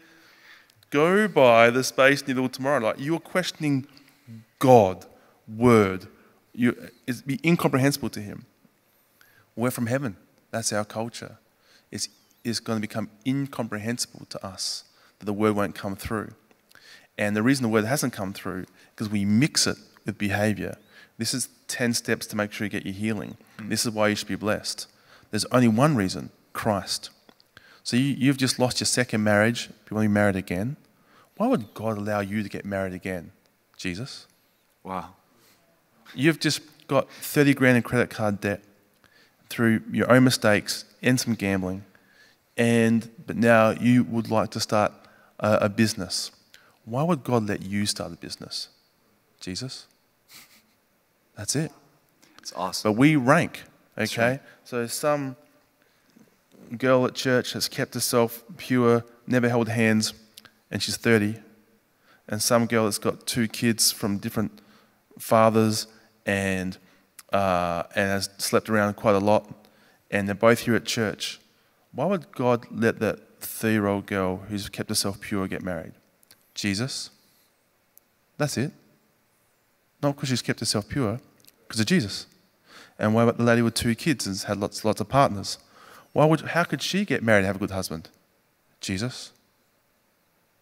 Go 0.90 1.28
by 1.28 1.70
the 1.70 1.84
Space 1.84 2.26
Needle 2.26 2.48
tomorrow. 2.48 2.80
Like 2.80 2.96
you're 2.98 3.20
questioning 3.20 3.86
God, 4.58 5.06
Word. 5.46 6.08
You, 6.56 6.90
it's 7.06 7.20
be 7.20 7.38
incomprehensible 7.44 8.08
to 8.10 8.20
him. 8.20 8.46
We're 9.54 9.70
from 9.70 9.86
heaven. 9.86 10.16
That's 10.50 10.72
our 10.72 10.84
culture. 10.84 11.38
It's, 11.90 12.08
it's 12.44 12.60
going 12.60 12.78
to 12.78 12.80
become 12.80 13.10
incomprehensible 13.26 14.26
to 14.30 14.44
us 14.44 14.84
that 15.18 15.26
the 15.26 15.32
word 15.32 15.54
won't 15.54 15.74
come 15.74 15.96
through. 15.96 16.32
And 17.18 17.36
the 17.36 17.42
reason 17.42 17.62
the 17.62 17.68
word 17.68 17.84
hasn't 17.84 18.12
come 18.12 18.32
through 18.32 18.66
because 18.94 19.08
we 19.08 19.24
mix 19.24 19.66
it 19.66 19.76
with 20.04 20.18
behavior. 20.18 20.76
This 21.18 21.32
is 21.32 21.48
10 21.68 21.94
steps 21.94 22.26
to 22.26 22.36
make 22.36 22.52
sure 22.52 22.66
you 22.66 22.70
get 22.70 22.84
your 22.84 22.94
healing. 22.94 23.36
Mm. 23.58 23.70
This 23.70 23.86
is 23.86 23.92
why 23.92 24.08
you 24.08 24.16
should 24.16 24.28
be 24.28 24.34
blessed. 24.34 24.86
There's 25.30 25.46
only 25.46 25.68
one 25.68 25.96
reason 25.96 26.30
Christ. 26.52 27.10
So 27.82 27.96
you, 27.96 28.14
you've 28.18 28.36
just 28.36 28.58
lost 28.58 28.80
your 28.80 28.86
second 28.86 29.22
marriage. 29.22 29.68
You 29.90 29.94
want 29.94 30.04
to 30.04 30.08
be 30.08 30.14
married 30.14 30.36
again. 30.36 30.76
Why 31.36 31.46
would 31.46 31.74
God 31.74 31.98
allow 31.98 32.20
you 32.20 32.42
to 32.42 32.48
get 32.48 32.64
married 32.64 32.94
again? 32.94 33.32
Jesus? 33.76 34.26
Wow. 34.82 35.14
You've 36.14 36.40
just 36.40 36.60
got 36.86 37.10
30 37.10 37.54
grand 37.54 37.76
in 37.76 37.82
credit 37.82 38.10
card 38.10 38.40
debt 38.40 38.62
through 39.48 39.82
your 39.90 40.10
own 40.10 40.24
mistakes 40.24 40.84
and 41.02 41.18
some 41.20 41.34
gambling, 41.34 41.84
and 42.56 43.10
but 43.26 43.36
now 43.36 43.70
you 43.70 44.04
would 44.04 44.30
like 44.30 44.50
to 44.50 44.60
start 44.60 44.92
a, 45.40 45.58
a 45.62 45.68
business. 45.68 46.30
Why 46.84 47.02
would 47.02 47.24
God 47.24 47.48
let 47.48 47.62
you 47.62 47.86
start 47.86 48.12
a 48.12 48.16
business? 48.16 48.68
Jesus? 49.40 49.86
That's 51.36 51.54
it. 51.56 51.72
It's 52.38 52.52
awesome. 52.54 52.92
But 52.92 52.98
we 52.98 53.16
rank, 53.16 53.64
okay? 53.98 54.30
right. 54.30 54.40
So 54.64 54.86
some 54.86 55.36
girl 56.78 57.04
at 57.06 57.14
church 57.14 57.52
has 57.52 57.68
kept 57.68 57.94
herself 57.94 58.42
pure, 58.56 59.04
never 59.26 59.48
held 59.48 59.68
hands, 59.68 60.14
and 60.70 60.82
she's 60.82 60.96
30. 60.96 61.36
And 62.28 62.42
some 62.42 62.66
girl 62.66 62.84
that's 62.84 62.98
got 62.98 63.26
two 63.26 63.46
kids 63.46 63.92
from 63.92 64.18
different 64.18 64.60
fathers 65.18 65.86
and, 66.26 66.76
uh, 67.32 67.84
and 67.94 68.10
has 68.10 68.28
slept 68.36 68.68
around 68.68 68.94
quite 68.94 69.14
a 69.14 69.20
lot, 69.20 69.48
and 70.10 70.28
they're 70.28 70.34
both 70.34 70.60
here 70.60 70.74
at 70.74 70.84
church. 70.84 71.40
Why 71.92 72.04
would 72.04 72.32
God 72.32 72.66
let 72.70 72.98
that 72.98 73.40
three-year-old 73.40 74.06
girl 74.06 74.36
who's 74.48 74.68
kept 74.68 74.90
herself 74.90 75.20
pure 75.20 75.48
get 75.48 75.62
married? 75.62 75.92
Jesus? 76.54 77.10
That's 78.36 78.58
it. 78.58 78.72
Not 80.02 80.16
because 80.16 80.28
she's 80.28 80.42
kept 80.42 80.60
herself 80.60 80.88
pure, 80.88 81.20
because 81.66 81.80
of 81.80 81.86
Jesus. 81.86 82.26
And 82.98 83.14
why 83.14 83.22
about 83.22 83.38
the 83.38 83.44
lady 83.44 83.62
with 83.62 83.74
two 83.74 83.94
kids 83.94 84.26
and 84.26 84.34
has 84.34 84.44
had 84.44 84.58
lots, 84.58 84.84
lots 84.84 85.00
of 85.00 85.08
partners? 85.08 85.58
Why 86.12 86.24
would, 86.24 86.40
how 86.40 86.64
could 86.64 86.82
she 86.82 87.04
get 87.04 87.22
married 87.22 87.40
and 87.40 87.46
have 87.46 87.56
a 87.56 87.58
good 87.58 87.70
husband? 87.70 88.08
Jesus. 88.80 89.32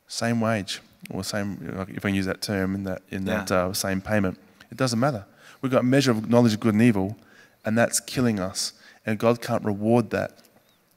Same 0.06 0.40
wage, 0.40 0.80
or 1.10 1.24
same, 1.24 1.86
if 1.88 2.04
I 2.04 2.08
can 2.08 2.14
use 2.14 2.26
that 2.26 2.42
term 2.42 2.74
in 2.74 2.84
that, 2.84 3.02
in 3.10 3.24
that 3.24 3.50
uh, 3.50 3.72
same 3.72 4.00
payment. 4.00 4.38
It 4.70 4.76
doesn't 4.76 4.98
matter. 4.98 5.24
We've 5.64 5.72
got 5.72 5.80
a 5.80 5.82
measure 5.82 6.10
of 6.10 6.28
knowledge 6.28 6.52
of 6.52 6.60
good 6.60 6.74
and 6.74 6.82
evil, 6.82 7.16
and 7.64 7.78
that's 7.78 7.98
killing 7.98 8.38
us. 8.38 8.74
And 9.06 9.18
God 9.18 9.40
can't 9.40 9.64
reward 9.64 10.10
that. 10.10 10.40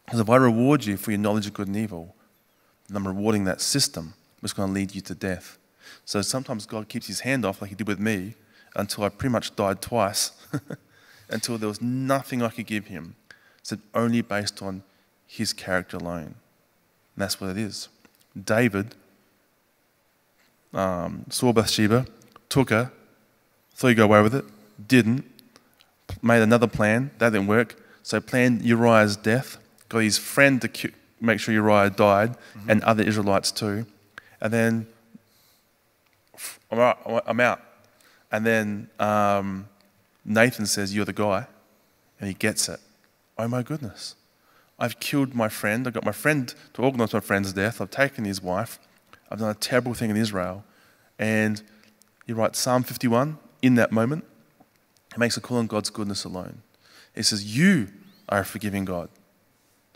Because 0.04 0.20
if 0.20 0.30
I 0.30 0.36
reward 0.36 0.84
you 0.84 0.98
for 0.98 1.12
your 1.12 1.22
knowledge 1.22 1.48
of 1.48 1.54
good 1.54 1.68
and 1.68 1.78
evil, 1.78 2.14
then 2.90 2.98
I'm 2.98 3.08
rewarding 3.08 3.46
that 3.46 3.62
system, 3.62 4.14
is 4.44 4.52
going 4.52 4.68
to 4.68 4.74
lead 4.74 4.94
you 4.94 5.00
to 5.00 5.16
death. 5.16 5.58
So 6.04 6.22
sometimes 6.22 6.66
God 6.66 6.90
keeps 6.90 7.08
his 7.08 7.22
hand 7.22 7.46
off, 7.46 7.62
like 7.62 7.70
he 7.70 7.76
did 7.78 7.88
with 7.88 8.02
me, 8.02 8.34
until 8.76 9.06
I 9.06 9.10
pretty 9.10 9.32
much 9.32 9.56
died 9.56 9.82
twice, 9.82 10.32
until 11.30 11.58
there 11.58 11.70
was 11.70 11.82
nothing 11.82 12.44
I 12.44 12.50
could 12.50 12.66
give 12.66 12.88
him. 12.88 13.16
So 13.64 13.78
only 13.96 14.22
based 14.22 14.62
on 14.62 14.84
his 15.26 15.54
character 15.54 15.96
alone. 15.96 16.36
And 17.16 17.16
that's 17.16 17.40
what 17.40 17.52
it 17.52 17.58
is. 17.58 17.88
David 18.38 18.96
um, 20.74 21.24
saw 21.30 21.54
Bathsheba, 21.54 22.06
took 22.50 22.72
her, 22.72 22.92
thought 23.74 23.88
he'd 23.88 23.94
go 23.96 24.04
away 24.04 24.22
with 24.22 24.36
it, 24.36 24.44
didn't, 24.86 25.26
made 26.22 26.42
another 26.42 26.68
plan, 26.68 27.12
that 27.20 27.32
didn't 27.32 27.48
work. 27.48 27.82
So 28.04 28.22
planned 28.22 28.62
Uriah's 28.64 29.18
death, 29.18 29.58
got 29.90 30.00
his 30.00 30.18
friend 30.18 30.62
to 30.62 30.68
cu- 30.68 30.92
make 31.20 31.40
sure 31.40 31.54
Uriah 31.54 31.90
died, 31.90 32.36
and 32.68 32.84
other 32.84 33.04
Israelites 33.04 33.52
too. 33.52 33.86
And 34.40 34.54
then 34.54 34.88
I'm 36.72 36.80
out. 36.80 37.24
I'm 37.26 37.40
out. 37.40 37.62
And 38.32 38.46
then 38.46 38.90
um, 39.00 39.68
Nathan 40.26 40.66
says, 40.66 40.94
You're 40.96 41.06
the 41.06 41.14
guy. 41.14 41.48
And 42.20 42.28
he 42.28 42.34
gets 42.34 42.68
it. 42.68 42.80
Oh 43.38 43.48
my 43.48 43.62
goodness. 43.62 44.16
I've 44.80 45.00
killed 45.00 45.34
my 45.34 45.50
friend. 45.50 45.88
I've 45.88 45.94
got 45.94 46.06
my 46.06 46.12
friend 46.12 46.54
to 46.74 46.82
organize 46.82 47.14
my 47.14 47.20
friend's 47.20 47.54
death. 47.54 47.82
I've 47.82 47.92
taken 47.92 48.26
his 48.26 48.42
wife. 48.42 48.80
I've 49.30 49.40
done 49.40 49.50
a 49.50 49.56
terrible 49.56 49.94
thing 49.94 50.10
in 50.10 50.18
Israel. 50.18 50.64
And 51.18 51.62
he 52.26 52.34
writes 52.34 52.60
Psalm 52.60 52.84
51 52.84 53.38
in 53.62 53.76
that 53.76 53.92
moment. 53.92 54.26
He 55.18 55.20
makes 55.20 55.36
a 55.36 55.42
call 55.42 55.58
on 55.58 55.66
God's 55.66 55.90
goodness 55.90 56.26
alone. 56.26 56.62
He 57.16 57.24
says, 57.24 57.58
You 57.58 57.88
are 58.30 58.42
a 58.42 58.46
forgiving 58.46 58.86
God. 58.86 59.10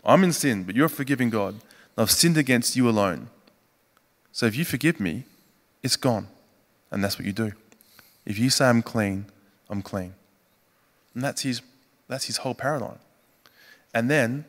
I'm 0.04 0.24
in 0.24 0.32
sin, 0.32 0.64
but 0.64 0.74
you're 0.74 0.86
a 0.86 0.90
forgiving 0.90 1.30
God. 1.30 1.60
I've 1.96 2.10
sinned 2.10 2.36
against 2.36 2.74
you 2.74 2.88
alone. 2.88 3.28
So 4.32 4.46
if 4.46 4.56
you 4.56 4.64
forgive 4.64 4.98
me, 4.98 5.22
it's 5.80 5.94
gone. 5.94 6.26
And 6.90 7.04
that's 7.04 7.20
what 7.20 7.24
you 7.24 7.32
do. 7.32 7.52
If 8.26 8.36
you 8.36 8.50
say 8.50 8.64
I'm 8.64 8.82
clean, 8.82 9.26
I'm 9.70 9.80
clean. 9.80 10.14
And 11.14 11.22
that's 11.22 11.42
his, 11.42 11.62
that's 12.08 12.24
his 12.24 12.38
whole 12.38 12.54
paradigm. 12.54 12.98
And 13.94 14.10
then 14.10 14.44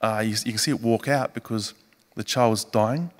uh, 0.00 0.22
you, 0.24 0.36
you 0.44 0.52
can 0.52 0.58
see 0.58 0.70
it 0.70 0.80
walk 0.80 1.08
out 1.08 1.34
because 1.34 1.74
the 2.14 2.22
child 2.22 2.52
was 2.52 2.62
dying. 2.62 3.10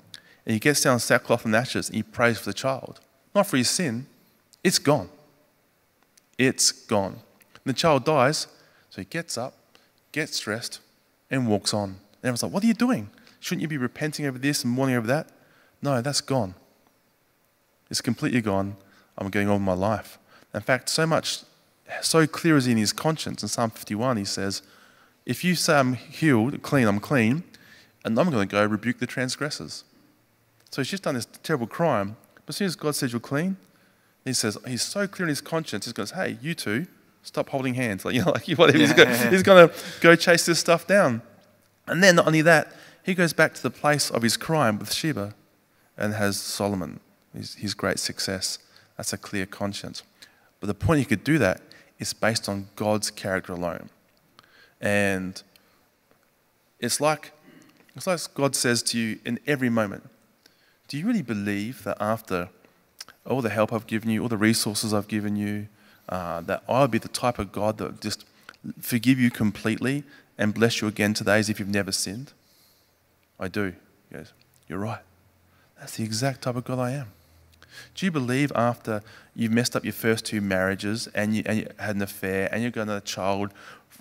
And 0.45 0.53
he 0.53 0.59
gets 0.59 0.79
down 0.79 0.99
sackcloth 0.99 1.43
and 1.43 1.53
ashes 1.53 1.89
and 1.89 1.97
he 1.97 2.03
prays 2.03 2.39
for 2.39 2.45
the 2.45 2.53
child. 2.53 3.01
Not 3.35 3.47
for 3.47 3.57
his 3.57 3.69
sin, 3.69 4.05
it's 4.63 4.79
gone. 4.79 5.09
It's 6.37 6.71
gone. 6.71 7.13
And 7.13 7.65
the 7.65 7.73
child 7.73 8.05
dies, 8.05 8.47
so 8.89 9.01
he 9.01 9.05
gets 9.05 9.37
up, 9.37 9.55
gets 10.11 10.39
dressed, 10.39 10.79
and 11.29 11.47
walks 11.47 11.73
on. 11.73 11.89
And 11.89 11.97
everyone's 12.23 12.43
like, 12.43 12.51
What 12.51 12.63
are 12.63 12.67
you 12.67 12.73
doing? 12.73 13.09
Shouldn't 13.39 13.61
you 13.61 13.67
be 13.67 13.77
repenting 13.77 14.25
over 14.25 14.37
this 14.37 14.63
and 14.63 14.73
mourning 14.73 14.95
over 14.95 15.07
that? 15.07 15.29
No, 15.81 16.01
that's 16.01 16.21
gone. 16.21 16.55
It's 17.89 18.01
completely 18.01 18.41
gone. 18.41 18.77
I'm 19.17 19.29
getting 19.29 19.49
on 19.49 19.55
with 19.55 19.63
my 19.63 19.73
life. 19.73 20.17
In 20.53 20.61
fact, 20.61 20.89
so 20.89 21.05
much, 21.05 21.41
so 22.01 22.25
clear 22.25 22.55
is 22.57 22.67
in 22.67 22.77
his 22.77 22.93
conscience. 22.93 23.43
In 23.43 23.49
Psalm 23.49 23.69
51, 23.69 24.17
he 24.17 24.25
says, 24.25 24.61
If 25.25 25.43
you 25.43 25.55
say 25.55 25.75
I'm 25.75 25.93
healed, 25.93 26.61
clean, 26.61 26.87
I'm 26.87 26.99
clean, 26.99 27.43
and 28.05 28.17
I'm 28.17 28.29
going 28.29 28.47
to 28.47 28.51
go 28.51 28.65
rebuke 28.65 28.99
the 28.99 29.07
transgressors. 29.07 29.83
So 30.71 30.83
she's 30.83 30.99
done 30.99 31.15
this 31.15 31.27
terrible 31.43 31.67
crime, 31.67 32.15
but 32.35 32.49
as 32.49 32.57
soon 32.57 32.67
as 32.67 32.75
God 32.75 32.95
says 32.95 33.11
you're 33.11 33.19
clean, 33.19 33.57
he 34.25 34.33
says 34.33 34.57
he's 34.67 34.81
so 34.81 35.07
clear 35.07 35.25
in 35.25 35.29
his 35.29 35.41
conscience. 35.41 35.85
He 35.85 35.93
goes, 35.93 36.11
"Hey, 36.11 36.37
you 36.41 36.55
two, 36.55 36.87
stop 37.23 37.49
holding 37.49 37.73
hands." 37.73 38.05
Like 38.05 38.15
you 38.15 38.23
know, 38.23 38.31
like 38.31 38.47
whatever. 38.49 38.77
He's, 38.77 38.93
going, 38.93 39.31
he's 39.31 39.43
going 39.43 39.67
to 39.67 39.75
go 40.01 40.15
chase 40.15 40.45
this 40.45 40.59
stuff 40.59 40.87
down. 40.87 41.21
And 41.87 42.01
then 42.01 42.15
not 42.15 42.27
only 42.27 42.41
that, 42.41 42.73
he 43.03 43.13
goes 43.13 43.33
back 43.33 43.53
to 43.55 43.61
the 43.61 43.69
place 43.69 44.09
of 44.09 44.21
his 44.21 44.37
crime 44.37 44.79
with 44.79 44.93
Sheba, 44.93 45.35
and 45.97 46.13
has 46.13 46.39
Solomon, 46.39 46.99
his, 47.35 47.55
his 47.55 47.73
great 47.73 47.99
success. 47.99 48.59
That's 48.97 49.13
a 49.13 49.17
clear 49.17 49.45
conscience. 49.45 50.03
But 50.59 50.67
the 50.67 50.73
point 50.73 50.99
he 50.99 51.05
could 51.05 51.23
do 51.23 51.37
that 51.39 51.61
is 51.99 52.13
based 52.13 52.47
on 52.47 52.69
God's 52.75 53.11
character 53.11 53.53
alone. 53.53 53.89
And 54.79 55.41
it's 56.79 57.01
like, 57.01 57.31
it's 57.95 58.07
like 58.07 58.19
God 58.33 58.55
says 58.55 58.81
to 58.83 58.97
you 58.97 59.19
in 59.25 59.39
every 59.45 59.69
moment 59.69 60.09
Do 60.87 60.97
you 60.97 61.05
really 61.05 61.21
believe 61.21 61.83
that 61.83 61.97
after 61.99 62.49
all 63.25 63.41
the 63.41 63.49
help 63.49 63.71
I've 63.71 63.87
given 63.87 64.09
you, 64.09 64.21
all 64.21 64.29
the 64.29 64.37
resources 64.37 64.93
I've 64.93 65.07
given 65.07 65.35
you, 65.35 65.67
uh, 66.09 66.41
that 66.41 66.63
I'll 66.67 66.87
be 66.87 66.97
the 66.97 67.07
type 67.07 67.39
of 67.39 67.51
God 67.51 67.77
that 67.77 68.01
just 68.01 68.25
forgive 68.81 69.19
you 69.19 69.31
completely 69.31 70.03
and 70.37 70.53
bless 70.53 70.81
you 70.81 70.87
again 70.87 71.13
today 71.13 71.39
as 71.39 71.49
if 71.49 71.59
you've 71.59 71.69
never 71.69 71.91
sinned? 71.91 72.33
I 73.39 73.47
do. 73.47 73.73
He 74.09 74.17
goes, 74.17 74.33
You're 74.67 74.79
right. 74.79 75.01
That's 75.79 75.97
the 75.97 76.03
exact 76.03 76.41
type 76.43 76.55
of 76.55 76.63
God 76.63 76.79
I 76.79 76.91
am. 76.91 77.07
Do 77.95 78.05
you 78.05 78.11
believe 78.11 78.51
after 78.55 79.01
you've 79.35 79.51
messed 79.51 79.75
up 79.75 79.83
your 79.83 79.93
first 79.93 80.25
two 80.25 80.41
marriages 80.41 81.07
and 81.07 81.35
you, 81.35 81.43
and 81.45 81.59
you 81.59 81.67
had 81.79 81.95
an 81.95 82.01
affair 82.01 82.49
and 82.51 82.63
you've 82.63 82.73
got 82.73 82.83
another 82.83 83.01
child 83.01 83.51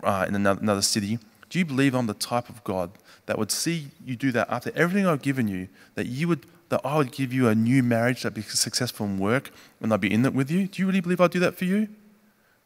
uh, 0.02 0.26
in 0.28 0.34
another, 0.34 0.60
another 0.60 0.82
city, 0.82 1.18
do 1.48 1.58
you 1.58 1.64
believe 1.64 1.94
I'm 1.94 2.06
the 2.06 2.14
type 2.14 2.48
of 2.48 2.62
God 2.64 2.90
that 3.26 3.38
would 3.38 3.50
see 3.50 3.88
you 4.04 4.16
do 4.16 4.32
that 4.32 4.50
after 4.50 4.72
everything 4.74 5.06
I've 5.06 5.22
given 5.22 5.48
you, 5.48 5.68
that 5.94 6.06
you 6.06 6.28
would 6.28 6.46
that 6.72 6.80
I 6.86 6.96
would 6.96 7.12
give 7.12 7.34
you 7.34 7.48
a 7.48 7.54
new 7.54 7.82
marriage 7.82 8.22
that'd 8.22 8.32
be 8.32 8.40
successful 8.40 9.04
in 9.04 9.18
work 9.18 9.50
and 9.82 9.92
I'd 9.92 10.00
be 10.00 10.10
in 10.10 10.24
it 10.24 10.32
with 10.32 10.50
you? 10.50 10.66
Do 10.66 10.80
you 10.80 10.86
really 10.86 11.02
believe 11.02 11.20
I'd 11.20 11.30
do 11.30 11.40
that 11.40 11.54
for 11.54 11.66
you? 11.66 11.86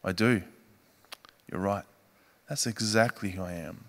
I 0.01 0.13
do. 0.13 0.43
You're 1.51 1.59
right. 1.59 1.83
That's 2.47 2.65
exactly 2.65 3.31
who 3.31 3.43
I 3.43 3.51
am. 3.51 3.83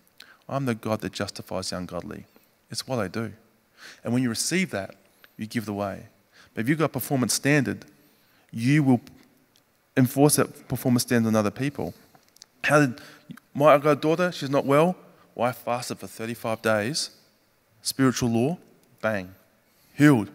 I'm 0.49 0.65
the 0.65 0.75
God 0.75 1.03
that 1.03 1.13
justifies 1.13 1.71
the 1.71 1.77
ungodly. 1.77 2.25
It's 2.69 2.85
what 2.89 2.99
I 2.99 3.07
do. 3.07 3.33
And 4.03 4.13
when 4.13 4.25
you 4.25 4.29
receive 4.29 4.73
that, 4.73 4.97
you 5.37 5.47
give 5.47 5.67
the 5.67 5.73
way. 5.73 6.09
But 6.53 6.63
if 6.63 6.69
you've 6.69 6.81
got 6.81 6.87
a 6.87 6.89
performance 6.89 7.35
standard, 7.35 7.85
you 8.51 8.83
will 8.83 9.01
enforce 9.97 10.35
that 10.35 10.67
performance 10.67 11.03
standard 11.03 11.29
on 11.29 11.37
other 11.37 11.53
people. 11.53 11.95
How 12.65 12.81
did 12.81 13.01
my 13.55 13.67
I 13.67 13.79
got 13.79 13.91
a 13.91 13.95
daughter, 13.95 14.33
she's 14.33 14.51
not 14.51 14.67
well. 14.67 14.97
I 15.39 15.53
fasted 15.53 16.01
for 16.01 16.09
35 16.09 16.61
days. 16.61 17.11
Spiritual 17.83 18.31
law, 18.31 18.59
bang. 19.01 19.33
Healed. 19.99 20.31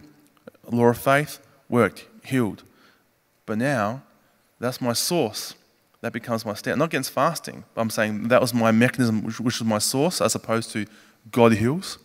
Law 0.70 0.88
of 0.88 0.98
faith, 0.98 1.40
worked, 1.70 2.06
healed. 2.22 2.64
But 3.46 3.56
now, 3.56 4.02
that's 4.60 4.78
my 4.78 4.92
source. 4.92 5.54
That 6.02 6.12
becomes 6.12 6.44
my 6.44 6.52
standard. 6.52 6.80
Not 6.80 6.90
against 6.90 7.10
fasting, 7.10 7.64
but 7.74 7.80
I'm 7.80 7.88
saying 7.88 8.28
that 8.28 8.42
was 8.42 8.52
my 8.52 8.72
mechanism, 8.72 9.24
which, 9.24 9.40
which 9.40 9.58
was 9.58 9.66
my 9.66 9.78
source, 9.78 10.20
as 10.20 10.34
opposed 10.34 10.70
to 10.72 10.84
God 11.32 11.54
heals. 11.54 11.98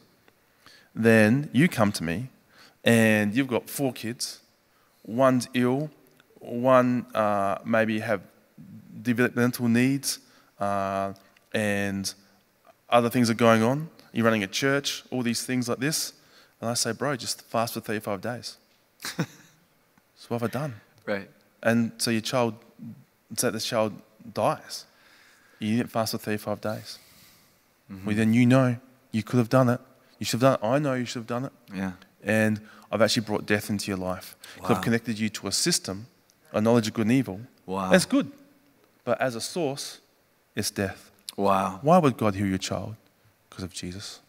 Then 0.96 1.50
you 1.52 1.68
come 1.68 1.92
to 1.92 2.04
me 2.04 2.30
and 2.86 3.36
you've 3.36 3.50
got 3.50 3.70
four 3.70 3.92
kids. 3.92 4.40
One's 5.06 5.50
ill, 5.54 5.90
one 6.40 7.08
uh, 7.14 7.58
maybe 7.66 8.00
have 8.00 8.22
developmental 9.02 9.68
needs, 9.68 10.20
uh, 10.62 11.12
and 11.54 12.14
other 12.90 13.10
things 13.10 13.30
are 13.30 13.34
going 13.34 13.64
on. 13.64 13.90
You're 14.14 14.24
running 14.24 14.44
a 14.44 14.48
church, 14.48 15.04
all 15.12 15.24
these 15.24 15.46
things 15.46 15.68
like 15.68 15.80
this. 15.80 16.14
And 16.62 16.70
I 16.70 16.74
say, 16.74 16.92
bro, 16.92 17.16
just 17.16 17.42
fast 17.44 17.74
for 17.74 17.80
35 17.80 18.22
days. 18.22 18.58
so 19.02 19.26
what 20.28 20.42
have 20.42 20.50
I 20.50 20.60
done? 20.60 20.76
Right. 21.06 21.28
And 21.64 21.94
so 21.98 22.12
your 22.12 22.22
child, 22.22 22.54
say 23.36 23.50
this 23.50 23.66
child 23.66 23.94
dies. 24.32 24.86
You 25.58 25.78
didn't 25.78 25.90
fast 25.90 26.12
for 26.12 26.20
35 26.20 26.62
days. 26.62 27.00
Mm-hmm. 27.92 28.06
Well, 28.06 28.16
then 28.16 28.36
you 28.36 28.46
know 28.46 28.78
you 29.12 29.24
could 29.24 29.38
have 29.38 29.50
done 29.50 29.70
it. 29.70 29.80
You 30.20 30.28
should 30.28 30.40
have 30.42 30.60
done 30.60 30.72
it. 30.72 30.76
I 30.76 30.78
know 30.78 30.94
you 30.94 31.06
should 31.06 31.22
have 31.22 31.28
done 31.28 31.46
it. 31.46 31.52
Yeah. 31.74 31.94
And 32.24 32.62
I've 32.92 33.02
actually 33.02 33.24
brought 33.24 33.48
death 33.48 33.72
into 33.72 33.90
your 33.90 33.98
life. 33.98 34.36
Wow. 34.62 34.70
I've 34.70 34.82
connected 34.84 35.18
you 35.18 35.30
to 35.30 35.48
a 35.48 35.52
system, 35.52 36.06
a 36.52 36.62
knowledge 36.62 36.88
of 36.88 36.94
good 36.94 37.08
and 37.08 37.12
evil. 37.14 37.42
Wow. 37.66 37.90
That's 37.90 38.06
good. 38.06 38.32
But 39.04 39.20
as 39.20 39.36
a 39.36 39.42
source, 39.42 40.00
it's 40.56 40.70
death. 40.70 41.10
Wow. 41.36 41.80
Why 41.82 41.98
would 41.98 42.18
God 42.18 42.36
heal 42.36 42.48
your 42.48 42.58
child? 42.58 42.96
Because 43.50 43.64
of 43.64 43.74
Jesus. 43.74 44.20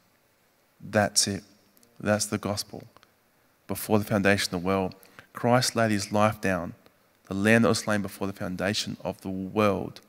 That's 0.81 1.27
it. 1.27 1.43
That's 2.01 2.27
the 2.27 2.39
gospel. 2.39 2.85
Before 3.67 3.99
the 3.99 4.05
foundation 4.05 4.55
of 4.55 4.63
the 4.63 4.67
world, 4.67 4.95
Christ 5.33 5.77
laid 5.77 5.91
his 5.91 6.11
life 6.11 6.41
down, 6.41 6.75
the 7.29 7.35
lamb 7.35 7.63
that 7.63 7.69
was 7.69 7.81
slain 7.81 8.03
before 8.03 8.27
the 8.27 8.33
foundation 8.33 8.97
of 9.05 9.21
the 9.21 9.29
world, 9.29 10.01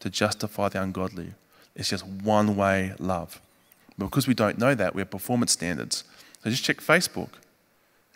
to 0.00 0.08
justify 0.08 0.68
the 0.68 0.82
ungodly. 0.82 1.34
It's 1.74 1.90
just 1.90 2.06
one 2.06 2.56
way 2.56 2.94
love. 2.98 3.40
Because 3.98 4.26
we 4.26 4.34
don't 4.34 4.58
know 4.58 4.74
that, 4.74 4.94
we 4.94 5.00
have 5.00 5.10
performance 5.10 5.52
standards. 5.52 6.04
So 6.42 6.50
just 6.50 6.64
check 6.64 6.78
Facebook. 6.78 7.30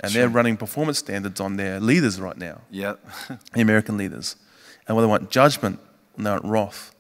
And 0.01 0.13
they're 0.13 0.29
running 0.29 0.57
performance 0.57 0.99
standards 0.99 1.41
on 1.41 1.57
their 1.57 1.79
leaders 1.79 2.19
right 2.19 2.37
now 2.37 2.63
Yep. 2.71 3.05
the 3.53 3.61
American 3.61 3.99
leaders. 3.99 4.37
And 4.87 4.97
when 4.97 5.05
they 5.05 5.11
want 5.11 5.31
judgment, 5.31 5.79
and 6.17 6.25
they 6.25 6.31
want 6.31 6.45
wrath, 6.45 6.95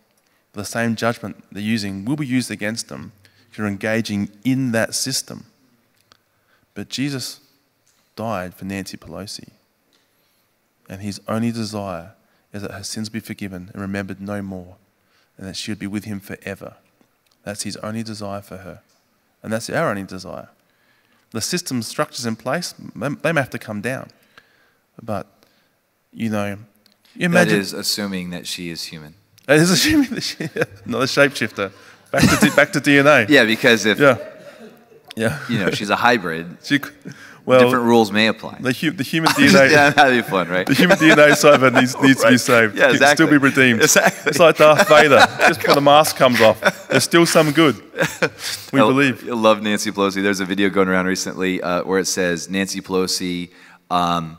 the 0.52 0.64
same 0.64 0.96
judgment 0.96 1.42
they're 1.50 1.62
using 1.62 2.04
will 2.04 2.16
be 2.16 2.26
used 2.26 2.50
against 2.50 2.88
them 2.88 3.12
if 3.50 3.56
you're 3.56 3.66
engaging 3.66 4.30
in 4.44 4.72
that 4.72 4.94
system. 4.94 5.46
But 6.74 6.88
Jesus 6.88 7.40
died 8.16 8.54
for 8.54 8.64
Nancy 8.64 8.96
Pelosi. 8.96 9.50
And 10.88 11.02
his 11.02 11.20
only 11.28 11.52
desire 11.52 12.12
is 12.52 12.62
that 12.62 12.72
her 12.72 12.82
sins 12.82 13.08
be 13.08 13.20
forgiven 13.20 13.70
and 13.72 13.80
remembered 13.80 14.20
no 14.20 14.42
more, 14.42 14.76
and 15.38 15.46
that 15.46 15.56
she 15.56 15.70
would 15.70 15.78
be 15.78 15.86
with 15.86 16.04
him 16.04 16.20
forever. 16.20 16.74
That's 17.44 17.62
his 17.62 17.76
only 17.76 18.02
desire 18.02 18.42
for 18.42 18.58
her. 18.58 18.80
And 19.42 19.52
that's 19.52 19.70
our 19.70 19.88
only 19.88 20.02
desire. 20.02 20.48
The 21.30 21.40
system 21.40 21.80
structures 21.82 22.26
in 22.26 22.36
place, 22.36 22.74
they 22.96 23.32
may 23.32 23.40
have 23.40 23.50
to 23.50 23.58
come 23.58 23.80
down. 23.80 24.10
But, 25.00 25.26
you 26.12 26.28
know, 26.28 26.58
you 27.14 27.26
imagine. 27.26 27.60
is 27.60 27.72
assuming 27.72 28.30
that 28.30 28.46
she 28.46 28.70
is 28.70 28.84
human. 28.84 29.14
It 29.48 29.60
is 29.60 29.70
assuming 29.70 30.10
that 30.10 30.22
she, 30.22 30.44
not 30.84 31.02
a 31.02 31.06
shapeshifter. 31.06 31.72
Back 32.10 32.40
to, 32.40 32.56
back 32.56 32.72
to 32.72 32.80
DNA. 32.80 33.28
Yeah, 33.28 33.44
because 33.44 33.86
if 33.86 33.98
Yeah. 34.00 34.18
Yeah. 35.16 35.38
you 35.48 35.58
know 35.58 35.70
she's 35.70 35.90
a 35.90 35.96
hybrid, 35.96 36.56
She, 36.62 36.80
well, 37.46 37.60
different 37.60 37.84
rules 37.86 38.12
may 38.12 38.26
apply. 38.28 38.58
the, 38.60 38.72
hu- 38.72 38.90
the 38.92 39.02
human 39.02 39.30
DNA. 39.32 39.70
yeah, 39.72 39.90
that'd 39.90 40.24
be 40.24 40.28
fun, 40.30 40.48
right? 40.48 40.66
The 40.66 40.74
human 40.74 40.98
DNA 40.98 41.34
side 41.34 41.62
of 41.62 41.72
needs, 41.72 42.00
needs 42.00 42.22
to 42.22 42.28
be 42.30 42.38
saved. 42.38 42.76
Yeah, 42.76 42.92
It 42.92 43.02
still 43.16 43.28
be 43.30 43.38
redeemed. 43.38 43.80
Exactly. 43.82 44.30
It's 44.30 44.38
like 44.38 44.56
Darth 44.58 44.86
Vader. 44.88 45.18
Just 45.48 45.66
when 45.66 45.74
the 45.74 45.80
mask 45.80 46.16
comes 46.16 46.40
off, 46.40 46.60
there's 46.88 47.02
still 47.04 47.26
some 47.26 47.50
good. 47.52 47.76
We 48.72 48.80
I- 48.80 48.86
believe. 48.86 49.26
I 49.28 49.32
love 49.32 49.62
Nancy 49.62 49.90
Pelosi. 49.90 50.22
There's 50.22 50.40
a 50.40 50.44
video 50.44 50.68
going 50.68 50.88
around 50.88 51.06
recently 51.06 51.60
uh, 51.62 51.82
where 51.84 51.98
it 51.98 52.06
says 52.06 52.48
Nancy 52.50 52.80
Pelosi 52.82 53.50
um, 53.90 54.36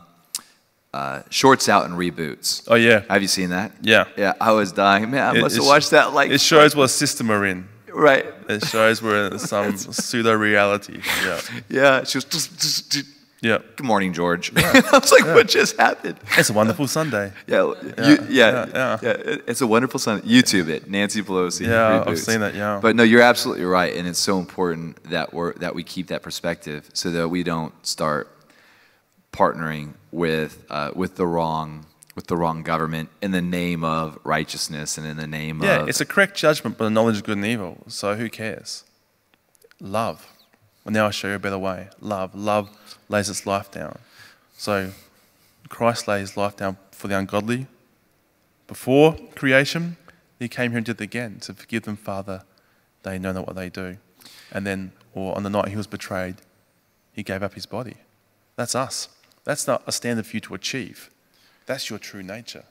uh, 0.94 1.22
shorts 1.28 1.68
out 1.68 1.84
and 1.86 1.94
reboots. 1.94 2.62
Oh, 2.68 2.76
yeah. 2.76 3.02
Have 3.10 3.20
you 3.20 3.28
seen 3.28 3.50
that? 3.50 3.72
Yeah. 3.82 4.04
Yeah, 4.16 4.34
I 4.40 4.52
was 4.52 4.72
dying. 4.72 5.10
Man, 5.10 5.22
I 5.34 5.38
It- 5.38 5.40
must 5.42 5.56
have 5.56 5.66
watched 5.66 5.90
that 5.90 6.12
like 6.14 6.30
It 6.30 6.40
shows 6.40 6.74
what 6.76 6.84
a 6.84 6.88
system 6.88 7.28
we're 7.28 7.46
in. 7.46 7.68
Right. 7.94 8.26
It 8.48 8.64
shows 8.66 9.02
we're 9.02 9.28
in 9.28 9.38
some 9.38 9.76
pseudo 9.76 10.34
reality. 10.34 11.00
Yeah. 11.24 11.40
Yeah, 11.68 12.04
she 12.04 12.18
was 12.18 12.24
just, 12.24 12.50
just, 12.60 12.92
just 12.92 13.06
Yeah. 13.40 13.58
good 13.76 13.86
morning, 13.86 14.12
George. 14.12 14.52
I 14.56 14.80
was 14.92 15.12
like, 15.12 15.24
what 15.34 15.48
just 15.48 15.76
happened? 15.76 16.16
It's 16.38 16.50
a 16.50 16.52
wonderful 16.52 16.86
Sunday. 16.86 17.32
Yeah, 17.46 17.72
you- 17.98 18.18
Yeah, 18.28 18.28
yeah, 18.28 18.66
yeah, 18.74 18.98
yeah. 19.02 19.36
It's 19.46 19.60
a 19.60 19.66
wonderful 19.66 19.98
Sunday. 20.00 20.26
YouTube 20.26 20.68
it, 20.68 20.88
Nancy 20.88 21.22
Pelosi. 21.22 21.66
Yeah, 21.66 22.04
I've 22.06 22.18
seen 22.18 22.42
it, 22.42 22.54
yeah. 22.54 22.78
But 22.82 22.96
no, 22.96 23.02
you're 23.02 23.22
absolutely 23.22 23.64
right, 23.64 23.94
and 23.96 24.06
it's 24.08 24.18
so 24.20 24.38
important 24.38 25.02
that 25.10 25.32
we're 25.34 25.52
that 25.54 25.74
we 25.74 25.82
keep 25.82 26.06
that 26.08 26.22
perspective 26.22 26.88
so 26.94 27.10
that 27.10 27.28
we 27.28 27.42
don't 27.42 27.72
start 27.86 28.28
partnering 29.32 29.94
with 30.10 30.64
uh, 30.70 30.90
with 30.94 31.16
the 31.16 31.26
wrong 31.26 31.86
with 32.14 32.26
the 32.26 32.36
wrong 32.36 32.62
government 32.62 33.08
in 33.20 33.30
the 33.30 33.40
name 33.40 33.84
of 33.84 34.18
righteousness 34.24 34.98
and 34.98 35.06
in 35.06 35.16
the 35.16 35.26
name 35.26 35.62
Yeah, 35.62 35.76
of 35.76 35.82
Yeah, 35.82 35.88
it's 35.88 36.00
a 36.00 36.04
correct 36.04 36.36
judgment, 36.36 36.76
but 36.78 36.84
a 36.86 36.90
knowledge 36.90 37.16
of 37.18 37.24
good 37.24 37.38
and 37.38 37.46
evil. 37.46 37.84
So 37.88 38.16
who 38.16 38.28
cares? 38.28 38.84
Love. 39.80 40.26
Well, 40.84 40.92
now 40.92 41.06
I 41.06 41.10
show 41.10 41.28
you 41.28 41.34
a 41.34 41.38
better 41.38 41.58
way. 41.58 41.88
Love. 42.00 42.34
Love 42.34 42.70
lays 43.08 43.28
its 43.28 43.46
life 43.46 43.70
down. 43.70 43.98
So 44.56 44.92
Christ 45.68 46.06
lays 46.06 46.30
his 46.30 46.36
life 46.36 46.56
down 46.56 46.76
for 46.90 47.08
the 47.08 47.16
ungodly. 47.16 47.66
Before 48.66 49.16
creation, 49.34 49.96
he 50.38 50.48
came 50.48 50.70
here 50.72 50.78
and 50.78 50.86
did 50.86 51.00
it 51.00 51.04
again 51.04 51.38
to 51.40 51.54
forgive 51.54 51.84
them, 51.84 51.96
Father. 51.96 52.42
They 53.02 53.18
know 53.18 53.32
not 53.32 53.46
what 53.46 53.56
they 53.56 53.68
do. 53.68 53.98
And 54.50 54.66
then, 54.66 54.92
or 55.14 55.36
on 55.36 55.42
the 55.42 55.50
night 55.50 55.68
he 55.68 55.76
was 55.76 55.86
betrayed, 55.86 56.36
he 57.12 57.22
gave 57.22 57.42
up 57.42 57.54
his 57.54 57.66
body. 57.66 57.96
That's 58.56 58.74
us. 58.74 59.08
That's 59.44 59.66
not 59.66 59.82
a 59.86 59.92
standard 59.92 60.26
for 60.26 60.36
you 60.36 60.40
to 60.40 60.54
achieve. 60.54 61.10
That's 61.66 61.90
your 61.90 61.98
true 61.98 62.22
nature. 62.22 62.64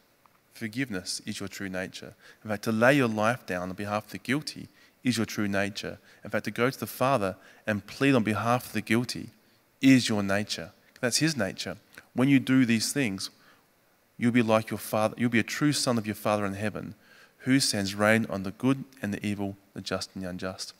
Forgiveness 0.53 1.21
is 1.25 1.39
your 1.39 1.49
true 1.49 1.69
nature. 1.69 2.13
In 2.43 2.49
fact, 2.49 2.63
to 2.63 2.71
lay 2.71 2.95
your 2.95 3.07
life 3.07 3.45
down 3.45 3.69
on 3.69 3.75
behalf 3.75 4.05
of 4.05 4.11
the 4.11 4.17
guilty 4.17 4.67
is 5.03 5.17
your 5.17 5.25
true 5.25 5.47
nature. 5.47 5.97
In 6.23 6.29
fact, 6.29 6.45
to 6.45 6.51
go 6.51 6.69
to 6.69 6.79
the 6.79 6.87
Father 6.87 7.35
and 7.65 7.85
plead 7.87 8.13
on 8.13 8.23
behalf 8.23 8.67
of 8.67 8.73
the 8.73 8.81
guilty 8.81 9.29
is 9.81 10.07
your 10.07 10.21
nature. 10.21 10.71
That's 10.99 11.17
His 11.17 11.35
nature. 11.35 11.77
When 12.13 12.29
you 12.29 12.39
do 12.39 12.65
these 12.65 12.93
things, 12.93 13.29
you'll 14.17 14.31
be 14.31 14.43
like 14.43 14.69
your 14.69 14.77
Father, 14.77 15.15
you'll 15.17 15.29
be 15.29 15.39
a 15.39 15.43
true 15.43 15.73
son 15.73 15.97
of 15.97 16.05
your 16.05 16.15
Father 16.15 16.45
in 16.45 16.53
heaven, 16.53 16.93
who 17.39 17.59
sends 17.59 17.95
rain 17.95 18.27
on 18.29 18.43
the 18.43 18.51
good 18.51 18.83
and 19.01 19.13
the 19.13 19.25
evil, 19.25 19.55
the 19.73 19.81
just 19.81 20.11
and 20.13 20.23
the 20.23 20.29
unjust. 20.29 20.73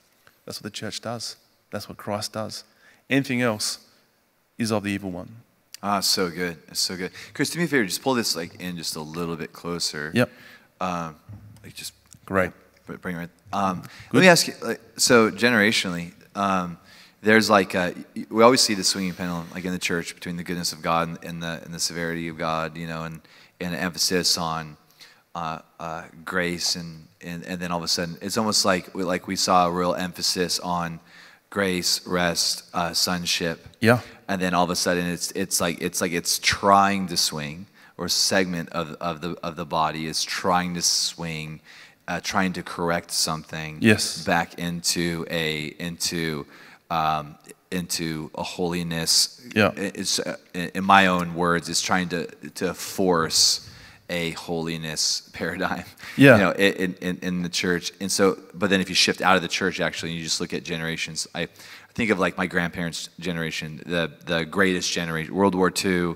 That's 0.46 0.60
what 0.60 0.72
the 0.72 0.78
church 0.78 1.02
does. 1.02 1.38
That's 1.72 1.90
what 1.90 1.98
Christ 1.98 2.34
does. 2.34 2.64
Anything 3.10 3.42
else 3.42 3.80
is 4.58 4.72
of 4.72 4.84
the 4.84 4.92
evil 4.92 5.10
one. 5.10 5.38
Ah, 5.84 6.00
so 6.00 6.30
good. 6.30 6.58
It's 6.68 6.80
so 6.80 6.96
good. 6.96 7.12
Chris, 7.34 7.50
do 7.50 7.58
me 7.60 7.66
a 7.66 7.68
favor. 7.68 7.86
Just 7.86 8.04
pull 8.04 8.14
this 8.14 8.36
like 8.36 8.62
in 8.62 8.78
just 8.78 8.96
a 8.96 9.02
little 9.02 9.36
bit 9.36 9.52
closer. 9.52 10.12
Yep. 10.14 10.30
Um, 10.80 11.16
like 11.64 11.74
just 11.74 11.94
Great. 12.26 12.52
br- 12.86 12.98
bring 12.98 13.16
it 13.16 13.20
right. 13.20 13.30
Um, 13.54 13.84
let 14.14 14.22
me 14.22 14.28
ask 14.28 14.48
you. 14.48 14.54
Like, 14.62 14.82
so 14.98 15.32
generationally, 15.32 16.14
um, 16.36 16.78
there's 17.24 17.50
like 17.50 17.76
uh 17.76 17.92
y 18.16 18.26
we 18.30 18.44
always 18.44 18.62
see 18.62 18.74
the 18.74 18.84
swinging 18.84 19.14
pendulum 19.14 19.48
like 19.54 19.66
in 19.66 19.72
the 19.72 19.80
church 19.80 20.16
between 20.16 20.38
the 20.38 20.44
goodness 20.44 20.74
of 20.74 20.82
God 20.82 21.08
and, 21.08 21.24
and 21.24 21.44
the 21.44 21.62
and 21.64 21.74
the 21.74 21.80
severity 21.80 22.28
of 22.28 22.38
God, 22.38 22.78
you 22.78 22.88
know, 22.88 23.04
and 23.04 23.22
and 23.60 23.74
an 23.74 23.80
emphasis 23.80 24.38
on 24.38 24.78
uh, 25.36 25.60
uh, 25.80 26.04
grace 26.26 26.76
and, 26.76 27.08
and 27.22 27.44
and 27.46 27.60
then 27.60 27.72
all 27.72 27.78
of 27.78 27.84
a 27.84 27.88
sudden 27.88 28.18
it's 28.22 28.38
almost 28.38 28.66
like 28.66 28.94
we, 28.96 29.04
like 29.04 29.28
we 29.28 29.36
saw 29.36 29.68
a 29.68 29.72
real 29.72 29.94
emphasis 29.94 30.60
on 30.60 31.00
grace, 31.52 32.06
rest, 32.08 32.64
uh, 32.74 32.94
sonship. 32.94 33.68
Yeah. 33.80 34.00
And 34.28 34.42
then 34.42 34.56
all 34.56 34.64
of 34.64 34.72
a 34.72 34.76
sudden 34.76 35.06
it's 35.06 35.30
it's 35.32 35.62
like 35.62 35.80
it's 35.82 36.02
like 36.02 36.14
it's 36.14 36.40
trying 36.40 37.08
to 37.08 37.18
swing 37.18 37.68
or 37.98 38.08
segment 38.10 38.70
of, 38.70 38.94
of 39.00 39.22
the 39.22 39.38
of 39.44 39.56
the 39.56 39.66
body 39.66 40.08
is 40.08 40.24
trying 40.24 40.74
to 40.76 40.82
swing, 40.82 41.60
uh, 42.08 42.20
trying 42.24 42.54
to 42.54 42.64
correct 42.64 43.12
something 43.12 43.78
Yes. 43.82 44.26
back 44.26 44.58
into 44.58 45.26
a 45.30 45.76
into 45.78 46.46
um, 46.90 47.36
into 47.72 48.32
a 48.36 48.44
holiness. 48.44 49.42
Yeah. 49.56 49.72
It's 49.76 50.20
uh, 50.20 50.38
in 50.54 50.72
in 50.76 50.84
my 50.86 51.08
own 51.08 51.36
words, 51.36 51.68
it's 51.70 51.82
trying 51.82 52.10
to 52.10 52.26
to 52.56 52.74
force 52.74 53.68
a 54.12 54.32
holiness 54.32 55.30
paradigm. 55.34 55.86
Yeah. 56.18 56.36
You 56.36 56.42
know, 56.44 56.52
in, 56.52 56.94
in, 56.96 57.20
in 57.22 57.42
the 57.42 57.50
church. 57.50 57.94
And 58.02 58.12
so, 58.12 58.38
but 58.54 58.70
then 58.70 58.82
if 58.82 58.90
you 58.90 58.96
shift 58.96 59.22
out 59.22 59.38
of 59.38 59.42
the 59.42 59.48
church, 59.48 59.80
actually, 59.80 60.12
and 60.12 60.18
you 60.18 60.26
just 60.26 60.42
look 60.42 60.54
at 60.54 60.64
generations, 60.64 61.26
I 61.34 61.48
think 61.94 62.12
of 62.12 62.20
like 62.20 62.38
my 62.38 62.48
grandparents' 62.48 63.10
generation, 63.18 63.82
the, 63.86 64.12
the 64.26 64.44
greatest 64.44 64.92
generation, 64.92 65.34
World 65.34 65.56
War 65.56 65.72
II, 65.74 66.16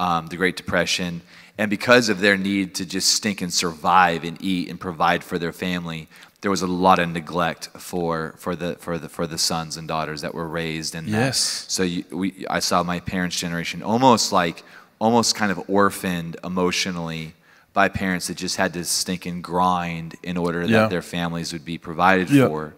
um, 0.00 0.26
the 0.26 0.36
Great 0.36 0.56
Depression. 0.56 1.22
And 1.58 1.70
because 1.70 2.08
of 2.08 2.18
their 2.18 2.36
need 2.36 2.74
to 2.74 2.84
just 2.84 3.12
stink 3.12 3.40
and 3.40 3.54
survive 3.54 4.24
and 4.24 4.36
eat 4.42 4.68
and 4.68 4.80
provide 4.80 5.22
for 5.22 5.38
their 5.38 5.52
family, 5.52 6.08
there 6.40 6.50
was 6.50 6.62
a 6.62 6.66
lot 6.66 6.98
of 6.98 7.08
neglect 7.08 7.68
for, 7.78 8.34
for, 8.38 8.56
the, 8.56 8.74
for, 8.76 8.98
the, 8.98 9.08
for 9.08 9.28
the 9.28 9.38
sons 9.38 9.76
and 9.76 9.86
daughters 9.86 10.22
that 10.22 10.34
were 10.34 10.48
raised 10.48 10.96
in 10.96 11.06
that. 11.06 11.26
Yes. 11.26 11.66
So 11.68 11.84
you, 11.84 12.04
we, 12.10 12.46
I 12.50 12.58
saw 12.58 12.82
my 12.82 12.98
parents' 12.98 13.38
generation 13.38 13.82
almost 13.82 14.32
like, 14.32 14.64
almost 14.98 15.34
kind 15.34 15.52
of 15.52 15.62
orphaned 15.68 16.36
emotionally 16.44 17.34
by 17.72 17.88
parents 17.88 18.28
that 18.28 18.36
just 18.36 18.56
had 18.56 18.72
to 18.72 18.84
stink 18.84 19.26
and 19.26 19.44
grind 19.44 20.16
in 20.22 20.36
order 20.36 20.66
that 20.66 20.90
their 20.90 21.02
families 21.02 21.52
would 21.52 21.64
be 21.64 21.76
provided 21.78 22.30
Yeah. 22.30 22.48
for. 22.48 22.74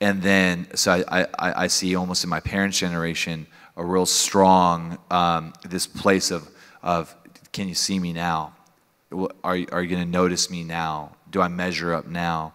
And 0.00 0.22
then, 0.22 0.66
so 0.74 1.04
I, 1.06 1.26
I, 1.38 1.64
I 1.64 1.66
see 1.66 1.94
almost 1.94 2.24
in 2.24 2.30
my 2.30 2.40
parents' 2.40 2.78
generation 2.78 3.46
a 3.76 3.84
real 3.84 4.06
strong, 4.06 4.98
um, 5.10 5.52
this 5.68 5.86
place 5.86 6.30
of, 6.30 6.48
of, 6.82 7.14
can 7.52 7.68
you 7.68 7.74
see 7.74 7.98
me 7.98 8.12
now? 8.12 8.54
Are, 9.12 9.28
are 9.44 9.54
you 9.56 9.66
going 9.70 10.02
to 10.02 10.04
notice 10.04 10.50
me 10.50 10.64
now? 10.64 11.12
Do 11.30 11.40
I 11.42 11.48
measure 11.48 11.94
up 11.94 12.06
now? 12.06 12.54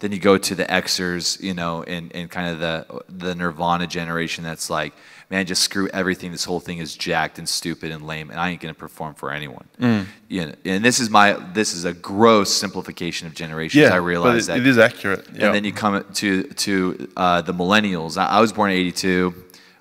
Then 0.00 0.12
you 0.12 0.20
go 0.20 0.38
to 0.38 0.54
the 0.54 0.64
Xers, 0.64 1.40
you 1.42 1.54
know, 1.54 1.82
and, 1.82 2.14
and 2.14 2.30
kind 2.30 2.48
of 2.50 2.60
the, 2.60 3.02
the 3.08 3.34
Nirvana 3.34 3.88
generation 3.88 4.44
that's 4.44 4.70
like, 4.70 4.92
man, 5.28 5.44
just 5.44 5.62
screw 5.62 5.88
everything. 5.88 6.30
This 6.30 6.44
whole 6.44 6.60
thing 6.60 6.78
is 6.78 6.94
jacked 6.94 7.38
and 7.38 7.48
stupid 7.48 7.90
and 7.90 8.06
lame, 8.06 8.30
and 8.30 8.38
I 8.38 8.50
ain't 8.50 8.60
going 8.60 8.72
to 8.72 8.78
perform 8.78 9.14
for 9.14 9.32
anyone. 9.32 9.66
Mm. 9.80 10.06
You 10.28 10.46
know, 10.46 10.52
and 10.64 10.84
this 10.84 11.00
is 11.00 11.10
my 11.10 11.32
this 11.52 11.74
is 11.74 11.84
a 11.84 11.92
gross 11.92 12.54
simplification 12.54 13.26
of 13.26 13.34
generations. 13.34 13.82
Yeah. 13.82 13.92
I 13.92 13.96
realize 13.96 14.46
but 14.46 14.54
that. 14.54 14.60
it, 14.60 14.66
it 14.66 14.70
is 14.70 14.78
accurate. 14.78 15.26
Yeah. 15.34 15.46
And 15.46 15.54
then 15.54 15.64
you 15.64 15.72
come 15.72 16.04
to 16.14 16.44
to 16.44 17.08
uh, 17.16 17.42
the 17.42 17.52
millennials. 17.52 18.16
I, 18.16 18.26
I 18.26 18.40
was 18.40 18.52
born 18.52 18.70
in 18.70 18.76
'82, 18.78 19.34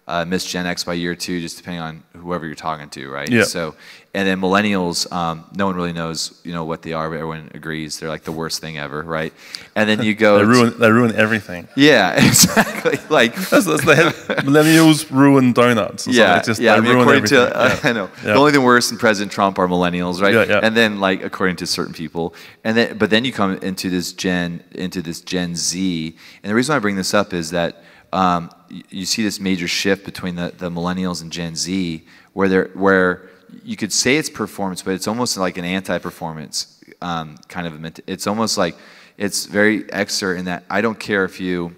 uh, 0.07 0.23
missed 0.25 0.47
Gen 0.49 0.65
X 0.65 0.83
by 0.85 0.93
year 0.93 1.15
two, 1.15 1.41
just 1.41 1.57
depending 1.57 1.81
on 1.81 2.03
whoever 2.15 2.45
you're 2.45 2.55
talking 2.55 2.89
to, 2.91 3.09
right? 3.09 3.27
Yeah. 3.29 3.43
So, 3.43 3.75
and 4.13 4.25
then 4.27 4.39
millennials, 4.39 5.11
um, 5.11 5.45
no 5.55 5.65
one 5.67 5.75
really 5.75 5.91
knows, 5.93 6.39
you 6.45 6.53
know, 6.53 6.63
what 6.63 6.81
they 6.81 6.93
are, 6.93 7.09
but 7.09 7.15
everyone 7.15 7.51
agrees 7.53 7.99
they're 7.99 8.07
like 8.09 8.23
the 8.23 8.31
worst 8.31 8.61
thing 8.61 8.77
ever, 8.77 9.03
right? 9.03 9.33
And 9.75 9.87
then 9.89 10.01
you 10.01 10.15
go, 10.15 10.35
they 10.39 10.41
to- 10.43 10.47
ruin, 10.47 10.79
they 10.79 10.89
ruin 10.91 11.13
everything. 11.15 11.67
yeah, 11.75 12.13
exactly. 12.25 12.97
Like, 13.09 13.35
That's, 13.49 13.65
that's 13.65 13.83
the 13.85 13.95
head, 13.95 14.13
millennials 14.45 15.11
ruin 15.11 15.51
donuts. 15.51 16.07
yeah, 16.07 16.41
just, 16.41 16.61
yeah. 16.61 16.75
I 16.75 16.79
mean, 16.79 16.97
according 16.97 17.25
to, 17.25 17.53
everything. 17.53 17.85
uh, 17.85 17.89
I 17.89 17.93
know, 17.93 18.09
Yeah. 18.23 18.33
the 18.33 18.39
only 18.39 18.53
thing 18.53 18.63
worse 18.63 18.89
than 18.89 18.97
President 18.97 19.31
Trump 19.31 19.59
are 19.59 19.67
millennials, 19.67 20.21
right? 20.21 20.33
Yeah, 20.33 20.45
yeah. 20.45 20.59
And 20.63 20.75
then, 20.75 20.99
like, 21.01 21.21
according 21.21 21.57
to 21.57 21.67
certain 21.67 21.93
people, 21.93 22.33
and 22.63 22.77
then, 22.77 22.97
but 22.97 23.09
then 23.09 23.25
you 23.25 23.33
come 23.33 23.57
into 23.57 23.89
this 23.89 24.13
Gen, 24.13 24.63
into 24.71 25.01
this 25.01 25.19
Gen 25.21 25.55
Z, 25.55 26.15
and 26.43 26.49
the 26.49 26.55
reason 26.55 26.71
why 26.73 26.77
I 26.77 26.79
bring 26.79 26.95
this 26.95 27.13
up 27.13 27.33
is 27.33 27.51
that 27.51 27.83
um, 28.13 28.49
you, 28.69 29.05
see 29.05 29.23
this 29.23 29.39
major 29.39 29.67
shift 29.67 30.05
between 30.05 30.35
the, 30.35 30.53
the 30.57 30.69
millennials 30.69 31.21
and 31.21 31.31
Gen 31.31 31.55
Z, 31.55 32.03
where 32.33 32.47
they're, 32.47 32.69
where 32.73 33.29
you 33.63 33.75
could 33.75 33.93
say 33.93 34.17
it's 34.17 34.29
performance, 34.29 34.81
but 34.81 34.93
it's 34.93 35.07
almost 35.07 35.37
like 35.37 35.57
an 35.57 35.65
anti-performance 35.65 36.83
um, 37.01 37.37
kind 37.47 37.67
of. 37.67 37.83
A, 37.83 37.91
it's 38.07 38.27
almost 38.27 38.57
like 38.57 38.75
it's 39.17 39.45
very 39.45 39.83
exer 39.83 40.37
in 40.37 40.45
that 40.45 40.63
I 40.69 40.81
don't 40.81 40.99
care 40.99 41.25
if 41.25 41.39
you 41.39 41.75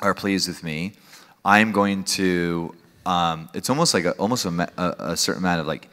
are 0.00 0.14
pleased 0.14 0.48
with 0.48 0.62
me, 0.62 0.92
I'm 1.44 1.72
going 1.72 2.04
to. 2.04 2.74
Um, 3.06 3.48
it's 3.54 3.70
almost 3.70 3.94
like 3.94 4.04
a, 4.04 4.12
almost 4.12 4.44
a, 4.44 4.70
a, 4.76 5.12
a 5.12 5.16
certain 5.16 5.42
amount 5.42 5.60
of 5.60 5.66
like 5.66 5.88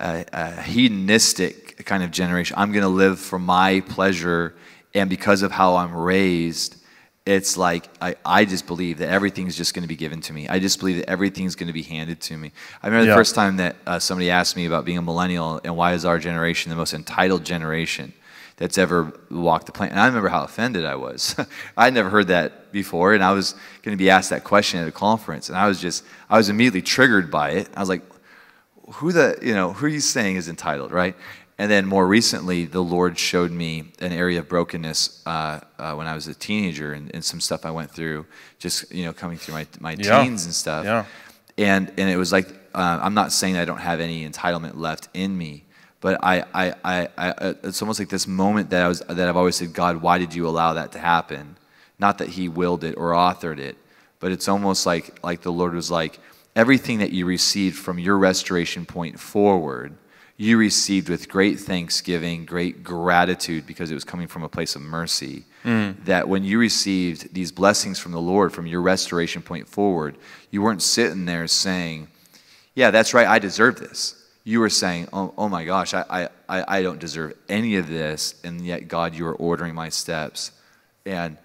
a, 0.00 0.24
a 0.32 0.62
hedonistic 0.62 1.84
kind 1.84 2.02
of 2.02 2.10
generation. 2.10 2.56
I'm 2.58 2.72
going 2.72 2.82
to 2.82 2.88
live 2.88 3.20
for 3.20 3.38
my 3.38 3.80
pleasure, 3.80 4.54
and 4.94 5.08
because 5.08 5.42
of 5.42 5.52
how 5.52 5.76
I'm 5.76 5.94
raised, 5.94 6.75
it's 7.26 7.56
like 7.56 7.88
I, 8.00 8.14
I 8.24 8.44
just 8.44 8.66
believe 8.68 8.98
that 8.98 9.08
everything's 9.08 9.56
just 9.56 9.74
going 9.74 9.82
to 9.82 9.88
be 9.88 9.96
given 9.96 10.20
to 10.22 10.32
me. 10.32 10.48
I 10.48 10.60
just 10.60 10.78
believe 10.78 10.98
that 10.98 11.10
everything's 11.10 11.56
going 11.56 11.66
to 11.66 11.72
be 11.72 11.82
handed 11.82 12.20
to 12.22 12.38
me. 12.38 12.52
I 12.82 12.86
remember 12.86 13.10
the 13.10 13.16
first 13.16 13.34
time 13.34 13.56
that 13.56 13.76
uh, 13.84 13.98
somebody 13.98 14.30
asked 14.30 14.56
me 14.56 14.64
about 14.64 14.84
being 14.84 14.98
a 14.98 15.02
millennial 15.02 15.60
and 15.64 15.76
why 15.76 15.92
is 15.92 16.04
our 16.04 16.18
generation 16.18 16.70
the 16.70 16.76
most 16.76 16.94
entitled 16.94 17.44
generation 17.44 18.12
that's 18.56 18.78
ever 18.78 19.12
walked 19.30 19.66
the 19.66 19.72
planet. 19.72 19.92
And 19.92 20.00
I 20.00 20.06
remember 20.06 20.28
how 20.28 20.42
offended 20.42 20.84
I 20.84 20.94
was. 20.94 21.36
I'd 21.76 21.92
never 21.92 22.08
heard 22.08 22.28
that 22.28 22.72
before, 22.72 23.12
and 23.12 23.22
I 23.22 23.32
was 23.32 23.52
going 23.82 23.96
to 23.96 24.02
be 24.02 24.08
asked 24.08 24.30
that 24.30 24.44
question 24.44 24.80
at 24.80 24.88
a 24.88 24.92
conference, 24.92 25.48
and 25.48 25.58
I 25.58 25.68
was 25.68 25.80
just, 25.80 26.04
I 26.30 26.38
was 26.38 26.48
immediately 26.48 26.82
triggered 26.82 27.30
by 27.30 27.50
it. 27.50 27.68
I 27.76 27.80
was 27.80 27.88
like, 27.88 28.02
who 28.94 29.12
the, 29.12 29.38
you 29.42 29.52
know, 29.52 29.72
who 29.72 29.86
are 29.86 29.90
you 29.90 30.00
saying 30.00 30.36
is 30.36 30.48
entitled, 30.48 30.92
right? 30.92 31.16
And 31.58 31.70
then 31.70 31.86
more 31.86 32.06
recently, 32.06 32.66
the 32.66 32.82
Lord 32.82 33.18
showed 33.18 33.50
me 33.50 33.92
an 34.00 34.12
area 34.12 34.40
of 34.40 34.48
brokenness 34.48 35.22
uh, 35.24 35.60
uh, 35.78 35.94
when 35.94 36.06
I 36.06 36.14
was 36.14 36.26
a 36.28 36.34
teenager, 36.34 36.92
and, 36.92 37.10
and 37.14 37.24
some 37.24 37.40
stuff 37.40 37.64
I 37.64 37.70
went 37.70 37.90
through, 37.90 38.26
just 38.58 38.92
you 38.92 39.04
know, 39.06 39.12
coming 39.14 39.38
through 39.38 39.54
my 39.54 39.66
my 39.80 39.96
Yeah. 39.98 40.22
teens 40.22 40.44
and 40.44 40.54
stuff 40.54 40.84
Yeah. 40.84 41.04
and 41.56 41.88
and 41.96 42.10
it 42.10 42.16
was 42.18 42.30
like 42.30 42.48
uh, 42.74 42.98
I'm 43.02 43.14
not 43.14 43.32
saying 43.32 43.56
I 43.56 43.64
don't 43.64 43.78
have 43.78 44.00
any 44.00 44.28
entitlement 44.28 44.76
left 44.76 45.08
in 45.14 45.36
me, 45.38 45.64
but 46.02 46.22
I, 46.22 46.44
I, 46.52 46.74
I, 46.84 47.08
I 47.16 47.28
uh, 47.30 47.54
it's 47.64 47.80
almost 47.80 47.98
like 48.00 48.10
this 48.10 48.26
moment 48.26 48.68
that 48.70 48.82
I 48.82 48.88
was 48.88 49.00
that 49.00 49.26
I've 49.28 49.36
always 49.36 49.56
said, 49.56 49.72
God, 49.72 50.02
why 50.02 50.18
did 50.18 50.34
you 50.34 50.46
allow 50.46 50.74
that 50.74 50.92
to 50.92 50.98
happen? 50.98 51.56
Not 51.98 52.18
that 52.18 52.28
He 52.28 52.50
willed 52.50 52.84
it 52.84 52.96
or 52.98 53.12
authored 53.12 53.58
it, 53.58 53.78
but 54.20 54.30
it's 54.30 54.46
almost 54.46 54.84
like 54.84 55.24
like 55.24 55.40
the 55.40 55.52
Lord 55.52 55.72
was 55.72 55.90
like 55.90 56.18
everything 56.54 56.98
that 56.98 57.12
you 57.12 57.24
received 57.24 57.78
from 57.78 57.98
your 57.98 58.18
restoration 58.18 58.84
point 58.84 59.18
forward. 59.18 59.96
You 60.38 60.58
received 60.58 61.08
with 61.08 61.28
great 61.28 61.58
thanksgiving, 61.58 62.44
great 62.44 62.84
gratitude, 62.84 63.66
because 63.66 63.90
it 63.90 63.94
was 63.94 64.04
coming 64.04 64.28
from 64.28 64.42
a 64.42 64.48
place 64.48 64.76
of 64.76 64.82
mercy. 64.82 65.44
That 66.04 66.28
when 66.28 66.44
you 66.44 66.58
received 66.58 67.32
these 67.34 67.50
blessings 67.50 67.98
from 67.98 68.12
the 68.12 68.20
Lord 68.20 68.52
from 68.52 68.66
your 68.66 68.82
restoration 68.82 69.42
point 69.42 69.66
forward, 69.66 70.16
you 70.50 70.62
weren't 70.62 70.82
sitting 70.82 71.24
there 71.24 71.46
saying, 71.46 72.08
Yeah, 72.74 72.90
that's 72.90 73.14
right, 73.14 73.26
I 73.26 73.38
deserve 73.38 73.80
this. 73.80 74.22
You 74.44 74.60
were 74.60 74.70
saying, 74.70 75.08
Oh, 75.12 75.32
oh 75.36 75.48
my 75.48 75.64
gosh, 75.64 75.94
I, 75.94 76.04
I, 76.08 76.28
I 76.48 76.78
I 76.78 76.82
don't 76.82 77.00
deserve 77.00 77.34
any 77.48 77.76
of 77.76 77.88
this, 77.88 78.34
and 78.44 78.60
yet, 78.60 78.88
God, 78.88 79.14
you 79.14 79.26
are 79.26 79.34
ordering 79.34 79.74
my 79.74 79.88
steps. 79.88 80.52
And 81.04 81.38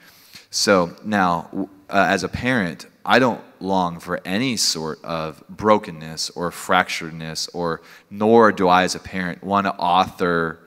so 0.50 0.96
now, 1.06 1.70
uh, 1.90 2.08
as 2.10 2.24
a 2.24 2.30
parent, 2.30 2.86
I 3.06 3.20
don't 3.20 3.42
long 3.62 4.00
for 4.00 4.20
any 4.26 4.58
sort 4.58 5.04
of 5.04 5.44
brokenness 5.50 6.30
or 6.32 6.52
fracturedness, 6.52 7.50
or 7.54 7.82
nor 8.10 8.52
do 8.52 8.68
I, 8.68 8.84
as 8.84 8.96
a 8.96 9.00
parent, 9.00 9.44
want 9.44 9.68
to 9.68 9.74
author 9.76 10.60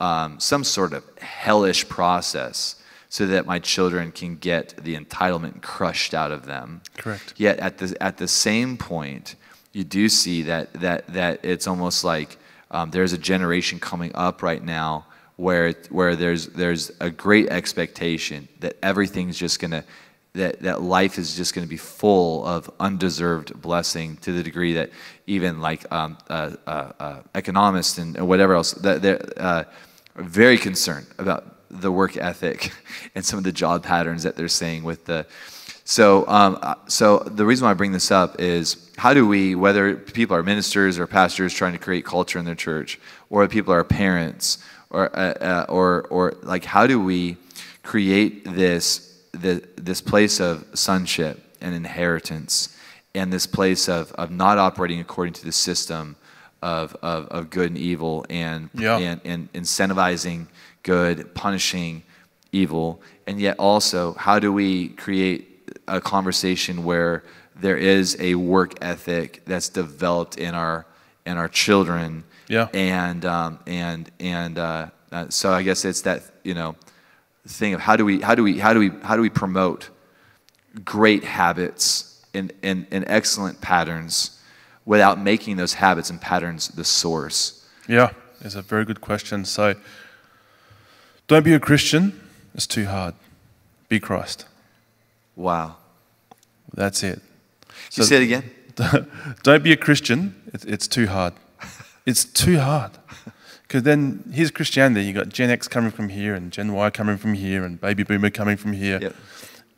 um, 0.00 0.40
some 0.40 0.64
sort 0.64 0.92
of 0.92 1.04
hellish 1.18 1.88
process 1.88 2.76
so 3.08 3.26
that 3.26 3.44
my 3.44 3.58
children 3.58 4.10
can 4.10 4.36
get 4.36 4.74
the 4.82 4.96
entitlement 4.96 5.62
crushed 5.62 6.14
out 6.14 6.32
of 6.32 6.46
them. 6.46 6.80
Correct. 6.96 7.34
Yet 7.36 7.58
at 7.58 7.78
the 7.78 7.94
at 8.02 8.16
the 8.16 8.26
same 8.26 8.76
point, 8.76 9.36
you 9.72 9.84
do 9.84 10.08
see 10.08 10.42
that 10.42 10.72
that 10.74 11.06
that 11.08 11.44
it's 11.44 11.66
almost 11.66 12.04
like 12.04 12.38
um, 12.70 12.90
there's 12.90 13.12
a 13.12 13.18
generation 13.18 13.78
coming 13.78 14.12
up 14.14 14.42
right 14.42 14.64
now 14.64 15.06
where 15.36 15.72
where 15.90 16.16
there's 16.16 16.48
there's 16.48 16.90
a 17.00 17.10
great 17.10 17.48
expectation 17.50 18.48
that 18.60 18.76
everything's 18.82 19.38
just 19.38 19.60
gonna 19.60 19.84
that 20.34 20.60
that 20.60 20.80
life 20.80 21.18
is 21.18 21.36
just 21.36 21.54
going 21.54 21.66
to 21.66 21.68
be 21.68 21.76
full 21.76 22.44
of 22.46 22.70
undeserved 22.80 23.60
blessing 23.60 24.16
to 24.18 24.32
the 24.32 24.42
degree 24.42 24.74
that 24.74 24.90
even 25.26 25.60
like 25.60 25.90
um, 25.92 26.16
uh, 26.30 26.52
uh, 26.66 26.92
uh, 26.98 27.22
economists 27.34 27.98
and 27.98 28.16
whatever 28.26 28.54
else 28.54 28.72
that 28.72 29.02
they're 29.02 29.22
uh, 29.36 29.64
very 30.16 30.56
concerned 30.56 31.06
about 31.18 31.56
the 31.70 31.92
work 31.92 32.16
ethic 32.16 32.72
and 33.14 33.24
some 33.24 33.38
of 33.38 33.44
the 33.44 33.52
job 33.52 33.82
patterns 33.82 34.22
that 34.22 34.36
they're 34.36 34.48
saying 34.48 34.84
with 34.84 35.04
the 35.04 35.26
so 35.84 36.26
um, 36.28 36.58
uh, 36.62 36.76
so 36.86 37.18
the 37.18 37.44
reason 37.44 37.64
why 37.64 37.72
I 37.72 37.74
bring 37.74 37.92
this 37.92 38.10
up 38.10 38.40
is 38.40 38.90
how 38.96 39.12
do 39.12 39.26
we 39.26 39.54
whether 39.54 39.96
people 39.96 40.34
are 40.36 40.42
ministers 40.42 40.98
or 40.98 41.06
pastors 41.06 41.52
trying 41.52 41.72
to 41.72 41.78
create 41.78 42.06
culture 42.06 42.38
in 42.38 42.44
their 42.46 42.54
church 42.54 42.98
or 43.28 43.46
people 43.48 43.74
are 43.74 43.84
parents 43.84 44.58
or 44.88 45.14
uh, 45.14 45.66
or 45.68 46.06
or 46.08 46.34
like 46.42 46.64
how 46.64 46.86
do 46.86 47.02
we 47.02 47.36
create 47.82 48.44
this 48.44 49.11
the, 49.32 49.62
this 49.76 50.00
place 50.00 50.40
of 50.40 50.64
sonship 50.74 51.40
and 51.60 51.74
inheritance 51.74 52.76
and 53.14 53.32
this 53.32 53.46
place 53.46 53.88
of, 53.88 54.12
of 54.12 54.30
not 54.30 54.58
operating 54.58 55.00
according 55.00 55.34
to 55.34 55.44
the 55.44 55.52
system 55.52 56.16
of, 56.62 56.96
of, 57.02 57.26
of 57.28 57.50
good 57.50 57.68
and 57.70 57.78
evil 57.78 58.24
and, 58.30 58.70
Yeah. 58.74 58.98
and, 58.98 59.20
and 59.24 59.52
incentivizing 59.52 60.46
good, 60.82 61.34
punishing 61.34 62.02
evil, 62.52 63.00
and 63.26 63.40
yet 63.40 63.56
also 63.58 64.12
how 64.14 64.38
do 64.38 64.52
we 64.52 64.88
create 64.90 65.70
a 65.88 66.00
conversation 66.00 66.84
where 66.84 67.24
there 67.56 67.76
is 67.76 68.16
a 68.20 68.34
work 68.34 68.74
ethic 68.82 69.42
that's 69.46 69.68
developed 69.68 70.36
in 70.38 70.54
our 70.54 70.86
in 71.24 71.36
our 71.38 71.48
children 71.48 72.24
Yeah. 72.48 72.68
and 72.74 73.24
um, 73.24 73.58
and 73.66 74.10
and 74.20 74.58
uh, 74.58 74.86
uh, 75.12 75.26
so 75.28 75.52
I 75.52 75.62
guess 75.62 75.84
it's 75.84 76.02
that 76.02 76.22
you 76.44 76.54
know 76.54 76.74
thing 77.46 77.74
of 77.74 77.80
how 77.80 77.96
do 77.96 78.04
we 78.04 78.20
how 78.20 78.34
do 78.34 78.42
we 78.42 78.58
how 78.58 78.72
do 78.72 78.78
we 78.78 78.90
how 79.02 79.16
do 79.16 79.22
we 79.22 79.30
promote 79.30 79.90
great 80.84 81.24
habits 81.24 82.24
and, 82.34 82.52
and, 82.62 82.86
and 82.90 83.04
excellent 83.08 83.60
patterns 83.60 84.40
without 84.86 85.20
making 85.20 85.56
those 85.56 85.74
habits 85.74 86.08
and 86.08 86.20
patterns 86.20 86.68
the 86.68 86.84
source 86.84 87.66
Yeah, 87.88 88.10
it's 88.40 88.54
a 88.54 88.62
very 88.62 88.84
good 88.84 89.00
question. 89.00 89.44
So, 89.44 89.74
don't 91.26 91.44
be 91.44 91.52
a 91.52 91.60
Christian. 91.60 92.20
It's 92.54 92.66
too 92.66 92.86
hard. 92.86 93.14
Be 93.88 94.00
Christ. 94.00 94.46
wow 95.36 95.76
That's 96.74 97.02
it. 97.02 97.20
Can 97.90 98.02
you 98.02 98.04
say 98.04 98.16
it 98.16 98.22
again 98.22 98.50
don't 99.42 99.62
be 99.62 99.72
a 99.72 99.76
Christian. 99.76 100.34
It's, 100.54 100.64
it's 100.64 100.88
too 100.88 101.06
hard. 101.06 101.34
It's 102.06 102.24
too 102.24 102.58
hard. 102.58 102.92
Because 103.72 103.84
then 103.84 104.22
here's 104.30 104.50
Christianity. 104.50 105.06
You've 105.06 105.16
got 105.16 105.30
Gen 105.30 105.48
X 105.48 105.66
coming 105.66 105.90
from 105.90 106.10
here, 106.10 106.34
and 106.34 106.52
Gen 106.52 106.74
Y 106.74 106.90
coming 106.90 107.16
from 107.16 107.32
here, 107.32 107.64
and 107.64 107.80
Baby 107.80 108.02
Boomer 108.02 108.28
coming 108.28 108.58
from 108.58 108.74
here. 108.74 108.98
Yep. 109.00 109.16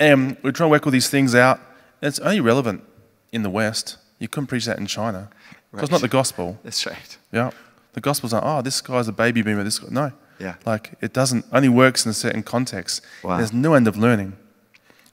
And 0.00 0.36
we're 0.42 0.50
trying 0.50 0.66
to 0.68 0.72
work 0.72 0.84
all 0.84 0.90
these 0.90 1.08
things 1.08 1.32
out. 1.36 1.60
And 2.02 2.08
it's 2.08 2.18
only 2.18 2.40
relevant 2.40 2.82
in 3.30 3.44
the 3.44 3.50
West. 3.50 3.98
You 4.18 4.26
couldn't 4.26 4.48
preach 4.48 4.64
that 4.64 4.78
in 4.80 4.86
China. 4.86 5.30
'Cause 5.72 5.84
It's 5.84 5.92
not 5.92 6.00
the 6.00 6.08
gospel. 6.08 6.58
that's 6.64 6.84
right 6.84 7.18
Yeah. 7.30 7.52
The 7.92 8.00
gospel's 8.00 8.32
like, 8.32 8.42
oh, 8.44 8.62
this 8.62 8.80
guy's 8.80 9.06
a 9.06 9.12
baby 9.12 9.42
boomer. 9.42 9.62
This 9.62 9.78
guy. 9.78 9.86
No. 9.92 10.10
Yeah. 10.40 10.56
Like, 10.66 10.94
it 11.00 11.12
doesn't, 11.12 11.44
only 11.52 11.68
works 11.68 12.04
in 12.04 12.10
a 12.10 12.14
certain 12.14 12.42
context. 12.42 13.00
Wow. 13.22 13.36
There's 13.36 13.52
no 13.52 13.74
end 13.74 13.86
of 13.86 13.96
learning. 13.96 14.32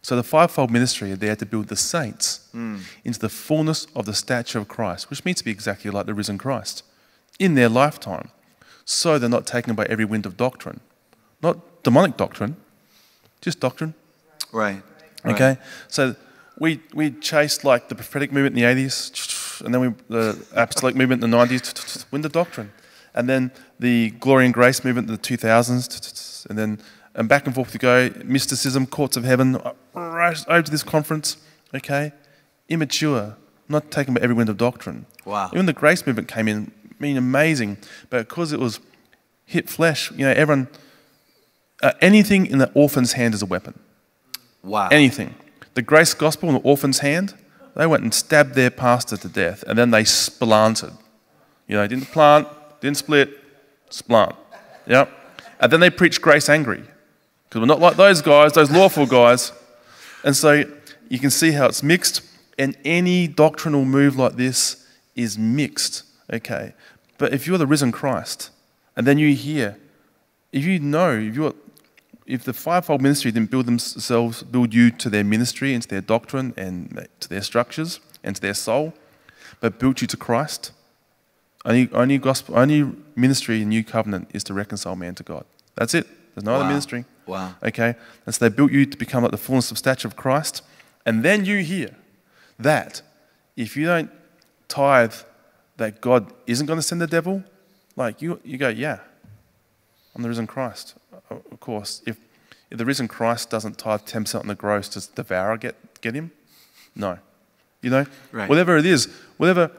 So 0.02 0.16
the 0.16 0.24
fivefold 0.24 0.72
ministry, 0.72 1.14
they 1.14 1.28
had 1.28 1.38
to 1.38 1.46
build 1.46 1.68
the 1.68 1.76
saints 1.76 2.40
Hmm. 2.52 2.78
into 3.06 3.20
the 3.20 3.30
fullness 3.30 3.86
of 3.96 4.08
the 4.08 4.16
stature 4.16 4.58
of 4.58 4.68
Christ, 4.68 5.12
which 5.12 5.24
means 5.24 5.38
to 5.38 5.44
be 5.46 5.52
exactly 5.52 5.92
like 5.92 6.08
the 6.08 6.16
risen 6.16 6.40
Christ 6.40 6.82
in 7.38 7.54
their 7.54 7.70
lifetime. 7.70 8.30
So 8.86 9.20
they're 9.20 9.30
not 9.30 9.46
taken 9.46 9.76
by 9.76 9.86
every 9.86 10.06
wind 10.06 10.26
of 10.26 10.36
doctrine. 10.38 10.80
Not 11.42 11.84
demonic 11.84 12.18
doctrine, 12.18 12.56
just 13.42 13.60
doctrine. 13.60 13.94
right 14.52 14.82
right. 15.24 15.34
Okay, 15.34 15.58
so 15.88 16.16
we 16.60 16.80
we 16.94 17.12
chased 17.12 17.64
like 17.64 17.90
the 17.90 17.96
prophetic 17.96 18.32
movement 18.32 18.56
in 18.56 18.62
the 18.62 18.68
eighties, 18.68 19.12
and 19.64 19.74
then 19.74 19.82
we 19.82 19.94
the 20.10 20.44
apostolic 20.54 20.96
movement 20.96 21.24
in 21.24 21.30
the 21.30 21.38
nineties, 21.38 22.06
win 22.12 22.22
the 22.22 22.30
doctrine, 22.30 22.72
and 23.14 23.28
then 23.28 23.52
the 23.80 24.12
glory 24.20 24.46
and 24.46 24.54
grace 24.54 24.84
movement 24.84 25.08
in 25.08 25.14
the 25.14 25.22
two 25.22 25.38
thousands, 25.38 26.46
and 26.50 26.58
then 26.58 26.80
and 27.16 27.28
back 27.28 27.46
and 27.46 27.56
forth 27.56 27.74
we 27.74 27.80
go. 27.80 28.10
Mysticism, 28.24 28.86
courts 28.88 29.18
of 29.18 29.24
heaven, 29.24 29.60
right 29.94 30.46
over 30.48 30.62
to 30.62 30.72
this 30.72 30.84
conference. 30.84 31.38
Okay, 31.74 32.12
immature, 32.68 33.38
not 33.70 33.92
taken 33.92 34.14
by 34.14 34.22
every 34.22 34.36
wind 34.36 34.50
of 34.50 34.58
doctrine. 34.58 35.06
Wow. 35.26 35.50
Even 35.54 35.66
the 35.66 35.74
grace 35.74 36.06
movement 36.06 36.28
came 36.28 36.48
in, 36.48 36.72
mean, 37.02 37.18
amazing, 37.18 37.78
but 38.10 38.30
because 38.30 38.54
it 38.54 38.60
was 38.60 38.80
hit 39.46 39.70
flesh, 39.70 40.12
you 40.12 40.26
know, 40.26 40.32
everyone. 40.32 40.68
Uh, 41.84 41.92
anything 42.00 42.46
in 42.46 42.60
the 42.60 42.72
orphan's 42.76 43.14
hand 43.14 43.34
is 43.34 43.42
a 43.42 43.46
weapon 43.46 43.74
wow 44.64 44.88
anything. 44.92 45.34
The 45.74 45.82
grace 45.82 46.14
gospel 46.14 46.50
in 46.50 46.56
the 46.56 46.62
orphan's 46.62 47.00
hand, 47.00 47.34
they 47.76 47.88
went 47.88 48.04
and 48.04 48.14
stabbed 48.14 48.56
their 48.56 48.70
pastor 48.70 49.18
to 49.18 49.28
death, 49.28 49.64
and 49.68 49.78
then 49.78 49.92
they 49.92 50.04
splanted. 50.04 50.94
You 51.68 51.78
know, 51.78 51.88
didn't 51.88 52.12
plant, 52.12 52.48
didn't 52.82 52.98
split, 52.98 53.30
splant. 53.90 54.36
Yep. 54.86 55.10
And 55.60 55.72
then 55.72 55.80
they 55.80 55.90
preached 55.90 56.22
grace 56.22 56.50
angry, 56.50 56.84
because 57.48 57.62
we're 57.62 57.68
not 57.68 57.80
like 57.80 57.96
those 57.96 58.22
guys, 58.22 58.54
those 58.54 58.70
lawful 58.70 59.06
guys. 59.06 59.54
And 60.24 60.36
so 60.36 60.64
you 61.10 61.20
can 61.20 61.30
see 61.30 61.52
how 61.52 61.68
it's 61.68 61.82
mixed, 61.82 62.22
and 62.60 62.78
any 62.84 63.28
doctrinal 63.28 63.86
move 63.86 64.18
like 64.18 64.36
this 64.36 64.86
is 65.16 65.38
mixed. 65.38 66.04
Okay. 66.32 66.74
But 67.22 67.36
if 67.36 67.46
you're 67.46 67.60
the 67.60 67.68
risen 67.68 67.92
Christ, 67.92 68.50
and 68.96 69.06
then 69.06 69.20
you 69.20 69.36
hear, 69.36 69.78
if 70.52 70.66
you 70.66 70.80
know, 70.80 71.12
if 71.12 71.36
you're 71.36 71.54
if 72.26 72.44
the 72.44 72.52
fivefold 72.52 73.00
ministry 73.00 73.32
didn't 73.32 73.52
build 73.52 73.68
themselves, 73.68 74.42
build 74.42 74.74
you 74.74 74.90
to 74.90 75.08
their 75.08 75.24
ministry, 75.24 75.76
into 75.76 75.88
their 75.88 76.02
doctrine, 76.02 76.52
and 76.58 77.08
to 77.20 77.30
their 77.30 77.44
structures, 77.44 78.00
and 78.24 78.36
to 78.38 78.42
their 78.42 78.56
soul, 78.56 78.96
but 79.60 79.78
built 79.78 80.02
you 80.02 80.08
to 80.08 80.18
Christ, 80.18 80.72
only, 81.64 81.92
only 81.94 82.18
gospel, 82.18 82.58
only 82.58 82.92
ministry 83.16 83.62
in 83.62 83.70
New 83.70 83.84
Covenant 83.84 84.32
is 84.34 84.44
to 84.46 84.56
reconcile 84.56 84.96
man 84.96 85.14
to 85.14 85.24
God. 85.24 85.46
That's 85.76 85.94
it. 85.94 86.08
There's 86.34 86.44
no 86.44 86.56
other 86.56 86.66
ministry. 86.66 87.06
Wow. 87.28 87.54
Okay, 87.62 87.94
and 88.26 88.34
so 88.34 88.50
they 88.50 88.56
built 88.56 88.72
you 88.72 88.88
to 88.88 88.98
become 88.98 89.22
like 89.22 89.32
the 89.32 89.38
fullness 89.38 89.70
of 89.70 89.78
stature 89.78 90.08
of 90.08 90.16
Christ, 90.16 90.64
and 91.06 91.22
then 91.22 91.46
you 91.46 91.60
hear 91.60 91.96
that 92.58 93.04
if 93.56 93.78
you 93.78 93.86
don't 93.86 94.10
tithe, 94.68 95.14
that 95.78 96.02
God 96.02 96.32
isn't 96.48 96.66
going 96.66 96.78
to 96.80 96.84
send 96.84 97.02
the 97.02 97.08
devil. 97.08 97.44
Like 97.96 98.22
you, 98.22 98.40
you 98.44 98.58
go, 98.58 98.70
yeah, 98.70 99.00
I'm 100.16 100.22
the 100.22 100.30
risen 100.30 100.48
Christ. 100.48 100.96
Of 101.30 101.60
course, 101.60 102.02
if, 102.06 102.18
if 102.70 102.78
the 102.78 102.86
risen 102.86 103.08
Christ 103.08 103.50
doesn't 103.50 103.78
tithe 103.78 104.02
10% 104.02 104.40
on 104.40 104.48
the 104.48 104.56
gross, 104.56 104.90
does 104.90 105.08
the 105.08 105.24
devourer 105.24 105.58
get, 105.58 106.02
get 106.02 106.14
him? 106.16 106.32
No. 106.96 107.18
You 107.82 107.90
know, 107.90 108.06
Right. 108.32 108.50
whatever 108.50 108.78
it 108.78 108.86
is, 108.86 109.08
whatever, 109.38 109.72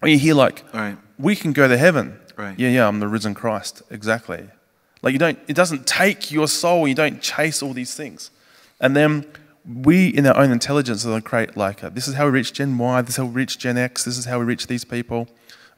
when 0.00 0.12
you 0.12 0.18
hear 0.18 0.34
like, 0.34 0.64
Right. 0.74 0.96
we 1.18 1.36
can 1.36 1.52
go 1.52 1.68
to 1.68 1.76
heaven. 1.76 2.18
Right. 2.36 2.58
Yeah, 2.58 2.68
yeah, 2.68 2.88
I'm 2.88 3.00
the 3.00 3.08
risen 3.08 3.34
Christ. 3.34 3.82
Exactly. 3.90 4.48
Like 5.02 5.12
you 5.12 5.18
don't, 5.18 5.38
it 5.46 5.54
doesn't 5.54 5.86
take 5.86 6.30
your 6.32 6.48
soul. 6.48 6.88
You 6.88 6.94
don't 6.94 7.20
chase 7.22 7.62
all 7.62 7.72
these 7.72 7.94
things. 7.94 8.30
And 8.80 8.94
then 8.96 9.26
we, 9.66 10.08
in 10.08 10.26
our 10.26 10.36
own 10.36 10.52
intelligence, 10.52 11.04
are 11.04 11.08
going 11.08 11.22
to 11.22 11.28
create 11.28 11.56
like, 11.56 11.82
a, 11.82 11.90
this 11.90 12.06
is 12.06 12.14
how 12.14 12.26
we 12.26 12.32
reach 12.32 12.52
Gen 12.52 12.78
Y, 12.78 13.00
this 13.02 13.10
is 13.10 13.16
how 13.16 13.24
we 13.24 13.32
reach 13.32 13.58
Gen 13.58 13.76
X, 13.76 14.04
this 14.04 14.16
is 14.16 14.24
how 14.24 14.38
we 14.38 14.44
reach 14.44 14.66
these 14.66 14.84
people. 14.84 15.28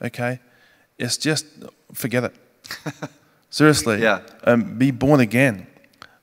Okay? 0.03 0.41
It's 0.99 1.17
just, 1.17 1.47
forget 1.93 2.25
it. 2.25 2.35
Seriously. 3.51 4.03
Yeah. 4.03 4.21
Um, 4.45 4.77
be 4.77 4.91
born 4.91 5.21
again 5.21 5.67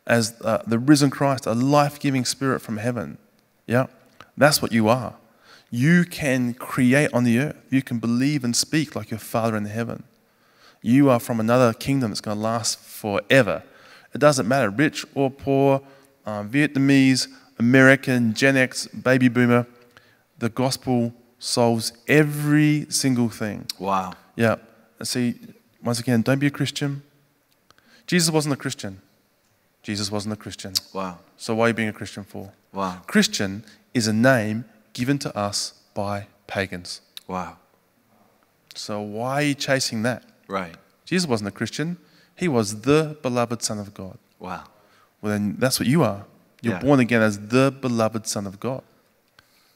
as 0.05 0.39
uh, 0.41 0.61
the 0.67 0.77
risen 0.77 1.09
Christ, 1.09 1.45
a 1.45 1.53
life 1.53 1.99
giving 1.99 2.25
spirit 2.25 2.61
from 2.61 2.77
heaven. 2.77 3.17
Yeah. 3.65 3.87
That's 4.37 4.61
what 4.61 4.71
you 4.71 4.87
are. 4.87 5.15
You 5.71 6.05
can 6.05 6.53
create 6.53 7.11
on 7.13 7.23
the 7.23 7.39
earth. 7.39 7.57
You 7.69 7.81
can 7.81 7.99
believe 7.99 8.43
and 8.43 8.55
speak 8.55 8.95
like 8.95 9.09
your 9.09 9.19
Father 9.19 9.57
in 9.57 9.65
heaven. 9.65 10.03
You 10.81 11.09
are 11.09 11.19
from 11.19 11.39
another 11.39 11.73
kingdom 11.73 12.11
that's 12.11 12.21
going 12.21 12.37
to 12.37 12.43
last 12.43 12.79
forever. 12.79 13.63
It 14.13 14.19
doesn't 14.19 14.47
matter, 14.47 14.69
rich 14.69 15.03
or 15.15 15.31
poor, 15.31 15.81
um, 16.25 16.49
Vietnamese, 16.49 17.27
American, 17.59 18.33
Gen 18.33 18.57
X, 18.57 18.87
baby 18.87 19.27
boomer. 19.29 19.65
The 20.39 20.49
gospel 20.49 21.13
solves 21.39 21.93
every 22.07 22.85
single 22.89 23.29
thing. 23.29 23.65
wow 23.79 24.13
Yeah. 24.35 24.55
See, 25.03 25.35
once 25.83 25.99
again, 25.99 26.21
don't 26.21 26.39
be 26.39 26.47
a 26.47 26.51
Christian. 26.51 27.03
Jesus 28.07 28.29
wasn't 28.31 28.53
a 28.53 28.57
Christian. 28.57 29.01
Jesus 29.83 30.11
wasn't 30.11 30.33
a 30.33 30.37
Christian. 30.37 30.73
wow 30.93 31.19
So 31.37 31.55
why 31.55 31.65
are 31.65 31.67
you 31.69 31.73
being 31.73 31.89
a 31.89 31.93
Christian 31.93 32.23
for? 32.23 32.51
wow 32.73 33.01
Christian 33.07 33.63
is 33.93 34.07
a 34.07 34.13
name 34.13 34.65
given 34.93 35.17
to 35.19 35.37
us 35.37 35.73
by 35.93 36.27
pagans. 36.47 37.01
wow 37.27 37.57
So 38.75 38.99
why 39.01 39.33
are 39.35 39.41
you 39.43 39.53
chasing 39.55 40.03
that? 40.03 40.23
right 40.47 40.75
Jesus 41.05 41.27
wasn't 41.29 41.47
a 41.47 41.51
Christian. 41.51 41.97
He 42.35 42.47
was 42.47 42.81
the 42.81 43.17
beloved 43.21 43.61
Son 43.61 43.79
of 43.79 43.93
God. 43.93 44.17
wow 44.39 44.63
Well, 45.21 45.31
then 45.33 45.55
that's 45.59 45.79
what 45.79 45.87
you 45.87 46.03
are. 46.03 46.25
You're 46.65 46.73
Yeah. 46.73 46.79
born 46.81 46.99
again 46.99 47.21
as 47.21 47.37
the 47.37 47.71
beloved 47.79 48.25
Son 48.25 48.47
of 48.47 48.59
God. 48.59 48.81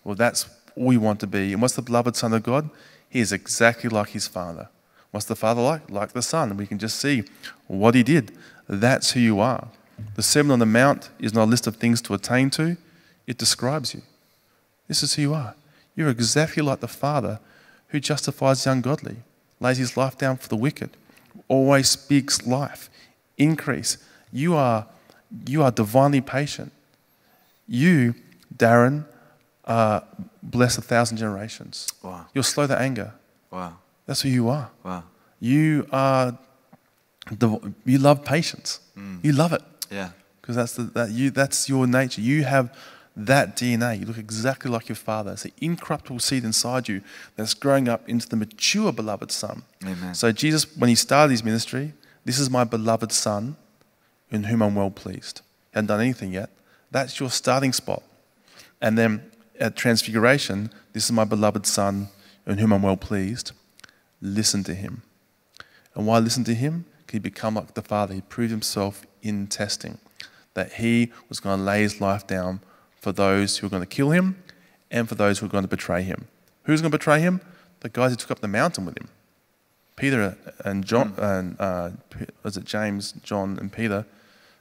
Well, 0.03 0.15
that's 0.15 0.47
all 0.75 0.85
we 0.87 0.97
want 0.97 1.19
to 1.19 1.27
be. 1.27 1.53
And 1.53 1.61
what's 1.61 1.75
the 1.75 1.83
beloved 1.83 2.15
Son 2.15 2.33
of 2.33 2.41
God? 2.41 2.71
He 3.07 3.19
is 3.19 3.31
exactly 3.31 3.89
like 3.91 4.09
his 4.09 4.27
Father. 4.27 4.69
What's 5.11 5.27
the 5.27 5.35
Father 5.35 5.61
like? 5.61 5.89
Like 5.91 6.13
the 6.13 6.23
Son. 6.23 6.57
We 6.57 6.65
can 6.65 6.79
just 6.79 6.99
see 6.99 7.23
what 7.67 7.93
He 7.93 8.01
did. 8.01 8.31
That's 8.67 9.11
who 9.11 9.19
you 9.19 9.39
are. 9.39 9.67
The 10.15 10.23
Sermon 10.23 10.51
on 10.51 10.59
the 10.59 10.65
Mount 10.65 11.09
is 11.19 11.31
not 11.33 11.43
a 11.43 11.51
list 11.51 11.67
of 11.67 11.75
things 11.75 12.01
to 12.03 12.13
attain 12.15 12.49
to, 12.51 12.77
it 13.27 13.37
describes 13.37 13.93
you. 13.93 14.01
This 14.87 15.03
is 15.03 15.13
who 15.13 15.21
you 15.21 15.33
are. 15.35 15.53
You're 15.95 16.09
exactly 16.09 16.63
like 16.63 16.79
the 16.79 16.87
Father 16.87 17.39
who 17.89 17.99
justifies 17.99 18.63
the 18.63 18.71
ungodly, 18.71 19.17
lays 19.59 19.77
his 19.77 19.95
life 19.95 20.17
down 20.17 20.37
for 20.37 20.47
the 20.47 20.55
wicked, 20.55 20.91
always 21.47 21.89
speaks 21.89 22.47
life, 22.47 22.89
increase. 23.37 23.97
You 24.31 24.55
are, 24.55 24.85
you 25.47 25.61
are 25.63 25.71
divinely 25.71 26.21
patient. 26.21 26.71
You, 27.70 28.15
Darren, 28.57 29.05
uh, 29.65 30.01
bless 30.41 30.78
a 30.78 30.82
thousand 30.82 31.17
generations. 31.17 31.88
Wow. 32.01 32.26
You'll 32.34 32.43
slow 32.43 32.65
to 32.67 32.78
anger. 32.78 33.13
Wow. 33.51 33.78
That's 34.07 34.22
who 34.22 34.30
you 34.30 34.49
are. 34.49 34.72
Wow. 34.84 35.03
You 35.39 35.88
are, 35.91 36.38
div- 37.38 37.74
you 37.86 37.99
love 37.99 38.26
patience. 38.26 38.80
You 39.22 39.32
love 39.32 39.53
it 39.53 39.61
Yeah. 39.89 40.09
because 40.41 40.55
that's 40.57 40.74
the, 40.74 40.84
that 40.84 41.11
you 41.11 41.30
that's 41.30 41.70
your 41.70 41.88
nature. 41.88 42.20
You 42.22 42.43
have 42.43 42.76
that 43.15 43.55
DNA. 43.55 43.99
You 43.99 44.05
look 44.05 44.17
exactly 44.17 44.70
like 44.70 44.89
your 44.89 44.95
father. 44.97 45.32
It's 45.34 45.43
the 45.43 45.53
incorruptible 45.61 46.20
seed 46.20 46.43
inside 46.43 46.89
you 46.89 47.01
that's 47.38 47.53
growing 47.53 47.88
up 47.88 48.07
into 48.09 48.28
the 48.28 48.36
mature 48.36 48.91
beloved 48.91 49.32
son. 49.32 49.63
Amen. 49.86 50.15
So 50.15 50.32
Jesus, 50.34 50.65
when 50.78 50.89
he 50.89 50.95
started 50.95 51.32
his 51.32 51.43
ministry, 51.43 51.93
this 52.26 52.39
is 52.39 52.49
my 52.49 52.63
beloved 52.65 53.11
son, 53.13 53.55
in 54.32 54.43
whom 54.45 54.61
I'm 54.61 54.76
well 54.76 54.91
pleased. 54.91 55.41
He 55.72 55.76
hadn't 55.78 55.88
done 55.88 56.01
anything 56.01 56.34
yet. 56.34 56.49
That's 56.91 57.19
your 57.19 57.29
starting 57.29 57.73
spot. 57.73 58.03
And 58.81 58.97
then 58.97 59.31
at 59.59 59.75
Transfiguration, 59.75 60.71
this 60.93 61.05
is 61.05 61.11
my 61.11 61.25
beloved 61.25 61.65
son, 61.65 62.09
in 62.45 62.57
whom 62.57 62.73
I'm 62.73 62.81
well 62.81 62.97
pleased. 62.97 63.51
Listen 64.21 64.63
to 64.63 64.73
him. 64.73 65.03
And 65.95 66.07
why 66.07 66.19
listen 66.19 66.43
to 66.45 66.53
him? 66.53 66.85
He 67.11 67.19
become 67.19 67.55
like 67.55 67.73
the 67.73 67.81
Father. 67.81 68.13
He 68.13 68.21
proved 68.21 68.51
himself 68.51 69.05
in 69.21 69.47
testing 69.47 69.97
that 70.53 70.73
he 70.73 71.11
was 71.27 71.39
going 71.39 71.59
to 71.59 71.63
lay 71.63 71.81
his 71.81 72.01
life 72.01 72.25
down 72.27 72.61
for 72.95 73.11
those 73.11 73.57
who 73.57 73.67
were 73.67 73.71
going 73.71 73.83
to 73.83 73.87
kill 73.87 74.11
him 74.11 74.41
and 74.91 75.07
for 75.07 75.15
those 75.15 75.39
who 75.39 75.45
were 75.45 75.51
going 75.51 75.63
to 75.63 75.69
betray 75.69 76.01
him. 76.01 76.27
Who's 76.63 76.81
going 76.81 76.91
to 76.91 76.97
betray 76.97 77.19
him? 77.19 77.41
The 77.79 77.89
guys 77.89 78.11
who 78.11 78.17
took 78.17 78.31
up 78.31 78.39
the 78.39 78.47
mountain 78.47 78.85
with 78.85 78.97
him. 78.97 79.07
Peter 79.95 80.37
and 80.63 80.85
John, 80.85 81.13
and 81.17 81.55
uh, 81.59 81.91
was 82.43 82.57
it 82.57 82.63
James, 82.63 83.13
John, 83.23 83.57
and 83.59 83.71
Peter? 83.71 84.05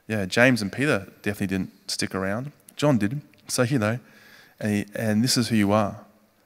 Yeah, 0.09 0.25
James 0.25 0.63
and 0.63 0.71
Peter 0.71 1.07
definitely 1.21 1.55
didn't 1.55 1.91
stick 1.91 2.15
around. 2.15 2.51
John 2.75 2.97
did. 2.97 3.21
So, 3.47 3.61
you 3.61 3.77
know, 3.77 3.99
and, 4.59 4.71
he, 4.73 4.85
and 4.95 5.23
this 5.23 5.37
is 5.37 5.49
who 5.49 5.55
you 5.55 5.71
are. 5.71 5.97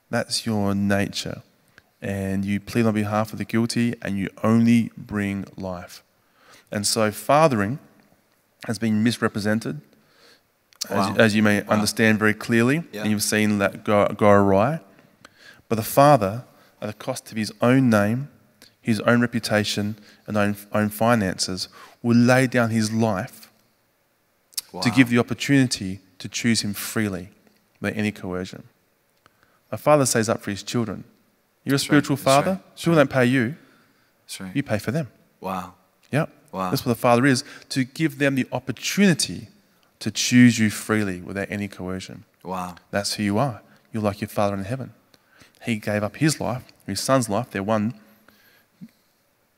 That's 0.09 0.45
your 0.45 0.75
nature. 0.75 1.41
And 2.01 2.43
you 2.43 2.59
plead 2.59 2.85
on 2.85 2.93
behalf 2.93 3.31
of 3.31 3.39
the 3.39 3.45
guilty 3.45 3.95
and 4.01 4.17
you 4.17 4.29
only 4.43 4.91
bring 4.97 5.45
life. 5.55 6.03
And 6.71 6.85
so, 6.85 7.09
fathering 7.09 7.79
has 8.67 8.77
been 8.79 9.01
misrepresented, 9.01 9.79
as, 10.89 11.07
Wow. 11.09 11.15
as 11.17 11.33
you 11.33 11.41
may 11.41 11.63
understand 11.63 12.19
very 12.19 12.33
clearly, 12.33 12.83
Yeah. 12.91 13.03
and 13.03 13.11
you've 13.11 13.23
seen 13.23 13.59
that 13.59 13.85
go, 13.85 14.07
go 14.07 14.29
awry. 14.29 14.81
But 15.69 15.75
the 15.77 15.83
father, 15.83 16.43
at 16.81 16.87
the 16.87 16.93
cost 16.93 17.31
of 17.31 17.37
his 17.37 17.53
own 17.61 17.89
name, 17.89 18.27
his 18.81 18.99
own 19.01 19.21
reputation, 19.21 19.95
and 20.27 20.35
own, 20.35 20.57
own 20.73 20.89
finances, 20.89 21.69
will 22.01 22.17
lay 22.17 22.45
down 22.47 22.69
his 22.69 22.91
life 22.91 23.42
to 24.81 24.89
give 24.89 25.09
the 25.09 25.19
opportunity 25.19 25.99
to 26.19 26.27
choose 26.27 26.61
him 26.61 26.73
freely 26.73 27.29
without 27.79 27.97
any 27.97 28.11
coercion. 28.11 28.63
A 29.71 29.77
father 29.77 30.05
stays 30.05 30.29
up 30.29 30.41
for 30.41 30.51
his 30.51 30.63
children. 30.63 31.03
You're 31.63 31.73
a 31.73 31.77
right, 31.77 31.81
spiritual 31.81 32.15
that's 32.15 32.23
father, 32.23 32.51
right, 32.51 32.61
that's 32.69 32.83
people 32.83 32.95
don't 32.95 33.09
pay 33.09 33.25
you, 33.25 33.55
That's 34.23 34.41
right. 34.41 34.55
you 34.55 34.63
pay 34.63 34.79
for 34.79 34.91
them. 34.91 35.07
Wow. 35.39 35.73
Yep. 36.11 36.29
Wow. 36.51 36.69
That's 36.69 36.85
what 36.85 36.89
the 36.89 36.99
Father 36.99 37.25
is 37.25 37.43
to 37.69 37.83
give 37.83 38.19
them 38.19 38.35
the 38.35 38.47
opportunity 38.51 39.47
to 39.99 40.11
choose 40.11 40.59
you 40.59 40.69
freely 40.69 41.21
without 41.21 41.47
any 41.49 41.67
coercion. 41.67 42.25
Wow. 42.43 42.75
That's 42.91 43.15
who 43.15 43.23
you 43.23 43.37
are. 43.37 43.61
You're 43.91 44.03
like 44.03 44.21
your 44.21 44.27
Father 44.27 44.55
in 44.55 44.63
heaven. 44.63 44.93
He 45.65 45.77
gave 45.77 46.03
up 46.03 46.17
his 46.17 46.39
life, 46.39 46.63
his 46.85 46.99
son's 46.99 47.29
life, 47.29 47.49
they're 47.51 47.63
one, 47.63 47.93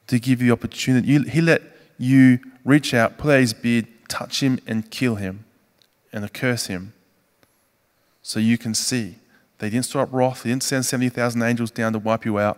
to 0.08 0.20
give 0.20 0.42
you 0.42 0.48
the 0.50 0.54
opportunity. 0.54 1.30
He 1.30 1.42
let 1.42 1.62
you 1.98 2.40
reach 2.64 2.94
out, 2.94 3.18
pull 3.18 3.32
out 3.32 3.40
his 3.40 3.54
beard, 3.54 3.88
touch 4.08 4.42
him, 4.42 4.60
and 4.68 4.90
kill 4.90 5.16
him 5.16 5.46
and 6.12 6.32
curse 6.34 6.68
him 6.68 6.94
so 8.22 8.40
you 8.40 8.58
can 8.58 8.74
see. 8.74 9.16
They 9.60 9.70
didn't 9.70 9.86
stop 9.86 10.10
wrath, 10.12 10.44
they 10.44 10.50
didn't 10.50 10.64
send 10.64 10.86
70,000 10.86 11.42
angels 11.44 11.72
down 11.72 11.94
to 11.94 12.00
wipe 12.00 12.26
you 12.26 12.40
out. 12.40 12.58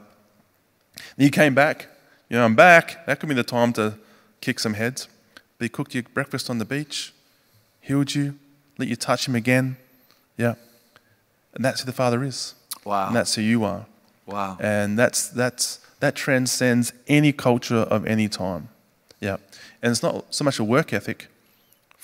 Then 1.15 1.25
you 1.25 1.29
came 1.29 1.53
back. 1.53 1.87
You 2.29 2.37
know, 2.37 2.45
I'm 2.45 2.55
back. 2.55 3.05
That 3.05 3.19
could 3.19 3.29
be 3.29 3.35
the 3.35 3.43
time 3.43 3.73
to 3.73 3.95
kick 4.41 4.59
some 4.59 4.73
heads. 4.73 5.07
But 5.57 5.65
he 5.65 5.69
cooked 5.69 5.93
you 5.95 6.03
breakfast 6.03 6.49
on 6.49 6.57
the 6.57 6.65
beach, 6.65 7.13
healed 7.81 8.15
you, 8.15 8.37
let 8.77 8.87
you 8.87 8.95
touch 8.95 9.27
him 9.27 9.35
again. 9.35 9.77
Yeah. 10.37 10.55
And 11.53 11.63
that's 11.65 11.81
who 11.81 11.85
the 11.85 11.93
Father 11.93 12.23
is. 12.23 12.53
Wow. 12.85 13.07
And 13.07 13.15
that's 13.15 13.35
who 13.35 13.41
you 13.41 13.63
are. 13.63 13.85
wow. 14.25 14.57
And 14.59 14.97
that's, 14.97 15.27
that's, 15.29 15.79
that 15.99 16.15
transcends 16.15 16.93
any 17.07 17.31
culture 17.31 17.75
of 17.75 18.05
any 18.05 18.29
time. 18.29 18.69
Yeah. 19.19 19.37
And 19.81 19.91
it's 19.91 20.03
not 20.03 20.33
so 20.33 20.43
much 20.43 20.59
a 20.59 20.63
work 20.63 20.93
ethic 20.93 21.27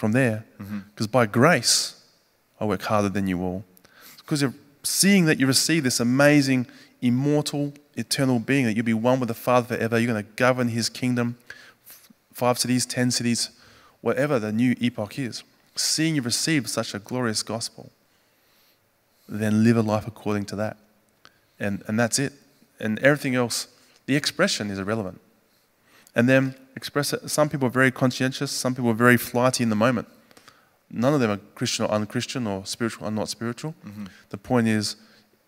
from 0.03 0.11
there, 0.11 0.43
mm-hmm. 0.59 0.79
because 0.89 1.07
by 1.07 1.25
grace, 1.25 2.03
I 2.59 2.65
work 2.65 2.81
harder 2.81 3.07
than 3.07 3.25
you 3.25 3.41
all. 3.41 3.63
Because 4.17 4.41
you're 4.41 4.53
seeing 4.83 5.23
that 5.27 5.39
you 5.39 5.47
receive 5.47 5.85
this 5.85 6.01
amazing, 6.01 6.67
immortal, 7.01 7.73
eternal 7.95 8.39
being, 8.39 8.65
that 8.65 8.75
you'll 8.75 8.83
be 8.83 8.93
one 8.93 9.21
with 9.21 9.29
the 9.29 9.33
Father 9.33 9.77
forever. 9.77 9.97
You're 9.97 10.11
going 10.11 10.21
to 10.21 10.29
govern 10.33 10.67
his 10.67 10.89
kingdom, 10.89 11.37
five 12.33 12.59
cities, 12.59 12.85
ten 12.85 13.11
cities, 13.11 13.51
whatever 14.01 14.39
the 14.39 14.51
new 14.51 14.75
epoch 14.81 15.17
is. 15.17 15.43
Seeing 15.77 16.15
you 16.15 16.21
receive 16.21 16.69
such 16.69 16.93
a 16.93 16.99
glorious 16.99 17.41
gospel, 17.41 17.89
then 19.29 19.63
live 19.63 19.77
a 19.77 19.81
life 19.81 20.05
according 20.05 20.43
to 20.47 20.57
that. 20.57 20.75
And, 21.61 21.81
and 21.87 21.97
that's 21.97 22.19
it. 22.19 22.33
And 22.77 22.99
everything 22.99 23.35
else, 23.35 23.69
the 24.05 24.17
expression 24.17 24.69
is 24.69 24.79
irrelevant. 24.79 25.21
And 26.15 26.29
then 26.29 26.55
express 26.75 27.13
it. 27.13 27.29
Some 27.29 27.49
people 27.49 27.67
are 27.67 27.71
very 27.71 27.91
conscientious, 27.91 28.51
some 28.51 28.75
people 28.75 28.91
are 28.91 28.95
very 28.95 29.17
flighty 29.17 29.63
in 29.63 29.69
the 29.69 29.75
moment. 29.75 30.07
None 30.91 31.13
of 31.13 31.19
them 31.19 31.31
are 31.31 31.39
Christian 31.55 31.85
or 31.85 31.91
unchristian 31.91 32.45
or 32.45 32.65
spiritual 32.65 33.07
or 33.07 33.11
not 33.11 33.27
spiritual. 33.29 33.73
The 34.29 34.37
point 34.37 34.67
is, 34.67 34.95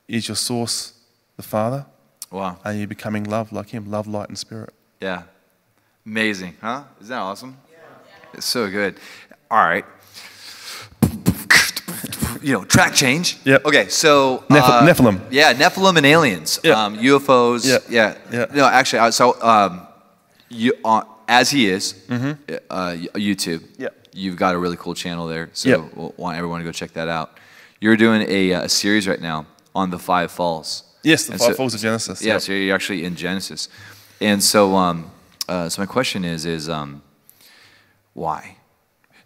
is 0.07 0.27
your 0.27 0.35
source 0.35 0.93
the 1.37 1.43
Father? 1.43 1.85
Wow. 2.31 2.57
Are 2.65 2.73
you 2.73 2.87
becoming 2.87 3.23
love 3.25 3.51
like 3.51 3.69
Him? 3.69 3.89
Love, 3.91 4.07
light, 4.07 4.27
and 4.29 4.37
spirit. 4.37 4.73
Yeah. 4.99 5.23
Amazing, 6.05 6.55
huh? 6.61 6.83
Isn't 6.99 7.09
that 7.09 7.19
awesome? 7.19 7.57
Yeah. 7.71 7.77
It's 8.33 8.45
so 8.45 8.69
good. 8.69 8.95
All 9.51 9.59
right. 9.63 9.85
You 12.41 12.53
know, 12.53 12.63
track 12.65 12.93
change. 12.93 13.37
Yep. 13.43 13.65
Okay, 13.65 13.87
so 13.87 14.43
Neph- 14.49 14.61
uh, 14.61 14.81
Nephilim. 14.85 15.19
Yeah, 15.31 15.53
Nephilim 15.53 15.97
and 15.97 16.05
aliens. 16.05 16.59
Yep. 16.63 16.77
Um, 16.77 16.97
UFOs. 16.97 17.65
Yep. 17.67 17.83
Yeah. 17.89 18.17
Yep. 18.31 18.53
No, 18.53 18.65
actually, 18.65 19.11
so 19.11 19.41
um, 19.41 19.84
you 20.55 20.73
on 20.83 21.05
as 21.27 21.49
he 21.49 21.67
is, 21.67 21.93
Mm-hmm. 22.07 22.55
uh, 22.69 22.91
YouTube. 23.15 23.63
Yep. 23.77 24.07
You've 24.13 24.37
got 24.37 24.55
a 24.55 24.57
really 24.57 24.77
cool 24.77 24.93
channel 24.93 25.27
there, 25.27 25.49
so 25.53 25.69
Yep. 25.69 25.79
we'll 25.95 26.13
want 26.17 26.37
everyone 26.37 26.59
to 26.59 26.65
go 26.65 26.71
check 26.71 26.93
that 26.93 27.07
out. 27.09 27.37
You're 27.81 27.97
doing 27.97 28.21
a, 28.29 28.53
uh, 28.53 28.61
a 28.63 28.69
series 28.69 29.07
right 29.07 29.19
now 29.19 29.45
on 29.73 29.89
the 29.89 29.99
five 29.99 30.31
falls. 30.31 30.83
Yes, 31.03 31.25
the 31.25 31.33
And 31.33 31.41
five 31.41 31.49
so- 31.51 31.55
falls 31.55 31.73
of 31.73 31.81
Genesis. 31.81 32.21
Yeah, 32.21 32.33
Yep. 32.33 32.41
so 32.41 32.51
you're 32.53 32.75
actually 32.75 33.03
in 33.03 33.15
Genesis, 33.15 33.67
and 34.21 34.41
so 34.43 34.75
um, 34.75 35.11
uh, 35.49 35.67
so 35.69 35.81
my 35.81 35.85
question 35.85 36.23
is 36.23 36.45
is 36.45 36.69
um, 36.69 37.01
why? 38.13 38.57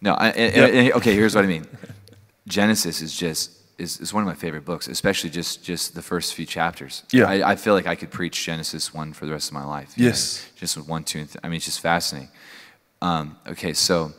No, 0.01 0.13
I, 0.13 0.33
Yep. 0.35 0.95
okay. 0.97 1.13
Here's 1.13 1.35
what 1.35 1.43
I 1.43 1.47
mean. 1.47 1.65
Genesis 2.47 3.01
is 3.01 3.13
just 3.15 3.51
is, 3.79 3.99
is 3.99 4.13
one 4.13 4.21
of 4.23 4.27
my 4.27 4.35
favorite 4.35 4.65
books, 4.65 4.87
especially 4.87 5.29
just 5.29 5.63
just 5.63 5.95
the 5.95 6.01
first 6.01 6.33
few 6.33 6.45
chapters. 6.45 7.03
Yeah. 7.11 7.25
I, 7.25 7.51
I 7.51 7.55
feel 7.55 7.73
like 7.73 7.87
I 7.87 7.95
could 7.95 8.11
preach 8.11 8.43
Genesis 8.45 8.93
one 8.93 9.13
for 9.13 9.25
the 9.25 9.31
rest 9.31 9.49
of 9.49 9.53
my 9.53 9.63
life. 9.65 9.93
you 9.95 10.03
know, 10.03 10.09
Yes. 10.09 10.49
just 10.55 10.77
with 10.77 10.87
one, 10.87 11.03
two, 11.03 11.19
and 11.19 11.27
th- 11.29 11.39
I 11.43 11.47
mean, 11.47 11.57
it's 11.57 11.65
just 11.65 11.79
fascinating. 11.81 12.29
Um, 13.01 13.37
okay, 13.47 13.73
so 13.73 14.11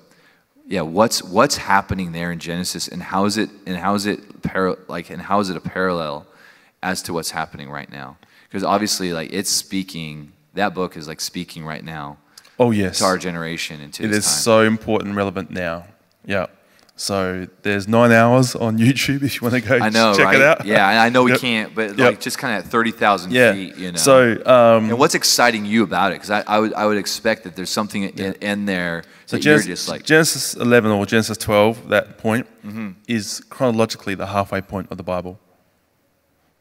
yeah, 0.67 0.81
what's 0.83 1.23
what's 1.23 1.57
happening 1.57 2.13
there 2.13 2.33
in 2.33 2.39
Genesis, 2.39 2.89
and 2.89 3.03
how 3.03 3.25
is 3.27 3.37
it 3.37 3.51
and 3.67 3.77
how 3.77 3.95
is 3.95 4.07
it 4.07 4.43
par- 4.43 4.79
like 4.89 5.11
and 5.11 5.21
how 5.23 5.41
is 5.41 5.51
it 5.51 5.57
a 5.57 5.61
parallel 5.61 6.27
as 6.83 7.03
to 7.03 7.13
what's 7.13 7.31
happening 7.33 7.69
right 7.71 7.91
now? 7.91 8.17
Because 8.49 8.65
obviously, 8.65 9.13
like 9.13 9.33
it's 9.33 9.51
speaking. 9.51 10.33
That 10.55 10.75
book 10.75 10.97
is 10.97 11.07
like 11.07 11.21
speaking 11.21 11.65
right 11.65 11.85
now 11.85 12.19
Oh, 12.59 12.73
yes. 12.73 12.99
to 12.99 13.05
our 13.05 13.19
generation 13.19 13.81
and 13.81 13.95
to 13.95 14.03
It 14.03 14.11
is 14.11 14.25
time. 14.25 14.35
so 14.43 14.61
important 14.63 15.09
and 15.11 15.17
relevant 15.17 15.51
now. 15.53 15.87
Yeah. 16.25 16.47
So 17.01 17.47
there's 17.63 17.89
nine 17.89 18.13
hours 18.13 18.55
on 18.55 18.77
YouTube 18.77 19.23
if 19.23 19.37
you 19.37 19.41
want 19.49 19.55
to 19.55 19.67
go 19.67 19.79
I 19.79 19.89
know, 19.89 20.15
check 20.15 20.27
right? 20.27 20.37
it 20.37 20.43
out. 20.43 20.67
Yeah, 20.67 21.01
I 21.01 21.09
know 21.09 21.23
we 21.23 21.31
Yep. 21.31 21.41
can't, 21.41 21.75
but 21.75 21.89
Yep. 21.97 21.99
like 21.99 22.21
just 22.21 22.37
kind 22.37 22.59
of 22.59 22.63
at 22.67 22.71
thirty 22.71 22.91
thousand 22.91 23.33
Yeah. 23.33 23.55
feet, 23.55 23.75
you 23.79 23.93
know. 23.93 23.97
So, 23.97 24.33
um, 24.45 24.91
and 24.91 24.99
what's 24.99 25.15
exciting 25.15 25.65
you 25.65 25.83
about 25.83 26.13
it? 26.13 26.17
Because 26.17 26.29
I, 26.31 26.45
I 26.47 26.59
would 26.59 26.75
I 26.75 26.85
would 26.85 26.99
expect 26.99 27.45
that 27.45 27.57
there's 27.57 27.71
something 27.71 28.03
in, 28.03 28.35
in 28.35 28.67
there 28.67 29.05
So 29.25 29.37
that 29.37 29.45
you're 29.47 29.55
Genesis, 29.55 29.67
just 29.87 29.89
like 29.89 30.05
Genesis 30.05 30.53
11 30.57 30.91
or 30.91 31.07
Genesis 31.07 31.39
12, 31.39 31.89
that 31.89 32.19
point, 32.19 32.47
Mm-hmm. 32.67 32.91
is 33.09 33.41
chronologically 33.49 34.15
the 34.15 34.27
halfway 34.27 34.61
point 34.61 34.89
of 34.91 34.99
the 34.99 35.03
Bible. 35.03 35.41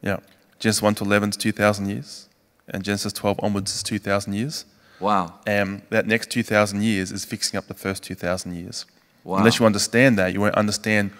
Yeah. 0.00 0.20
Genesis 0.58 0.80
1 0.80 0.94
to 0.94 1.04
11 1.04 1.28
is 1.28 1.36
2,000 1.36 1.86
years, 1.90 2.28
and 2.66 2.82
Genesis 2.82 3.12
12 3.12 3.40
onwards 3.42 3.74
is 3.74 3.82
2,000 3.82 4.32
years. 4.32 4.64
Wow. 5.00 5.34
And 5.46 5.82
that 5.90 6.06
next 6.06 6.30
2,000 6.30 6.80
years 6.82 7.12
is 7.12 7.26
fixing 7.26 7.58
up 7.58 7.66
the 7.66 7.74
first 7.74 8.02
2,000 8.02 8.54
years. 8.54 8.86
Wow. 9.24 9.38
Unless 9.38 9.58
you 9.58 9.66
understand 9.66 10.18
that, 10.18 10.32
you 10.32 10.40
won't 10.40 10.54
understand 10.54 11.12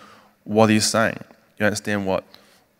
what 0.44 0.70
he's 0.70 0.86
saying. 0.86 1.18
You 1.58 1.66
understand 1.66 2.06
what, 2.06 2.24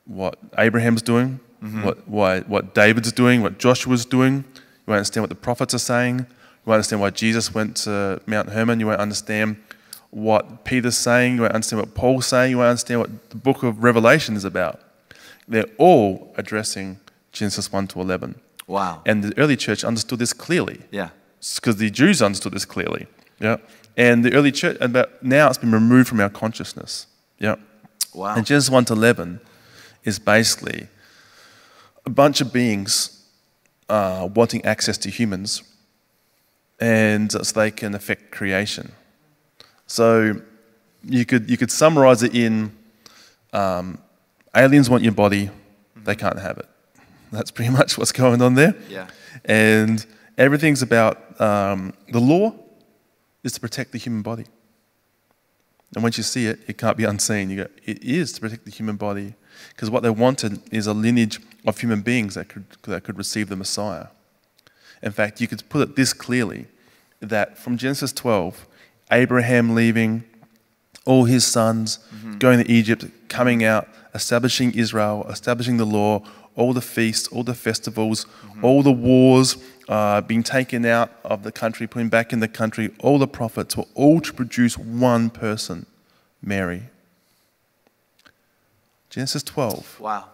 what 0.06 0.38
Abraham's 0.58 1.02
doing, 1.02 1.40
Mm-hmm. 1.62 1.84
what, 1.84 2.08
why, 2.08 2.40
what 2.40 2.74
David's 2.74 3.12
doing, 3.12 3.42
what 3.42 3.58
Joshua's 3.58 4.06
doing. 4.06 4.36
You 4.36 4.86
won't 4.86 4.96
understand 4.96 5.24
what 5.24 5.28
the 5.28 5.34
prophets 5.36 5.74
are 5.74 5.78
saying. 5.78 6.20
You 6.20 6.24
won't 6.64 6.76
understand 6.76 7.02
why 7.02 7.10
Jesus 7.10 7.54
went 7.54 7.76
to 7.78 8.20
Mount 8.26 8.48
Hermon. 8.48 8.80
You 8.80 8.86
won't 8.86 9.00
understand 9.00 9.56
what 10.08 10.64
Peter's 10.64 10.96
saying. 10.96 11.36
You 11.36 11.42
won't 11.42 11.52
understand 11.52 11.82
what 11.82 11.94
Paul's 11.94 12.26
saying. 12.26 12.52
You 12.52 12.58
won't 12.58 12.70
understand 12.70 13.00
what 13.00 13.30
the 13.30 13.36
book 13.36 13.62
of 13.62 13.82
Revelation 13.82 14.36
is 14.36 14.44
about. 14.44 14.80
They're 15.46 15.66
all 15.76 16.32
addressing 16.36 16.98
Genesis 17.32 17.70
1 17.70 17.88
to 17.88 18.00
11. 18.00 18.36
Wow. 18.66 19.02
And 19.04 19.22
the 19.22 19.38
early 19.38 19.56
church 19.56 19.84
understood 19.84 20.18
this 20.18 20.32
clearly 20.32 20.80
yeah. 20.90 21.10
because 21.56 21.76
the 21.76 21.90
Jews 21.90 22.22
understood 22.22 22.52
this 22.52 22.64
clearly. 22.64 23.06
Yeah. 23.38 23.58
And 23.96 24.24
the 24.24 24.32
early 24.32 24.52
church, 24.52 24.76
and 24.80 24.92
but 24.92 25.22
now 25.22 25.48
it's 25.48 25.58
been 25.58 25.72
removed 25.72 26.08
from 26.08 26.20
our 26.20 26.30
consciousness. 26.30 27.06
Yeah. 27.38 27.56
Wow. 28.14 28.34
And 28.34 28.46
Genesis 28.46 28.70
1 28.70 28.86
to 28.86 28.92
11 28.94 29.40
is 30.04 30.18
basically 30.18 30.88
a 32.04 32.10
bunch 32.10 32.40
of 32.40 32.52
beings 32.52 33.26
uh, 33.88 34.28
wanting 34.34 34.64
access 34.64 34.98
to 34.98 35.10
humans 35.10 35.62
and 36.80 37.30
so 37.30 37.60
they 37.60 37.70
can 37.70 37.94
affect 37.94 38.30
creation. 38.30 38.92
So 39.86 40.40
you 41.04 41.24
could, 41.26 41.50
you 41.50 41.56
could 41.56 41.70
summarize 41.70 42.22
it 42.22 42.34
in 42.34 42.72
um, 43.52 43.98
aliens 44.56 44.88
want 44.88 45.02
your 45.02 45.12
body, 45.12 45.50
they 45.96 46.14
can't 46.14 46.38
have 46.38 46.58
it. 46.58 46.68
That's 47.32 47.50
pretty 47.50 47.70
much 47.80 47.98
what's 47.98 48.12
going 48.12 48.40
on 48.40 48.54
there. 48.54 48.74
Yeah. 48.88 49.08
And 49.44 50.04
everything's 50.38 50.82
about 50.82 51.40
um, 51.40 51.92
the 52.08 52.20
law 52.20 52.54
is 53.42 53.52
to 53.52 53.60
protect 53.60 53.92
the 53.92 53.98
human 53.98 54.22
body. 54.22 54.46
And 55.94 56.02
once 56.02 56.16
you 56.16 56.22
see 56.22 56.46
it, 56.46 56.60
it 56.68 56.78
can't 56.78 56.96
be 56.96 57.04
unseen. 57.04 57.50
You 57.50 57.64
go, 57.64 57.66
it 57.84 58.02
is 58.02 58.32
to 58.34 58.40
protect 58.40 58.64
the 58.64 58.70
human 58.70 58.96
body. 58.96 59.34
Because 59.70 59.90
what 59.90 60.02
they 60.02 60.10
wanted 60.10 60.60
is 60.72 60.86
a 60.86 60.94
lineage 60.94 61.40
of 61.66 61.78
human 61.78 62.02
beings 62.02 62.34
that 62.34 62.48
could, 62.48 62.64
that 62.82 63.04
could 63.04 63.18
receive 63.18 63.48
the 63.48 63.56
Messiah. 63.56 64.06
In 65.02 65.12
fact, 65.12 65.40
you 65.40 65.48
could 65.48 65.68
put 65.68 65.82
it 65.82 65.96
this 65.96 66.12
clearly 66.12 66.66
that 67.20 67.58
from 67.58 67.76
Genesis 67.76 68.12
12, 68.12 68.66
Abraham 69.10 69.74
leaving, 69.74 70.24
all 71.04 71.24
his 71.24 71.46
sons 71.46 71.98
mm-hmm. 72.14 72.38
going 72.38 72.62
to 72.62 72.70
Egypt, 72.70 73.06
coming 73.28 73.64
out, 73.64 73.88
establishing 74.14 74.72
Israel, 74.72 75.26
establishing 75.28 75.76
the 75.76 75.84
law, 75.84 76.22
all 76.56 76.72
the 76.72 76.80
feasts, 76.80 77.28
all 77.28 77.42
the 77.42 77.54
festivals, 77.54 78.26
all 78.62 78.82
the 78.82 78.92
wars, 78.92 79.56
uh, 79.88 80.20
being 80.20 80.42
taken 80.42 80.84
out 80.84 81.10
of 81.24 81.42
the 81.42 81.50
country, 81.52 81.86
putting 81.86 82.08
back 82.08 82.32
in 82.32 82.40
the 82.40 82.48
country, 82.48 82.90
all 83.00 83.18
the 83.18 83.26
prophets 83.28 83.76
were 83.76 83.84
all 83.94 84.20
to 84.20 84.32
produce 84.32 84.76
one 84.78 85.30
person, 85.30 85.86
Mary. 86.42 86.84
Genesis 89.08 89.42
12 89.42 89.98
Wow. 90.00 90.28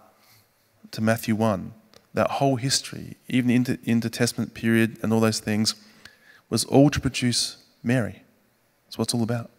to 0.91 1.01
Matthew 1.01 1.35
1, 1.35 1.73
that 2.13 2.31
whole 2.31 2.57
history, 2.57 3.15
even 3.27 3.49
into 3.49 4.09
Testament 4.09 4.53
period 4.53 4.97
and 5.01 5.11
all 5.11 5.19
those 5.19 5.39
things, 5.39 5.75
was 6.49 6.63
all 6.65 6.89
to 6.89 6.99
produce 6.99 7.57
Mary. 7.83 8.21
That's 8.85 8.97
what 8.97 9.05
it's 9.07 9.13
all 9.13 9.23
about. 9.23 9.49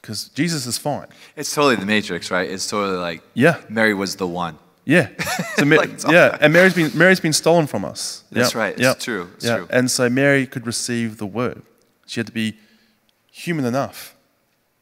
Because 0.00 0.28
Jesus 0.30 0.66
is 0.66 0.78
fine. 0.78 1.06
It's 1.36 1.54
totally 1.54 1.76
the 1.76 1.84
Matrix, 1.84 2.30
right? 2.30 2.48
It's 2.50 2.66
totally 2.66 2.96
like 2.96 3.22
Yeah. 3.34 3.60
Mary 3.68 3.92
was 3.92 4.16
the 4.16 4.26
one. 4.26 4.56
Yeah. 4.84 5.08
So 5.56 5.64
Ma- 5.66 5.76
Like, 5.76 6.02
yeah. 6.08 6.38
And 6.40 6.52
Mary's 6.52 6.74
been, 6.74 6.90
Mary's 6.96 7.20
been 7.20 7.32
stolen 7.34 7.66
from 7.66 7.84
us. 7.84 8.24
That's 8.32 8.54
Yeah. 8.54 8.60
right. 8.60 8.72
It's 8.72 8.82
Yeah. 8.82 8.94
true. 8.94 9.30
It's 9.36 9.44
yeah. 9.44 9.56
true. 9.58 9.66
And 9.70 9.90
so 9.90 10.08
Mary 10.08 10.46
could 10.46 10.66
receive 10.66 11.18
the 11.18 11.26
word. 11.26 11.62
She 12.06 12.18
had 12.20 12.26
to 12.26 12.32
be 12.32 12.56
human 13.30 13.64
enough. 13.64 14.14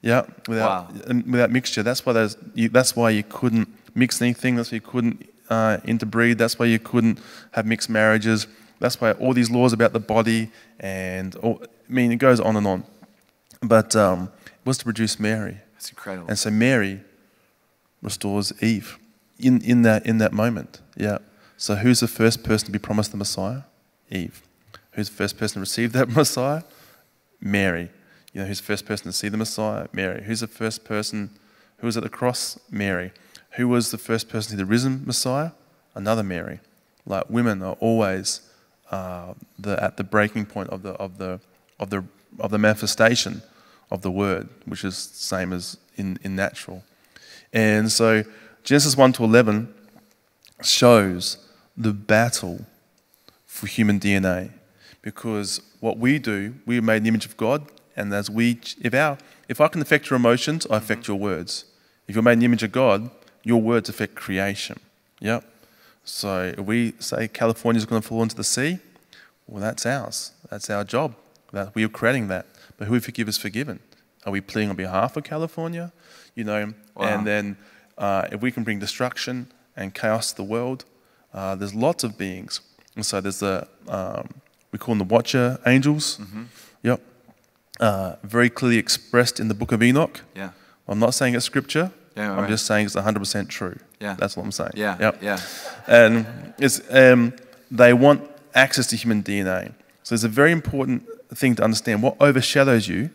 Yeah. 0.02 0.22
Without, 0.46 0.92
Wow. 0.92 1.12
without 1.26 1.50
mixture. 1.50 1.82
That's 1.82 2.04
why, 2.06 2.12
there's, 2.12 2.36
you, 2.54 2.68
that's 2.68 2.94
why 2.94 3.10
you 3.10 3.22
couldn't 3.24 3.68
mix 3.94 4.22
anything. 4.22 4.56
That's 4.56 4.70
why 4.70 4.76
you 4.76 4.80
couldn't 4.80 5.28
uh, 5.50 5.78
interbreed. 5.84 6.38
That's 6.38 6.58
why 6.58 6.66
you 6.66 6.78
couldn't 6.78 7.18
have 7.52 7.66
mixed 7.66 7.88
marriages. 7.90 8.46
That's 8.80 9.00
why 9.00 9.12
all 9.12 9.32
these 9.34 9.50
laws 9.50 9.72
about 9.72 9.92
the 9.92 10.00
body 10.00 10.50
and 10.78 11.34
all, 11.36 11.60
I 11.62 11.92
mean, 11.92 12.12
it 12.12 12.16
goes 12.16 12.38
on 12.40 12.56
and 12.56 12.66
on. 12.66 12.84
But 13.62 13.96
um, 13.96 14.30
it 14.46 14.52
was 14.66 14.78
to 14.78 14.84
produce 14.84 15.18
Mary. 15.18 15.56
That's 15.74 15.90
incredible. 15.90 16.28
And 16.28 16.38
so 16.38 16.50
Mary 16.50 17.00
restores 18.02 18.52
Eve 18.62 18.96
in, 19.38 19.62
in, 19.62 19.82
that, 19.82 20.06
in 20.06 20.18
that 20.18 20.32
moment. 20.32 20.80
Yeah. 20.96 21.18
So 21.56 21.76
who's 21.76 22.00
the 22.00 22.08
first 22.08 22.44
person 22.44 22.66
to 22.66 22.72
be 22.72 22.78
promised 22.78 23.10
the 23.10 23.16
Messiah? 23.16 23.62
Eve. 24.10 24.42
Who's 24.92 25.08
the 25.08 25.16
first 25.16 25.38
person 25.38 25.54
to 25.54 25.60
receive 25.60 25.92
that 25.92 26.08
Messiah? 26.16 26.62
Mary. 27.40 27.90
You 28.32 28.42
know, 28.42 28.46
who's 28.46 28.60
the 28.60 28.66
first 28.66 28.86
person 28.86 29.06
to 29.06 29.12
see 29.12 29.28
the 29.28 29.36
Messiah? 29.36 29.88
Mary. 29.92 30.22
Who's 30.22 30.40
the 30.40 30.46
first 30.46 30.84
person 30.84 31.30
who 31.78 31.86
was 31.86 31.96
at 31.96 32.02
the 32.02 32.08
cross? 32.08 32.58
Mary. 32.70 33.12
Who 33.52 33.68
was 33.68 33.90
the 33.90 33.98
first 33.98 34.28
person 34.28 34.52
to 34.52 34.56
the 34.56 34.66
risen 34.66 35.04
Messiah? 35.06 35.52
Another 35.94 36.22
Mary. 36.22 36.60
Like 37.06 37.28
women 37.30 37.62
are 37.62 37.76
always 37.80 38.40
uh, 38.90 39.34
the, 39.58 39.82
at 39.82 39.96
the 39.96 40.04
breaking 40.04 40.46
point 40.46 40.70
of 40.70 40.82
the, 40.82 40.90
of, 40.90 41.18
the, 41.18 41.40
of, 41.78 41.90
the, 41.90 42.04
of 42.38 42.50
the 42.50 42.58
manifestation 42.58 43.42
of 43.90 44.02
the 44.02 44.10
word, 44.10 44.48
which 44.66 44.84
is 44.84 45.08
the 45.08 45.16
same 45.16 45.52
as 45.52 45.76
in, 45.96 46.18
in 46.22 46.36
natural. 46.36 46.84
And 47.52 47.90
so 47.90 48.24
Genesis 48.68 48.98
1 48.98 49.14
to 49.14 49.24
11 49.24 49.72
shows 50.62 51.38
the 51.74 51.94
battle 51.94 52.66
for 53.46 53.66
human 53.66 53.98
DNA. 53.98 54.50
Because 55.00 55.62
what 55.80 55.96
we 55.96 56.18
do, 56.18 56.54
we 56.66 56.76
are 56.76 56.82
made 56.82 56.98
in 56.98 57.04
the 57.04 57.08
image 57.08 57.24
of 57.24 57.34
God, 57.38 57.66
and 57.96 58.12
as 58.12 58.28
we, 58.28 58.60
if, 58.82 58.92
our, 58.92 59.16
if 59.48 59.62
I 59.62 59.68
can 59.68 59.80
affect 59.80 60.10
your 60.10 60.18
emotions, 60.18 60.66
I 60.70 60.76
affect 60.76 61.08
your 61.08 61.16
words. 61.16 61.64
If 62.08 62.14
you're 62.14 62.22
made 62.22 62.34
in 62.34 62.38
the 62.40 62.44
image 62.44 62.62
of 62.62 62.70
God, 62.70 63.10
your 63.42 63.62
words 63.62 63.88
affect 63.88 64.14
creation. 64.14 64.78
Yep. 65.20 65.50
So 66.04 66.52
if 66.58 66.60
we 66.60 66.92
say 66.98 67.26
California 67.26 67.78
is 67.78 67.86
going 67.86 68.02
to 68.02 68.06
fall 68.06 68.22
into 68.22 68.36
the 68.36 68.44
sea, 68.44 68.80
well, 69.46 69.62
that's 69.62 69.86
ours. 69.86 70.32
That's 70.50 70.68
our 70.68 70.84
job. 70.84 71.14
That 71.54 71.74
we 71.74 71.84
are 71.84 71.88
creating 71.88 72.28
that. 72.28 72.44
But 72.76 72.88
who 72.88 72.92
we 72.92 73.00
forgive 73.00 73.30
is 73.30 73.38
forgiven. 73.38 73.80
Are 74.26 74.30
we 74.30 74.42
pleading 74.42 74.68
on 74.68 74.76
behalf 74.76 75.16
of 75.16 75.24
California? 75.24 75.90
You 76.34 76.44
know, 76.44 76.74
Wow. 76.94 77.04
and 77.04 77.26
then 77.26 77.56
uh, 77.98 78.28
if 78.32 78.40
we 78.40 78.50
can 78.50 78.64
bring 78.64 78.78
destruction 78.78 79.52
and 79.76 79.94
chaos 79.94 80.30
to 80.30 80.36
the 80.36 80.44
world, 80.44 80.84
uh, 81.34 81.54
there's 81.54 81.74
lots 81.74 82.04
of 82.04 82.16
beings. 82.16 82.60
And 82.96 83.04
so 83.04 83.20
there's 83.20 83.40
the, 83.40 83.68
um, 83.88 84.28
we 84.72 84.78
call 84.78 84.94
them 84.94 85.06
the 85.06 85.14
watcher 85.14 85.58
angels. 85.66 86.20
Yep. 86.82 87.00
Uh, 87.80 88.16
very 88.24 88.50
clearly 88.50 88.78
expressed 88.78 89.38
in 89.38 89.48
the 89.48 89.54
book 89.54 89.72
of 89.72 89.82
Enoch. 89.82 90.22
yeah. 90.34 90.50
I'm 90.90 90.98
not 90.98 91.12
saying 91.12 91.34
it's 91.34 91.44
scripture. 91.44 91.92
Yeah, 92.16 92.32
I'm 92.32 92.38
right. 92.38 92.48
just 92.48 92.64
saying 92.66 92.86
it's 92.86 92.96
100% 92.96 93.48
true. 93.48 93.76
Yeah. 94.00 94.16
That's 94.18 94.36
what 94.36 94.44
I'm 94.44 94.52
saying. 94.52 94.72
Yeah. 94.74 94.96
Yep. 94.98 95.22
Yeah. 95.22 95.40
And 95.86 96.26
it's, 96.58 96.80
um, 96.90 97.34
they 97.70 97.92
want 97.92 98.22
access 98.54 98.86
to 98.88 98.96
human 98.96 99.22
DNA. 99.22 99.74
So 100.02 100.14
it's 100.14 100.24
a 100.24 100.28
very 100.28 100.50
important 100.50 101.06
thing 101.34 101.54
to 101.56 101.62
understand. 101.62 102.02
What 102.02 102.16
overshadows 102.20 102.88
you 102.88 103.10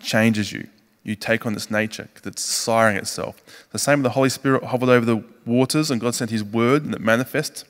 changes 0.00 0.52
you. 0.52 0.68
You 1.08 1.16
take 1.16 1.46
on 1.46 1.54
this 1.54 1.70
nature 1.70 2.10
that's 2.22 2.44
siring 2.44 2.96
itself. 2.96 3.42
The 3.72 3.78
same 3.78 4.00
with 4.00 4.02
the 4.02 4.10
Holy 4.10 4.28
Spirit 4.28 4.64
hovered 4.64 4.90
over 4.90 5.06
the 5.06 5.24
waters 5.46 5.90
and 5.90 5.98
God 6.02 6.14
sent 6.14 6.30
his 6.30 6.44
word 6.44 6.84
and 6.84 6.94
it 6.94 7.00
manifests. 7.00 7.64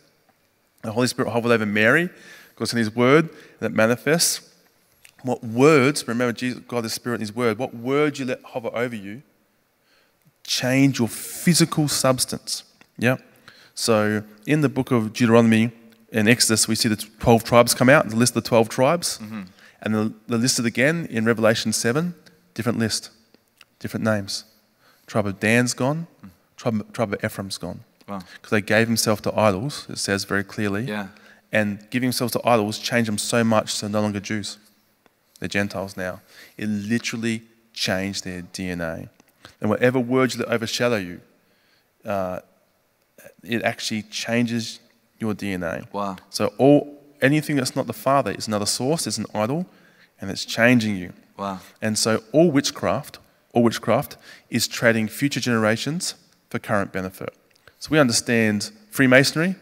The 0.82 0.90
Holy 0.90 1.06
Spirit 1.06 1.30
hovered 1.30 1.52
over 1.52 1.64
Mary. 1.64 2.10
God 2.56 2.68
sent 2.68 2.78
his 2.78 2.92
word 2.92 3.28
and 3.60 3.72
it 3.72 3.76
manifests. 3.76 4.52
What 5.22 5.44
words, 5.44 6.08
remember 6.08 6.32
Jesus, 6.32 6.58
God 6.66 6.82
the 6.82 6.88
Spirit 6.88 7.16
and 7.16 7.20
his 7.20 7.32
word, 7.32 7.58
what 7.58 7.72
words 7.76 8.18
you 8.18 8.24
let 8.24 8.42
hover 8.42 8.70
over 8.74 8.96
you 8.96 9.22
change 10.42 10.98
your 10.98 11.06
physical 11.06 11.86
substance. 11.86 12.64
Yeah. 12.96 13.18
So 13.76 14.24
in 14.48 14.62
the 14.62 14.68
book 14.68 14.90
of 14.90 15.12
Deuteronomy 15.12 15.70
and 16.10 16.28
Exodus, 16.28 16.66
we 16.66 16.74
see 16.74 16.88
the 16.88 16.96
12 16.96 17.44
tribes 17.44 17.72
come 17.72 17.88
out, 17.88 18.08
the 18.08 18.16
list 18.16 18.34
of 18.34 18.42
the 18.42 18.48
12 18.48 18.68
tribes. 18.68 19.18
Mm-hmm. 19.18 19.42
And 19.80 19.94
they're, 19.94 20.10
they're 20.26 20.38
listed 20.38 20.66
again 20.66 21.06
in 21.08 21.24
Revelation 21.24 21.72
7, 21.72 22.16
different 22.54 22.80
list, 22.80 23.10
different 23.78 24.04
names. 24.04 24.44
Tribe 25.06 25.26
of 25.26 25.40
Dan's 25.40 25.74
gone, 25.74 26.06
tribe, 26.56 26.92
tribe 26.92 27.14
of 27.14 27.24
Ephraim's 27.24 27.58
gone. 27.58 27.80
Wow. 28.08 28.20
Because 28.34 28.50
they 28.50 28.60
gave 28.60 28.86
themselves 28.86 29.20
to 29.22 29.38
idols, 29.38 29.86
it 29.88 29.98
says 29.98 30.24
very 30.24 30.44
clearly. 30.44 30.84
Yeah. 30.84 31.08
And 31.52 31.86
giving 31.90 32.08
themselves 32.08 32.32
to 32.34 32.46
idols 32.46 32.78
changed 32.78 33.08
them 33.08 33.18
so 33.18 33.42
much 33.42 33.72
so 33.72 33.86
they're 33.86 33.92
no 33.92 34.02
longer 34.02 34.20
Jews. 34.20 34.58
They're 35.40 35.48
Gentiles 35.48 35.96
now. 35.96 36.20
It 36.56 36.68
literally 36.68 37.42
changed 37.72 38.24
their 38.24 38.42
DNA. 38.42 39.08
And 39.60 39.70
whatever 39.70 39.98
words 39.98 40.36
that 40.36 40.48
overshadow 40.48 40.96
you, 40.96 41.20
uh, 42.04 42.40
it 43.42 43.62
actually 43.62 44.02
changes 44.02 44.80
your 45.18 45.34
DNA. 45.34 45.92
Wow. 45.92 46.16
So 46.30 46.52
all 46.58 46.98
anything 47.20 47.56
that's 47.56 47.74
not 47.74 47.86
the 47.86 47.92
Father 47.92 48.32
is 48.32 48.46
another 48.46 48.66
source, 48.66 49.06
is 49.06 49.18
an 49.18 49.26
idol, 49.34 49.66
and 50.20 50.30
it's 50.30 50.44
changing 50.44 50.96
you. 50.96 51.12
Wow. 51.36 51.60
And 51.80 51.98
so 51.98 52.22
all 52.32 52.50
witchcraft, 52.50 53.18
all 53.58 53.64
witchcraft 53.64 54.16
is 54.50 54.68
trading 54.68 55.08
future 55.08 55.40
generations 55.40 56.14
for 56.48 56.58
current 56.58 56.92
benefit. 56.92 57.34
So 57.80 57.88
we 57.90 57.98
understand 57.98 58.70
Freemasonry. 58.90 59.56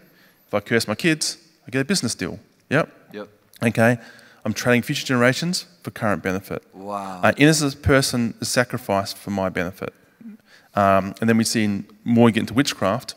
If 0.46 0.54
I 0.54 0.60
curse 0.60 0.86
my 0.86 0.94
kids, 0.94 1.38
I 1.66 1.70
get 1.70 1.80
a 1.80 1.84
business 1.84 2.14
deal. 2.14 2.38
Yep. 2.70 2.92
Yep. 3.12 3.28
Okay. 3.64 3.98
I'm 4.44 4.52
trading 4.52 4.82
future 4.82 5.06
generations 5.06 5.66
for 5.82 5.90
current 5.90 6.22
benefit. 6.22 6.62
Wow. 6.74 7.20
An 7.22 7.34
innocent 7.38 7.82
person 7.82 8.34
is 8.40 8.48
sacrificed 8.48 9.16
for 9.16 9.30
my 9.30 9.48
benefit. 9.48 9.92
Um, 10.74 11.14
and 11.20 11.28
then 11.28 11.38
we 11.38 11.44
see 11.44 11.64
in 11.64 11.86
more 12.04 12.28
you 12.28 12.34
get 12.34 12.40
into 12.40 12.54
witchcraft, 12.54 13.14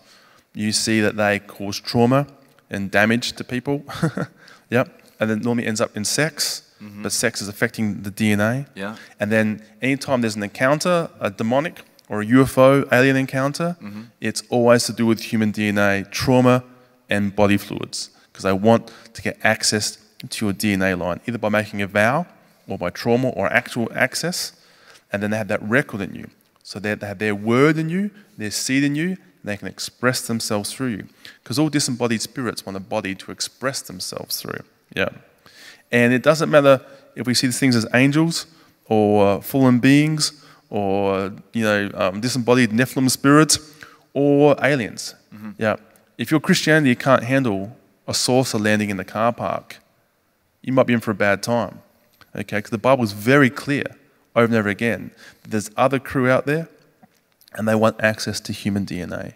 you 0.54 0.72
see 0.72 1.02
that 1.02 1.18
they 1.18 1.40
cause 1.40 1.80
trauma 1.80 2.26
and 2.70 2.90
damage 2.90 3.34
to 3.34 3.44
people. 3.44 3.84
yep. 4.70 5.02
And 5.20 5.30
then 5.30 5.42
normally 5.42 5.68
ends 5.68 5.82
up 5.82 5.96
in 5.98 6.06
sex, 6.06 6.69
Mm-hmm. 6.82 7.04
but 7.04 7.12
sex 7.12 7.42
is 7.42 7.50
affecting 7.50 8.04
the 8.04 8.12
DNA. 8.12 8.66
Yeah. 8.74 8.96
And 9.20 9.30
then 9.32 9.62
anytime 9.82 10.22
there's 10.22 10.38
an 10.38 10.44
encounter, 10.44 11.10
a 11.20 11.30
demonic 11.30 11.82
or 12.08 12.22
a 12.22 12.26
UFO 12.26 12.88
alien 12.92 13.18
encounter, 13.18 13.76
mm-hmm. 13.82 14.04
it's 14.22 14.44
always 14.50 14.86
to 14.86 14.94
do 14.94 15.06
with 15.06 15.22
human 15.22 15.52
DNA, 15.52 16.10
trauma, 16.10 16.64
and 17.10 17.36
body 17.36 17.58
fluids. 17.58 18.12
Because 18.32 18.44
they 18.44 18.54
want 18.54 18.92
to 19.14 19.22
get 19.22 19.38
access 19.44 19.98
to 20.30 20.46
your 20.46 20.54
DNA 20.54 20.98
line, 20.98 21.20
either 21.28 21.38
by 21.38 21.50
making 21.50 21.82
a 21.82 21.88
vow 21.88 22.26
or 22.68 22.78
by 22.78 22.90
trauma 22.90 23.30
or 23.30 23.52
actual 23.52 23.90
access. 23.94 24.54
And 25.12 25.22
then 25.22 25.32
they 25.32 25.38
have 25.38 25.50
that 25.50 25.62
record 25.62 26.02
in 26.02 26.16
you. 26.16 26.30
So 26.64 26.80
they 26.80 26.94
they 26.94 27.08
have 27.08 27.20
their 27.20 27.36
word 27.36 27.78
in 27.78 27.90
you, 27.90 28.12
their 28.38 28.52
seed 28.52 28.84
in 28.84 28.96
you, 28.96 29.08
and 29.08 29.18
they 29.44 29.58
can 29.58 29.68
express 29.68 30.26
themselves 30.28 30.72
through 30.72 30.88
you. 30.88 31.08
Because 31.44 31.58
all 31.58 31.70
disembodied 31.70 32.22
spirits 32.22 32.66
want 32.66 32.78
a 32.78 32.80
body 32.80 33.16
to 33.16 33.32
express 33.32 33.82
themselves 33.82 34.40
through. 34.42 34.64
Yeah. 34.96 35.10
And 35.92 36.14
it 36.14 36.24
doesn't 36.24 36.50
matter 36.50 36.82
if 37.16 37.26
we 37.28 37.34
see 37.34 37.48
these 37.48 37.60
things 37.60 37.76
as 37.76 37.86
angels 37.94 38.46
or 38.86 39.42
fallen 39.42 39.80
beings 39.80 40.44
or, 40.70 41.34
you 41.54 41.64
know, 41.64 41.92
um, 41.96 42.22
disembodied 42.22 42.72
Nephilim 42.72 43.10
spirits 43.10 43.60
or 44.14 44.56
aliens. 44.64 45.16
Yeah. 45.58 45.78
If 46.18 46.32
your 46.32 46.40
Christianity 46.40 46.96
can't 46.96 47.24
handle 47.24 47.76
a 48.08 48.14
saucer 48.14 48.58
landing 48.60 48.90
in 48.90 48.98
the 48.98 49.06
car 49.06 49.32
park, 49.34 49.78
you 50.62 50.74
might 50.74 50.88
be 50.88 50.94
in 50.94 51.00
for 51.00 51.12
a 51.12 51.16
bad 51.16 51.42
time. 51.42 51.82
Okay, 52.36 52.58
because 52.58 52.70
the 52.70 52.78
Bible 52.78 53.04
is 53.04 53.12
very 53.14 53.50
clear 53.50 53.84
over 54.36 54.46
and 54.46 54.56
over 54.56 54.70
again. 54.70 55.12
There's 55.48 55.72
other 55.76 55.98
crew 56.00 56.30
out 56.30 56.46
there, 56.46 56.70
and 57.56 57.68
they 57.68 57.74
want 57.76 58.00
access 58.02 58.40
to 58.42 58.54
human 58.54 58.86
DNA. 58.86 59.34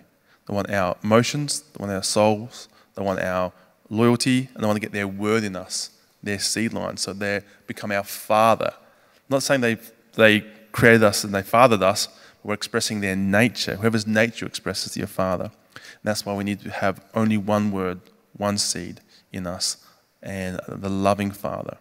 They 0.47 0.53
want 0.53 0.69
our 0.69 0.95
emotions, 1.03 1.61
they 1.73 1.81
want 1.81 1.91
our 1.91 2.03
souls, 2.03 2.67
they 2.95 3.01
want 3.01 3.19
our 3.19 3.51
loyalty, 3.89 4.49
and 4.53 4.63
they 4.63 4.67
want 4.67 4.75
to 4.75 4.81
get 4.81 4.91
their 4.91 5.07
word 5.07 5.43
in 5.43 5.55
us, 5.55 5.89
their 6.23 6.39
seed 6.39 6.73
line, 6.73 6.97
so 6.97 7.13
they 7.13 7.41
become 7.67 7.91
our 7.91 8.03
father. 8.03 8.73
I'm 8.73 9.29
not 9.29 9.43
saying 9.43 9.61
they 9.61 9.77
they 10.13 10.41
created 10.71 11.03
us 11.03 11.23
and 11.23 11.33
they 11.33 11.41
fathered 11.41 11.83
us, 11.83 12.07
but 12.07 12.49
we're 12.49 12.53
expressing 12.53 13.01
their 13.01 13.15
nature. 13.15 13.75
Whoever's 13.75 14.07
nature 14.07 14.45
expresses 14.45 14.97
your 14.97 15.07
father. 15.07 15.51
And 15.75 16.03
that's 16.03 16.25
why 16.25 16.35
we 16.35 16.43
need 16.43 16.59
to 16.61 16.69
have 16.69 17.03
only 17.13 17.37
one 17.37 17.71
word, 17.71 18.01
one 18.37 18.57
seed 18.57 19.01
in 19.31 19.47
us, 19.47 19.77
and 20.21 20.59
the 20.67 20.89
loving 20.89 21.31
father. 21.31 21.77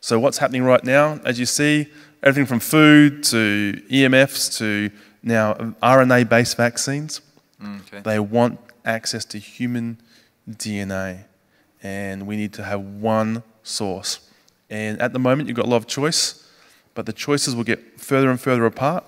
So, 0.00 0.18
what's 0.18 0.38
happening 0.38 0.62
right 0.62 0.82
now, 0.82 1.20
as 1.24 1.38
you 1.38 1.46
see, 1.46 1.88
everything 2.22 2.46
from 2.46 2.60
food 2.60 3.22
to 3.24 3.82
EMFs 3.90 4.56
to 4.58 4.90
now 5.22 5.54
RNA 5.82 6.28
based 6.28 6.56
vaccines, 6.56 7.20
mm, 7.62 7.80
okay. 7.82 8.00
they 8.00 8.18
want 8.18 8.58
access 8.84 9.24
to 9.26 9.38
human 9.38 10.00
DNA. 10.48 11.24
And 11.82 12.26
we 12.26 12.36
need 12.36 12.52
to 12.54 12.62
have 12.62 12.80
one 12.80 13.42
source. 13.62 14.20
And 14.68 15.00
at 15.00 15.12
the 15.12 15.18
moment, 15.18 15.48
you've 15.48 15.56
got 15.56 15.66
a 15.66 15.68
lot 15.68 15.76
of 15.76 15.86
choice, 15.86 16.48
but 16.94 17.06
the 17.06 17.12
choices 17.12 17.54
will 17.56 17.64
get 17.64 18.00
further 18.00 18.30
and 18.30 18.40
further 18.40 18.66
apart. 18.66 19.04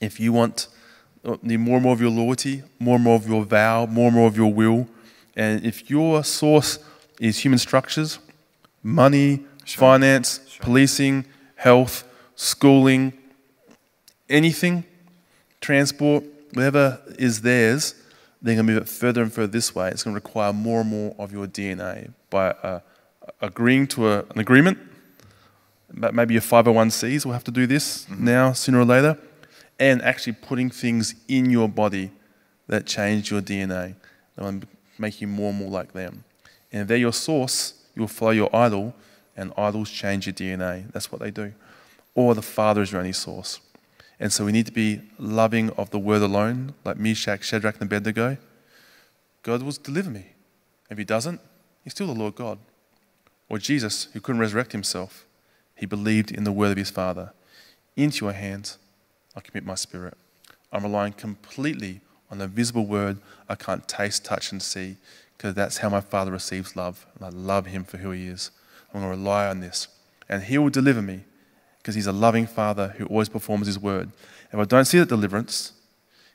If 0.00 0.20
you 0.20 0.32
want 0.32 0.68
uh, 1.24 1.36
need 1.42 1.58
more 1.58 1.76
and 1.76 1.82
more 1.82 1.92
of 1.92 2.00
your 2.00 2.10
loyalty, 2.10 2.62
more 2.78 2.94
and 2.96 3.04
more 3.04 3.16
of 3.16 3.28
your 3.28 3.44
vow, 3.44 3.86
more 3.86 4.06
and 4.06 4.16
more 4.16 4.26
of 4.26 4.36
your 4.36 4.52
will, 4.52 4.88
and 5.36 5.64
if 5.64 5.90
your 5.90 6.24
source 6.24 6.78
is 7.20 7.38
human 7.38 7.58
structures, 7.58 8.18
money, 8.82 9.44
finance, 9.66 10.40
policing, 10.60 11.24
health, 11.56 12.04
schooling, 12.34 13.12
anything, 14.28 14.84
transport, 15.60 16.24
whatever 16.54 17.00
is 17.18 17.42
theirs, 17.42 17.94
they're 18.42 18.54
going 18.54 18.66
to 18.66 18.72
move 18.72 18.82
it 18.82 18.88
further 18.88 19.22
and 19.22 19.32
further 19.32 19.48
this 19.48 19.74
way. 19.74 19.90
It's 19.90 20.02
going 20.02 20.14
to 20.14 20.16
require 20.18 20.52
more 20.52 20.80
and 20.80 20.90
more 20.90 21.14
of 21.18 21.32
your 21.32 21.46
DNA 21.46 22.12
by 22.30 22.50
uh, 22.50 22.80
agreeing 23.40 23.86
to 23.88 24.08
a, 24.08 24.18
an 24.20 24.38
agreement. 24.38 24.78
But 25.92 26.14
Maybe 26.14 26.34
your 26.34 26.42
501cs 26.42 27.24
will 27.24 27.32
have 27.32 27.44
to 27.44 27.50
do 27.50 27.66
this 27.66 28.04
mm-hmm. 28.04 28.24
now, 28.24 28.52
sooner 28.52 28.80
or 28.80 28.84
later, 28.84 29.18
and 29.78 30.02
actually 30.02 30.34
putting 30.34 30.70
things 30.70 31.14
in 31.28 31.50
your 31.50 31.68
body 31.68 32.12
that 32.68 32.86
change 32.86 33.30
your 33.30 33.40
DNA. 33.40 33.96
That 34.36 34.44
will 34.44 34.60
make 34.98 35.20
you 35.20 35.26
more 35.26 35.50
and 35.50 35.58
more 35.58 35.70
like 35.70 35.92
them. 35.92 36.24
And 36.70 36.82
if 36.82 36.88
they're 36.88 36.96
your 36.96 37.12
source, 37.12 37.74
you'll 37.94 38.06
follow 38.06 38.30
your 38.30 38.54
idol, 38.54 38.94
and 39.36 39.52
idols 39.56 39.90
change 39.90 40.26
your 40.26 40.34
DNA. 40.34 40.90
That's 40.92 41.10
what 41.10 41.20
they 41.20 41.30
do. 41.30 41.52
Or 42.14 42.34
the 42.34 42.42
Father 42.42 42.82
is 42.82 42.92
your 42.92 43.00
only 43.00 43.12
source. 43.12 43.60
And 44.20 44.32
so 44.32 44.44
we 44.44 44.52
need 44.52 44.66
to 44.66 44.72
be 44.72 45.00
loving 45.18 45.70
of 45.70 45.90
the 45.90 45.98
word 45.98 46.22
alone, 46.22 46.74
like 46.84 46.98
Meshach, 46.98 47.42
Shadrach, 47.42 47.80
and 47.80 47.84
Abednego. 47.84 48.36
God 49.42 49.62
will 49.62 49.72
deliver 49.72 50.10
me. 50.10 50.26
If 50.90 50.98
he 50.98 51.04
doesn't, 51.04 51.40
he's 51.82 51.94
still 51.94 52.08
the 52.08 52.12
Lord 52.12 52.34
God. 52.34 52.58
Or 53.50 53.58
Jesus, 53.58 54.04
who 54.12 54.20
couldn't 54.20 54.40
resurrect 54.40 54.72
himself, 54.72 55.26
he 55.74 55.84
believed 55.84 56.30
in 56.30 56.44
the 56.44 56.52
word 56.52 56.70
of 56.70 56.76
his 56.76 56.90
Father. 56.90 57.32
Into 57.96 58.24
your 58.24 58.32
hands, 58.32 58.78
I 59.36 59.40
commit 59.40 59.66
my 59.66 59.74
spirit. 59.74 60.16
I'm 60.72 60.84
relying 60.84 61.12
completely 61.12 62.00
on 62.30 62.38
the 62.38 62.46
visible 62.46 62.86
word 62.86 63.18
I 63.48 63.56
can't 63.56 63.86
taste, 63.88 64.24
touch, 64.24 64.52
and 64.52 64.62
see, 64.62 64.96
because 65.36 65.54
that's 65.54 65.78
how 65.78 65.88
my 65.88 66.00
Father 66.00 66.30
receives 66.30 66.76
love. 66.76 67.06
And 67.16 67.24
I 67.26 67.28
love 67.30 67.66
him 67.66 67.82
for 67.82 67.96
who 67.96 68.12
he 68.12 68.28
is. 68.28 68.52
I'm 68.94 69.00
going 69.00 69.12
to 69.12 69.18
rely 69.18 69.48
on 69.48 69.58
this. 69.58 69.88
And 70.28 70.44
he 70.44 70.56
will 70.56 70.70
deliver 70.70 71.02
me, 71.02 71.24
because 71.78 71.96
he's 71.96 72.06
a 72.06 72.12
loving 72.12 72.46
Father 72.46 72.94
who 72.98 73.06
always 73.06 73.28
performs 73.28 73.66
his 73.66 73.80
word. 73.80 74.12
If 74.52 74.58
I 74.60 74.64
don't 74.64 74.84
see 74.84 75.00
that 75.00 75.08
deliverance, 75.08 75.72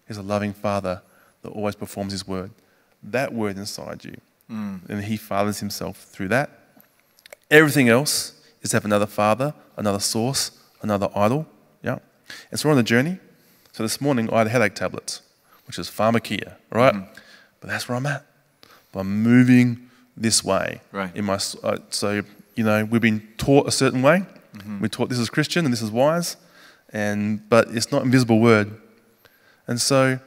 he's 0.06 0.18
a 0.18 0.22
loving 0.22 0.52
Father 0.52 1.02
that 1.44 1.50
always 1.50 1.76
performs 1.76 2.12
his 2.12 2.28
word. 2.28 2.52
That 3.02 3.34
word 3.34 3.58
inside 3.58 4.04
you. 4.04 4.18
Mm. 4.52 4.90
And 4.90 5.04
he 5.06 5.16
fathers 5.16 5.60
himself 5.60 6.04
through 6.04 6.28
that. 6.30 6.50
Everything 7.52 7.90
else 7.90 8.34
is 8.62 8.72
to 8.72 8.78
have 8.78 8.86
another 8.86 9.06
father, 9.06 9.54
another 9.78 10.00
source, 10.00 10.52
another 10.82 11.10
idol. 11.16 11.48
Yeah. 11.84 12.00
And 12.50 12.60
so 12.60 12.70
we're 12.70 12.74
on 12.74 12.78
the 12.78 12.84
journey. 12.84 13.20
So 13.72 13.84
this 13.84 14.02
morning 14.02 14.32
I 14.32 14.40
had 14.40 14.48
headache 14.48 14.76
tablets, 14.76 15.22
which 15.68 15.78
is 15.78 15.90
pharmakia, 15.90 16.56
right? 16.72 16.94
Mm. 16.94 17.08
But 17.60 17.70
that's 17.70 17.88
where 17.88 17.98
I'm 17.98 18.06
at. 18.06 18.26
But 18.92 19.02
I'm 19.02 19.22
moving 19.22 19.90
this 20.18 20.44
way. 20.44 20.82
Right. 20.92 21.16
In 21.16 21.26
my 21.26 21.40
uh, 21.64 21.78
so 21.90 22.24
you 22.56 22.64
know 22.64 22.86
we've 22.86 23.02
been 23.02 23.28
taught 23.38 23.68
a 23.68 23.72
certain 23.72 24.02
way. 24.02 24.26
Mm-hmm. 24.56 24.82
We're 24.82 24.88
taught 24.88 25.10
this 25.10 25.20
is 25.20 25.30
Christian 25.30 25.66
and 25.66 25.74
this 25.74 25.82
is 25.82 25.92
wise, 25.92 26.38
and 26.94 27.48
but 27.50 27.68
it's 27.72 27.92
not 27.92 28.04
invisible 28.04 28.40
word. 28.40 28.72
And 29.68 29.82
so 29.82 30.20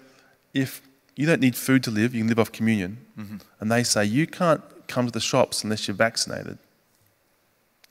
if 0.53 0.83
you 1.17 1.27
don't 1.27 1.41
need 1.41 1.57
food 1.57 1.83
to 1.85 1.91
live, 1.91 2.15
you 2.15 2.21
can 2.21 2.29
live 2.29 2.39
off 2.39 2.53
communion. 2.53 2.99
Mm-hmm. 3.19 3.37
And 3.61 3.73
they 3.73 3.83
say 3.83 4.05
you 4.05 4.27
can't 4.27 4.63
come 4.87 5.07
to 5.07 5.13
the 5.13 5.21
shops 5.21 5.65
unless 5.65 5.89
you're 5.89 5.97
vaccinated. 5.97 6.59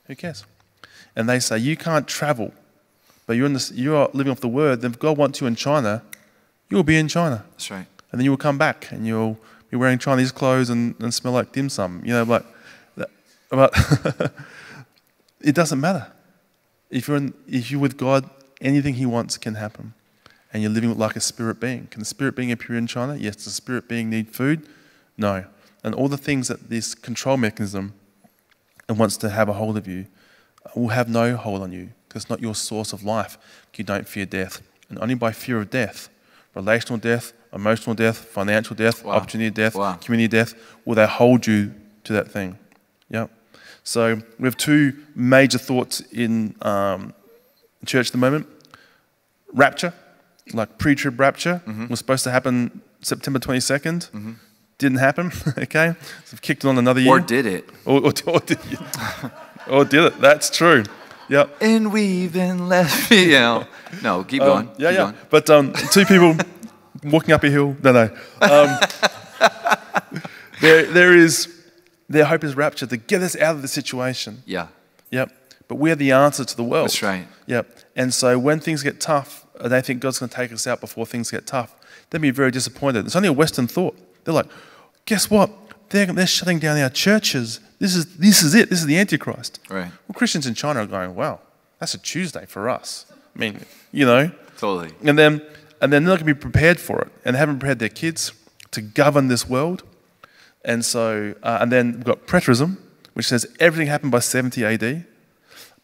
Who 0.08 0.16
cares? 0.16 0.46
And 1.16 1.30
they 1.30 1.40
say 1.40 1.58
you 1.58 1.78
can't 1.78 2.08
travel, 2.08 2.54
but 3.26 3.34
you're 3.34 3.46
in 3.46 3.54
this, 3.54 3.72
you 3.72 3.96
are 3.96 4.10
living 4.14 4.32
off 4.32 4.40
the 4.40 4.48
word. 4.48 4.82
Then 4.82 4.92
if 4.92 5.00
God 5.00 5.18
wants 5.18 5.42
you 5.42 5.48
in 5.48 5.56
China, 5.56 6.04
you 6.70 6.78
will 6.78 6.84
be 6.84 6.98
in 6.98 7.08
China, 7.08 7.46
That's 7.52 7.72
right. 7.72 7.88
and 8.12 8.20
then 8.20 8.26
you 8.26 8.32
will 8.32 8.38
come 8.38 8.58
back 8.58 8.92
and 8.92 9.06
you'll 9.06 9.38
be 9.70 9.78
wearing 9.78 10.00
Chinese 10.00 10.32
clothes 10.32 10.70
and, 10.70 10.96
and 11.00 11.14
smell 11.14 11.34
like 11.34 11.52
dim 11.52 11.70
sum. 11.70 12.02
You 12.06 12.14
know, 12.14 12.24
like, 12.24 12.46
but 13.50 13.74
it 15.42 15.56
doesn't 15.56 15.80
matter. 15.80 16.08
If 16.90 17.08
you're 17.08 17.18
in, 17.18 17.34
if 17.48 17.72
you're 17.72 17.80
with 17.80 17.98
God, 17.98 18.30
anything 18.62 18.96
He 18.96 19.06
wants 19.06 19.38
can 19.38 19.56
happen, 19.56 19.94
and 20.54 20.62
you're 20.62 20.72
living 20.72 20.98
like 20.98 21.16
a 21.16 21.22
spirit 21.22 21.60
being. 21.60 21.88
Can 21.88 22.00
the 22.00 22.06
spirit 22.06 22.36
being 22.36 22.52
appear 22.52 22.78
in 22.78 22.88
China? 22.88 23.16
Yes. 23.16 23.36
Does 23.36 23.46
the 23.46 23.52
spirit 23.52 23.88
being 23.88 24.10
need 24.10 24.30
food? 24.30 24.68
No. 25.18 25.46
And 25.84 25.94
all 25.94 26.08
the 26.08 26.18
things 26.18 26.48
that 26.48 26.70
this 26.70 26.96
control 26.96 27.38
mechanism 27.38 27.94
and 28.88 28.98
wants 28.98 29.18
to 29.18 29.30
have 29.30 29.50
a 29.50 29.54
hold 29.54 29.78
of 29.78 29.88
you 29.88 30.06
will 30.76 30.90
have 30.90 31.08
no 31.10 31.36
hold 31.36 31.62
on 31.62 31.72
you 31.72 31.90
because 32.08 32.24
it's 32.24 32.30
not 32.30 32.42
your 32.42 32.56
source 32.56 32.94
of 32.94 33.04
life. 33.04 33.38
You 33.76 33.84
don't 33.84 34.08
fear 34.08 34.26
death. 34.26 34.62
And 34.90 34.98
only 35.00 35.16
by 35.16 35.32
fear 35.32 35.60
of 35.60 35.70
death, 35.70 36.10
relational 36.56 36.98
death, 37.00 37.32
emotional 37.54 37.96
death, 37.96 38.18
financial 38.18 38.76
death, 38.76 39.04
Wow. 39.04 39.14
opportunity 39.14 39.50
death, 39.52 39.76
Wow. 39.76 39.94
community 40.02 40.28
death, 40.28 40.54
will 40.86 40.96
they 40.96 41.06
hold 41.08 41.46
you 41.48 41.74
to 42.06 42.14
that 42.14 42.30
thing. 42.32 42.58
Yep. 43.10 43.30
So 43.84 44.22
we 44.40 44.46
have 44.46 44.58
two 44.58 44.94
major 45.16 45.58
thoughts 45.58 46.02
in 46.12 46.56
um, 46.62 47.14
church 47.86 48.08
at 48.08 48.12
the 48.14 48.18
moment. 48.18 48.48
Rapture, 49.54 49.94
like 50.54 50.78
pre-trib 50.78 51.20
rapture, 51.20 51.62
Mm-hmm. 51.66 51.88
was 51.88 52.00
supposed 52.00 52.24
to 52.26 52.32
happen 52.32 52.82
September 53.02 53.40
22nd. 53.40 54.10
Didn't 54.78 55.00
happen. 55.00 55.32
okay, 55.58 55.94
so 56.26 56.34
we've 56.34 56.42
kicked 56.42 56.64
it 56.64 56.68
on 56.68 56.78
another 56.78 57.00
year. 57.00 57.12
Or 57.12 57.20
did 57.20 57.46
it? 57.46 57.68
Or, 57.86 58.00
or, 58.00 58.14
or 58.28 58.40
did 58.40 58.60
you? 58.70 58.78
or 59.70 59.86
did 59.86 60.04
it? 60.04 60.22
That's 60.22 60.50
true. 60.56 60.84
Yep. 61.30 61.58
And 61.62 61.92
we've 61.92 62.32
been 62.32 62.70
left. 62.70 63.12
You 63.12 63.32
know. 63.32 63.68
No, 64.04 64.24
keep 64.24 64.42
Um, 64.42 64.48
going. 64.48 64.68
yeah, 64.78 64.90
keep 64.92 64.98
yeah. 65.00 65.04
going. 65.06 65.16
But 65.30 65.50
um, 65.50 65.74
two 65.92 66.06
people 66.06 66.36
walking 67.04 67.34
up 67.34 67.44
a 67.44 67.50
hill. 67.50 67.76
No, 67.84 67.92
no. 67.92 68.04
Um, 68.42 68.80
there, 70.62 70.84
there 70.86 71.16
is 71.16 71.54
Their 72.10 72.26
hope 72.26 72.44
is 72.44 72.56
rapture 72.56 72.86
to 72.88 72.98
get 72.98 73.22
us 73.22 73.36
out 73.36 73.56
of 73.56 73.62
the 73.62 73.68
situation. 73.68 74.44
Yeah. 74.46 74.68
Yep. 75.12 75.32
But 75.68 75.76
we're 75.76 75.96
the 75.96 76.12
answer 76.12 76.46
to 76.46 76.56
the 76.56 76.64
world. 76.64 76.86
That's 76.86 77.02
right. 77.02 77.28
Yep. 77.48 77.68
And 77.96 78.14
so 78.14 78.40
when 78.40 78.60
things 78.60 78.84
get 78.84 79.02
tough, 79.02 79.46
and 79.60 79.72
they 79.72 79.82
think 79.82 80.00
God's 80.02 80.20
going 80.20 80.30
to 80.30 80.36
take 80.36 80.52
us 80.54 80.66
out 80.68 80.80
before 80.80 81.06
things 81.06 81.32
get 81.32 81.46
tough, 81.48 81.76
they'd 82.10 82.22
be 82.22 82.30
very 82.32 82.52
disappointed. 82.52 83.06
It's 83.06 83.16
only 83.16 83.28
a 83.30 83.34
Western 83.34 83.68
thought. 83.68 83.98
They're 84.28 84.36
like, 84.36 84.48
guess 85.06 85.32
what? 85.32 85.50
They're, 85.90 86.06
they're 86.08 86.28
shutting 86.28 86.60
down 86.60 86.78
our 86.78 86.90
churches. 86.90 87.62
This 87.80 87.96
is, 87.96 88.18
this 88.18 88.44
is 88.44 88.54
it. 88.54 88.70
This 88.70 88.82
is 88.82 88.86
the 88.86 88.98
Antichrist. 88.98 89.62
Right. 89.70 89.90
Well, 90.06 90.14
Christians 90.14 90.46
in 90.46 90.54
China 90.54 90.82
are 90.82 90.86
going, 90.86 91.16
wow, 91.16 91.40
that's 91.80 91.94
a 91.94 91.98
Tuesday 91.98 92.46
for 92.46 92.70
us. 92.70 93.06
I 93.34 93.40
mean, 93.40 93.62
you 93.94 94.06
know. 94.06 94.30
Totally. 94.58 94.92
And 95.06 95.18
then, 95.18 95.42
and 95.82 95.94
then 95.94 96.04
they're 96.04 96.12
not 96.14 96.20
going 96.20 96.28
to 96.28 96.34
be 96.36 96.40
prepared 96.40 96.78
for 96.78 97.00
it, 97.04 97.08
and 97.24 97.36
they 97.36 97.40
haven't 97.40 97.60
prepared 97.60 97.80
their 97.80 97.88
kids 97.88 98.34
to 98.72 98.82
govern 98.82 99.30
this 99.30 99.48
world. 99.48 99.84
And 100.66 100.84
so, 100.84 101.34
uh, 101.42 101.60
and 101.62 101.72
then 101.72 101.94
we've 101.94 102.04
got 102.04 102.28
preterism, 102.28 102.76
which 103.14 103.28
says 103.28 103.46
everything 103.62 103.88
happened 103.88 104.12
by 104.12 104.20
70 104.20 104.66
AD, 104.66 105.06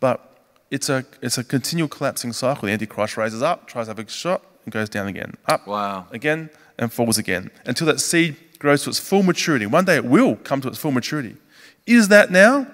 but 0.01 0.37
it's 0.69 0.89
a 0.89 1.05
it's 1.21 1.37
a 1.37 1.45
continual 1.45 1.87
collapsing 1.87 2.33
cycle. 2.33 2.65
The 2.67 2.73
Antichrist 2.73 3.15
rises 3.15 3.41
up, 3.41 3.67
tries 3.67 3.85
to 3.85 3.91
have 3.91 3.99
a 3.99 4.09
shot, 4.09 4.41
and 4.65 4.73
goes 4.73 4.89
down 4.89 5.07
again, 5.07 5.35
up, 5.45 5.65
Wow. 5.65 6.07
again, 6.11 6.49
and 6.77 6.91
falls 6.91 7.17
again 7.17 7.51
until 7.65 7.87
that 7.87 7.99
seed 7.99 8.35
grows 8.59 8.83
to 8.83 8.89
its 8.89 8.99
full 8.99 9.23
maturity. 9.23 9.65
One 9.65 9.85
day 9.85 9.95
it 9.97 10.05
will 10.05 10.35
come 10.37 10.61
to 10.61 10.67
its 10.67 10.77
full 10.77 10.91
maturity. 10.91 11.37
Is 11.85 12.07
that 12.07 12.31
now? 12.31 12.67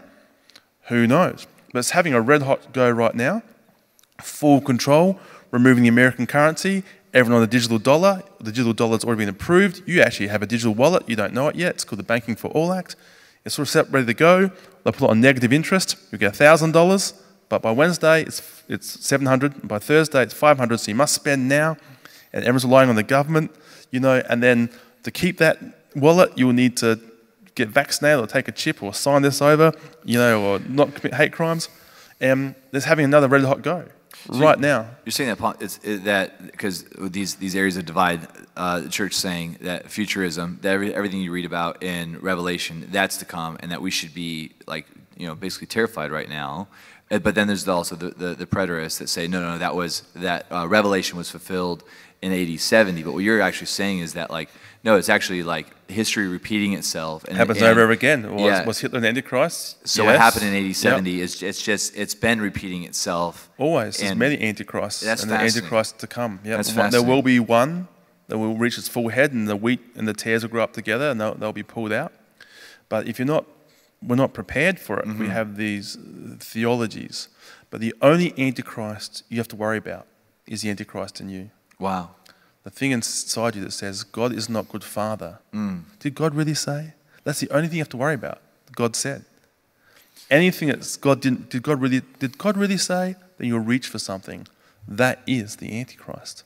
Who 0.88 1.08
knows? 1.08 1.48
But 1.74 1.80
it's 1.80 1.92
having 1.92 2.14
a 2.14 2.22
red 2.22 2.44
hot 2.44 2.74
go 2.74 2.90
right 2.90 3.16
now 3.16 3.44
full 4.22 4.62
control, 4.62 5.20
removing 5.52 5.84
the 5.84 5.90
American 5.90 6.28
currency, 6.28 6.84
everyone 7.14 7.42
on 7.42 7.42
the 7.42 7.52
digital 7.52 7.80
dollar. 7.80 8.24
The 8.40 8.52
digital 8.52 8.74
dollar's 8.74 9.04
already 9.04 9.20
been 9.20 9.30
approved. 9.30 9.82
You 9.86 10.02
actually 10.02 10.28
have 10.28 10.42
a 10.42 10.46
digital 10.46 10.74
wallet. 10.74 11.08
You 11.08 11.16
don't 11.16 11.34
know 11.34 11.48
it 11.48 11.56
yet. 11.56 11.76
It's 11.76 11.84
called 11.84 12.00
the 12.00 12.04
Banking 12.04 12.36
for 12.36 12.50
All 12.50 12.72
Act. 12.74 12.96
It's 13.46 13.58
all 13.58 13.66
set 13.66 13.90
ready 13.92 14.06
to 14.06 14.14
go. 14.14 14.52
They'll 14.84 14.94
put 14.94 15.04
it 15.04 15.10
on 15.10 15.22
negative 15.22 15.54
interest. 15.54 15.96
You 16.12 16.18
get 16.18 16.34
$1,000, 16.34 17.22
but 17.48 17.62
by 17.62 17.72
Wednesday 17.72 18.24
it's, 18.24 18.64
it's 18.68 19.06
700 19.06 19.68
By 19.68 19.80
Thursday 19.80 20.24
it's 20.24 20.34
500 20.34 20.80
so 20.80 20.92
you 20.92 20.96
must 20.96 21.14
spend 21.16 21.48
now. 21.48 21.78
And 22.32 22.44
everyone's 22.44 22.66
relying 22.66 22.90
on 22.90 22.96
the 22.96 23.04
government, 23.04 23.52
you 23.92 24.00
know, 24.00 24.22
and 24.30 24.42
then 24.42 24.70
to 25.04 25.12
keep 25.12 25.38
that 25.38 25.58
wallet, 25.96 26.32
you'll 26.38 26.54
need 26.54 26.78
to 26.78 27.00
get 27.56 27.70
vaccinated 27.70 28.20
or 28.20 28.28
take 28.28 28.48
a 28.48 28.52
chip 28.52 28.82
or 28.82 28.94
sign 28.94 29.22
this 29.22 29.42
over, 29.42 29.74
you 30.06 30.18
know, 30.18 30.42
or 30.44 30.60
not 30.60 30.96
commit 30.96 31.14
hate 31.14 31.34
crimes. 31.34 31.70
And 32.22 32.56
there's 32.72 32.86
having 32.86 33.06
another 33.06 33.28
red 33.28 33.44
hot 33.44 33.62
go 33.62 33.86
right 34.28 34.60
now. 34.60 34.88
You're 35.06 35.12
saying 35.12 35.30
that 35.30 35.40
that 36.04 36.52
because 36.52 36.84
these 37.00 37.36
these 37.36 37.56
areas 37.56 37.78
of 37.78 37.86
divide, 37.86 38.28
uh, 38.58 38.82
the 38.82 38.90
church 38.90 39.14
saying 39.14 39.58
that 39.62 39.90
futurism, 39.90 40.60
that 40.62 40.74
every, 40.74 40.94
everything 40.94 41.22
you 41.22 41.32
read 41.32 41.46
about 41.46 41.84
in 41.84 42.20
Revelation, 42.20 42.88
that's 42.92 43.18
to 43.18 43.26
come, 43.26 43.58
and 43.62 43.72
that 43.72 43.82
we 43.82 43.92
should 43.92 44.14
be 44.14 44.52
like 44.68 44.86
you 45.18 45.28
know 45.28 45.36
basically 45.36 45.68
terrified 45.68 46.12
right 46.12 46.30
now. 46.30 46.68
Uh, 47.12 47.20
But 47.20 47.36
then 47.36 47.48
there's 47.48 47.68
also 47.68 47.96
the, 47.96 48.10
the, 48.10 48.36
the 48.36 48.46
preterists 48.46 49.00
that 49.00 49.10
say 49.10 49.28
no, 49.28 49.40
no, 49.42 49.54
no, 49.54 49.58
that 49.58 49.76
was 49.76 50.04
that 50.16 50.46
uh, 50.52 50.68
Revelation 50.68 51.18
was 51.18 51.30
fulfilled 51.32 51.84
in 52.22 52.32
AD 52.34 52.60
70. 52.60 53.04
But 53.04 53.14
what 53.14 53.20
you're 53.20 53.42
actually 53.42 53.68
saying 53.68 54.00
is 54.00 54.14
that 54.14 54.30
like 54.30 54.50
no, 54.82 54.96
it's 54.96 55.10
actually 55.10 55.44
like 55.44 55.68
history 55.92 56.28
repeating 56.28 56.72
itself. 56.74 57.26
And, 57.26 57.36
happens 57.36 57.58
and- 57.58 57.66
over 57.68 57.82
and 57.82 57.84
over 57.84 57.92
again. 57.92 58.34
Was, 58.34 58.42
Yeah. 58.42 58.66
was 58.66 58.80
Hitler 58.80 59.00
an 59.00 59.06
Antichrist? 59.06 59.86
So 59.88 60.06
what 60.06 60.16
happened 60.18 60.46
in 60.46 60.54
AD 60.54 60.68
Yep. 60.68 60.76
70 60.76 61.22
is 61.22 61.44
it's 61.44 61.62
just 61.62 61.96
it's 61.98 62.16
been 62.16 62.40
repeating 62.40 62.84
itself. 62.84 63.50
Always. 63.58 63.98
There's 63.98 64.16
many 64.16 64.40
Antichrists 64.42 65.02
That's 65.02 65.22
and 65.24 65.32
the. 65.32 65.36
Antichrist 65.36 66.00
to 66.00 66.08
come. 66.08 66.40
Yep. 66.46 66.58
That's 66.58 66.74
One- 66.74 66.92
There 66.92 67.04
will 67.04 67.22
be 67.22 67.40
one 67.40 67.88
that 68.28 68.38
will 68.38 68.56
reach 68.58 68.78
its 68.78 68.88
full 68.88 69.10
head 69.10 69.34
and 69.34 69.48
the 69.50 69.56
wheat 69.58 69.82
and 69.96 70.08
the 70.08 70.14
tares 70.14 70.44
will 70.44 70.50
grow 70.52 70.64
up 70.64 70.72
together 70.74 71.10
and 71.10 71.20
they'll, 71.20 71.36
they'll 71.36 71.52
be 71.52 71.64
pulled 71.64 71.92
out. 71.92 72.14
But 72.88 73.08
if 73.08 73.20
you're 73.20 73.26
not, 73.26 73.46
we're 74.02 74.16
not 74.16 74.34
prepared 74.34 74.80
for 74.80 74.98
it. 75.00 75.06
Mm-hmm. 75.08 75.20
We 75.20 75.28
have 75.28 75.58
these 75.58 75.98
uh, 75.98 76.36
theologies. 76.40 77.28
But 77.70 77.82
the 77.82 77.94
only 78.02 78.34
Antichrist 78.40 79.24
you 79.30 79.38
have 79.40 79.48
to 79.50 79.56
worry 79.58 79.78
about 79.78 80.08
is 80.48 80.62
the 80.62 80.70
Antichrist 80.70 81.20
in 81.20 81.28
you. 81.30 81.50
Wow. 81.80 82.12
The 82.64 82.70
thing 82.70 82.92
inside 82.92 83.56
you 83.56 83.64
that 83.64 83.72
says, 83.72 84.04
God 84.04 84.34
is 84.34 84.50
not 84.50 84.70
good 84.70 84.84
father. 84.84 85.40
Mm. 85.54 85.84
Did 86.00 86.14
God 86.14 86.36
really 86.36 86.54
say? 86.54 86.94
That's 87.24 87.40
the 87.40 87.50
only 87.52 87.68
thing 87.68 87.78
you 87.78 87.82
have 87.82 87.90
to 87.90 87.98
worry 87.98 88.16
about. 88.16 88.42
God 88.76 88.96
said. 88.96 89.26
Anything 90.30 90.68
that 90.68 90.98
God 91.02 91.22
didn't, 91.22 91.50
did 91.50 91.64
God 91.64 91.82
really, 91.82 92.02
did 92.20 92.38
God 92.38 92.58
really 92.58 92.78
say? 92.78 93.16
Then 93.38 93.48
you'll 93.48 93.60
reach 93.60 93.88
for 93.88 93.98
something. 93.98 94.48
That 94.88 95.22
is 95.26 95.56
the 95.56 95.80
Antichrist. 95.80 96.44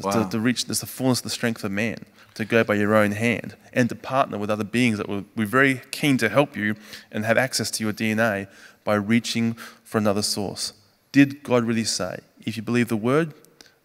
Wow. 0.00 0.24
To, 0.24 0.30
to 0.30 0.40
reach 0.40 0.66
this 0.66 0.80
the 0.80 0.86
fullness 0.86 1.20
of 1.20 1.24
the 1.24 1.30
strength 1.30 1.62
of 1.62 1.70
man, 1.70 2.04
to 2.34 2.44
go 2.44 2.64
by 2.64 2.74
your 2.74 2.94
own 2.94 3.12
hand, 3.12 3.54
and 3.72 3.88
to 3.88 3.94
partner 3.94 4.38
with 4.38 4.50
other 4.50 4.64
beings 4.64 4.98
that 4.98 5.08
will 5.08 5.22
be 5.36 5.44
very 5.44 5.82
keen 5.90 6.16
to 6.18 6.28
help 6.28 6.56
you 6.56 6.74
and 7.12 7.24
have 7.24 7.38
access 7.38 7.70
to 7.72 7.84
your 7.84 7.92
DNA 7.92 8.48
by 8.82 8.94
reaching 8.94 9.54
for 9.82 9.98
another 9.98 10.22
source. 10.22 10.72
Did 11.12 11.42
God 11.42 11.64
really 11.64 11.84
say? 11.84 12.18
If 12.44 12.56
you 12.56 12.62
believe 12.62 12.88
the 12.88 12.96
word, 12.96 13.34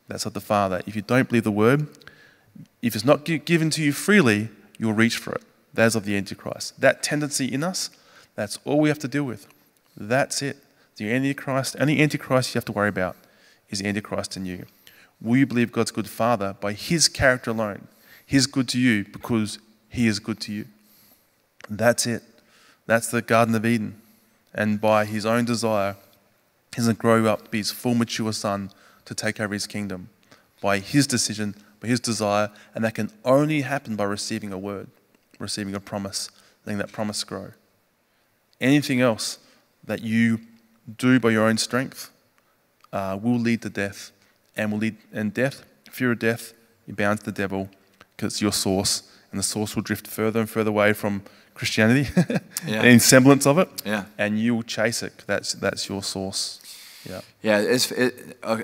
that's 0.09 0.25
of 0.25 0.33
the 0.33 0.41
Father. 0.41 0.81
If 0.85 0.95
you 0.95 1.01
don't 1.01 1.29
believe 1.29 1.45
the 1.45 1.51
word, 1.51 1.87
if 2.81 2.95
it's 2.95 3.05
not 3.05 3.23
given 3.23 3.69
to 3.69 3.83
you 3.83 3.93
freely, 3.93 4.49
you'll 4.77 4.93
reach 4.93 5.17
for 5.17 5.33
it. 5.33 5.43
That 5.73 5.85
is 5.85 5.95
of 5.95 6.03
the 6.03 6.17
Antichrist. 6.17 6.81
That 6.81 7.03
tendency 7.03 7.45
in 7.45 7.63
us, 7.63 7.91
that's 8.35 8.59
all 8.65 8.79
we 8.79 8.89
have 8.89 8.99
to 8.99 9.07
deal 9.07 9.23
with. 9.23 9.47
That's 9.95 10.41
it. 10.41 10.57
The 10.97 11.13
Antichrist, 11.13 11.75
only 11.79 12.01
Antichrist 12.01 12.53
you 12.53 12.57
have 12.57 12.65
to 12.65 12.71
worry 12.71 12.89
about 12.89 13.15
is 13.69 13.79
the 13.79 13.87
Antichrist 13.87 14.35
in 14.35 14.45
you. 14.45 14.65
Will 15.21 15.37
you 15.37 15.45
believe 15.45 15.71
God's 15.71 15.91
good 15.91 16.09
Father 16.09 16.55
by 16.59 16.73
His 16.73 17.07
character 17.07 17.51
alone? 17.51 17.87
He's 18.25 18.47
good 18.47 18.67
to 18.69 18.79
you 18.79 19.05
because 19.05 19.59
He 19.89 20.07
is 20.07 20.19
good 20.19 20.39
to 20.41 20.51
you. 20.51 20.65
That's 21.69 22.07
it. 22.07 22.23
That's 22.87 23.11
the 23.11 23.21
Garden 23.21 23.53
of 23.53 23.65
Eden. 23.65 24.01
And 24.53 24.81
by 24.81 25.05
His 25.05 25.25
own 25.25 25.45
desire, 25.45 25.95
going 26.75 26.87
to 26.87 26.93
grow 26.95 27.25
up 27.27 27.43
to 27.43 27.49
be 27.49 27.59
His 27.59 27.71
full 27.71 27.93
mature 27.93 28.33
Son 28.33 28.71
to 29.09 29.15
take 29.15 29.39
over 29.39 29.53
His 29.53 29.65
kingdom. 29.65 30.09
By 30.61 30.77
His 30.79 31.07
decision, 31.07 31.55
by 31.79 31.87
His 31.87 31.99
desire, 31.99 32.51
and 32.75 32.83
that 32.83 32.93
can 32.93 33.11
only 33.25 33.61
happen 33.61 33.95
by 33.95 34.03
receiving 34.03 34.53
a 34.53 34.57
word, 34.57 34.87
receiving 35.39 35.73
a 35.73 35.79
promise, 35.79 36.29
letting 36.65 36.77
that 36.77 36.91
promise 36.91 37.23
grow. 37.23 37.51
Anything 38.61 39.01
else 39.01 39.39
that 39.83 40.01
you 40.01 40.39
do 40.97 41.19
by 41.19 41.31
your 41.31 41.47
own 41.47 41.57
strength 41.57 42.11
uh, 42.93 43.17
will 43.21 43.39
lead 43.39 43.61
to 43.63 43.69
death, 43.69 44.11
and 44.55 44.71
will 44.71 44.79
lead 44.79 44.97
and 45.11 45.33
death. 45.33 45.63
Fear 45.91 46.11
of 46.11 46.19
death, 46.19 46.53
you're 46.85 46.95
bound 46.95 47.19
to 47.19 47.25
the 47.25 47.31
devil 47.31 47.69
because 48.15 48.33
it's 48.33 48.41
your 48.41 48.51
source, 48.53 49.03
and 49.31 49.39
the 49.39 49.43
source 49.43 49.75
will 49.75 49.83
drift 49.83 50.07
further 50.07 50.39
and 50.39 50.49
further 50.49 50.69
away 50.69 50.93
from 50.93 51.23
Christianity, 51.55 52.09
Yeah. 52.67 52.83
any 52.83 52.99
semblance 52.99 53.47
of 53.47 53.57
it, 53.57 53.69
Yeah. 53.85 54.05
and 54.17 54.39
you 54.39 54.53
will 54.55 54.63
chase 54.63 55.01
it. 55.03 55.23
That's 55.25 55.53
that's 55.53 55.89
your 55.89 56.03
source. 56.03 56.59
Yeah. 57.09 57.21
Yeah, 57.41 57.59
it's 57.59 57.91
it, 57.91 58.37
uh, 58.43 58.61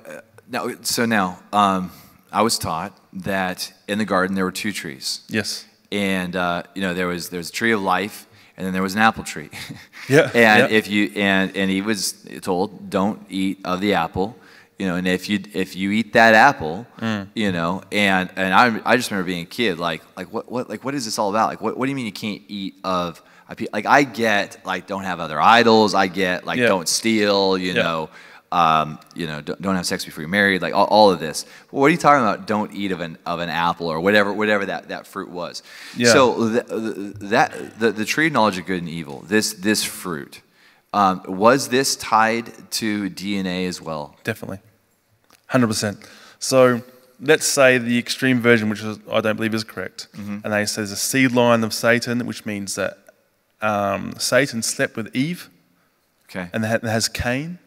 now. 0.49 0.69
So 0.81 1.05
now, 1.05 1.39
um, 1.53 1.91
I 2.31 2.41
was 2.41 2.57
taught 2.57 2.97
that 3.13 3.71
in 3.87 3.97
the 3.97 4.05
garden 4.05 4.35
there 4.35 4.45
were 4.45 4.51
two 4.51 4.71
trees, 4.71 5.21
Yes. 5.29 5.65
and 5.91 6.35
uh, 6.35 6.63
you 6.75 6.81
know 6.81 6.93
there 6.93 7.07
was 7.07 7.29
there 7.29 7.37
was 7.39 7.49
a 7.49 7.53
tree 7.53 7.71
of 7.71 7.81
life, 7.81 8.27
and 8.57 8.65
then 8.65 8.73
there 8.73 8.83
was 8.83 8.93
an 8.95 9.01
apple 9.01 9.23
tree. 9.23 9.49
Yeah, 10.07 10.29
and 10.35 10.69
yeah. 10.71 10.77
if 10.77 10.87
you 10.87 11.11
and 11.15 11.55
and 11.57 11.71
he 11.71 11.81
was 11.81 12.13
told 12.41 12.91
don't 12.91 13.25
eat 13.27 13.59
of 13.65 13.81
the 13.81 13.95
apple, 13.95 14.35
you 14.77 14.85
know, 14.85 14.97
and 14.97 15.07
if 15.07 15.27
you 15.29 15.39
if 15.53 15.75
you 15.75 15.89
eat 15.91 16.13
that 16.13 16.35
apple, 16.35 16.85
Mm. 17.01 17.27
you 17.33 17.51
know, 17.51 17.81
and 17.91 18.29
and 18.35 18.53
I 18.53 18.79
I 18.85 18.97
just 18.97 19.09
remember 19.09 19.25
being 19.27 19.41
a 19.43 19.47
kid, 19.49 19.79
like 19.79 20.03
like 20.15 20.31
what 20.31 20.51
what 20.51 20.69
like 20.69 20.83
what 20.83 20.93
is 20.93 21.05
this 21.05 21.17
all 21.17 21.29
about? 21.31 21.49
Like 21.49 21.59
what 21.61 21.75
what 21.75 21.85
do 21.87 21.89
you 21.89 21.95
mean 21.95 22.05
you 22.05 22.11
can't 22.11 22.43
eat 22.47 22.75
of 22.83 23.19
I 23.49 23.55
like 23.73 23.87
I 23.87 24.03
get 24.03 24.63
like 24.63 24.85
don't 24.85 25.03
have 25.05 25.19
other 25.19 25.41
idols. 25.41 25.95
I 25.95 26.05
get 26.05 26.45
like 26.45 26.59
Yeah. 26.59 26.67
don't 26.67 26.87
steal. 26.87 27.57
You 27.57 27.73
Yeah. 27.73 27.81
know, 27.83 28.09
um, 28.55 28.99
you 29.15 29.27
know, 29.27 29.41
don't, 29.41 29.61
don't 29.61 29.75
have 29.75 29.85
sex 29.85 30.05
before 30.05 30.21
you're 30.21 30.29
married. 30.29 30.61
Like 30.61 30.73
all, 30.73 30.85
all 30.85 31.11
of 31.11 31.19
this. 31.19 31.45
What 31.71 31.87
are 31.87 31.89
you 31.89 31.97
talking 31.97 32.23
about? 32.23 32.47
Don't 32.47 32.71
eat 32.73 32.91
of 32.91 33.01
an 33.01 33.17
of 33.25 33.39
an 33.39 33.49
apple 33.49 33.87
or 33.87 33.99
whatever 33.99 34.31
whatever 34.31 34.65
that, 34.67 34.87
that 34.89 35.05
fruit 35.07 35.29
was. 35.29 35.61
Yeah. 35.97 36.13
So 36.13 36.23
th- 36.53 36.67
th- 36.67 37.13
that 37.31 37.79
the, 37.79 37.91
the 37.91 38.05
tree 38.05 38.27
of 38.27 38.33
knowledge 38.33 38.57
of 38.57 38.65
good 38.65 38.79
and 38.81 38.89
evil. 38.89 39.17
This 39.27 39.53
this 39.53 39.83
fruit. 39.83 40.41
Um, 40.93 41.21
was 41.27 41.67
this 41.67 41.97
tied 41.97 42.45
to 42.79 43.09
DNA 43.09 43.67
as 43.67 43.81
well? 43.81 44.15
Definitely. 44.23 44.59
100%. 45.51 46.07
So 46.39 46.81
let's 47.19 47.45
say 47.45 47.77
the 47.77 47.97
extreme 47.99 48.39
version, 48.39 48.69
which 48.69 48.81
is, 48.81 48.97
I 49.11 49.19
don't 49.21 49.35
believe 49.35 49.53
is 49.53 49.63
correct, 49.65 50.07
Mm-hmm. 50.15 50.39
and 50.43 50.53
they 50.53 50.65
say 50.65 50.77
there's 50.77 50.91
a 50.91 50.95
seed 50.95 51.31
line 51.33 51.63
of 51.65 51.73
Satan, 51.73 52.25
which 52.25 52.45
means 52.45 52.75
that 52.75 52.97
um, 53.61 54.13
Satan 54.17 54.61
slept 54.61 54.95
with 54.95 55.13
Eve 55.15 55.49
Okay. 56.29 56.49
and 56.53 56.63
that 56.63 56.83
has 56.83 57.07
Cain, 57.09 57.59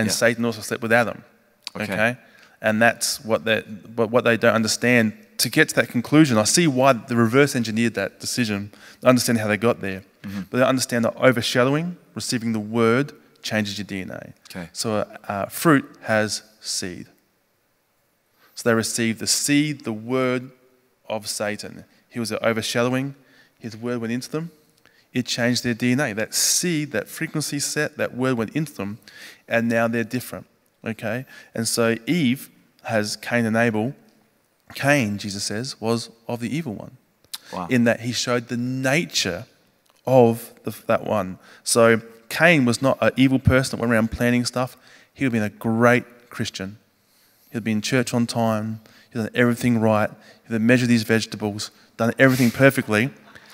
and 0.00 0.08
Yeah. 0.08 0.12
Satan 0.12 0.44
also 0.44 0.60
slept 0.62 0.82
with 0.82 0.92
Adam. 0.92 1.22
Okay. 1.76 2.16
And 2.62 2.80
that's 2.82 3.24
what 3.24 3.44
they, 3.44 3.60
what 3.94 4.10
what 4.10 4.24
they 4.24 4.36
don't 4.36 4.54
understand. 4.54 5.12
To 5.38 5.48
get 5.48 5.70
to 5.70 5.74
that 5.76 5.88
conclusion, 5.88 6.36
I 6.36 6.44
see 6.44 6.66
why 6.66 6.92
the 6.92 7.16
reverse 7.16 7.56
engineered 7.56 7.94
that 7.94 8.20
decision. 8.20 8.72
I 9.02 9.08
understand 9.08 9.38
how 9.38 9.48
they 9.48 9.56
got 9.56 9.80
there. 9.80 10.02
Mm-hmm. 10.22 10.42
But 10.50 10.58
they 10.58 10.64
understand 10.64 11.06
that 11.06 11.16
overshadowing, 11.16 11.96
receiving 12.14 12.52
the 12.52 12.60
word, 12.60 13.12
changes 13.42 13.78
your 13.78 13.86
DNA. 13.86 14.34
Okay. 14.50 14.68
So 14.74 15.06
uh, 15.26 15.46
fruit 15.46 15.86
has 16.02 16.42
seed. 16.60 17.06
So 18.54 18.68
they 18.68 18.74
received 18.74 19.18
the 19.18 19.26
seed, 19.26 19.84
the 19.84 19.94
word 19.94 20.50
of 21.08 21.26
Satan. 21.26 21.84
He 22.10 22.20
was 22.20 22.32
overshadowing. 22.32 23.14
His 23.58 23.74
word 23.74 24.02
went 24.02 24.12
into 24.12 24.30
them. 24.30 24.50
It 25.12 25.26
changed 25.26 25.64
their 25.64 25.74
DNA. 25.74 26.14
That 26.14 26.34
seed, 26.34 26.92
that 26.92 27.08
frequency 27.08 27.58
set, 27.58 27.96
that 27.96 28.14
word 28.14 28.36
went 28.36 28.54
into 28.54 28.72
them, 28.74 28.98
and 29.50 29.68
now 29.68 29.88
they're 29.88 30.04
different. 30.04 30.46
Okay? 30.84 31.26
And 31.54 31.68
so 31.68 31.96
Eve 32.06 32.48
has 32.84 33.16
Cain 33.16 33.44
and 33.44 33.56
Abel. 33.56 33.94
Cain, 34.74 35.18
Jesus 35.18 35.44
says, 35.44 35.78
was 35.80 36.10
of 36.28 36.40
the 36.40 36.54
evil 36.56 36.72
one, 36.74 36.96
Wow. 37.52 37.66
in 37.68 37.84
that 37.84 38.00
he 38.00 38.12
showed 38.12 38.48
the 38.48 38.56
nature 38.56 39.44
of 40.06 40.54
the, 40.62 40.74
that 40.86 41.04
one. 41.04 41.38
So 41.64 42.00
Cain 42.28 42.64
was 42.64 42.80
not 42.80 42.96
an 43.00 43.10
evil 43.16 43.38
person 43.40 43.76
that 43.76 43.80
went 43.82 43.92
around 43.92 44.12
planning 44.12 44.44
stuff. 44.44 44.76
He 45.12 45.24
would 45.24 45.34
have 45.34 45.42
been 45.42 45.52
a 45.52 45.58
great 45.58 46.30
Christian. 46.30 46.78
He'd 47.52 47.64
been 47.64 47.78
in 47.78 47.82
church 47.82 48.14
on 48.14 48.26
time. 48.26 48.80
He'd 49.12 49.18
done 49.18 49.30
everything 49.34 49.80
right. 49.80 50.08
He'd 50.46 50.52
have 50.52 50.62
measured 50.62 50.88
his 50.88 51.02
vegetables, 51.02 51.72
done 51.96 52.12
everything 52.18 52.52
perfectly. 52.52 53.10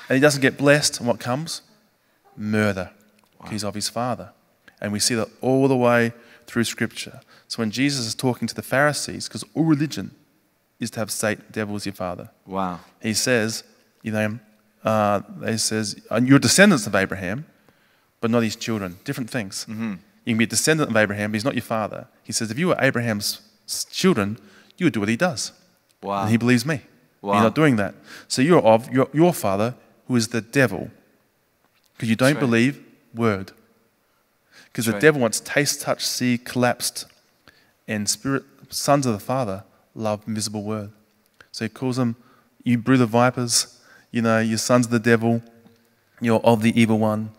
And 0.08 0.14
he 0.14 0.20
doesn't 0.20 0.42
get 0.42 0.58
blessed. 0.58 0.98
And 0.98 1.08
what 1.08 1.18
comes? 1.18 1.62
Murder. 2.36 2.90
He's 3.50 3.64
of 3.64 3.74
his 3.74 3.88
father. 3.88 4.32
And 4.80 4.92
we 4.92 4.98
see 4.98 5.14
that 5.14 5.28
all 5.40 5.68
the 5.68 5.76
way 5.76 6.12
through 6.46 6.64
Scripture. 6.64 7.20
So 7.48 7.58
when 7.62 7.70
Jesus 7.70 8.06
is 8.06 8.14
talking 8.14 8.48
to 8.48 8.54
the 8.54 8.62
Pharisees, 8.62 9.28
because 9.28 9.44
all 9.54 9.64
religion 9.64 10.10
is 10.78 10.90
to 10.90 11.00
have 11.00 11.10
Satan, 11.10 11.44
devil 11.50 11.76
as 11.76 11.86
your 11.86 11.94
father, 11.94 12.30
Wow. 12.46 12.80
he 13.00 13.14
says, 13.14 13.64
you 14.02 14.12
know, 14.12 14.38
uh, 14.84 15.20
he 15.46 15.56
says, 15.58 15.96
"Uh, 16.10 16.20
you're 16.22 16.38
descendants 16.38 16.86
of 16.86 16.94
Abraham, 16.94 17.46
but 18.20 18.30
not 18.30 18.42
his 18.42 18.56
children. 18.56 18.98
Different 19.04 19.30
things. 19.30 19.66
Mm-hmm. 19.68 19.94
You 20.24 20.32
can 20.32 20.38
be 20.38 20.44
a 20.44 20.48
descendant 20.48 20.90
of 20.90 20.96
Abraham, 20.96 21.30
but 21.30 21.36
he's 21.36 21.44
not 21.44 21.54
your 21.54 21.62
father. 21.62 22.08
He 22.22 22.32
says, 22.32 22.50
if 22.50 22.58
you 22.58 22.68
were 22.68 22.76
Abraham's 22.80 23.40
children, 23.90 24.38
you 24.76 24.86
would 24.86 24.92
do 24.92 25.00
what 25.00 25.08
he 25.08 25.16
does. 25.16 25.52
Wow. 26.02 26.22
And 26.22 26.30
he 26.30 26.36
believes 26.36 26.66
me. 26.66 26.82
Wow. 27.22 27.34
You're 27.34 27.42
not 27.44 27.54
doing 27.54 27.76
that. 27.76 27.94
So 28.28 28.42
you're 28.42 28.62
of 28.62 28.92
your, 28.92 29.08
your 29.12 29.32
father, 29.32 29.74
who 30.08 30.16
is 30.16 30.28
the 30.28 30.40
devil, 30.40 30.90
because 31.94 32.08
you 32.08 32.16
don't 32.16 32.34
right. 32.34 32.40
believe 32.40 32.84
word. 33.14 33.52
Because 34.76 34.84
the 34.84 34.92
right. 34.92 35.00
devil 35.00 35.22
wants 35.22 35.40
taste, 35.40 35.80
touch, 35.80 36.06
see, 36.06 36.36
collapsed, 36.36 37.06
and 37.88 38.06
spirit 38.06 38.44
sons 38.68 39.06
of 39.06 39.14
the 39.14 39.18
Father 39.18 39.64
love 39.94 40.22
invisible 40.26 40.62
word. 40.62 40.90
So 41.50 41.64
he 41.64 41.70
calls 41.70 41.96
them, 41.96 42.14
you 42.62 42.76
brood 42.76 43.00
of 43.00 43.08
vipers, 43.08 43.80
you 44.10 44.20
know, 44.20 44.38
you're 44.38 44.58
sons 44.58 44.84
of 44.84 44.92
the 44.92 44.98
devil, 44.98 45.40
you're 46.20 46.40
of 46.40 46.60
the 46.60 46.78
evil 46.78 46.98
one. 46.98 47.30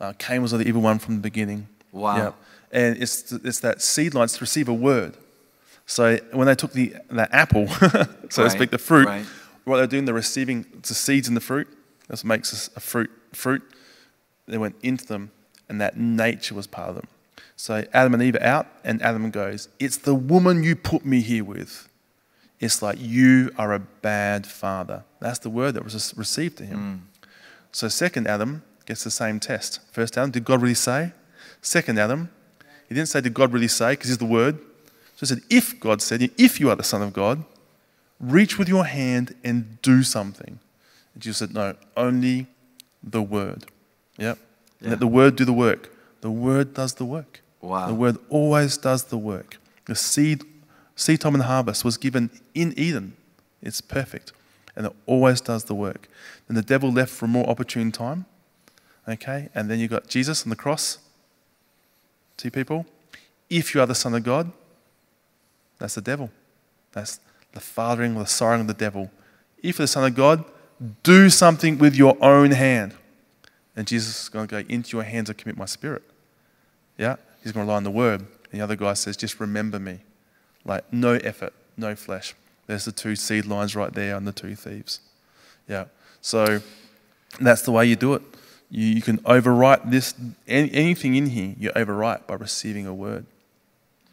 Uh, 0.00 0.12
Cain 0.20 0.40
was 0.40 0.52
of 0.52 0.60
the 0.60 0.68
evil 0.68 0.82
one 0.82 1.00
from 1.00 1.16
the 1.16 1.20
beginning. 1.20 1.66
Wow. 1.90 2.16
Yeah. 2.16 2.32
And 2.70 3.02
it's, 3.02 3.32
it's 3.32 3.58
that 3.58 3.82
seed 3.82 4.14
line 4.14 4.28
to 4.28 4.40
receive 4.40 4.68
a 4.68 4.72
word. 4.72 5.16
So 5.86 6.18
when 6.30 6.46
they 6.46 6.54
took 6.54 6.74
the, 6.74 6.94
the 7.10 7.26
apple, 7.34 7.66
so 8.30 8.44
to 8.44 8.50
speak, 8.50 8.70
the 8.70 8.78
fruit, 8.78 9.06
right. 9.06 9.26
what 9.64 9.78
they're 9.78 9.88
doing, 9.88 10.04
they're 10.04 10.14
receiving 10.14 10.64
the 10.80 10.94
seeds 10.94 11.26
in 11.26 11.34
the 11.34 11.40
fruit. 11.40 11.66
That's 12.06 12.22
what 12.22 12.28
makes 12.28 12.52
us 12.52 12.70
a 12.76 12.80
fruit. 12.80 13.10
Fruit. 13.32 13.64
They 14.46 14.58
went 14.58 14.76
into 14.80 15.04
them, 15.06 15.32
and 15.68 15.80
that 15.80 15.96
nature 15.96 16.54
was 16.54 16.66
part 16.66 16.90
of 16.90 16.94
them. 16.96 17.08
So 17.56 17.84
Adam 17.92 18.14
and 18.14 18.22
Eve 18.22 18.36
are 18.36 18.42
out, 18.42 18.66
and 18.82 19.00
Adam 19.02 19.30
goes, 19.30 19.68
It's 19.78 19.96
the 19.96 20.14
woman 20.14 20.62
you 20.62 20.76
put 20.76 21.04
me 21.04 21.20
here 21.20 21.44
with. 21.44 21.88
It's 22.60 22.82
like 22.82 22.98
you 23.00 23.50
are 23.58 23.74
a 23.74 23.78
bad 23.78 24.46
father. 24.46 25.04
That's 25.20 25.38
the 25.38 25.50
word 25.50 25.74
that 25.74 25.84
was 25.84 26.14
received 26.16 26.58
to 26.58 26.64
him. 26.64 27.08
Mm. 27.22 27.28
So 27.72 27.88
second 27.88 28.26
Adam 28.26 28.62
gets 28.86 29.04
the 29.04 29.10
same 29.10 29.40
test. 29.40 29.80
First 29.92 30.16
Adam, 30.16 30.30
did 30.30 30.44
God 30.44 30.62
really 30.62 30.74
say? 30.74 31.12
Second 31.60 31.98
Adam, 31.98 32.30
he 32.88 32.94
didn't 32.94 33.08
say, 33.08 33.20
Did 33.20 33.34
God 33.34 33.52
really 33.52 33.68
say? 33.68 33.92
Because 33.92 34.08
he's 34.08 34.18
the 34.18 34.24
word. 34.24 34.58
So 35.16 35.20
he 35.20 35.26
said, 35.26 35.40
If 35.50 35.80
God 35.80 36.02
said, 36.02 36.30
if 36.38 36.60
you 36.60 36.70
are 36.70 36.76
the 36.76 36.82
Son 36.82 37.02
of 37.02 37.12
God, 37.12 37.44
reach 38.20 38.58
with 38.58 38.68
your 38.68 38.84
hand 38.84 39.34
and 39.44 39.80
do 39.82 40.02
something. 40.02 40.58
And 41.14 41.22
Jesus 41.22 41.38
said, 41.38 41.54
No, 41.54 41.74
only 41.96 42.46
the 43.02 43.22
word. 43.22 43.64
Yep. 44.18 44.38
Yeah. 44.84 44.90
Let 44.90 45.00
the 45.00 45.06
word 45.06 45.36
do 45.36 45.44
the 45.44 45.52
work. 45.52 45.90
The 46.20 46.30
word 46.30 46.74
does 46.74 46.94
the 46.94 47.04
work. 47.04 47.40
Wow. 47.60 47.88
The 47.88 47.94
word 47.94 48.18
always 48.28 48.76
does 48.76 49.04
the 49.04 49.18
work. 49.18 49.58
The 49.86 49.94
seed, 49.94 50.44
seed 50.96 51.20
time 51.20 51.34
and 51.34 51.44
harvest 51.44 51.84
was 51.84 51.96
given 51.96 52.30
in 52.54 52.72
Eden. 52.78 53.16
It's 53.62 53.80
perfect. 53.80 54.32
And 54.76 54.86
it 54.86 54.92
always 55.06 55.40
does 55.40 55.64
the 55.64 55.74
work. 55.74 56.08
Then 56.46 56.56
the 56.56 56.62
devil 56.62 56.92
left 56.92 57.10
for 57.10 57.24
a 57.24 57.28
more 57.28 57.48
opportune 57.48 57.92
time. 57.92 58.26
Okay? 59.08 59.48
And 59.54 59.70
then 59.70 59.78
you 59.78 59.88
got 59.88 60.08
Jesus 60.08 60.44
on 60.44 60.50
the 60.50 60.56
cross. 60.56 60.98
Two 62.36 62.50
people. 62.50 62.86
If 63.48 63.74
you 63.74 63.80
are 63.80 63.86
the 63.86 63.94
Son 63.94 64.14
of 64.14 64.24
God, 64.24 64.50
that's 65.78 65.94
the 65.94 66.00
devil. 66.00 66.30
That's 66.92 67.20
the 67.52 67.60
fathering, 67.60 68.16
or 68.16 68.20
the 68.20 68.28
siring 68.28 68.62
of 68.62 68.66
the 68.66 68.74
devil. 68.74 69.10
If 69.62 69.78
you're 69.78 69.84
the 69.84 69.88
Son 69.88 70.04
of 70.04 70.14
God, 70.14 70.44
do 71.02 71.30
something 71.30 71.78
with 71.78 71.94
your 71.94 72.16
own 72.22 72.50
hand. 72.50 72.94
And 73.76 73.86
Jesus 73.86 74.22
is 74.22 74.28
going 74.28 74.46
to 74.46 74.62
go 74.62 74.68
into 74.68 74.96
your 74.96 75.04
hands 75.04 75.28
and 75.28 75.38
commit 75.38 75.56
my 75.56 75.64
spirit. 75.64 76.02
Yeah? 76.96 77.16
He's 77.42 77.52
going 77.52 77.66
to 77.66 77.68
rely 77.68 77.76
on 77.76 77.84
the 77.84 77.90
word. 77.90 78.20
And 78.20 78.60
the 78.60 78.60
other 78.60 78.76
guy 78.76 78.94
says, 78.94 79.16
just 79.16 79.40
remember 79.40 79.78
me. 79.78 80.00
Like, 80.64 80.90
no 80.92 81.14
effort, 81.14 81.52
no 81.76 81.94
flesh. 81.94 82.34
There's 82.66 82.84
the 82.84 82.92
two 82.92 83.16
seed 83.16 83.46
lines 83.46 83.76
right 83.76 83.92
there 83.92 84.16
on 84.16 84.24
the 84.24 84.32
two 84.32 84.54
thieves. 84.54 85.00
Yeah. 85.68 85.86
So 86.20 86.60
that's 87.40 87.62
the 87.62 87.72
way 87.72 87.86
you 87.86 87.96
do 87.96 88.14
it. 88.14 88.22
You, 88.70 88.86
you 88.86 89.02
can 89.02 89.18
overwrite 89.18 89.90
this, 89.90 90.14
any, 90.48 90.72
anything 90.72 91.16
in 91.16 91.26
here, 91.26 91.54
you 91.58 91.70
overwrite 91.70 92.26
by 92.26 92.34
receiving 92.34 92.86
a 92.86 92.94
word. 92.94 93.26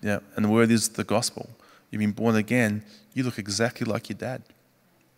Yeah. 0.01 0.19
And 0.35 0.45
the 0.45 0.49
word 0.49 0.71
is 0.71 0.89
the 0.89 1.03
gospel. 1.03 1.49
You've 1.89 1.99
been 1.99 2.11
born 2.11 2.35
again, 2.35 2.83
you 3.13 3.23
look 3.23 3.37
exactly 3.37 3.85
like 3.85 4.09
your 4.09 4.17
dad. 4.17 4.41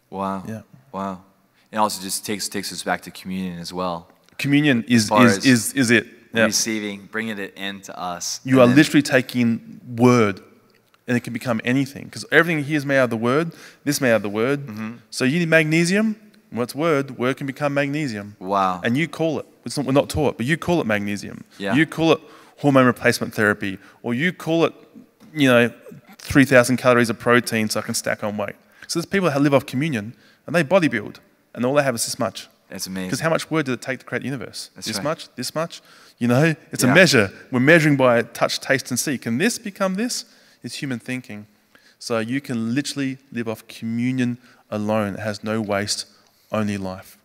Wow. 0.09 0.43
Yeah. 0.47 0.61
Wow. 0.91 1.23
It 1.71 1.77
also 1.77 2.01
just 2.01 2.25
takes 2.25 2.47
takes 2.47 2.71
us 2.71 2.83
back 2.83 3.01
to 3.01 3.11
communion 3.11 3.57
as 3.57 3.73
well. 3.73 4.07
Communion 4.37 4.83
is, 4.87 5.11
is, 5.11 5.45
is, 5.45 5.73
is 5.73 5.91
it. 5.91 6.07
Yeah. 6.33 6.45
Receiving, 6.45 7.07
bringing 7.11 7.37
it 7.37 7.53
into 7.55 7.97
us. 7.97 8.39
You 8.43 8.59
are 8.59 8.65
literally 8.65 9.03
taking 9.03 9.79
word, 9.87 10.41
and 11.07 11.15
it 11.15 11.19
can 11.19 11.31
become 11.31 11.61
anything. 11.63 12.05
Because 12.05 12.25
everything 12.31 12.63
here 12.63 12.77
is 12.77 12.85
made 12.87 12.97
out 12.97 13.03
of 13.03 13.09
the 13.11 13.17
word. 13.17 13.53
This 13.83 14.01
made 14.01 14.11
out 14.11 14.17
of 14.17 14.23
the 14.23 14.29
word. 14.29 14.65
Mm-hmm. 14.65 14.93
So 15.11 15.25
you 15.25 15.37
need 15.37 15.49
magnesium. 15.49 16.15
What's 16.49 16.73
word? 16.73 17.19
Word 17.19 17.37
can 17.37 17.45
become 17.45 17.75
magnesium. 17.75 18.35
Wow. 18.39 18.81
And 18.83 18.97
you 18.97 19.07
call 19.07 19.39
it. 19.39 19.45
Not, 19.77 19.85
we're 19.85 19.91
not 19.91 20.09
taught, 20.09 20.37
but 20.37 20.45
you 20.45 20.57
call 20.57 20.81
it 20.81 20.87
magnesium. 20.87 21.43
Yeah. 21.57 21.75
You 21.75 21.85
call 21.85 22.13
it 22.13 22.21
hormone 22.57 22.85
replacement 22.85 23.33
therapy, 23.33 23.77
or 24.01 24.13
you 24.13 24.33
call 24.33 24.65
it, 24.65 24.73
you 25.33 25.47
know, 25.47 25.71
three 26.17 26.45
thousand 26.45 26.77
calories 26.77 27.09
of 27.09 27.19
protein 27.19 27.69
so 27.69 27.79
I 27.79 27.83
can 27.83 27.93
stack 27.93 28.23
on 28.23 28.37
weight. 28.37 28.55
So 28.87 28.99
there's 28.99 29.05
people 29.05 29.29
that 29.29 29.41
live 29.41 29.53
off 29.53 29.65
communion, 29.65 30.15
and 30.47 30.55
they 30.55 30.63
bodybuild, 30.63 31.17
and 31.53 31.65
all 31.65 31.75
they 31.75 31.83
have 31.83 31.95
is 31.95 32.05
this 32.05 32.17
much. 32.17 32.47
That's 32.73 32.87
amazing. 32.87 33.09
Because 33.09 33.19
how 33.19 33.29
much 33.29 33.51
word 33.51 33.67
did 33.67 33.73
it 33.73 33.83
take 33.83 33.99
to 33.99 34.05
create 34.05 34.21
the 34.21 34.25
universe? 34.25 34.71
That's 34.73 34.87
this 34.87 34.97
right. 34.97 35.03
much? 35.03 35.35
This 35.35 35.53
much? 35.53 35.81
You 36.17 36.27
know, 36.27 36.55
it's 36.71 36.83
Yeah. 36.83 36.91
a 36.91 36.95
measure. 36.95 37.31
We're 37.51 37.59
measuring 37.59 37.97
by 37.97 38.23
touch, 38.23 38.59
taste, 38.59 38.89
and 38.89 38.99
see. 38.99 39.19
Can 39.19 39.37
this 39.37 39.59
become 39.59 39.93
this? 39.93 40.25
It's 40.63 40.75
human 40.81 40.97
thinking. 40.97 41.45
So 41.99 42.17
you 42.17 42.41
can 42.41 42.73
literally 42.73 43.19
live 43.31 43.47
off 43.47 43.67
communion 43.67 44.39
alone. 44.71 45.13
It 45.13 45.19
has 45.19 45.43
no 45.43 45.61
waste, 45.61 46.07
only 46.51 46.77
life. 46.77 47.15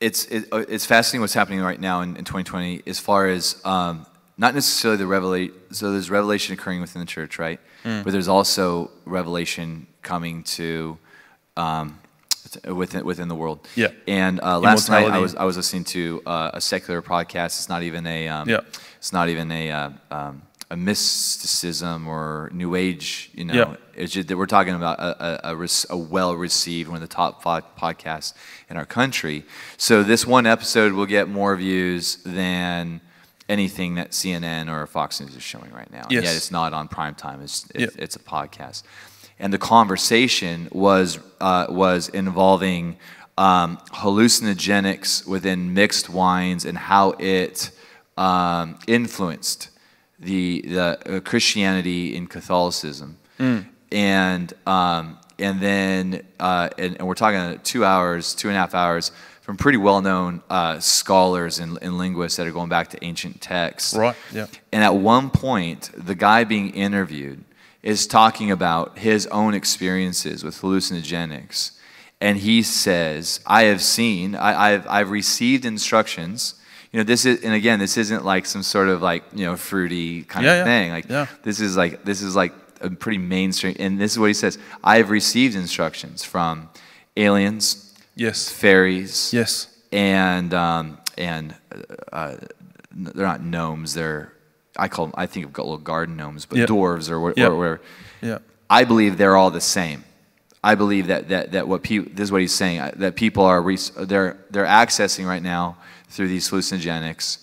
it's 0.00 0.24
it, 0.26 0.48
uh, 0.52 0.64
it's 0.68 0.86
fascinating 0.86 1.20
what's 1.20 1.34
happening 1.34 1.60
right 1.60 1.80
now 1.80 2.00
in, 2.00 2.16
in 2.16 2.24
2020 2.24 2.82
as 2.86 2.98
far 2.98 3.26
as 3.28 3.60
um, 3.64 4.06
not 4.38 4.54
necessarily 4.54 4.96
the 4.96 5.06
revelation. 5.06 5.54
So 5.70 5.92
there's 5.92 6.10
revelation 6.10 6.54
occurring 6.54 6.80
within 6.80 7.00
the 7.00 7.06
church, 7.06 7.38
right? 7.38 7.60
But 7.84 8.06
there's 8.12 8.28
also 8.28 8.90
revelation 9.04 9.86
coming 10.00 10.42
to 10.58 10.96
um, 11.58 12.00
within 12.66 13.04
within 13.04 13.28
the 13.28 13.34
world. 13.34 13.66
Yeah. 13.74 13.88
And 14.06 14.40
uh, 14.40 14.58
last 14.58 14.88
night 14.88 15.10
I 15.10 15.18
was 15.18 15.34
I 15.34 15.44
was 15.44 15.56
listening 15.56 15.84
to 15.84 16.22
uh, 16.26 16.50
a 16.54 16.60
secular 16.60 17.02
podcast. 17.02 17.58
It's 17.58 17.68
not 17.68 17.82
even 17.82 18.06
a 18.06 18.28
um, 18.28 18.48
Yeah. 18.48 18.60
It's 18.98 19.12
not 19.12 19.28
even 19.28 19.50
a 19.52 19.70
uh, 19.70 19.90
um, 20.10 20.42
a 20.70 20.76
mysticism 20.76 22.06
or 22.08 22.50
new 22.52 22.74
age. 22.74 23.30
You 23.34 23.44
know, 23.44 23.54
Yeah. 23.54 23.76
it's 23.94 24.12
just 24.12 24.28
that 24.28 24.36
we're 24.36 24.46
talking 24.46 24.74
about 24.74 24.98
a, 24.98 25.50
a, 25.50 25.54
a, 25.56 25.68
a 25.90 25.96
well 25.96 26.34
received 26.34 26.88
one 26.88 26.96
of 27.02 27.08
the 27.08 27.14
top 27.14 27.42
five 27.42 27.64
podcasts 27.78 28.32
in 28.70 28.76
our 28.76 28.86
country. 28.86 29.44
So 29.76 30.02
this 30.02 30.26
one 30.26 30.46
episode 30.46 30.92
will 30.94 31.06
get 31.06 31.28
more 31.28 31.54
views 31.56 32.16
than 32.24 33.00
anything 33.48 33.96
that 33.96 34.12
CNN 34.12 34.70
or 34.72 34.86
Fox 34.86 35.20
News 35.20 35.36
is 35.36 35.42
showing 35.42 35.70
right 35.72 35.90
now. 35.92 36.02
And 36.04 36.12
Yes. 36.12 36.24
yet 36.24 36.36
it's 36.36 36.50
not 36.50 36.72
on 36.72 36.88
prime 36.88 37.14
time. 37.14 37.42
It's 37.42 37.66
it's, 37.74 37.94
Yeah. 37.96 38.02
it's 38.04 38.16
a 38.16 38.20
podcast, 38.20 38.84
and 39.38 39.52
the 39.52 39.58
conversation 39.58 40.68
was 40.72 41.18
uh, 41.40 41.66
was 41.68 42.08
involving 42.08 42.96
um, 43.36 43.78
hallucinogenics 43.88 45.26
within 45.26 45.74
mixed 45.74 46.08
wines 46.08 46.64
and 46.64 46.78
how 46.78 47.10
it 47.18 47.70
um, 48.16 48.78
influenced 48.86 49.70
the 50.18 50.62
the 50.62 51.16
uh, 51.16 51.20
Christianity 51.20 52.14
in 52.14 52.26
Catholicism, 52.26 53.18
and 53.92 54.52
um, 54.66 55.18
and 55.38 55.60
then 55.60 56.24
uh, 56.38 56.70
and, 56.78 56.96
and 56.98 57.06
we're 57.06 57.14
talking 57.14 57.58
two 57.64 57.84
hours, 57.84 58.34
two 58.34 58.48
and 58.48 58.56
a 58.56 58.60
half 58.60 58.74
hours 58.74 59.10
from 59.42 59.58
pretty 59.58 59.76
well 59.76 60.00
known 60.00 60.42
uh, 60.48 60.78
scholars 60.80 61.58
and, 61.58 61.78
and 61.82 61.98
linguists 61.98 62.38
that 62.38 62.46
are 62.46 62.52
going 62.52 62.70
back 62.70 62.88
to 62.88 63.04
ancient 63.04 63.42
texts. 63.42 63.94
Right, 63.94 64.16
yeah. 64.32 64.46
And 64.72 64.82
at 64.82 64.94
one 64.94 65.28
point, 65.28 65.90
the 65.94 66.14
guy 66.14 66.44
being 66.44 66.70
interviewed 66.70 67.44
is 67.84 68.06
talking 68.08 68.50
about 68.50 68.98
his 68.98 69.28
own 69.28 69.54
experiences 69.54 70.42
with 70.42 70.60
hallucinogenics 70.62 71.72
and 72.20 72.38
he 72.38 72.62
says, 72.62 73.40
I 73.46 73.64
have 73.64 73.82
seen, 73.82 74.34
I, 74.34 74.72
I've, 74.74 74.86
I've 74.88 75.10
received 75.10 75.64
instructions. 75.66 76.54
You 76.90 77.00
know, 77.00 77.04
this 77.04 77.26
is, 77.26 77.44
and 77.44 77.52
again, 77.52 77.78
this 77.78 77.96
isn't 77.98 78.24
like 78.24 78.46
some 78.46 78.62
sort 78.62 78.88
of 78.88 79.02
like, 79.02 79.22
you 79.34 79.44
know, 79.44 79.56
fruity 79.56 80.22
kind 80.22 80.46
Yeah, 80.46 80.52
of 80.52 80.58
yeah, 80.58 80.64
thing. 80.64 80.90
Like, 80.92 81.08
yeah. 81.10 81.26
this 81.42 81.60
is 81.60 81.76
like, 81.76 82.04
this 82.04 82.22
is 82.22 82.34
like 82.34 82.54
a 82.80 82.88
pretty 82.88 83.18
mainstream. 83.18 83.76
And 83.78 84.00
this 84.00 84.12
is 84.12 84.18
what 84.18 84.26
he 84.28 84.34
says 84.34 84.58
I 84.82 84.96
have 84.96 85.10
received 85.10 85.54
instructions 85.54 86.24
from 86.24 86.70
aliens, 87.16 87.92
Yes. 88.16 88.48
fairies, 88.48 89.32
Yes. 89.32 89.68
and 89.92 90.54
um, 90.54 90.98
and 91.18 91.54
uh, 91.72 91.94
uh, 92.12 92.36
they're 92.92 93.26
not 93.26 93.42
gnomes. 93.42 93.92
They're 93.94 94.32
I 94.76 94.88
call 94.88 95.06
them. 95.06 95.14
I 95.16 95.26
think 95.26 95.46
of 95.46 95.56
little 95.58 95.78
garden 95.78 96.16
gnomes, 96.16 96.46
but 96.46 96.58
Yeah. 96.58 96.66
dwarves 96.66 97.10
or, 97.10 97.20
wha- 97.20 97.32
Yeah. 97.36 97.46
or 97.46 97.56
whatever. 97.56 97.80
Yeah. 98.22 98.38
I 98.68 98.84
believe 98.84 99.18
they're 99.18 99.36
all 99.36 99.50
the 99.50 99.60
same. 99.60 100.04
I 100.62 100.74
believe 100.74 101.08
that 101.08 101.28
that, 101.28 101.52
that 101.52 101.68
what 101.68 101.82
people 101.82 102.10
this 102.14 102.24
is 102.24 102.32
what 102.32 102.40
he's 102.40 102.54
saying 102.54 102.80
uh, 102.80 102.90
that 102.96 103.16
people 103.16 103.44
are 103.44 103.60
res- 103.60 103.90
they're 103.90 104.38
they're 104.50 104.64
accessing 104.64 105.26
right 105.26 105.42
now 105.42 105.76
through 106.08 106.28
these 106.28 106.48
hallucinogenics, 106.50 107.38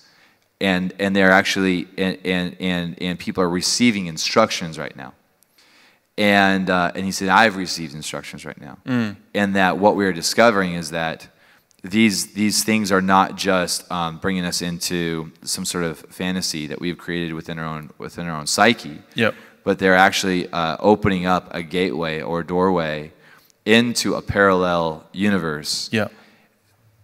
and 0.59 0.91
and 0.99 1.15
they're 1.15 1.29
actually 1.31 1.87
and 1.97 2.17
and 2.25 2.55
and, 2.59 3.01
and 3.01 3.19
people 3.19 3.43
are 3.43 3.49
receiving 3.49 4.07
instructions 4.07 4.79
right 4.79 4.95
now. 4.95 5.13
And 6.17 6.69
uh, 6.69 6.91
and 6.95 7.05
he 7.05 7.11
said, 7.11 7.29
I've 7.29 7.55
received 7.55 7.93
instructions 7.95 8.45
right 8.45 8.59
now, 8.59 8.77
and 9.33 9.55
that 9.55 9.77
what 9.77 9.95
we're 9.95 10.13
discovering 10.13 10.73
is 10.73 10.89
that 10.91 11.27
these 11.83 12.33
these 12.33 12.63
things 12.63 12.91
are 12.91 13.01
not 13.01 13.35
just 13.35 13.91
um, 13.91 14.17
bringing 14.19 14.45
us 14.45 14.61
into 14.61 15.31
some 15.43 15.65
sort 15.65 15.83
of 15.83 15.97
fantasy 15.99 16.67
that 16.67 16.79
we've 16.79 16.97
created 16.97 17.33
within 17.33 17.57
our 17.57 17.65
own 17.65 17.89
within 17.97 18.27
our 18.27 18.37
own 18.39 18.45
psyche 18.47 18.99
Yep. 19.15 19.33
but 19.63 19.79
they're 19.79 19.95
actually 19.95 20.47
uh, 20.51 20.77
opening 20.79 21.25
up 21.25 21.47
a 21.53 21.63
gateway 21.63 22.21
or 22.21 22.43
doorway 22.43 23.11
into 23.65 24.15
a 24.15 24.21
parallel 24.21 25.07
universe. 25.11 25.89
Yeah. 25.91 26.07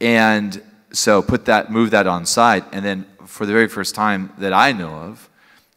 And 0.01 0.61
so 0.91 1.21
put 1.21 1.45
that, 1.45 1.71
move 1.71 1.91
that 1.91 2.07
on 2.07 2.25
side, 2.25 2.63
and 2.71 2.83
then 2.85 3.05
for 3.25 3.45
the 3.45 3.53
very 3.53 3.67
first 3.67 3.93
time 3.95 4.31
that 4.37 4.53
I 4.53 4.71
know 4.71 4.89
of, 4.95 5.29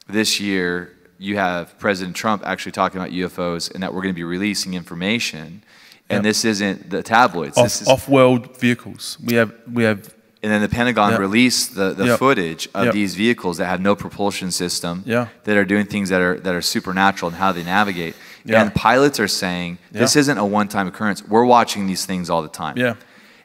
this 0.09 0.40
year 0.40 0.97
you 1.18 1.36
have 1.36 1.78
President 1.78 2.16
Trump 2.16 2.43
actually 2.47 2.72
talking 2.72 2.98
about 3.01 3.12
UFOs 3.12 3.70
and 3.72 3.82
that 3.82 3.93
we're 3.93 4.02
going 4.02 4.14
to 4.14 4.18
be 4.18 4.24
releasing 4.24 4.72
information. 4.74 5.62
And 6.11 6.19
Yep. 6.19 6.23
this 6.24 6.45
isn't 6.45 6.91
the 6.91 7.03
tabloids. 7.03 7.55
this 7.57 7.77
Off, 7.77 7.82
is, 7.82 7.89
off-world 7.89 8.59
vehicles. 8.59 9.16
We 9.24 9.35
have 9.37 9.53
we 9.73 9.85
have 9.85 9.99
and 10.43 10.51
then 10.51 10.62
the 10.62 10.69
Pentagon 10.70 11.11
Yep. 11.12 11.20
released 11.20 11.74
the, 11.74 11.93
the 11.93 12.07
Yep. 12.07 12.19
footage 12.19 12.69
of 12.74 12.93
these 12.95 13.15
vehicles 13.15 13.59
that 13.59 13.66
have 13.66 13.81
no 13.81 13.95
propulsion 13.95 14.51
system, 14.51 15.03
Yeah. 15.05 15.27
that 15.45 15.57
are 15.57 15.66
doing 15.66 15.85
things 15.87 16.09
that 16.09 16.20
are, 16.23 16.41
that 16.41 16.55
are 16.55 16.62
supernatural 16.62 17.31
in 17.31 17.37
how 17.37 17.53
they 17.53 17.62
navigate. 17.62 18.15
Yeah. 18.47 18.62
And 18.62 18.74
pilots 18.74 19.20
are 19.20 19.28
saying, 19.28 19.77
this 19.93 20.16
isn't 20.16 20.39
a 20.39 20.45
one 20.45 20.66
time 20.69 20.87
occurrence. 20.89 21.23
We're 21.28 21.45
watching 21.45 21.87
these 21.87 22.07
things 22.07 22.31
all 22.31 22.41
the 22.43 22.49
time. 22.49 22.77
yeah. 22.78 22.95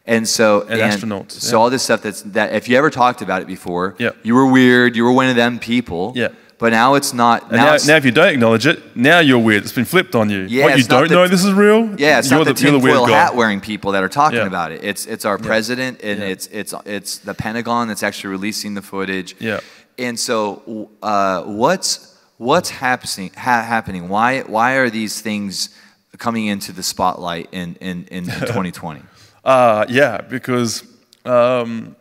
And 0.07 0.25
so, 0.27 0.61
And 0.69 0.79
astronauts, 0.79 1.31
So 1.31 1.57
yeah. 1.57 1.61
all 1.63 1.69
this 1.69 1.83
stuff 1.83 2.01
that's 2.03 2.21
that 2.37 2.53
if 2.53 2.69
you 2.69 2.77
ever 2.77 2.89
talked 2.91 3.21
about 3.21 3.41
it 3.41 3.47
before, 3.47 3.95
Yeah. 3.97 4.11
you 4.23 4.33
were 4.35 4.45
weird, 4.45 4.95
you 4.95 5.03
were 5.03 5.11
one 5.11 5.27
of 5.27 5.35
them 5.35 5.59
people. 5.59 6.13
Yeah. 6.15 6.29
But 6.57 6.71
now 6.71 6.93
it's 6.95 7.13
not. 7.13 7.43
And 7.43 7.51
now, 7.53 7.65
it's- 7.75 7.85
now, 7.85 7.97
if 7.97 8.05
you 8.05 8.11
don't 8.11 8.29
acknowledge 8.29 8.65
it, 8.65 8.95
now 8.95 9.19
you're 9.19 9.39
weird. 9.39 9.63
It's 9.63 9.73
been 9.73 9.83
flipped 9.83 10.15
on 10.15 10.29
you. 10.29 10.43
Yeah, 10.43 10.63
what 10.65 10.77
you 10.77 10.85
don't 10.85 11.09
the- 11.09 11.15
know 11.15 11.27
this 11.27 11.43
is 11.43 11.51
real. 11.51 11.93
Yeah, 11.99 12.19
it's 12.19 12.29
you're 12.31 12.45
not 12.45 12.55
the, 12.55 12.61
you're 12.63 12.79
tinfoil 12.79 13.05
hat 13.07 13.35
wearing 13.35 13.59
people 13.59 13.91
that 13.91 14.03
are 14.03 14.07
talking 14.09 14.37
Yeah. 14.39 14.45
about 14.47 14.71
it. 14.71 14.81
It's 14.83 15.05
it's 15.05 15.25
our 15.25 15.37
president 15.37 15.99
and 16.01 16.19
Yeah. 16.19 16.25
it's 16.27 16.47
it's 16.47 16.73
it's 16.85 17.17
the 17.17 17.33
Pentagon 17.33 17.89
that's 17.89 18.03
actually 18.03 18.31
releasing 18.31 18.73
the 18.73 18.81
footage. 18.81 19.35
Yeah. 19.39 19.59
And 19.97 20.17
so, 20.17 20.89
uh, 21.03 21.41
what's 21.43 22.15
what's 22.37 22.69
happening? 22.69 23.31
Ha- 23.35 23.63
happening? 23.63 24.07
Why 24.07 24.41
why 24.41 24.75
are 24.75 24.89
these 24.89 25.19
things 25.19 25.69
coming 26.17 26.45
into 26.45 26.71
the 26.71 26.83
spotlight 26.83 27.49
in 27.51 27.75
in, 27.81 28.05
in 28.09 28.23
2020? 28.47 29.01
Uh, 29.43 29.85
yeah, 29.89 30.21
because 30.21 30.83
um, 31.25 31.97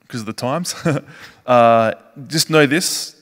because 0.00 0.20
of 0.20 0.26
the 0.26 0.32
times. 0.32 0.74
uh, 1.46 1.92
just 2.26 2.48
know 2.48 2.64
this: 2.66 3.16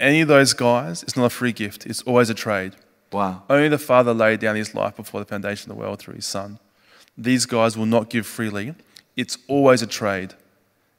any 0.00 0.20
of 0.22 0.28
those 0.28 0.52
guys, 0.52 1.02
it's 1.02 1.16
not 1.16 1.26
a 1.26 1.30
free 1.30 1.52
gift. 1.52 1.86
It's 1.86 2.02
always 2.02 2.30
a 2.30 2.34
trade. 2.34 2.74
Wow. 3.12 3.42
Only 3.48 3.68
the 3.68 3.78
Father 3.78 4.14
laid 4.14 4.40
down 4.40 4.56
His 4.56 4.74
life 4.74 4.96
before 4.96 5.20
the 5.20 5.26
foundation 5.26 5.70
of 5.70 5.76
the 5.76 5.80
world 5.82 5.98
through 5.98 6.14
His 6.14 6.26
Son. 6.26 6.58
These 7.16 7.46
guys 7.46 7.76
will 7.76 7.86
not 7.86 8.08
give 8.08 8.26
freely. 8.26 8.74
It's 9.16 9.36
always 9.48 9.82
a 9.82 9.86
trade, 9.86 10.34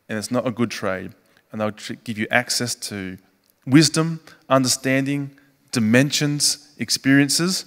and 0.07 0.17
it's 0.17 0.31
not 0.31 0.45
a 0.45 0.51
good 0.51 0.69
trade. 0.69 1.13
And 1.51 1.59
they'll 1.59 1.71
give 2.03 2.17
you 2.17 2.27
access 2.29 2.75
to 2.75 3.17
wisdom, 3.65 4.21
understanding, 4.49 5.31
dimensions, 5.71 6.73
experiences. 6.77 7.65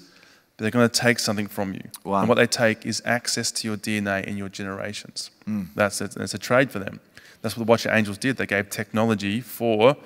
But 0.57 0.63
they're 0.65 0.71
going 0.71 0.89
to 0.89 1.01
take 1.01 1.19
something 1.19 1.49
from 1.49 1.75
you. 1.75 1.83
Wow. 2.05 2.21
And 2.21 2.29
what 2.29 2.37
they 2.37 2.47
take 2.47 2.87
is 2.87 3.03
access 3.05 3.51
to 3.51 3.69
your 3.69 3.77
DNA 3.77 4.27
and 4.27 4.39
your 4.39 4.49
generations. 4.49 5.31
Mm. 5.49 5.69
That's 5.75 6.01
it. 6.01 6.17
It's 6.17 6.35
a 6.35 6.39
trade 6.39 6.71
for 6.71 6.79
them. 6.79 7.01
That's 7.43 7.57
what 7.57 7.67
the 7.67 7.71
Watcher 7.71 7.91
Angels 7.93 8.19
did. 8.19 8.37
They 8.37 8.47
gave 8.47 8.71
technology 8.71 9.41
for 9.41 9.97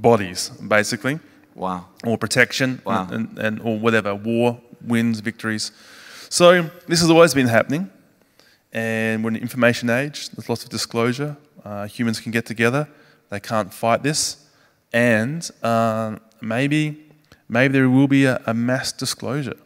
bodies, 0.00 0.50
basically. 0.50 1.18
Wow. 1.54 1.86
or 2.04 2.16
protection 2.16 2.80
Wow. 2.84 3.08
and, 3.10 3.36
and 3.38 3.60
or 3.62 3.76
whatever 3.80 4.14
war 4.14 4.60
wins 4.80 5.18
victories. 5.18 5.72
So 6.28 6.70
this 6.86 7.00
has 7.00 7.10
always 7.10 7.34
been 7.34 7.48
happening. 7.48 7.90
And 8.72 9.24
we're 9.24 9.30
in 9.30 9.36
an 9.36 9.42
information 9.42 9.90
age. 9.90 10.28
There's 10.30 10.48
lots 10.48 10.62
of 10.62 10.70
disclosure. 10.70 11.36
Uh, 11.64 11.86
humans 11.88 12.20
can 12.20 12.30
get 12.30 12.46
together. 12.46 12.86
They 13.30 13.40
can't 13.40 13.74
fight 13.74 14.04
this. 14.04 14.36
And 14.92 15.50
uh, 15.62 16.18
maybe 16.40 17.04
maybe 17.48 17.72
there 17.72 17.88
will 17.88 18.06
be 18.08 18.24
a, 18.26 18.40
a 18.46 18.54
mass 18.54 18.92
disclosure 18.92 19.56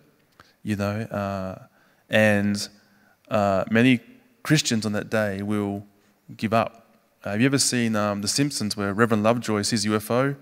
you 0.62 0.76
know 0.76 1.00
uh, 1.10 1.58
and 2.08 2.68
uh, 3.30 3.64
many 3.70 4.00
christians 4.42 4.86
on 4.86 4.92
that 4.92 5.10
day 5.10 5.42
will 5.42 5.84
give 6.36 6.52
up 6.52 6.81
uh, 7.24 7.30
have 7.30 7.40
you 7.40 7.46
ever 7.46 7.58
seen 7.58 7.96
um, 7.96 8.20
the 8.20 8.28
simpsons 8.28 8.76
where 8.76 8.92
reverend 8.92 9.22
lovejoy 9.22 9.62
sees 9.62 9.84
ufo 9.86 10.36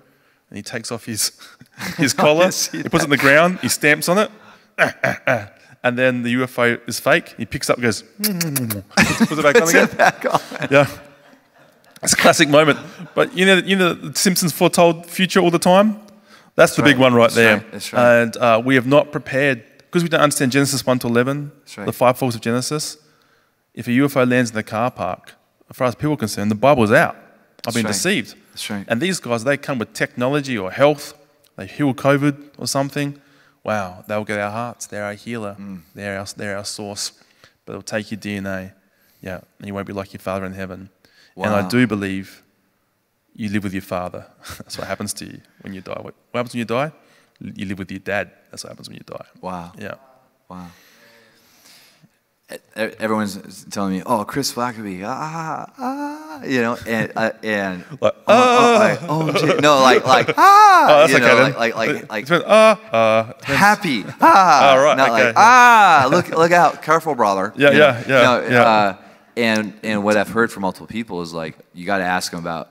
and 0.49 0.57
he 0.57 0.63
takes 0.63 0.91
off 0.91 1.05
his 1.05 1.33
his 1.97 2.13
collar, 2.25 2.47
he 2.47 2.83
puts 2.83 3.03
it 3.03 3.05
in 3.05 3.11
the 3.11 3.17
ground, 3.17 3.59
he 3.61 3.69
stamps 3.69 4.09
on 4.09 4.19
it, 4.19 4.31
and 5.83 5.99
then 5.99 6.23
the 6.23 6.35
UFO 6.35 6.81
is 6.89 7.01
fake. 7.01 7.35
He 7.37 7.47
picks 7.47 7.71
up, 7.71 7.77
and 7.77 7.85
goes, 7.85 8.03
puts 8.03 9.33
it 9.33 9.43
back 9.43 9.61
on 9.61 9.69
again. 9.69 9.89
Back 9.97 10.25
on. 10.25 10.41
Yeah, 10.71 10.87
it's 12.03 12.13
a 12.13 12.17
classic 12.17 12.49
moment. 12.49 12.79
But 13.15 13.37
you 13.37 13.47
know, 13.47 13.57
you 13.57 13.77
know, 13.77 13.95
the 13.95 14.19
Simpsons 14.19 14.53
foretold 14.53 15.07
future 15.07 15.41
all 15.41 15.51
the 15.51 15.59
time. 15.59 16.01
That's 16.57 16.77
the 16.77 16.83
big 16.83 16.99
one 16.99 17.15
right 17.15 17.25
That's 17.31 17.35
there. 17.35 17.57
right. 17.57 17.73
That's 17.73 17.93
right. 17.93 18.23
And 18.23 18.37
uh, 18.37 18.63
we 18.65 18.75
have 18.75 18.87
not 18.87 19.13
prepared 19.13 19.65
because 19.79 20.03
we 20.03 20.09
don't 20.09 20.21
understand 20.21 20.53
Genesis 20.53 20.85
one 20.85 20.99
to 21.01 21.07
eleven, 21.07 21.53
right. 21.77 21.87
the 21.87 21.93
five 21.93 22.19
falls 22.19 22.35
of 22.35 22.41
Genesis. 22.41 22.99
If 23.75 23.87
a 23.87 23.91
UFO 23.91 24.29
lands 24.29 24.51
in 24.51 24.57
the 24.57 24.63
car 24.63 24.91
park, 24.91 25.35
as 25.71 25.77
far 25.77 25.87
as 25.87 25.95
people 25.95 26.15
are 26.15 26.17
concerned, 26.17 26.51
the 26.51 26.57
Bible's 26.57 26.93
out. 26.93 27.17
I've 27.67 27.75
been 27.75 27.85
right. 27.85 27.93
deceived. 27.93 28.35
That's 28.51 28.69
right. 28.71 28.85
And 28.89 29.01
these 29.01 29.21
guys, 29.21 29.45
they 29.45 29.57
come 29.57 29.79
with 29.79 29.93
technology 29.93 30.59
or 30.59 30.71
health. 30.71 31.15
They 31.57 31.67
heal 31.67 31.95
COVID 31.95 32.51
or 32.59 32.67
something. 32.67 33.21
Wow, 33.63 34.05
they'll 34.09 34.25
get 34.25 34.39
our 34.41 34.51
hearts. 34.51 34.87
They're 34.87 35.05
our 35.05 35.15
healer. 35.15 35.57
Mm. 35.59 35.83
They're, 35.95 36.19
our, 36.19 36.27
they're 36.37 36.57
our 36.57 36.65
source. 36.65 37.13
But 37.65 37.73
they'll 37.73 37.83
take 37.83 38.11
your 38.11 38.19
DNA. 38.19 38.73
Yeah, 39.21 39.41
and 39.59 39.67
you 39.67 39.75
won't 39.75 39.87
be 39.87 39.93
like 39.93 40.13
your 40.13 40.21
father 40.21 40.47
in 40.47 40.55
heaven. 40.55 40.89
Wow. 41.37 41.47
And 41.47 41.67
I 41.67 41.69
do 41.69 41.87
believe 41.87 42.43
you 43.35 43.51
live 43.51 43.63
with 43.63 43.75
your 43.75 43.83
father. 43.83 44.27
That's 44.59 44.79
what 44.79 44.87
happens 44.87 45.13
to 45.15 45.27
you 45.27 45.41
when 45.61 45.75
you 45.75 45.83
die. 45.83 46.01
What 46.01 46.15
happens 46.35 46.55
when 46.55 46.59
you 46.59 46.65
die? 46.65 46.93
You 47.41 47.67
live 47.67 47.79
with 47.79 47.91
your 47.91 48.01
dad. 48.01 48.31
That's 48.51 48.65
what 48.65 48.71
happens 48.71 48.89
when 48.89 48.97
you 48.97 49.05
die. 49.05 49.27
Wow. 49.41 49.73
Yeah. 49.79 49.95
Wow. 50.49 50.69
Everyone's 52.75 53.65
telling 53.67 53.93
me, 53.93 54.03
"Oh, 54.05 54.25
Chris 54.25 54.53
Blackeby, 54.55 55.05
ah, 55.07 55.67
ah," 55.79 56.43
you 56.45 56.61
know, 56.63 56.77
and 56.87 57.13
uh, 57.15 57.31
and 57.43 57.85
Like, 58.01 58.15
oh, 58.27 58.27
oh, 58.29 58.79
like, 58.79 58.99
oh, 59.09 59.33
gee. 59.33 59.61
no, 59.61 59.81
like 59.81 60.05
like 60.05 60.35
ah, 60.37 60.87
Oh, 60.91 60.99
that's 61.07 61.13
you 61.13 61.19
okay 61.19 61.27
know, 61.27 61.45
then. 61.45 61.53
like 61.55 61.77
like 61.77 61.89
like, 61.95 62.11
like 62.11 62.27
been, 62.29 62.43
ah, 62.47 62.81
ah. 62.93 63.35
happy, 63.45 64.05
ah, 64.21 64.75
Oh, 64.77 64.83
right, 64.83 64.97
not 64.97 65.11
okay. 65.11 65.25
like 65.27 65.35
ah, 65.37 66.09
look 66.11 66.29
look 66.31 66.51
out, 66.53 66.83
careful, 66.83 67.15
brother. 67.15 67.53
Yeah, 67.57 67.71
You 67.71 67.79
know? 67.79 67.87
yeah, 67.87 68.03
yeah, 68.09 68.23
No, 68.23 68.49
yeah. 68.49 68.63
Uh, 68.63 68.97
and 69.37 69.75
and 69.85 70.03
what 70.03 70.17
I've 70.17 70.29
heard 70.31 70.51
from 70.51 70.63
multiple 70.63 70.87
people 70.89 71.23
is 71.23 71.33
like 71.33 71.57
you 71.73 71.87
got 71.87 71.99
to 71.99 72.05
ask 72.05 72.33
them 72.33 72.41
about 72.41 72.67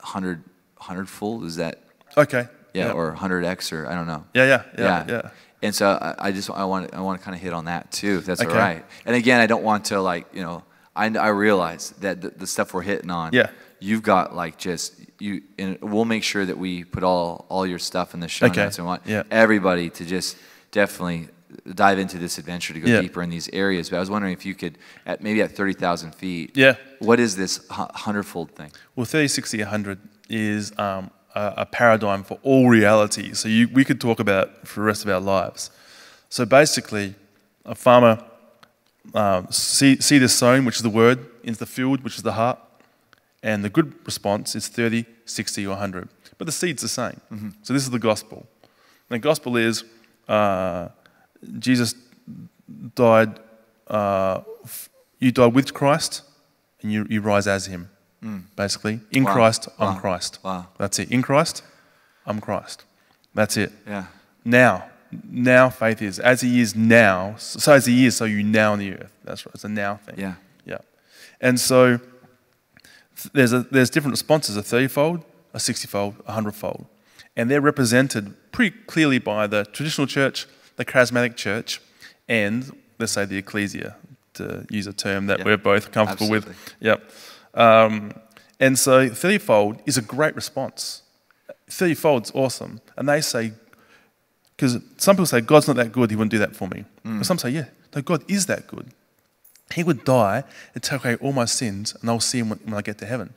100 0.00 0.42
100 0.78 1.08
fold. 1.08 1.44
Is 1.44 1.56
that 1.56 1.82
Okay. 2.16 2.48
yeah, 2.74 2.90
or 2.92 3.14
100x 3.14 3.72
or 3.72 3.86
I 3.88 3.94
don't 3.94 4.06
know. 4.06 4.24
yeah, 4.34 4.44
yeah, 4.44 4.62
yeah, 4.76 5.04
yeah. 5.08 5.30
And 5.62 5.74
so 5.74 5.86
I, 6.00 6.28
I 6.28 6.32
just 6.32 6.50
I 6.50 6.64
want 6.64 6.94
I 6.94 7.00
want 7.00 7.18
to 7.20 7.24
kind 7.24 7.34
of 7.34 7.40
hit 7.42 7.52
on 7.52 7.64
that 7.66 7.90
too, 7.90 8.18
if 8.18 8.26
that's 8.26 8.40
Okay. 8.40 8.50
all 8.50 8.56
right. 8.56 8.84
And 9.06 9.16
again, 9.16 9.40
I 9.40 9.46
don't 9.46 9.64
want 9.64 9.86
to 9.86 10.00
like 10.00 10.26
you 10.32 10.42
know 10.42 10.62
I 10.94 11.06
I 11.06 11.28
realize 11.28 11.90
that 12.00 12.20
the, 12.20 12.30
the 12.30 12.46
stuff 12.46 12.72
we're 12.74 12.82
hitting 12.82 13.10
on. 13.10 13.32
Yeah. 13.32 13.50
You've 13.80 14.02
got 14.02 14.34
like 14.34 14.58
just 14.58 14.94
you, 15.20 15.42
and 15.58 15.78
we'll 15.80 16.04
make 16.04 16.22
sure 16.24 16.44
that 16.44 16.58
we 16.58 16.84
put 16.84 17.02
all 17.04 17.46
all 17.48 17.66
your 17.66 17.78
stuff 17.78 18.14
in 18.14 18.20
the 18.20 18.28
show 18.28 18.46
Okay. 18.46 18.62
notes 18.64 18.78
and 18.78 18.86
want 18.86 19.02
Yeah. 19.06 19.22
everybody 19.30 19.90
to 19.90 20.04
just 20.04 20.36
definitely 20.70 21.28
dive 21.74 21.98
into 21.98 22.18
this 22.18 22.38
adventure 22.38 22.74
to 22.74 22.80
go 22.80 22.86
Yeah. 22.88 23.00
deeper 23.00 23.22
in 23.22 23.30
these 23.30 23.48
areas. 23.52 23.88
But 23.90 23.96
I 23.96 24.00
was 24.00 24.10
wondering 24.10 24.32
if 24.34 24.44
you 24.44 24.54
could, 24.54 24.78
at 25.06 25.22
maybe 25.22 25.42
at 25.42 25.52
thirty 25.56 25.72
thousand 25.74 26.14
feet. 26.14 26.56
Yeah. 26.56 26.74
What 26.98 27.18
is 27.20 27.36
this 27.36 27.60
hundredfold 27.70 28.50
thing? 28.54 28.70
Well, 28.96 29.06
30, 29.06 29.28
60, 29.28 29.58
100 29.58 29.98
is 30.28 30.76
um, 30.78 31.10
a, 31.38 31.54
a 31.58 31.66
paradigm 31.66 32.24
for 32.24 32.38
all 32.42 32.68
reality. 32.68 33.32
So 33.34 33.48
you, 33.48 33.68
we 33.68 33.84
could 33.84 34.00
talk 34.00 34.18
about 34.20 34.48
it 34.48 34.68
for 34.68 34.80
the 34.80 34.86
rest 34.86 35.04
of 35.04 35.10
our 35.10 35.20
lives. 35.20 35.70
So 36.28 36.44
basically, 36.44 37.14
a 37.64 37.74
farmer 37.74 38.22
uh, 39.14 39.48
seed, 39.50 40.02
seed 40.02 40.22
is 40.22 40.34
sown, 40.34 40.64
which 40.64 40.76
is 40.76 40.82
the 40.82 40.90
word, 40.90 41.18
into 41.44 41.58
the 41.58 41.66
field, 41.66 42.02
which 42.02 42.16
is 42.16 42.22
the 42.22 42.32
heart, 42.32 42.58
and 43.42 43.64
the 43.64 43.70
good 43.70 43.94
response 44.04 44.56
is 44.56 44.68
30, 44.68 45.04
60, 45.24 45.66
or 45.66 45.70
100. 45.70 46.08
But 46.38 46.46
the 46.46 46.52
seed's 46.52 46.82
the 46.82 46.88
same. 46.88 47.20
So 47.62 47.72
this 47.72 47.84
is 47.84 47.90
the 47.90 47.98
gospel. 47.98 48.46
And 49.08 49.22
the 49.22 49.28
gospel 49.28 49.56
is 49.56 49.84
uh, 50.28 50.88
Jesus 51.58 51.94
died, 52.94 53.38
uh, 53.86 54.42
you 55.18 55.32
died 55.32 55.54
with 55.54 55.72
Christ, 55.72 56.22
and 56.82 56.92
you, 56.92 57.06
you 57.08 57.20
rise 57.20 57.46
as 57.46 57.66
him, 57.66 57.90
basically. 58.56 59.00
In 59.10 59.24
Wow. 59.24 59.32
Christ, 59.34 59.68
I'm. 59.78 59.98
Christ. 59.98 60.38
Wow. 60.42 60.66
That's 60.78 60.98
it. 60.98 61.10
In 61.10 61.22
Christ, 61.22 61.62
I'm 62.26 62.40
Christ. 62.40 62.84
That's 63.34 63.56
it. 63.56 63.72
Yeah. 63.86 64.06
Now, 64.44 64.84
now 65.30 65.70
faith 65.70 66.02
is 66.02 66.18
as 66.18 66.40
he 66.40 66.60
is 66.60 66.74
now. 66.74 67.34
So 67.38 67.72
as 67.72 67.86
he 67.86 68.06
is, 68.06 68.16
so 68.16 68.24
you 68.24 68.42
now 68.42 68.72
on 68.72 68.78
the 68.78 68.92
earth. 68.94 69.12
That's 69.24 69.46
right. 69.46 69.54
It's 69.54 69.64
a 69.64 69.68
now 69.68 69.96
thing. 69.96 70.16
Yeah. 70.18 70.34
Yeah. 70.64 70.78
And 71.40 71.60
so 71.60 72.00
there's 73.32 73.52
a, 73.52 73.60
there's 73.70 73.90
different 73.90 74.12
responses: 74.12 74.56
a 74.56 74.62
thirty-fold, 74.62 75.24
a 75.54 75.60
sixty-fold, 75.60 76.14
a 76.26 76.32
hundred-fold, 76.32 76.86
and 77.36 77.50
they're 77.50 77.60
represented 77.60 78.34
pretty 78.52 78.76
clearly 78.86 79.18
by 79.18 79.46
the 79.46 79.64
traditional 79.66 80.06
church, 80.06 80.46
the 80.76 80.84
charismatic 80.84 81.36
church, 81.36 81.80
and 82.28 82.72
let's 82.98 83.12
say 83.12 83.24
the 83.24 83.36
ecclesia, 83.36 83.96
to 84.34 84.66
use 84.70 84.86
a 84.86 84.92
term 84.92 85.26
that 85.26 85.38
Yeah. 85.40 85.44
we're 85.44 85.56
both 85.56 85.92
comfortable 85.92 86.34
Absolutely. 86.34 86.50
with. 86.50 86.74
Yep. 86.80 87.10
Um, 87.54 88.12
and 88.60 88.78
so 88.78 89.08
thirty-fold 89.08 89.82
is 89.86 89.96
a 89.96 90.02
great 90.02 90.34
response. 90.34 91.02
Thirty-fold's 91.70 92.32
awesome, 92.34 92.80
and 92.96 93.08
they 93.08 93.20
say 93.20 93.52
because 94.58 94.78
some 94.96 95.14
people 95.14 95.26
say, 95.26 95.40
God's 95.40 95.68
not 95.68 95.76
that 95.76 95.92
good, 95.92 96.10
he 96.10 96.16
wouldn't 96.16 96.32
do 96.32 96.38
that 96.38 96.56
for 96.56 96.66
me. 96.66 96.84
But 97.04 97.24
some 97.24 97.38
say, 97.38 97.50
yeah, 97.50 97.66
no, 97.94 98.02
God 98.02 98.24
is 98.28 98.46
that 98.46 98.66
good. 98.66 98.88
He 99.72 99.84
would 99.84 100.04
die 100.04 100.42
and 100.74 100.82
take 100.82 101.04
away 101.04 101.14
all 101.16 101.32
my 101.32 101.44
sins, 101.44 101.94
and 102.00 102.10
I'll 102.10 102.18
see 102.18 102.40
him 102.40 102.48
when, 102.48 102.58
when 102.64 102.74
I 102.74 102.82
get 102.82 102.98
to 102.98 103.06
heaven. 103.06 103.34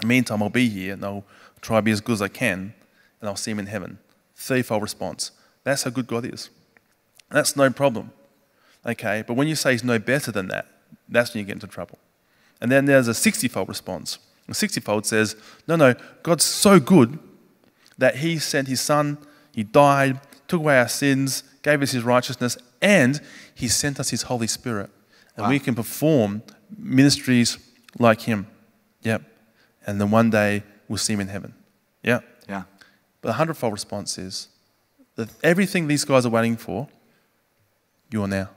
the 0.00 0.06
meantime, 0.06 0.42
I'll 0.42 0.48
be 0.48 0.70
here, 0.70 0.94
and 0.94 1.04
I'll 1.04 1.24
try 1.60 1.76
to 1.76 1.82
be 1.82 1.90
as 1.90 2.00
good 2.00 2.14
as 2.14 2.22
I 2.22 2.28
can, 2.28 2.72
and 3.20 3.28
I'll 3.28 3.36
see 3.36 3.50
him 3.50 3.58
in 3.58 3.66
heaven. 3.66 3.98
Thirtyfold 4.34 4.80
response. 4.80 5.30
That's 5.62 5.82
how 5.82 5.90
good 5.90 6.06
God 6.06 6.24
is. 6.24 6.48
That's 7.30 7.54
no 7.54 7.68
problem. 7.68 8.10
Okay, 8.86 9.24
but 9.26 9.34
when 9.34 9.46
you 9.46 9.56
say 9.56 9.72
he's 9.72 9.84
no 9.84 9.98
better 9.98 10.32
than 10.32 10.48
that, 10.48 10.66
that's 11.06 11.34
when 11.34 11.40
you 11.40 11.46
get 11.46 11.54
into 11.54 11.66
trouble. 11.66 11.98
And 12.64 12.72
then 12.72 12.86
there's 12.86 13.08
a 13.08 13.12
60 13.12 13.46
fold 13.48 13.68
response. 13.68 14.18
The 14.48 14.54
60 14.54 14.80
fold 14.80 15.04
says, 15.04 15.36
no, 15.68 15.76
no, 15.76 15.94
God's 16.22 16.44
so 16.44 16.80
good 16.80 17.18
that 17.98 18.16
he 18.16 18.38
sent 18.38 18.68
his 18.68 18.80
son, 18.80 19.18
he 19.52 19.64
died, 19.64 20.18
took 20.48 20.60
away 20.60 20.78
our 20.78 20.88
sins, 20.88 21.42
gave 21.60 21.82
us 21.82 21.90
his 21.90 22.04
righteousness, 22.04 22.56
and 22.80 23.20
he 23.54 23.68
sent 23.68 24.00
us 24.00 24.08
his 24.08 24.22
Holy 24.22 24.46
Spirit. 24.46 24.88
And 25.36 25.46
we 25.50 25.58
can 25.58 25.74
perform 25.74 26.42
ministries 26.74 27.58
like 27.98 28.22
him. 28.22 28.46
Yep. 29.02 29.20
And 29.86 30.00
then 30.00 30.10
one 30.10 30.30
day 30.30 30.62
we'll 30.88 30.96
see 30.96 31.12
him 31.12 31.20
in 31.20 31.28
heaven. 31.28 31.52
Yeah. 32.02 32.20
Yeah. 32.48 32.62
But 33.20 33.28
the 33.28 33.34
hundredfold 33.34 33.74
response 33.74 34.16
is 34.16 34.48
that 35.16 35.28
everything 35.42 35.86
these 35.86 36.06
guys 36.06 36.24
are 36.24 36.30
waiting 36.30 36.56
for, 36.56 36.88
you're 38.10 38.26
now. 38.26 38.48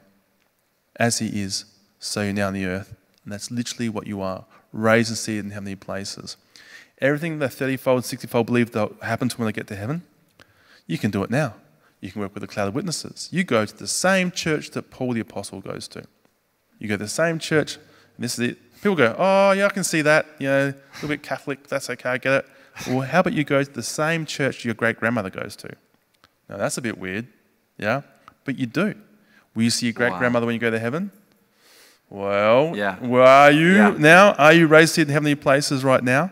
As 0.95 1.19
he 1.19 1.41
is, 1.41 1.65
so 1.99 2.21
you're 2.21 2.31
now 2.31 2.47
on 2.47 2.53
the 2.53 2.67
earth. 2.67 2.93
And 3.28 3.34
that's 3.34 3.52
literally 3.52 3.90
what 3.90 4.08
you 4.08 4.22
are. 4.22 4.45
Raised 4.72 5.10
and 5.10 5.18
seated 5.18 5.44
in 5.44 5.52
heavenly 5.52 5.76
places. 5.76 6.38
Everything 6.99 7.40
that 7.40 7.49
30-fold, 7.49 8.04
60-fold 8.04 8.45
believe 8.45 8.72
that 8.72 8.90
will 8.90 9.06
happen 9.06 9.28
to 9.28 9.36
them 9.36 9.44
when 9.44 9.54
they 9.54 9.58
get 9.58 9.68
to 9.68 9.76
heaven, 9.76 10.04
you 10.86 10.98
can 10.98 11.12
do 11.12 11.22
it 11.24 11.30
now. 11.30 11.56
You 11.99 12.10
can 12.10 12.22
work 12.22 12.34
with 12.34 12.41
a 12.44 12.48
cloud 12.48 12.70
of 12.70 12.74
witnesses. 12.74 13.28
You 13.30 13.44
go 13.44 13.66
to 13.66 13.78
the 13.78 13.86
same 13.86 14.32
church 14.32 14.72
that 14.72 14.91
Paul 14.91 15.12
the 15.12 15.20
Apostle 15.20 15.60
goes 15.60 15.90
to. 15.90 16.06
You 16.80 16.88
go 16.88 16.94
to 16.95 17.04
the 17.04 17.10
same 17.10 17.38
church, 17.38 17.76
and 17.76 18.24
this 18.24 18.40
is 18.40 18.52
it. 18.52 18.82
People 18.82 18.95
go, 18.95 19.14
oh, 19.20 19.52
yeah, 19.52 19.66
I 19.66 19.70
can 19.72 19.84
see 19.84 20.02
that. 20.04 20.26
You 20.40 20.48
know, 20.48 20.68
a 20.70 20.76
little 20.94 21.10
bit 21.10 21.22
Catholic, 21.22 21.68
that's 21.68 21.90
okay, 21.90 22.12
I 22.12 22.18
get 22.18 22.32
it. 22.32 22.45
Well, 22.88 23.02
how 23.02 23.20
about 23.20 23.34
you 23.34 23.44
go 23.44 23.62
to 23.62 23.70
the 23.70 23.84
same 23.84 24.26
church 24.26 24.64
your 24.64 24.74
great 24.74 24.98
grandmother 25.02 25.30
goes 25.30 25.58
to? 25.58 25.76
Now, 26.48 26.56
that's 26.56 26.78
a 26.78 26.82
bit 26.82 26.98
weird, 26.98 27.28
yeah? 27.78 28.04
But 28.45 28.58
you 28.58 28.68
do. 28.68 28.95
Will 29.54 29.64
you 29.64 29.70
see 29.70 29.88
your 29.88 29.94
great 29.94 30.14
grandmother 30.14 30.45
when 30.45 30.54
you 30.54 30.62
go 30.62 30.72
to 30.72 30.80
heaven? 30.80 31.12
Well, 32.09 32.73
Yeah. 32.75 32.95
where 32.97 33.23
are 33.23 33.51
you 33.51 33.75
Yeah. 33.75 33.95
now? 33.97 34.34
Are 34.34 34.53
you 34.53 34.67
raised 34.67 34.97
in 34.97 35.09
heavenly 35.09 35.35
places 35.35 35.84
right 35.84 36.03
now? 36.03 36.31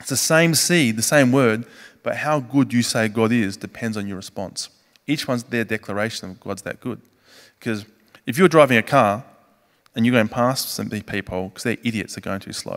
It's 0.00 0.08
the 0.08 0.16
same 0.16 0.54
seed, 0.54 0.96
the 0.96 1.02
same 1.02 1.30
word, 1.32 1.64
but 2.02 2.16
how 2.16 2.40
good 2.40 2.72
you 2.72 2.82
say 2.82 3.08
God 3.08 3.32
is 3.32 3.56
depends 3.56 3.96
on 3.96 4.06
your 4.06 4.16
response. 4.16 4.68
Each 5.06 5.28
one's 5.28 5.42
their 5.44 5.64
declaration 5.64 6.30
of 6.30 6.40
God's 6.40 6.62
that 6.62 6.80
good. 6.80 7.00
Because 7.58 7.84
if 8.26 8.38
you're 8.38 8.48
driving 8.48 8.78
a 8.78 8.82
car 8.82 9.24
and 9.94 10.04
you're 10.06 10.14
going 10.14 10.28
past 10.28 10.70
some 10.70 10.88
people 10.88 11.48
because 11.48 11.62
they're 11.64 11.76
idiots, 11.84 12.14
they're 12.14 12.22
going 12.22 12.40
too 12.40 12.52
slow. 12.52 12.74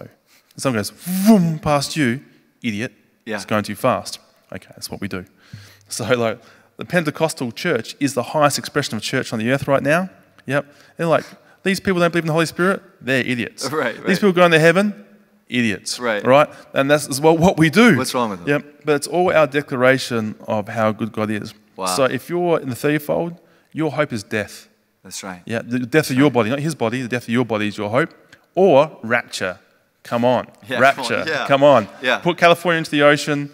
And 0.53 0.61
someone 0.61 0.79
goes 0.79 0.89
vroom 0.89 1.59
past 1.59 1.95
you, 1.95 2.21
idiot, 2.61 2.93
Yeah. 3.25 3.35
it's 3.37 3.45
going 3.45 3.63
too 3.63 3.75
fast. 3.75 4.19
Okay, 4.53 4.67
that's 4.75 4.89
what 4.91 5.01
we 5.01 5.07
do. 5.07 5.25
So 5.89 6.03
like 6.15 6.41
the 6.75 6.83
Pentecostal 6.83 7.53
church 7.53 7.95
is 8.01 8.13
the 8.13 8.21
highest 8.23 8.59
expression 8.59 8.97
of 8.97 9.01
church 9.03 9.31
on 9.31 9.39
the 9.39 9.49
earth 9.51 9.69
right 9.69 9.81
now. 9.81 10.09
Yep. 10.45 10.65
They're 10.97 11.07
like, 11.07 11.23
these 11.63 11.79
people 11.79 11.99
don't 11.99 12.11
believe 12.11 12.23
in 12.23 12.27
the 12.27 12.33
Holy 12.33 12.45
Spirit, 12.45 12.81
they're 13.01 13.25
idiots. 13.25 13.69
Right, 13.71 13.95
These 14.05 14.19
people 14.19 14.33
going 14.33 14.51
to 14.51 14.59
heaven, 14.59 15.05
idiots. 15.49 15.99
Right. 15.99 16.25
Right? 16.25 16.49
And 16.73 16.89
that's 16.89 17.07
is 17.07 17.19
what, 17.21 17.37
what 17.39 17.57
we 17.57 17.69
do. 17.69 17.97
What's 17.97 18.13
wrong 18.13 18.29
with 18.31 18.39
them? 18.45 18.49
Yep. 18.49 18.81
But 18.85 18.95
it's 18.95 19.07
all 19.07 19.31
our 19.33 19.47
declaration 19.47 20.35
of 20.47 20.67
how 20.67 20.91
good 20.91 21.11
God 21.11 21.29
is. 21.29 21.53
Wow. 21.75 21.85
So 21.87 22.05
if 22.05 22.29
you're 22.29 22.59
in 22.59 22.69
the 22.69 22.75
thirtyfold, 22.75 23.37
your 23.71 23.91
hope 23.91 24.11
is 24.13 24.23
death. 24.23 24.67
That's 25.03 25.23
right. 25.23 25.41
Yeah, 25.45 25.61
the 25.63 25.79
death 25.79 26.09
of 26.09 26.17
your 26.17 26.31
body, 26.31 26.49
not 26.49 26.59
his 26.59 26.75
body, 26.75 27.01
the 27.01 27.07
death 27.07 27.23
of 27.23 27.29
your 27.29 27.45
body 27.45 27.67
is 27.67 27.77
your 27.77 27.89
hope. 27.89 28.13
Or 28.55 28.97
rapture. 29.03 29.59
Come 30.03 30.25
on. 30.25 30.47
Yeah, 30.67 30.77
come 30.77 30.77
on. 30.77 30.81
rapture. 30.81 31.23
Yeah. 31.27 31.47
Come 31.47 31.63
on. 31.63 31.87
Yeah. 32.01 32.17
Put 32.19 32.37
California 32.37 32.79
into 32.79 32.91
the 32.91 33.03
ocean 33.03 33.49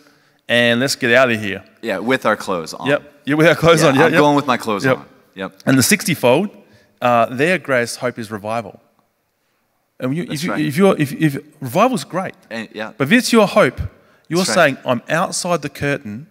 and 0.47 0.79
let's 0.79 0.95
get 0.95 1.11
out 1.13 1.31
of 1.31 1.39
here. 1.39 1.63
Yeah, 1.81 1.97
with 1.99 2.25
our 2.25 2.35
clothes 2.35 2.73
on. 2.73 2.87
Yep. 2.87 3.13
Yeah, 3.25 3.35
with 3.35 3.47
our 3.47 3.55
clothes 3.55 3.81
Yeah, 3.81 3.89
on. 3.89 3.95
Yeah, 3.95 4.05
I'm 4.05 4.13
yep. 4.13 4.19
going 4.19 4.35
with 4.35 4.47
my 4.47 4.57
clothes 4.57 4.85
Yep. 4.85 4.97
on. 4.97 5.05
Yep. 5.35 5.59
And 5.65 5.77
the 5.77 5.83
sixtyfold, 5.83 6.49
uh, 7.03 7.25
their 7.27 7.57
greatest 7.59 7.97
hope 7.97 8.17
is 8.17 8.31
revival. 8.31 8.79
And 9.99 10.15
you, 10.15 10.23
if, 10.23 10.43
you, 10.43 10.51
right. 10.51 10.65
if 10.65 10.77
you're, 10.77 10.95
if, 10.97 11.11
if 11.13 11.35
revival's 11.61 12.03
great, 12.03 12.33
And, 12.49 12.67
yeah. 12.73 12.93
but 12.97 13.07
if 13.07 13.11
it's 13.11 13.31
your 13.31 13.47
hope, 13.47 13.79
you're 14.27 14.39
That's 14.39 14.49
right. 14.49 14.75
saying, 14.75 14.77
I'm 14.85 15.01
outside 15.09 15.61
the 15.61 15.69
curtain, 15.69 16.27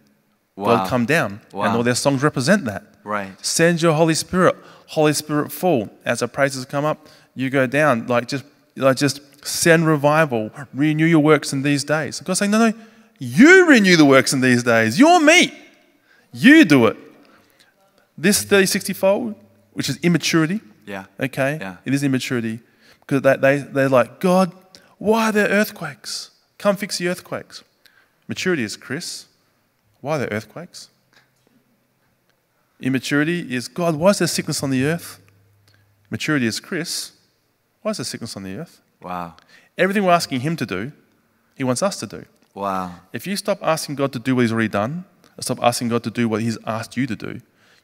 Wow. 0.57 0.77
God 0.77 0.89
come 0.89 1.07
down. 1.07 1.40
And 1.53 1.77
all 1.77 1.82
their 1.82 1.94
songs 1.94 2.23
represent 2.23 2.65
that. 2.66 2.85
Right. 3.05 3.32
Send 3.44 3.81
your 3.81 3.94
Holy 3.94 4.15
Spirit, 4.15 4.57
Holy 4.89 5.15
Spirit 5.15 5.51
fall. 5.51 5.89
As 6.05 6.20
our 6.23 6.28
praises 6.28 6.65
come 6.66 6.85
up, 6.85 7.07
you 7.35 7.49
go 7.49 7.66
down. 7.66 8.07
Like 8.07 8.28
just, 8.28 8.44
like 8.77 8.97
just 8.97 9.20
send 9.47 9.86
revival, 9.86 10.51
renew 10.74 11.07
your 11.07 11.20
works 11.20 11.53
in 11.53 11.62
these 11.62 11.85
days. 11.85 12.20
God's 12.20 12.39
saying, 12.39 12.51
no, 12.51 12.70
no, 12.70 12.77
you 13.19 13.66
renew 13.66 13.97
the 13.97 14.05
works 14.05 14.32
in 14.32 14.40
these 14.40 14.62
days. 14.62 14.99
You're 14.99 15.20
me. 15.20 15.53
You 16.32 16.65
do 16.65 16.86
it. 16.86 16.97
This 18.16 18.44
30, 18.44 18.66
60 18.66 18.93
fold, 18.93 19.35
which 19.73 19.89
is 19.89 19.97
immaturity, 20.03 20.61
Yeah. 20.86 21.05
okay? 21.20 21.59
Yeah. 21.61 21.77
It 21.85 21.94
is 21.94 22.03
immaturity 22.03 22.61
because 23.01 23.23
they, 23.23 23.36
they, 23.36 23.59
they're 23.59 23.89
like, 23.89 24.20
God, 24.20 24.53
why 24.99 25.28
are 25.28 25.32
there 25.32 25.49
earthquakes? 25.49 26.31
Come 26.59 26.77
fix 26.77 26.99
the 26.99 27.09
earthquakes. 27.09 27.65
Maturity 28.28 28.62
is, 28.62 28.77
Chris, 28.77 29.27
why 30.01 30.16
are 30.16 30.19
there 30.20 30.28
earthquakes? 30.31 30.89
Immaturity 32.81 33.55
is, 33.55 33.69
God, 33.69 33.97
why 33.97 34.11
is 34.11 34.19
there 34.19 34.28
sickness 34.28 34.62
on 34.62 34.70
the 34.70 34.85
earth? 34.85 35.20
Maturity 36.11 36.47
is, 36.47 36.61
Chris, 36.61 37.12
why 37.82 37.93
is 37.93 37.99
there 37.99 38.05
sickness 38.05 38.36
on 38.36 38.43
the 38.43 38.57
earth? 38.57 38.81
Wow. 39.01 39.35
Everything 39.78 40.05
we're 40.05 40.12
asking 40.12 40.40
Him 40.40 40.57
to 40.57 40.66
do, 40.66 40.93
He 41.57 41.65
wants 41.65 41.82
us 41.82 41.99
to 42.01 42.07
do. 42.07 42.24
Wow. 42.55 42.97
If 43.12 43.27
you 43.27 43.36
stop 43.36 43.59
asking 43.62 43.94
God 43.94 44.12
to 44.12 44.19
do 44.19 44.35
what 44.35 44.43
He's 44.43 44.53
already 44.53 44.69
done, 44.69 45.05
and 45.36 45.44
stop 45.44 45.59
asking 45.62 45.89
God 45.89 46.03
to 46.05 46.11
do 46.11 46.28
what 46.28 46.43
He's 46.43 46.59
asked 46.66 46.97
you 46.97 47.07
to 47.07 47.16
do, 47.16 47.40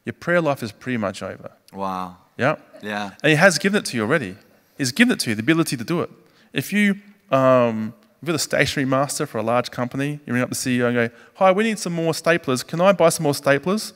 your 0.09 0.15
prayer 0.15 0.41
life 0.41 0.63
is 0.63 0.73
pretty 0.73 0.97
much 0.97 1.23
over. 1.23 1.51
Wow. 1.71 2.17
Yeah? 2.39 2.57
Yeah. 2.83 3.11
And 3.23 3.29
He 3.29 3.37
has 3.37 3.59
given 3.59 3.81
it 3.81 3.85
to 3.87 3.97
you 3.99 4.05
already. 4.05 4.37
He's 4.79 4.91
given 4.91 5.13
it 5.13 5.21
to 5.21 5.31
you, 5.31 5.37
the 5.37 5.43
ability 5.43 5.77
to 5.77 5.85
do 5.85 6.01
it. 6.01 6.09
If 6.55 6.73
you, 6.73 6.95
um, 7.31 7.93
if 8.23 8.29
you're 8.29 8.33
the 8.33 8.39
stationery 8.39 8.87
master 8.87 9.27
for 9.27 9.37
a 9.37 9.43
large 9.43 9.71
company, 9.71 10.19
you 10.25 10.33
ring 10.33 10.43
up 10.43 10.49
the 10.49 10.55
CEO 10.55 10.87
and 10.87 10.95
go, 10.95 11.11
Hi, 11.35 11.53
we 11.53 11.63
need 11.63 11.79
some 11.79 11.93
more 11.93 12.13
staplers. 12.13 12.67
Can 12.67 12.81
I 12.81 12.93
buy 12.93 13.11
some 13.11 13.25
more 13.25 13.35
staplers? 13.35 13.93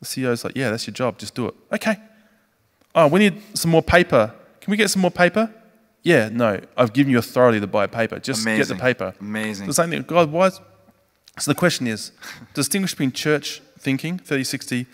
The 0.00 0.06
CEO's 0.06 0.44
like, 0.44 0.54
Yeah, 0.54 0.68
that's 0.68 0.86
your 0.86 0.92
job. 0.92 1.16
Just 1.16 1.34
do 1.34 1.46
it. 1.46 1.54
Okay. 1.72 1.96
Oh, 2.94 3.06
we 3.06 3.20
need 3.20 3.40
some 3.54 3.70
more 3.70 3.82
paper. 3.82 4.34
Can 4.60 4.70
we 4.70 4.76
get 4.76 4.90
some 4.90 5.00
more 5.00 5.10
paper? 5.10 5.50
Yeah, 6.02 6.28
no. 6.30 6.60
I've 6.76 6.92
given 6.92 7.10
you 7.10 7.18
authority 7.18 7.60
to 7.60 7.66
buy 7.66 7.86
paper. 7.86 8.18
Just 8.18 8.44
get 8.44 8.68
the 8.68 8.74
paper. 8.74 9.14
Amazing. 9.20 9.68
The 9.68 9.72
same 9.72 9.88
thing. 9.88 10.02
God, 10.02 10.30
why? 10.30 10.48
Is... 10.48 10.60
So 11.38 11.50
the 11.50 11.54
question 11.54 11.86
is, 11.86 12.12
distinguish 12.54 12.92
between 12.92 13.12
church 13.12 13.62
thinking, 13.78 14.18
30, 14.18 14.44
60, 14.44 14.86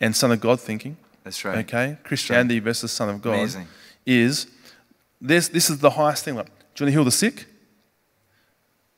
and 0.00 0.14
Son 0.14 0.30
of 0.32 0.40
God 0.40 0.60
thinking. 0.60 0.96
That's 1.24 1.44
right. 1.44 1.58
Okay, 1.58 1.98
Christianity 2.04 2.58
versus 2.60 2.92
Son 2.92 3.08
of 3.08 3.20
God 3.20 3.34
Amazing. 3.34 3.68
is 4.06 4.46
this. 5.20 5.48
This 5.48 5.68
is 5.70 5.78
the 5.78 5.90
highest 5.90 6.24
thing. 6.24 6.36
Like, 6.36 6.46
do 6.46 6.52
you 6.52 6.86
want 6.86 6.88
to 6.88 6.92
heal 6.92 7.04
the 7.04 7.10
sick? 7.10 7.46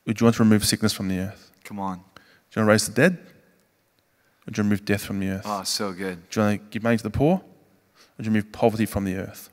Or 0.07 0.13
do 0.13 0.23
you 0.23 0.27
want 0.27 0.37
to 0.37 0.43
remove 0.43 0.65
sickness 0.65 0.93
from 0.93 1.09
the 1.09 1.19
earth? 1.19 1.51
Come 1.65 1.79
on. 1.79 1.99
Do 1.99 2.61
you 2.61 2.63
want 2.63 2.67
to 2.67 2.73
raise 2.73 2.87
the 2.87 2.95
dead? 2.95 3.13
Or 3.13 3.19
do 3.19 3.23
you 3.23 4.45
want 4.47 4.55
to 4.55 4.63
remove 4.63 4.85
death 4.85 5.05
from 5.05 5.21
the 5.21 5.29
earth? 5.29 5.43
Oh, 5.45 5.63
so 5.63 5.93
good. 5.93 6.29
Do 6.31 6.41
you 6.41 6.47
want 6.47 6.61
to 6.61 6.69
give 6.71 6.83
money 6.83 6.97
to 6.97 7.03
the 7.03 7.11
poor? 7.11 7.37
Or 7.37 7.43
would 8.17 8.27
you 8.27 8.33
remove 8.33 8.53
poverty 8.53 8.87
from 8.87 9.05
the 9.05 9.17
earth? 9.17 9.51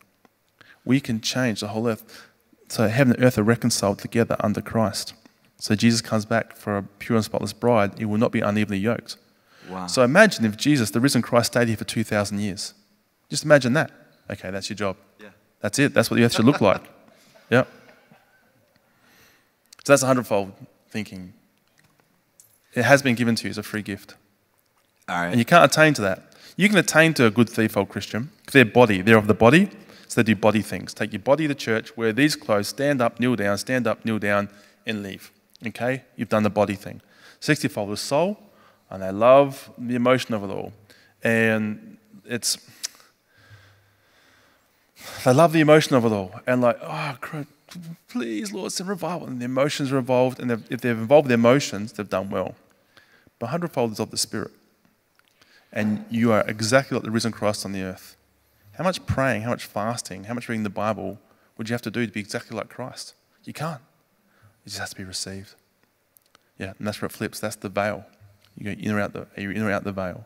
We 0.85 0.99
can 0.99 1.19
change 1.21 1.59
the 1.59 1.67
whole 1.67 1.87
earth. 1.87 2.27
So 2.69 2.87
heaven 2.87 3.13
and 3.13 3.23
earth 3.23 3.37
are 3.37 3.43
reconciled 3.43 3.99
together 3.99 4.35
under 4.39 4.61
Christ. 4.61 5.13
So 5.59 5.75
Jesus 5.75 6.01
comes 6.01 6.25
back 6.25 6.55
for 6.55 6.77
a 6.77 6.83
pure 6.83 7.17
and 7.17 7.25
spotless 7.25 7.53
bride. 7.53 7.97
He 7.97 8.05
will 8.05 8.17
not 8.17 8.31
be 8.31 8.41
unevenly 8.41 8.79
yoked. 8.79 9.17
Wow. 9.69 9.87
So 9.87 10.03
imagine 10.03 10.45
if 10.45 10.57
Jesus, 10.57 10.91
the 10.91 10.99
risen 10.99 11.21
Christ, 11.21 11.53
stayed 11.53 11.67
here 11.67 11.77
for 11.77 11.83
2,000 11.83 12.39
years. 12.39 12.73
Just 13.29 13.43
imagine 13.43 13.73
that. 13.73 13.91
Okay, 14.29 14.51
that's 14.51 14.69
your 14.69 14.77
job. 14.77 14.97
Yeah. 15.19 15.29
That's 15.61 15.79
it. 15.79 15.93
That's 15.93 16.09
what 16.09 16.17
the 16.17 16.23
earth 16.23 16.33
should 16.33 16.45
look 16.45 16.61
like. 16.61 16.81
yeah. 17.49 17.63
So 19.83 19.93
that's 19.93 20.03
a 20.03 20.07
hundredfold 20.07 20.53
thinking. 20.89 21.33
It 22.73 22.83
has 22.83 23.01
been 23.01 23.15
given 23.15 23.35
to 23.35 23.45
you 23.45 23.49
as 23.49 23.57
a 23.57 23.63
free 23.63 23.81
gift. 23.81 24.15
All 25.09 25.21
right. 25.21 25.29
And 25.29 25.39
you 25.39 25.45
can't 25.45 25.63
attain 25.63 25.93
to 25.95 26.01
that. 26.01 26.33
You 26.57 26.67
can 26.67 26.77
attain 26.77 27.13
to 27.15 27.25
a 27.25 27.31
good 27.31 27.49
threefold 27.49 27.89
Christian 27.89 28.31
they're 28.51 28.65
body. 28.65 29.01
They're 29.01 29.17
of 29.17 29.27
the 29.27 29.33
body, 29.33 29.69
so 30.07 30.21
they 30.21 30.33
do 30.33 30.35
body 30.35 30.61
things. 30.61 30.93
Take 30.93 31.13
your 31.13 31.19
body 31.19 31.47
to 31.47 31.55
church, 31.55 31.95
wear 31.97 32.13
these 32.13 32.35
clothes, 32.35 32.67
stand 32.69 33.01
up, 33.01 33.19
kneel 33.19 33.35
down, 33.35 33.57
stand 33.57 33.87
up, 33.87 34.05
kneel 34.05 34.19
down, 34.19 34.49
and 34.85 35.03
leave. 35.03 35.31
Okay? 35.65 36.03
You've 36.15 36.29
done 36.29 36.43
the 36.43 36.49
body 36.49 36.75
thing. 36.75 37.01
60 37.39 37.67
fold 37.67 37.91
is 37.91 37.99
soul, 37.99 38.39
and 38.89 39.03
they 39.03 39.11
love 39.11 39.71
the 39.77 39.95
emotion 39.95 40.33
of 40.33 40.43
it 40.43 40.49
all. 40.49 40.73
And 41.23 41.97
it's, 42.25 42.57
they 45.23 45.33
love 45.33 45.53
the 45.53 45.59
emotion 45.59 45.95
of 45.95 46.05
it 46.05 46.11
all. 46.11 46.39
And 46.45 46.61
like, 46.61 46.77
oh, 46.81 47.17
please, 48.07 48.51
Lord, 48.53 48.71
send 48.71 48.89
revival. 48.89 49.27
And 49.27 49.41
the 49.41 49.45
emotions 49.45 49.91
are 49.91 49.97
involved. 49.97 50.39
And 50.39 50.51
if 50.51 50.81
they've 50.81 50.97
involved 50.97 51.27
the 51.27 51.33
emotions, 51.33 51.93
they've 51.93 52.09
done 52.09 52.29
well. 52.29 52.55
But 53.39 53.47
hundredfold 53.47 53.91
is 53.91 53.99
of 53.99 54.11
the 54.11 54.17
Spirit. 54.17 54.51
And 55.71 56.05
you 56.09 56.31
are 56.31 56.41
exactly 56.47 56.95
like 56.95 57.03
the 57.03 57.11
risen 57.11 57.31
Christ 57.31 57.65
on 57.65 57.73
the 57.73 57.81
earth. 57.81 58.15
How 58.73 58.83
much 58.83 59.05
praying, 59.05 59.41
how 59.41 59.49
much 59.49 59.65
fasting, 59.65 60.25
how 60.25 60.33
much 60.33 60.47
reading 60.47 60.63
the 60.63 60.69
Bible 60.69 61.19
would 61.57 61.67
you 61.67 61.73
have 61.73 61.81
to 61.81 61.91
do 61.91 62.05
to 62.05 62.11
be 62.11 62.19
exactly 62.19 62.55
like 62.55 62.69
Christ? 62.69 63.15
You 63.43 63.53
can't. 63.53 63.81
It 64.65 64.69
just 64.69 64.79
has 64.79 64.91
to 64.91 64.95
be 64.95 65.03
received. 65.03 65.55
Yeah, 66.57 66.73
and 66.77 66.87
that's 66.87 67.01
where 67.01 67.07
it 67.07 67.11
flips. 67.11 67.39
That's 67.39 67.55
the 67.55 67.69
veil. 67.69 68.05
You 68.57 68.65
go 68.65 68.71
in 68.71 68.91
or 68.91 68.99
out 68.99 69.13
the, 69.13 69.27
in 69.35 69.61
or 69.61 69.71
out 69.71 69.83
the 69.83 69.91
veil. 69.91 70.25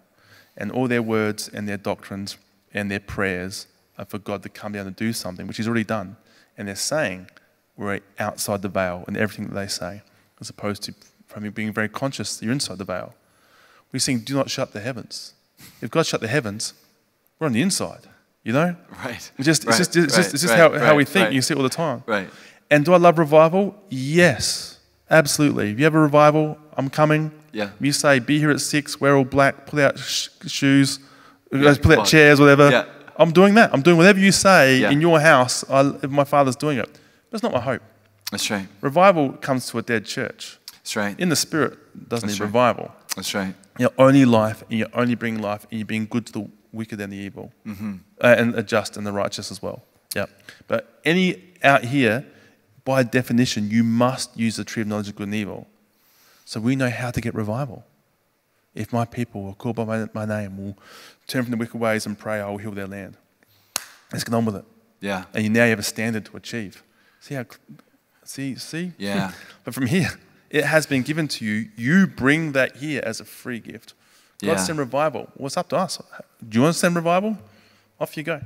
And 0.58 0.72
all 0.72 0.88
their 0.88 1.02
words 1.02 1.50
and 1.50 1.68
their 1.68 1.78
doctrines 1.78 2.38
and 2.74 2.90
their 2.90 3.00
prayers 3.00 3.68
are 3.98 4.06
for 4.06 4.20
God 4.20 4.44
to 4.44 4.50
come 4.50 4.72
down 4.74 4.88
and 4.88 4.96
do 4.96 5.14
something, 5.14 5.48
which 5.48 5.58
He's 5.58 5.68
already 5.68 5.84
done. 5.84 6.18
And 6.58 6.68
they're 6.68 6.76
saying 6.76 7.28
we're 7.78 8.02
outside 8.20 8.62
the 8.62 8.70
veil 8.70 9.06
in 9.08 9.18
everything 9.18 9.48
that 9.48 9.56
they 9.56 9.68
say, 9.68 10.02
as 10.40 10.50
opposed 10.50 10.84
to 10.84 10.94
from 11.28 11.46
you 11.46 11.52
being 11.52 11.72
very 11.72 11.90
conscious 11.90 12.38
that 12.38 12.46
you're 12.46 12.54
inside 12.54 12.78
the 12.78 12.86
veil. 12.86 13.16
We 13.92 14.00
sing, 14.00 14.20
Do 14.20 14.36
not 14.36 14.50
shut 14.50 14.74
the 14.74 14.82
heavens. 14.82 15.34
If 15.82 15.90
God 15.90 16.06
shut 16.06 16.22
the 16.22 16.28
heavens, 16.28 16.74
we're 17.40 17.48
on 17.48 17.54
the 17.54 17.62
inside, 17.62 18.08
you 18.44 18.54
know? 18.54 18.76
right. 19.06 19.32
It's 19.38 19.46
just, 19.46 19.66
Right, 19.66 19.80
it's 19.80 19.88
just, 19.88 19.98
it's 19.98 20.16
just, 20.16 20.18
right, 20.18 20.34
it's 20.34 20.42
just 20.44 20.54
right, 20.54 20.74
how, 20.74 20.80
how 20.80 20.96
we 20.96 21.06
think. 21.06 21.26
right. 21.26 21.34
You 21.34 21.42
see 21.42 21.54
it 21.54 21.58
all 21.58 21.64
the 21.64 21.70
time. 21.70 22.04
Right. 22.06 22.30
And 22.70 22.86
do 22.86 22.94
I 22.94 22.98
love 22.98 23.18
revival? 23.20 23.76
Yes, 23.90 24.71
absolutely. 25.12 25.72
If 25.72 25.78
you 25.80 25.84
have 25.86 25.96
a 25.96 26.00
revival, 26.00 26.58
I'm 26.78 26.90
coming. 26.90 27.32
Yeah. 27.52 27.72
You 27.80 27.92
say, 27.92 28.20
be 28.20 28.40
here 28.40 28.50
at 28.52 28.62
six, 28.62 29.00
wear 29.02 29.16
all 29.16 29.26
black, 29.26 29.66
pull 29.68 29.80
out 29.82 30.00
sh- 30.00 30.30
shoes, 30.48 31.00
Yeah, 31.52 31.76
pull 31.82 32.00
out 32.00 32.06
chairs, 32.08 32.40
whatever. 32.40 32.70
Yeah. 32.70 32.86
I'm 33.18 33.32
doing 33.32 33.56
that. 33.56 33.74
I'm 33.74 33.82
doing 33.82 33.98
whatever 33.98 34.20
you 34.20 34.32
say 34.32 34.78
Yeah. 34.78 34.90
in 34.92 35.02
your 35.02 35.20
house 35.20 35.64
I, 35.70 35.82
if 36.02 36.10
my 36.10 36.24
father's 36.24 36.56
doing 36.56 36.78
it. 36.78 36.90
But 37.30 37.36
it's 37.36 37.44
not 37.44 37.52
my 37.52 37.60
hope. 37.60 37.82
That's 38.32 38.50
right. 38.50 38.68
Revival 38.80 39.34
comes 39.34 39.70
to 39.72 39.78
a 39.78 39.82
dead 39.82 40.06
church. 40.06 40.58
That's 40.76 40.96
right. 40.96 41.20
In 41.20 41.30
the 41.30 41.36
spirit 41.36 41.78
doesn't 42.10 42.28
That's 42.30 42.40
need 42.40 42.44
right. 42.44 42.48
revival. 42.48 42.92
That's 43.16 43.34
right. 43.36 43.54
You're 43.78 43.94
only 43.98 44.26
life, 44.26 44.64
and 44.70 44.80
you're 44.80 44.88
only 44.94 45.16
bringing 45.16 45.42
life, 45.42 45.68
and 45.70 45.80
you're 45.80 45.86
being 45.86 46.08
good 46.10 46.26
to 46.28 46.32
the 46.34 46.50
wicked 46.72 47.00
and 47.02 47.12
the 47.12 47.18
evil, 47.18 47.52
Mm-hmm. 47.68 47.94
uh, 48.22 48.36
and 48.38 48.54
the 48.54 48.64
just 48.64 48.96
and 48.98 49.06
the 49.06 49.12
righteous 49.12 49.52
as 49.52 49.62
well. 49.62 49.84
Yeah. 50.16 50.26
But 50.68 51.00
any 51.04 51.44
out 51.64 51.84
here, 51.84 52.26
by 52.84 53.04
definition, 53.04 53.70
you 53.70 53.84
must 53.84 54.38
use 54.38 54.56
the 54.56 54.64
tree 54.64 54.82
of 54.82 54.88
knowledge 54.88 55.10
of 55.10 55.16
good 55.16 55.28
and 55.28 55.36
evil. 55.36 55.68
So 56.46 56.60
we 56.60 56.76
know 56.76 56.90
how 56.90 57.12
to 57.12 57.22
get 57.22 57.34
revival. 57.36 57.86
If 58.74 58.92
my 58.94 59.06
people 59.06 59.48
are 59.48 59.54
called 59.54 59.76
by 59.76 59.86
my, 59.86 60.08
my 60.14 60.26
name, 60.26 60.58
will 60.58 60.78
turn 61.28 61.44
from 61.44 61.52
the 61.52 61.58
wicked 61.58 61.80
ways 61.80 62.06
and 62.06 62.18
pray, 62.18 62.40
I 62.40 62.50
will 62.50 62.58
heal 62.58 62.72
their 62.72 62.88
land. 62.88 63.18
Let's 64.12 64.24
get 64.24 64.34
on 64.34 64.46
with 64.46 64.56
it. 64.56 64.66
Yeah. 65.00 65.26
And 65.34 65.44
you 65.44 65.50
now 65.50 65.64
you 65.66 65.72
have 65.72 65.80
a 65.80 65.84
standard 65.84 66.26
to 66.26 66.38
achieve. 66.38 66.84
See 67.20 67.36
how, 67.36 67.46
see, 68.24 68.56
see? 68.56 68.94
Yeah. 68.98 69.32
but 69.64 69.74
from 69.74 69.88
here, 69.88 70.10
it 70.50 70.66
has 70.66 70.86
been 70.86 71.02
given 71.04 71.28
to 71.30 71.46
you. 71.46 71.70
You 71.76 72.08
bring 72.08 72.54
that 72.54 72.78
here 72.78 73.02
as 73.06 73.20
a 73.20 73.26
free 73.26 73.60
gift. 73.60 73.94
God 74.42 74.52
Yeah. 74.54 74.56
send 74.58 74.80
revival. 74.80 75.30
Well, 75.36 75.48
it's 75.48 75.58
up 75.58 75.70
to 75.70 75.78
us. 75.78 76.02
Do 76.48 76.58
you 76.58 76.64
want 76.64 76.74
to 76.74 76.80
send 76.80 76.96
revival? 76.96 77.38
Off 78.00 78.18
you 78.18 78.24
go. 78.24 78.42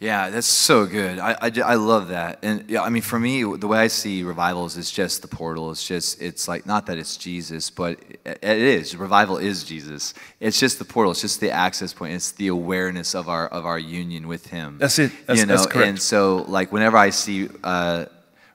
Yeah, 0.00 0.30
that's 0.30 0.46
so 0.46 0.86
good. 0.86 1.18
I, 1.18 1.36
I, 1.40 1.52
I 1.64 1.74
love 1.76 2.08
that. 2.08 2.40
And 2.42 2.68
yeah, 2.68 2.82
I 2.82 2.90
mean, 2.90 3.02
for 3.02 3.18
me, 3.18 3.42
the 3.42 3.66
way 3.66 3.78
I 3.78 3.86
see 3.86 4.22
revivals 4.22 4.76
is 4.76 4.90
just 4.90 5.22
the 5.22 5.28
portal. 5.28 5.70
It's 5.70 5.86
just, 5.86 6.20
it's 6.20 6.46
like, 6.48 6.66
not 6.66 6.86
that 6.86 6.98
it's 6.98 7.16
Jesus, 7.16 7.70
but 7.70 7.98
it, 8.24 8.38
it 8.42 8.58
is. 8.58 8.96
Revival 8.96 9.38
is 9.38 9.64
Jesus. 9.64 10.12
It's 10.40 10.58
just 10.58 10.78
the 10.78 10.84
portal. 10.84 11.12
It's 11.12 11.20
just 11.22 11.40
the 11.40 11.50
access 11.50 11.92
point. 11.92 12.14
It's 12.14 12.32
the 12.32 12.48
awareness 12.48 13.14
of 13.14 13.28
our, 13.28 13.46
of 13.48 13.64
our 13.64 13.78
union 13.78 14.26
with 14.28 14.48
Him. 14.48 14.78
That's 14.78 14.98
it. 14.98 15.12
That's- 15.26 15.38
you 15.38 15.46
know? 15.46 15.56
that's 15.56 15.66
correct. 15.66 15.88
And 15.88 16.02
so, 16.02 16.44
like, 16.48 16.72
whenever 16.72 16.96
I 16.96 17.10
see 17.10 17.48
uh, 17.62 18.06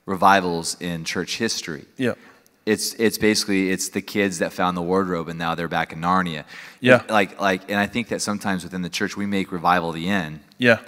revivals 0.06 0.76
in 0.80 1.03
church 1.06 1.38
history, 1.38 1.86
Yeah. 1.98 2.14
it's 2.66 2.94
it's 2.95 3.18
basically 3.18 3.70
it's 3.72 3.90
the 3.90 4.02
kids 4.02 4.40
that 4.40 4.53
found 4.53 4.76
the 4.78 4.82
wardrobe 4.82 5.30
and 5.30 5.40
now 5.40 5.56
they're 5.56 5.68
back 5.68 5.94
in 5.94 5.99
Narnia. 6.02 6.44
Yeah. 6.82 7.03
Like 7.10 7.40
like 7.40 7.61
and 7.70 7.80
I 7.80 7.88
think 7.88 8.10
that 8.10 8.22
sometimes 8.22 8.64
within 8.64 8.82
the 8.82 8.90
church 8.90 9.16
we 9.18 9.26
make 9.26 9.52
revival 9.52 9.91
the 9.91 10.07
end. 10.10 10.41
Yeah. 10.57 10.80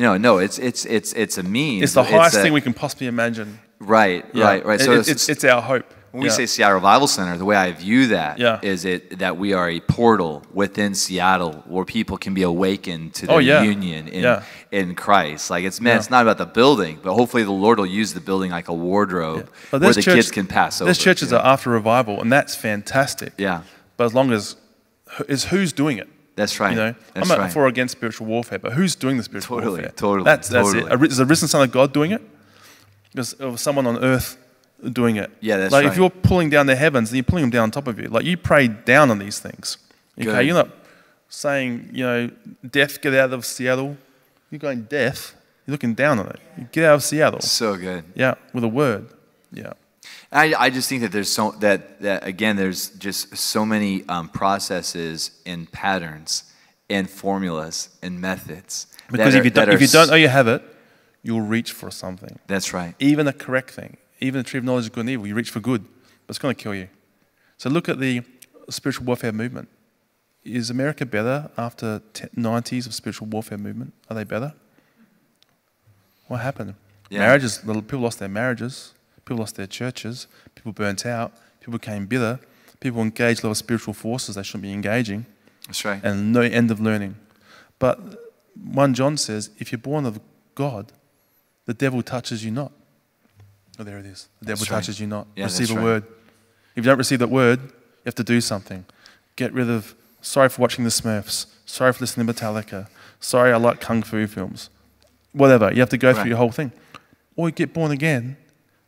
Know, 0.00 0.16
no, 0.16 0.38
it's 0.38 0.58
it's 0.58 0.84
it's 0.86 1.12
it's 1.12 1.38
a 1.38 1.42
means. 1.42 1.82
It's 1.84 1.94
the 1.94 2.04
highest 2.04 2.36
a- 2.36 2.42
thing 2.42 2.52
we 2.52 2.60
can 2.60 2.74
possibly 2.74 3.06
imagine. 3.06 3.58
Right, 3.78 4.24
Yeah. 4.32 4.44
right, 4.44 4.64
right. 4.66 4.80
So 4.80 4.92
it- 4.92 4.98
it's, 5.00 5.08
it's, 5.08 5.28
it's 5.28 5.44
our 5.44 5.62
hope. 5.62 5.84
when 6.12 6.22
we 6.22 6.28
Yeah. 6.28 6.34
say 6.34 6.46
Seattle 6.46 6.74
Revival 6.74 7.06
Center, 7.06 7.36
the 7.38 7.44
way 7.44 7.56
I 7.56 7.70
view 7.72 8.08
that 8.08 8.38
is 8.64 8.84
Yeah. 8.84 8.90
it 8.94 9.18
that 9.20 9.36
we 9.36 9.52
are 9.52 9.68
a 9.70 9.80
portal 9.80 10.42
within 10.52 10.94
Seattle 10.94 11.62
where 11.66 11.84
people 11.84 12.16
can 12.18 12.34
be 12.34 12.42
awakened 12.42 13.14
to 13.14 13.26
Oh, 13.28 13.38
yeah. 13.38 13.62
union 13.62 14.08
in 14.08 14.24
in 14.72 14.94
Christ. 14.94 15.50
Like 15.50 15.64
it's 15.64 15.80
man, 15.80 15.96
it's 15.98 16.10
not 16.10 16.22
about 16.22 16.38
the 16.38 16.46
building, 16.60 16.98
but 17.02 17.14
hopefully 17.14 17.42
the 17.44 17.52
Lord 17.52 17.78
will 17.78 17.86
use 18.02 18.12
the 18.12 18.20
building 18.20 18.50
like 18.50 18.68
a 18.68 18.74
wardrobe 18.74 19.48
where 19.70 19.80
the 19.80 19.94
church- 20.02 20.14
kids 20.16 20.30
can 20.30 20.46
pass 20.46 20.80
over. 20.80 20.86
There's 20.86 20.98
churches 20.98 21.30
you 21.30 21.36
know? 21.36 21.42
that 21.42 21.46
are 21.48 21.52
after 21.54 21.70
revival, 21.70 22.20
and 22.20 22.30
that's 22.32 22.54
fantastic. 22.54 23.32
Yeah. 23.38 23.60
But 23.96 24.04
as 24.06 24.14
long 24.14 24.32
as 24.32 24.56
is 25.28 25.44
who's 25.46 25.72
doing 25.72 25.98
it. 25.98 26.08
That's 26.40 26.58
right. 26.58 26.70
You 26.70 26.76
know, 26.76 26.94
That's 27.14 27.30
I'm 27.30 27.36
not 27.36 27.38
right. 27.44 27.52
for 27.52 27.64
or 27.64 27.68
against 27.68 27.92
spiritual 27.92 28.26
warfare, 28.26 28.58
but 28.58 28.72
who's 28.72 28.94
doing 28.94 29.16
the 29.16 29.22
spiritual 29.22 29.58
Totally, 29.58 29.80
warfare? 29.80 29.92
totally, 29.96 30.24
That's 30.24 30.48
that's 30.48 30.68
totally. 30.72 30.86
it. 30.90 30.92
A 30.94 30.96
ri- 30.96 31.24
risen 31.26 31.48
Son 31.48 31.62
of 31.62 31.70
God 31.70 31.92
doing 31.92 32.10
it? 32.12 32.22
Because 33.10 33.32
of 33.34 33.60
someone 33.60 33.86
on 33.86 34.02
earth 34.02 34.36
doing 34.92 35.16
it. 35.16 35.30
Yeah, 35.40 35.56
that's 35.58 35.72
like 35.72 35.84
right. 35.84 35.92
if 35.92 35.98
you're 35.98 36.10
pulling 36.10 36.48
down 36.50 36.66
the 36.66 36.76
heavens, 36.76 37.10
then 37.10 37.16
you're 37.18 37.24
pulling 37.24 37.42
them 37.44 37.50
down 37.50 37.64
on 37.64 37.70
top 37.70 37.86
of 37.88 37.98
you. 38.00 38.08
Like 38.08 38.24
you 38.24 38.36
pray 38.36 38.68
down 38.68 39.10
on 39.10 39.18
these 39.18 39.38
things. 39.38 39.76
Okay, 40.18 40.24
Good. 40.30 40.46
you're 40.46 40.54
not 40.54 40.70
saying 41.28 41.90
you 41.92 42.04
know, 42.04 42.30
death, 42.68 43.00
get 43.00 43.14
out 43.14 43.32
of 43.32 43.44
Seattle. 43.44 43.96
You're 44.50 44.58
going 44.58 44.82
death. 44.84 45.34
You're 45.66 45.72
looking 45.72 45.94
down 45.94 46.18
on 46.18 46.26
it. 46.28 46.40
You 46.58 46.66
get 46.72 46.84
out 46.84 46.94
of 46.96 47.02
Seattle. 47.04 47.40
So 47.40 47.76
good. 47.76 48.04
Yeah, 48.14 48.34
with 48.52 48.64
a 48.64 48.68
word. 48.68 49.08
Yeah. 49.52 49.72
I, 50.32 50.54
I 50.54 50.70
just 50.70 50.88
think 50.88 51.02
that 51.02 51.10
there's 51.12 51.28
so 51.30 51.50
that 51.60 52.00
that 52.02 52.24
again 52.26 52.56
there's 52.56 52.90
just 52.90 53.36
so 53.36 53.66
many 53.66 54.06
um, 54.08 54.28
processes 54.28 55.32
and 55.44 55.70
patterns 55.72 56.44
and 56.88 57.10
formulas 57.10 57.88
and 58.02 58.20
methods. 58.20 58.86
Because 59.10 59.34
are- 59.34 59.38
if 59.38 59.44
you 59.44 59.50
don't, 59.50 59.68
if 59.70 59.80
you 59.80 59.88
don't 59.88 60.08
know 60.08 60.14
you 60.14 60.28
have 60.28 60.46
it, 60.46 60.62
you'll 61.22 61.40
reach 61.40 61.72
for 61.72 61.90
something. 61.90 62.38
that's 62.46 62.72
right. 62.72 62.94
even 63.00 63.26
a 63.26 63.32
correct 63.32 63.70
thing, 63.70 63.96
even 64.20 64.38
the 64.38 64.44
tree 64.44 64.58
of 64.58 64.64
knowledge 64.64 64.86
of 64.86 64.92
good 64.92 65.00
and 65.00 65.10
evil, 65.10 65.26
you 65.26 65.34
reach 65.34 65.50
for 65.50 65.60
good, 65.60 65.82
but 66.26 66.30
it's 66.30 66.38
going 66.38 66.54
to 66.54 66.62
kill 66.62 66.74
you. 66.74 66.88
So 67.58 67.68
look 67.68 67.88
at 67.88 67.98
the 67.98 68.22
spiritual 68.68 69.06
warfare 69.06 69.32
movement. 69.32 69.68
Is 70.44 70.70
America 70.70 71.04
better 71.04 71.50
after 71.58 72.00
te- 72.14 72.28
90s 72.36 72.86
of 72.86 72.94
spiritual 72.94 73.26
warfare 73.26 73.58
movement? 73.58 73.92
Are 74.08 74.14
they 74.16 74.24
better? 74.24 74.54
What 76.28 76.38
happened? 76.40 76.74
Yeah. 77.10 77.18
Marriages, 77.20 77.58
the 77.58 77.74
people 77.74 77.98
lost 78.00 78.20
their 78.20 78.28
marriages, 78.28 78.94
people 79.30 79.38
lost 79.38 79.54
their 79.54 79.66
churches, 79.68 80.26
people 80.56 80.72
burnt 80.72 81.06
out, 81.06 81.32
people 81.60 81.72
became 81.78 82.04
bitter, 82.04 82.40
people 82.80 83.00
engaged 83.00 83.44
a 83.44 83.46
lot 83.46 83.52
of 83.52 83.56
spiritual 83.56 83.94
forces 83.94 84.34
they 84.34 84.42
shouldn't 84.42 84.64
be 84.64 84.72
engaging, 84.72 85.24
That's 85.68 85.84
right. 85.84 86.02
and 86.02 86.32
no 86.32 86.40
end 86.40 86.72
of 86.72 86.80
learning. 86.80 87.14
But 87.78 88.00
1 88.60 88.92
John 88.94 89.16
says, 89.16 89.50
if 89.58 89.70
you're 89.70 89.78
born 89.78 90.04
of 90.04 90.18
God, 90.56 90.90
the 91.66 91.74
devil 91.74 92.02
touches 92.02 92.44
you 92.44 92.50
not. 92.50 92.72
Oh, 93.78 93.84
there 93.84 93.98
it 93.98 94.04
is. 94.06 94.28
The 94.40 94.46
devil 94.46 94.58
That's 94.64 94.70
right. 94.72 94.76
touches 94.78 94.98
you 94.98 95.06
not. 95.06 95.28
Yeah, 95.36 95.44
receive 95.44 95.70
a 95.70 95.74
right. 95.76 95.84
word. 95.84 96.02
If 96.74 96.78
you 96.78 96.82
don't 96.82 96.98
receive 96.98 97.20
that 97.20 97.30
word, 97.30 97.60
you 97.62 98.06
have 98.06 98.16
to 98.16 98.24
do 98.24 98.40
something. 98.40 98.84
Get 99.36 99.52
rid 99.52 99.70
of, 99.70 99.94
sorry 100.22 100.48
for 100.48 100.60
watching 100.60 100.82
the 100.82 100.90
Smurfs. 100.90 101.46
Sorry 101.66 101.92
for 101.92 102.00
listening 102.00 102.26
to 102.26 102.34
Metallica. 102.34 102.88
Sorry, 103.20 103.52
I 103.52 103.56
like 103.58 103.80
kung 103.80 104.02
fu 104.02 104.26
films. 104.26 104.70
Whatever. 105.32 105.72
You 105.72 105.78
have 105.78 105.88
to 105.90 105.96
go 105.98 106.08
Right. 106.08 106.16
through 106.16 106.30
your 106.30 106.38
whole 106.38 106.50
thing. 106.50 106.72
Or 107.36 107.48
you 107.48 107.52
get 107.52 107.72
born 107.72 107.92
again, 107.92 108.36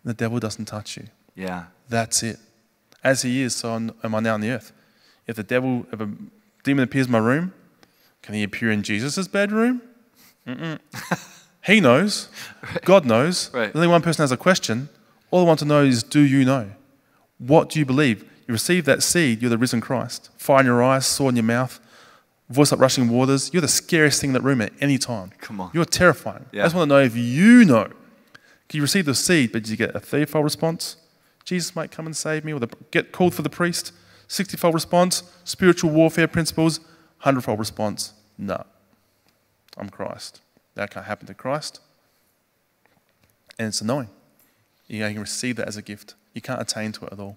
the 0.04 0.14
devil 0.14 0.38
doesn't 0.38 0.66
touch 0.66 0.96
you. 0.96 1.04
Yeah. 1.34 1.64
That's 1.88 2.22
it. 2.22 2.38
As 3.04 3.22
he 3.22 3.42
is, 3.42 3.56
so 3.56 3.74
am 3.74 4.14
I 4.14 4.20
now 4.20 4.34
on 4.34 4.40
the 4.40 4.50
earth. 4.50 4.72
If 5.26 5.36
the 5.36 5.42
devil, 5.42 5.86
if 5.92 6.00
a 6.00 6.08
demon 6.64 6.84
appears 6.84 7.06
in 7.06 7.12
my 7.12 7.18
room, 7.18 7.52
can 8.22 8.34
he 8.34 8.42
appear 8.42 8.70
in 8.70 8.82
Jesus' 8.82 9.26
bedroom? 9.28 9.82
He 11.64 11.80
knows. 11.80 12.28
God 12.84 13.04
knows. 13.04 13.52
Right. 13.54 13.70
Only 13.74 13.86
one 13.86 14.02
person 14.02 14.22
has 14.22 14.32
a 14.32 14.36
question. 14.36 14.88
All 15.30 15.42
I 15.42 15.44
want 15.44 15.60
to 15.60 15.64
know 15.64 15.84
is, 15.84 16.02
do 16.02 16.20
you 16.20 16.44
know? 16.44 16.70
What 17.38 17.70
do 17.70 17.78
you 17.78 17.86
believe? 17.86 18.22
You 18.46 18.52
receive 18.52 18.84
that 18.86 19.02
seed, 19.02 19.40
you're 19.40 19.50
the 19.50 19.58
risen 19.58 19.80
Christ. 19.80 20.30
Fire 20.36 20.60
in 20.60 20.66
your 20.66 20.82
eyes, 20.82 21.06
sword 21.06 21.32
in 21.32 21.36
your 21.36 21.44
mouth, 21.44 21.80
voice 22.50 22.72
like 22.72 22.80
rushing 22.80 23.08
waters. 23.08 23.50
You're 23.52 23.62
the 23.62 23.68
scariest 23.68 24.20
thing 24.20 24.30
in 24.30 24.34
that 24.34 24.42
room 24.42 24.60
at 24.60 24.72
any 24.80 24.98
time. 24.98 25.30
Come 25.38 25.60
on. 25.60 25.70
You're 25.72 25.84
terrifying. 25.84 26.46
Yeah. 26.52 26.62
I 26.62 26.64
just 26.66 26.74
want 26.74 26.88
to 26.88 26.94
know 26.96 27.00
if 27.02 27.16
you 27.16 27.64
know. 27.64 27.88
Can 28.72 28.78
you 28.78 28.84
receive 28.84 29.04
the 29.04 29.14
seed, 29.14 29.52
but 29.52 29.64
did 29.64 29.70
you 29.70 29.76
get 29.76 29.94
a 29.94 30.00
30 30.00 30.24
fold 30.24 30.44
response? 30.44 30.96
Jesus 31.44 31.76
might 31.76 31.90
come 31.90 32.06
and 32.06 32.16
save 32.16 32.42
me, 32.42 32.54
or 32.54 32.58
the, 32.58 32.70
get 32.90 33.12
called 33.12 33.34
for 33.34 33.42
the 33.42 33.50
priest. 33.50 33.92
60 34.28 34.56
fold 34.56 34.72
response, 34.72 35.24
spiritual 35.44 35.90
warfare 35.90 36.26
principles, 36.26 36.78
100 36.78 37.42
fold 37.42 37.58
response. 37.58 38.14
No. 38.38 38.64
I'm 39.76 39.90
Christ. 39.90 40.40
That 40.74 40.90
can't 40.90 41.04
happen 41.04 41.26
to 41.26 41.34
Christ. 41.34 41.80
And 43.58 43.68
it's 43.68 43.82
annoying. 43.82 44.08
You 44.88 45.00
can 45.00 45.20
receive 45.20 45.56
that 45.56 45.68
as 45.68 45.76
a 45.76 45.82
gift. 45.82 46.14
You 46.32 46.40
can't 46.40 46.62
attain 46.62 46.92
to 46.92 47.04
it 47.04 47.12
at 47.12 47.20
all. 47.20 47.36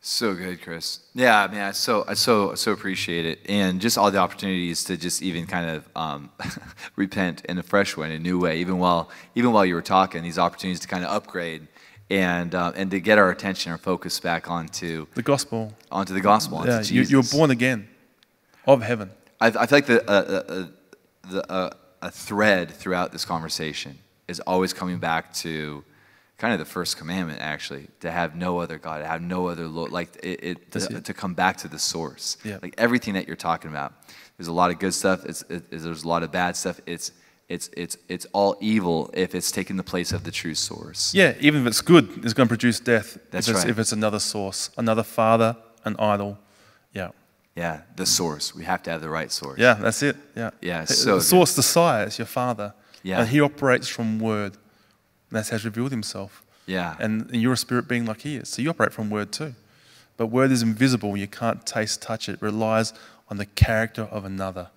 So 0.00 0.34
good, 0.34 0.62
Chris. 0.62 1.00
Yeah, 1.14 1.48
man, 1.50 1.68
I 1.68 1.70
so 1.72 2.04
I 2.06 2.14
so 2.14 2.54
so 2.54 2.72
appreciate 2.72 3.26
it, 3.26 3.40
and 3.48 3.80
just 3.80 3.98
all 3.98 4.10
the 4.10 4.18
opportunities 4.18 4.84
to 4.84 4.96
just 4.96 5.22
even 5.22 5.46
kind 5.46 5.68
of 5.70 5.88
um, 5.96 6.30
repent 6.96 7.44
in 7.46 7.58
a 7.58 7.62
fresh 7.62 7.96
way, 7.96 8.06
in 8.06 8.12
a 8.12 8.18
new 8.18 8.38
way. 8.38 8.60
Even 8.60 8.78
while 8.78 9.10
even 9.34 9.52
while 9.52 9.66
you 9.66 9.74
were 9.74 9.82
talking, 9.82 10.22
these 10.22 10.38
opportunities 10.38 10.80
to 10.80 10.88
kind 10.88 11.04
of 11.04 11.10
upgrade 11.10 11.66
and 12.10 12.54
uh, 12.54 12.72
and 12.76 12.90
to 12.92 13.00
get 13.00 13.18
our 13.18 13.30
attention, 13.30 13.72
our 13.72 13.78
focus 13.78 14.20
back 14.20 14.48
onto 14.48 15.06
The 15.14 15.22
gospel. 15.22 15.74
onto 15.90 16.14
the 16.14 16.20
gospel, 16.20 16.58
onto 16.58 16.70
Yeah, 16.70 16.78
you, 16.78 16.84
Jesus. 16.84 17.10
you 17.10 17.16
were 17.18 17.28
born 17.38 17.50
again 17.50 17.88
of 18.66 18.82
heaven. 18.82 19.10
I, 19.40 19.48
I 19.48 19.50
feel 19.66 19.76
like 19.78 19.86
the, 19.86 20.08
uh, 20.08 20.12
uh, 20.12 20.52
uh, 20.52 20.66
the 21.30 21.52
uh, 21.52 21.70
a 22.02 22.10
thread 22.10 22.70
throughout 22.70 23.10
this 23.10 23.24
conversation 23.24 23.98
is 24.28 24.38
always 24.40 24.72
coming 24.72 24.98
back 24.98 25.34
to 25.34 25.82
kind 26.38 26.52
of 26.52 26.60
the 26.60 26.64
first 26.64 26.96
commandment, 26.96 27.40
actually, 27.40 27.88
to 28.00 28.10
have 28.10 28.36
no 28.36 28.58
other 28.58 28.78
God, 28.78 28.98
to 28.98 29.06
have 29.06 29.20
no 29.20 29.48
other 29.48 29.66
Lord, 29.66 29.90
like 29.90 30.16
it, 30.22 30.44
it, 30.44 30.70
to, 30.72 30.96
it. 30.96 31.04
to 31.04 31.12
come 31.12 31.34
back 31.34 31.56
to 31.58 31.68
the 31.68 31.78
source. 31.78 32.36
Yeah. 32.44 32.58
Like 32.62 32.74
everything 32.78 33.14
that 33.14 33.26
you're 33.26 33.36
talking 33.36 33.70
about. 33.70 33.92
There's 34.36 34.48
a 34.48 34.52
lot 34.52 34.70
of 34.70 34.78
good 34.78 34.94
stuff. 34.94 35.24
It's, 35.26 35.42
it, 35.50 35.68
there's 35.70 36.04
a 36.04 36.08
lot 36.08 36.22
of 36.22 36.30
bad 36.30 36.56
stuff. 36.56 36.80
It's, 36.86 37.10
it's, 37.48 37.68
it's, 37.76 37.96
it's 38.08 38.24
all 38.32 38.56
evil 38.60 39.10
if 39.14 39.34
it's 39.34 39.50
taking 39.50 39.76
the 39.76 39.82
place 39.82 40.12
of 40.12 40.22
the 40.22 40.30
true 40.30 40.54
source. 40.54 41.12
Yeah, 41.12 41.34
even 41.40 41.62
if 41.62 41.66
it's 41.66 41.80
good, 41.80 42.08
it's 42.24 42.34
going 42.34 42.46
to 42.46 42.50
produce 42.50 42.78
death. 42.78 43.18
That's 43.32 43.48
if 43.48 43.54
it's, 43.56 43.64
right. 43.64 43.70
If 43.70 43.78
it's 43.80 43.92
another 43.92 44.20
source, 44.20 44.70
another 44.76 45.02
father, 45.02 45.56
an 45.84 45.96
idol. 45.98 46.38
Yeah. 46.92 47.10
Yeah, 47.56 47.80
the 47.96 48.06
source. 48.06 48.54
We 48.54 48.62
have 48.62 48.84
to 48.84 48.90
have 48.90 49.00
the 49.00 49.08
right 49.08 49.32
source. 49.32 49.58
Yeah, 49.58 49.74
that's 49.74 50.04
it. 50.04 50.14
Yeah. 50.36 50.50
Yeah, 50.60 50.84
The- 50.84 50.92
so 50.92 51.16
the 51.16 51.20
source, 51.22 51.56
the 51.56 51.64
sire, 51.64 52.06
is 52.06 52.16
your 52.16 52.26
father. 52.26 52.74
Yeah. 53.02 53.20
And 53.20 53.28
he 53.28 53.40
operates 53.40 53.88
from 53.88 54.20
word. 54.20 54.56
And 55.30 55.36
that's 55.36 55.50
how 55.50 55.56
he's 55.56 55.64
revealed 55.64 55.90
himself. 55.90 56.42
Yeah. 56.66 56.96
And, 56.98 57.30
you're 57.34 57.52
a 57.54 57.56
spirit 57.56 57.88
being 57.88 58.04
like 58.06 58.20
he 58.22 58.36
is. 58.36 58.48
So 58.48 58.62
you 58.62 58.70
operate 58.70 58.92
from 58.92 59.10
word 59.10 59.32
too. 59.32 59.54
But 60.16 60.26
word 60.26 60.50
is 60.50 60.62
invisible. 60.62 61.16
You 61.16 61.26
can't 61.28 61.64
taste, 61.64 62.02
touch 62.02 62.28
it. 62.28 62.34
It 62.34 62.42
relies 62.42 62.92
on 63.30 63.36
the 63.36 63.46
character 63.46 64.02
of 64.02 64.24
another. 64.24 64.68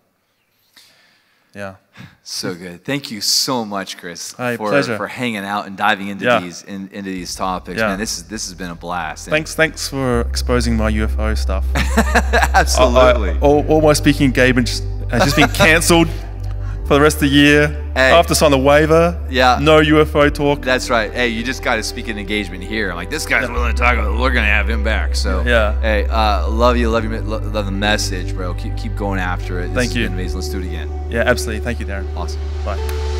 Yeah. 1.53 1.75
So 2.23 2.55
good. 2.55 2.85
Thank 2.85 3.11
you 3.11 3.19
so 3.19 3.65
much, 3.65 3.97
Chris, 3.97 4.31
Hey, 4.33 4.55
for, 4.55 4.69
pleasure. 4.69 4.95
for 4.95 5.07
hanging 5.07 5.43
out 5.43 5.67
and 5.67 5.75
diving 5.75 6.07
into 6.07 6.23
Yeah. 6.23 6.39
these 6.39 6.63
in, 6.63 6.87
into 6.93 7.09
these 7.09 7.35
topics. 7.35 7.77
Yeah. 7.77 7.87
Man, 7.89 7.99
this 7.99 8.17
is 8.17 8.23
this 8.29 8.45
has 8.45 8.53
been 8.53 8.71
a 8.71 8.75
blast. 8.75 9.27
And- 9.27 9.31
Thanks, 9.33 9.53
thanks 9.53 9.89
for 9.89 10.21
exposing 10.21 10.77
my 10.77 10.89
UFO 10.89 11.37
stuff. 11.37 11.65
Absolutely. 11.75 13.31
I, 13.31 13.39
all, 13.39 13.67
all 13.67 13.81
my 13.81 13.91
speaking 13.93 14.27
engagement 14.27 14.69
has 15.09 15.23
just 15.23 15.35
been 15.35 15.49
cancelled 15.53 16.07
for 16.91 16.95
the 16.95 17.01
rest 17.01 17.15
of 17.15 17.21
the 17.21 17.27
year. 17.29 17.69
Hey. 17.95 18.11
I 18.11 18.17
have 18.17 18.27
to 18.27 18.35
sign 18.35 18.51
a 18.51 18.57
waiver. 18.57 19.17
Yeah. 19.29 19.59
No 19.61 19.79
UFO 19.79 20.33
talk. 20.33 20.61
That's 20.61 20.89
right. 20.89 21.09
Hey, 21.13 21.29
you 21.29 21.41
just 21.41 21.63
got 21.63 21.77
to 21.77 21.83
speak 21.83 22.09
an 22.09 22.17
engagement 22.19 22.65
here. 22.65 22.89
I'm 22.89 22.97
like, 22.97 23.09
this 23.09 23.25
guy's 23.25 23.49
willing 23.49 23.73
to 23.73 23.81
talk 23.81 23.93
about. 23.93 24.19
We're 24.19 24.33
gonna 24.33 24.47
have 24.47 24.69
him 24.69 24.83
back. 24.83 25.15
So 25.15 25.41
Yeah. 25.45 25.79
Hey, 25.79 26.05
uh, 26.07 26.49
love 26.49 26.75
you, 26.75 26.89
love 26.89 27.05
you, 27.05 27.17
love 27.21 27.65
the 27.65 27.71
message, 27.71 28.35
bro. 28.35 28.53
Keep 28.55 28.75
keep 28.75 28.97
going 28.97 29.21
after 29.21 29.61
it. 29.61 29.67
This 29.67 29.75
Thank 29.75 29.95
you. 29.95 30.03
Been 30.03 30.13
amazing. 30.13 30.39
Let's 30.39 30.49
do 30.49 30.59
it 30.59 30.65
again. 30.65 30.89
Yeah, 31.09 31.23
absolutely. 31.25 31.63
Thank 31.63 31.79
you, 31.79 31.85
Darren. 31.85 32.13
Awesome. 32.13 32.41
Bye. 32.65 33.19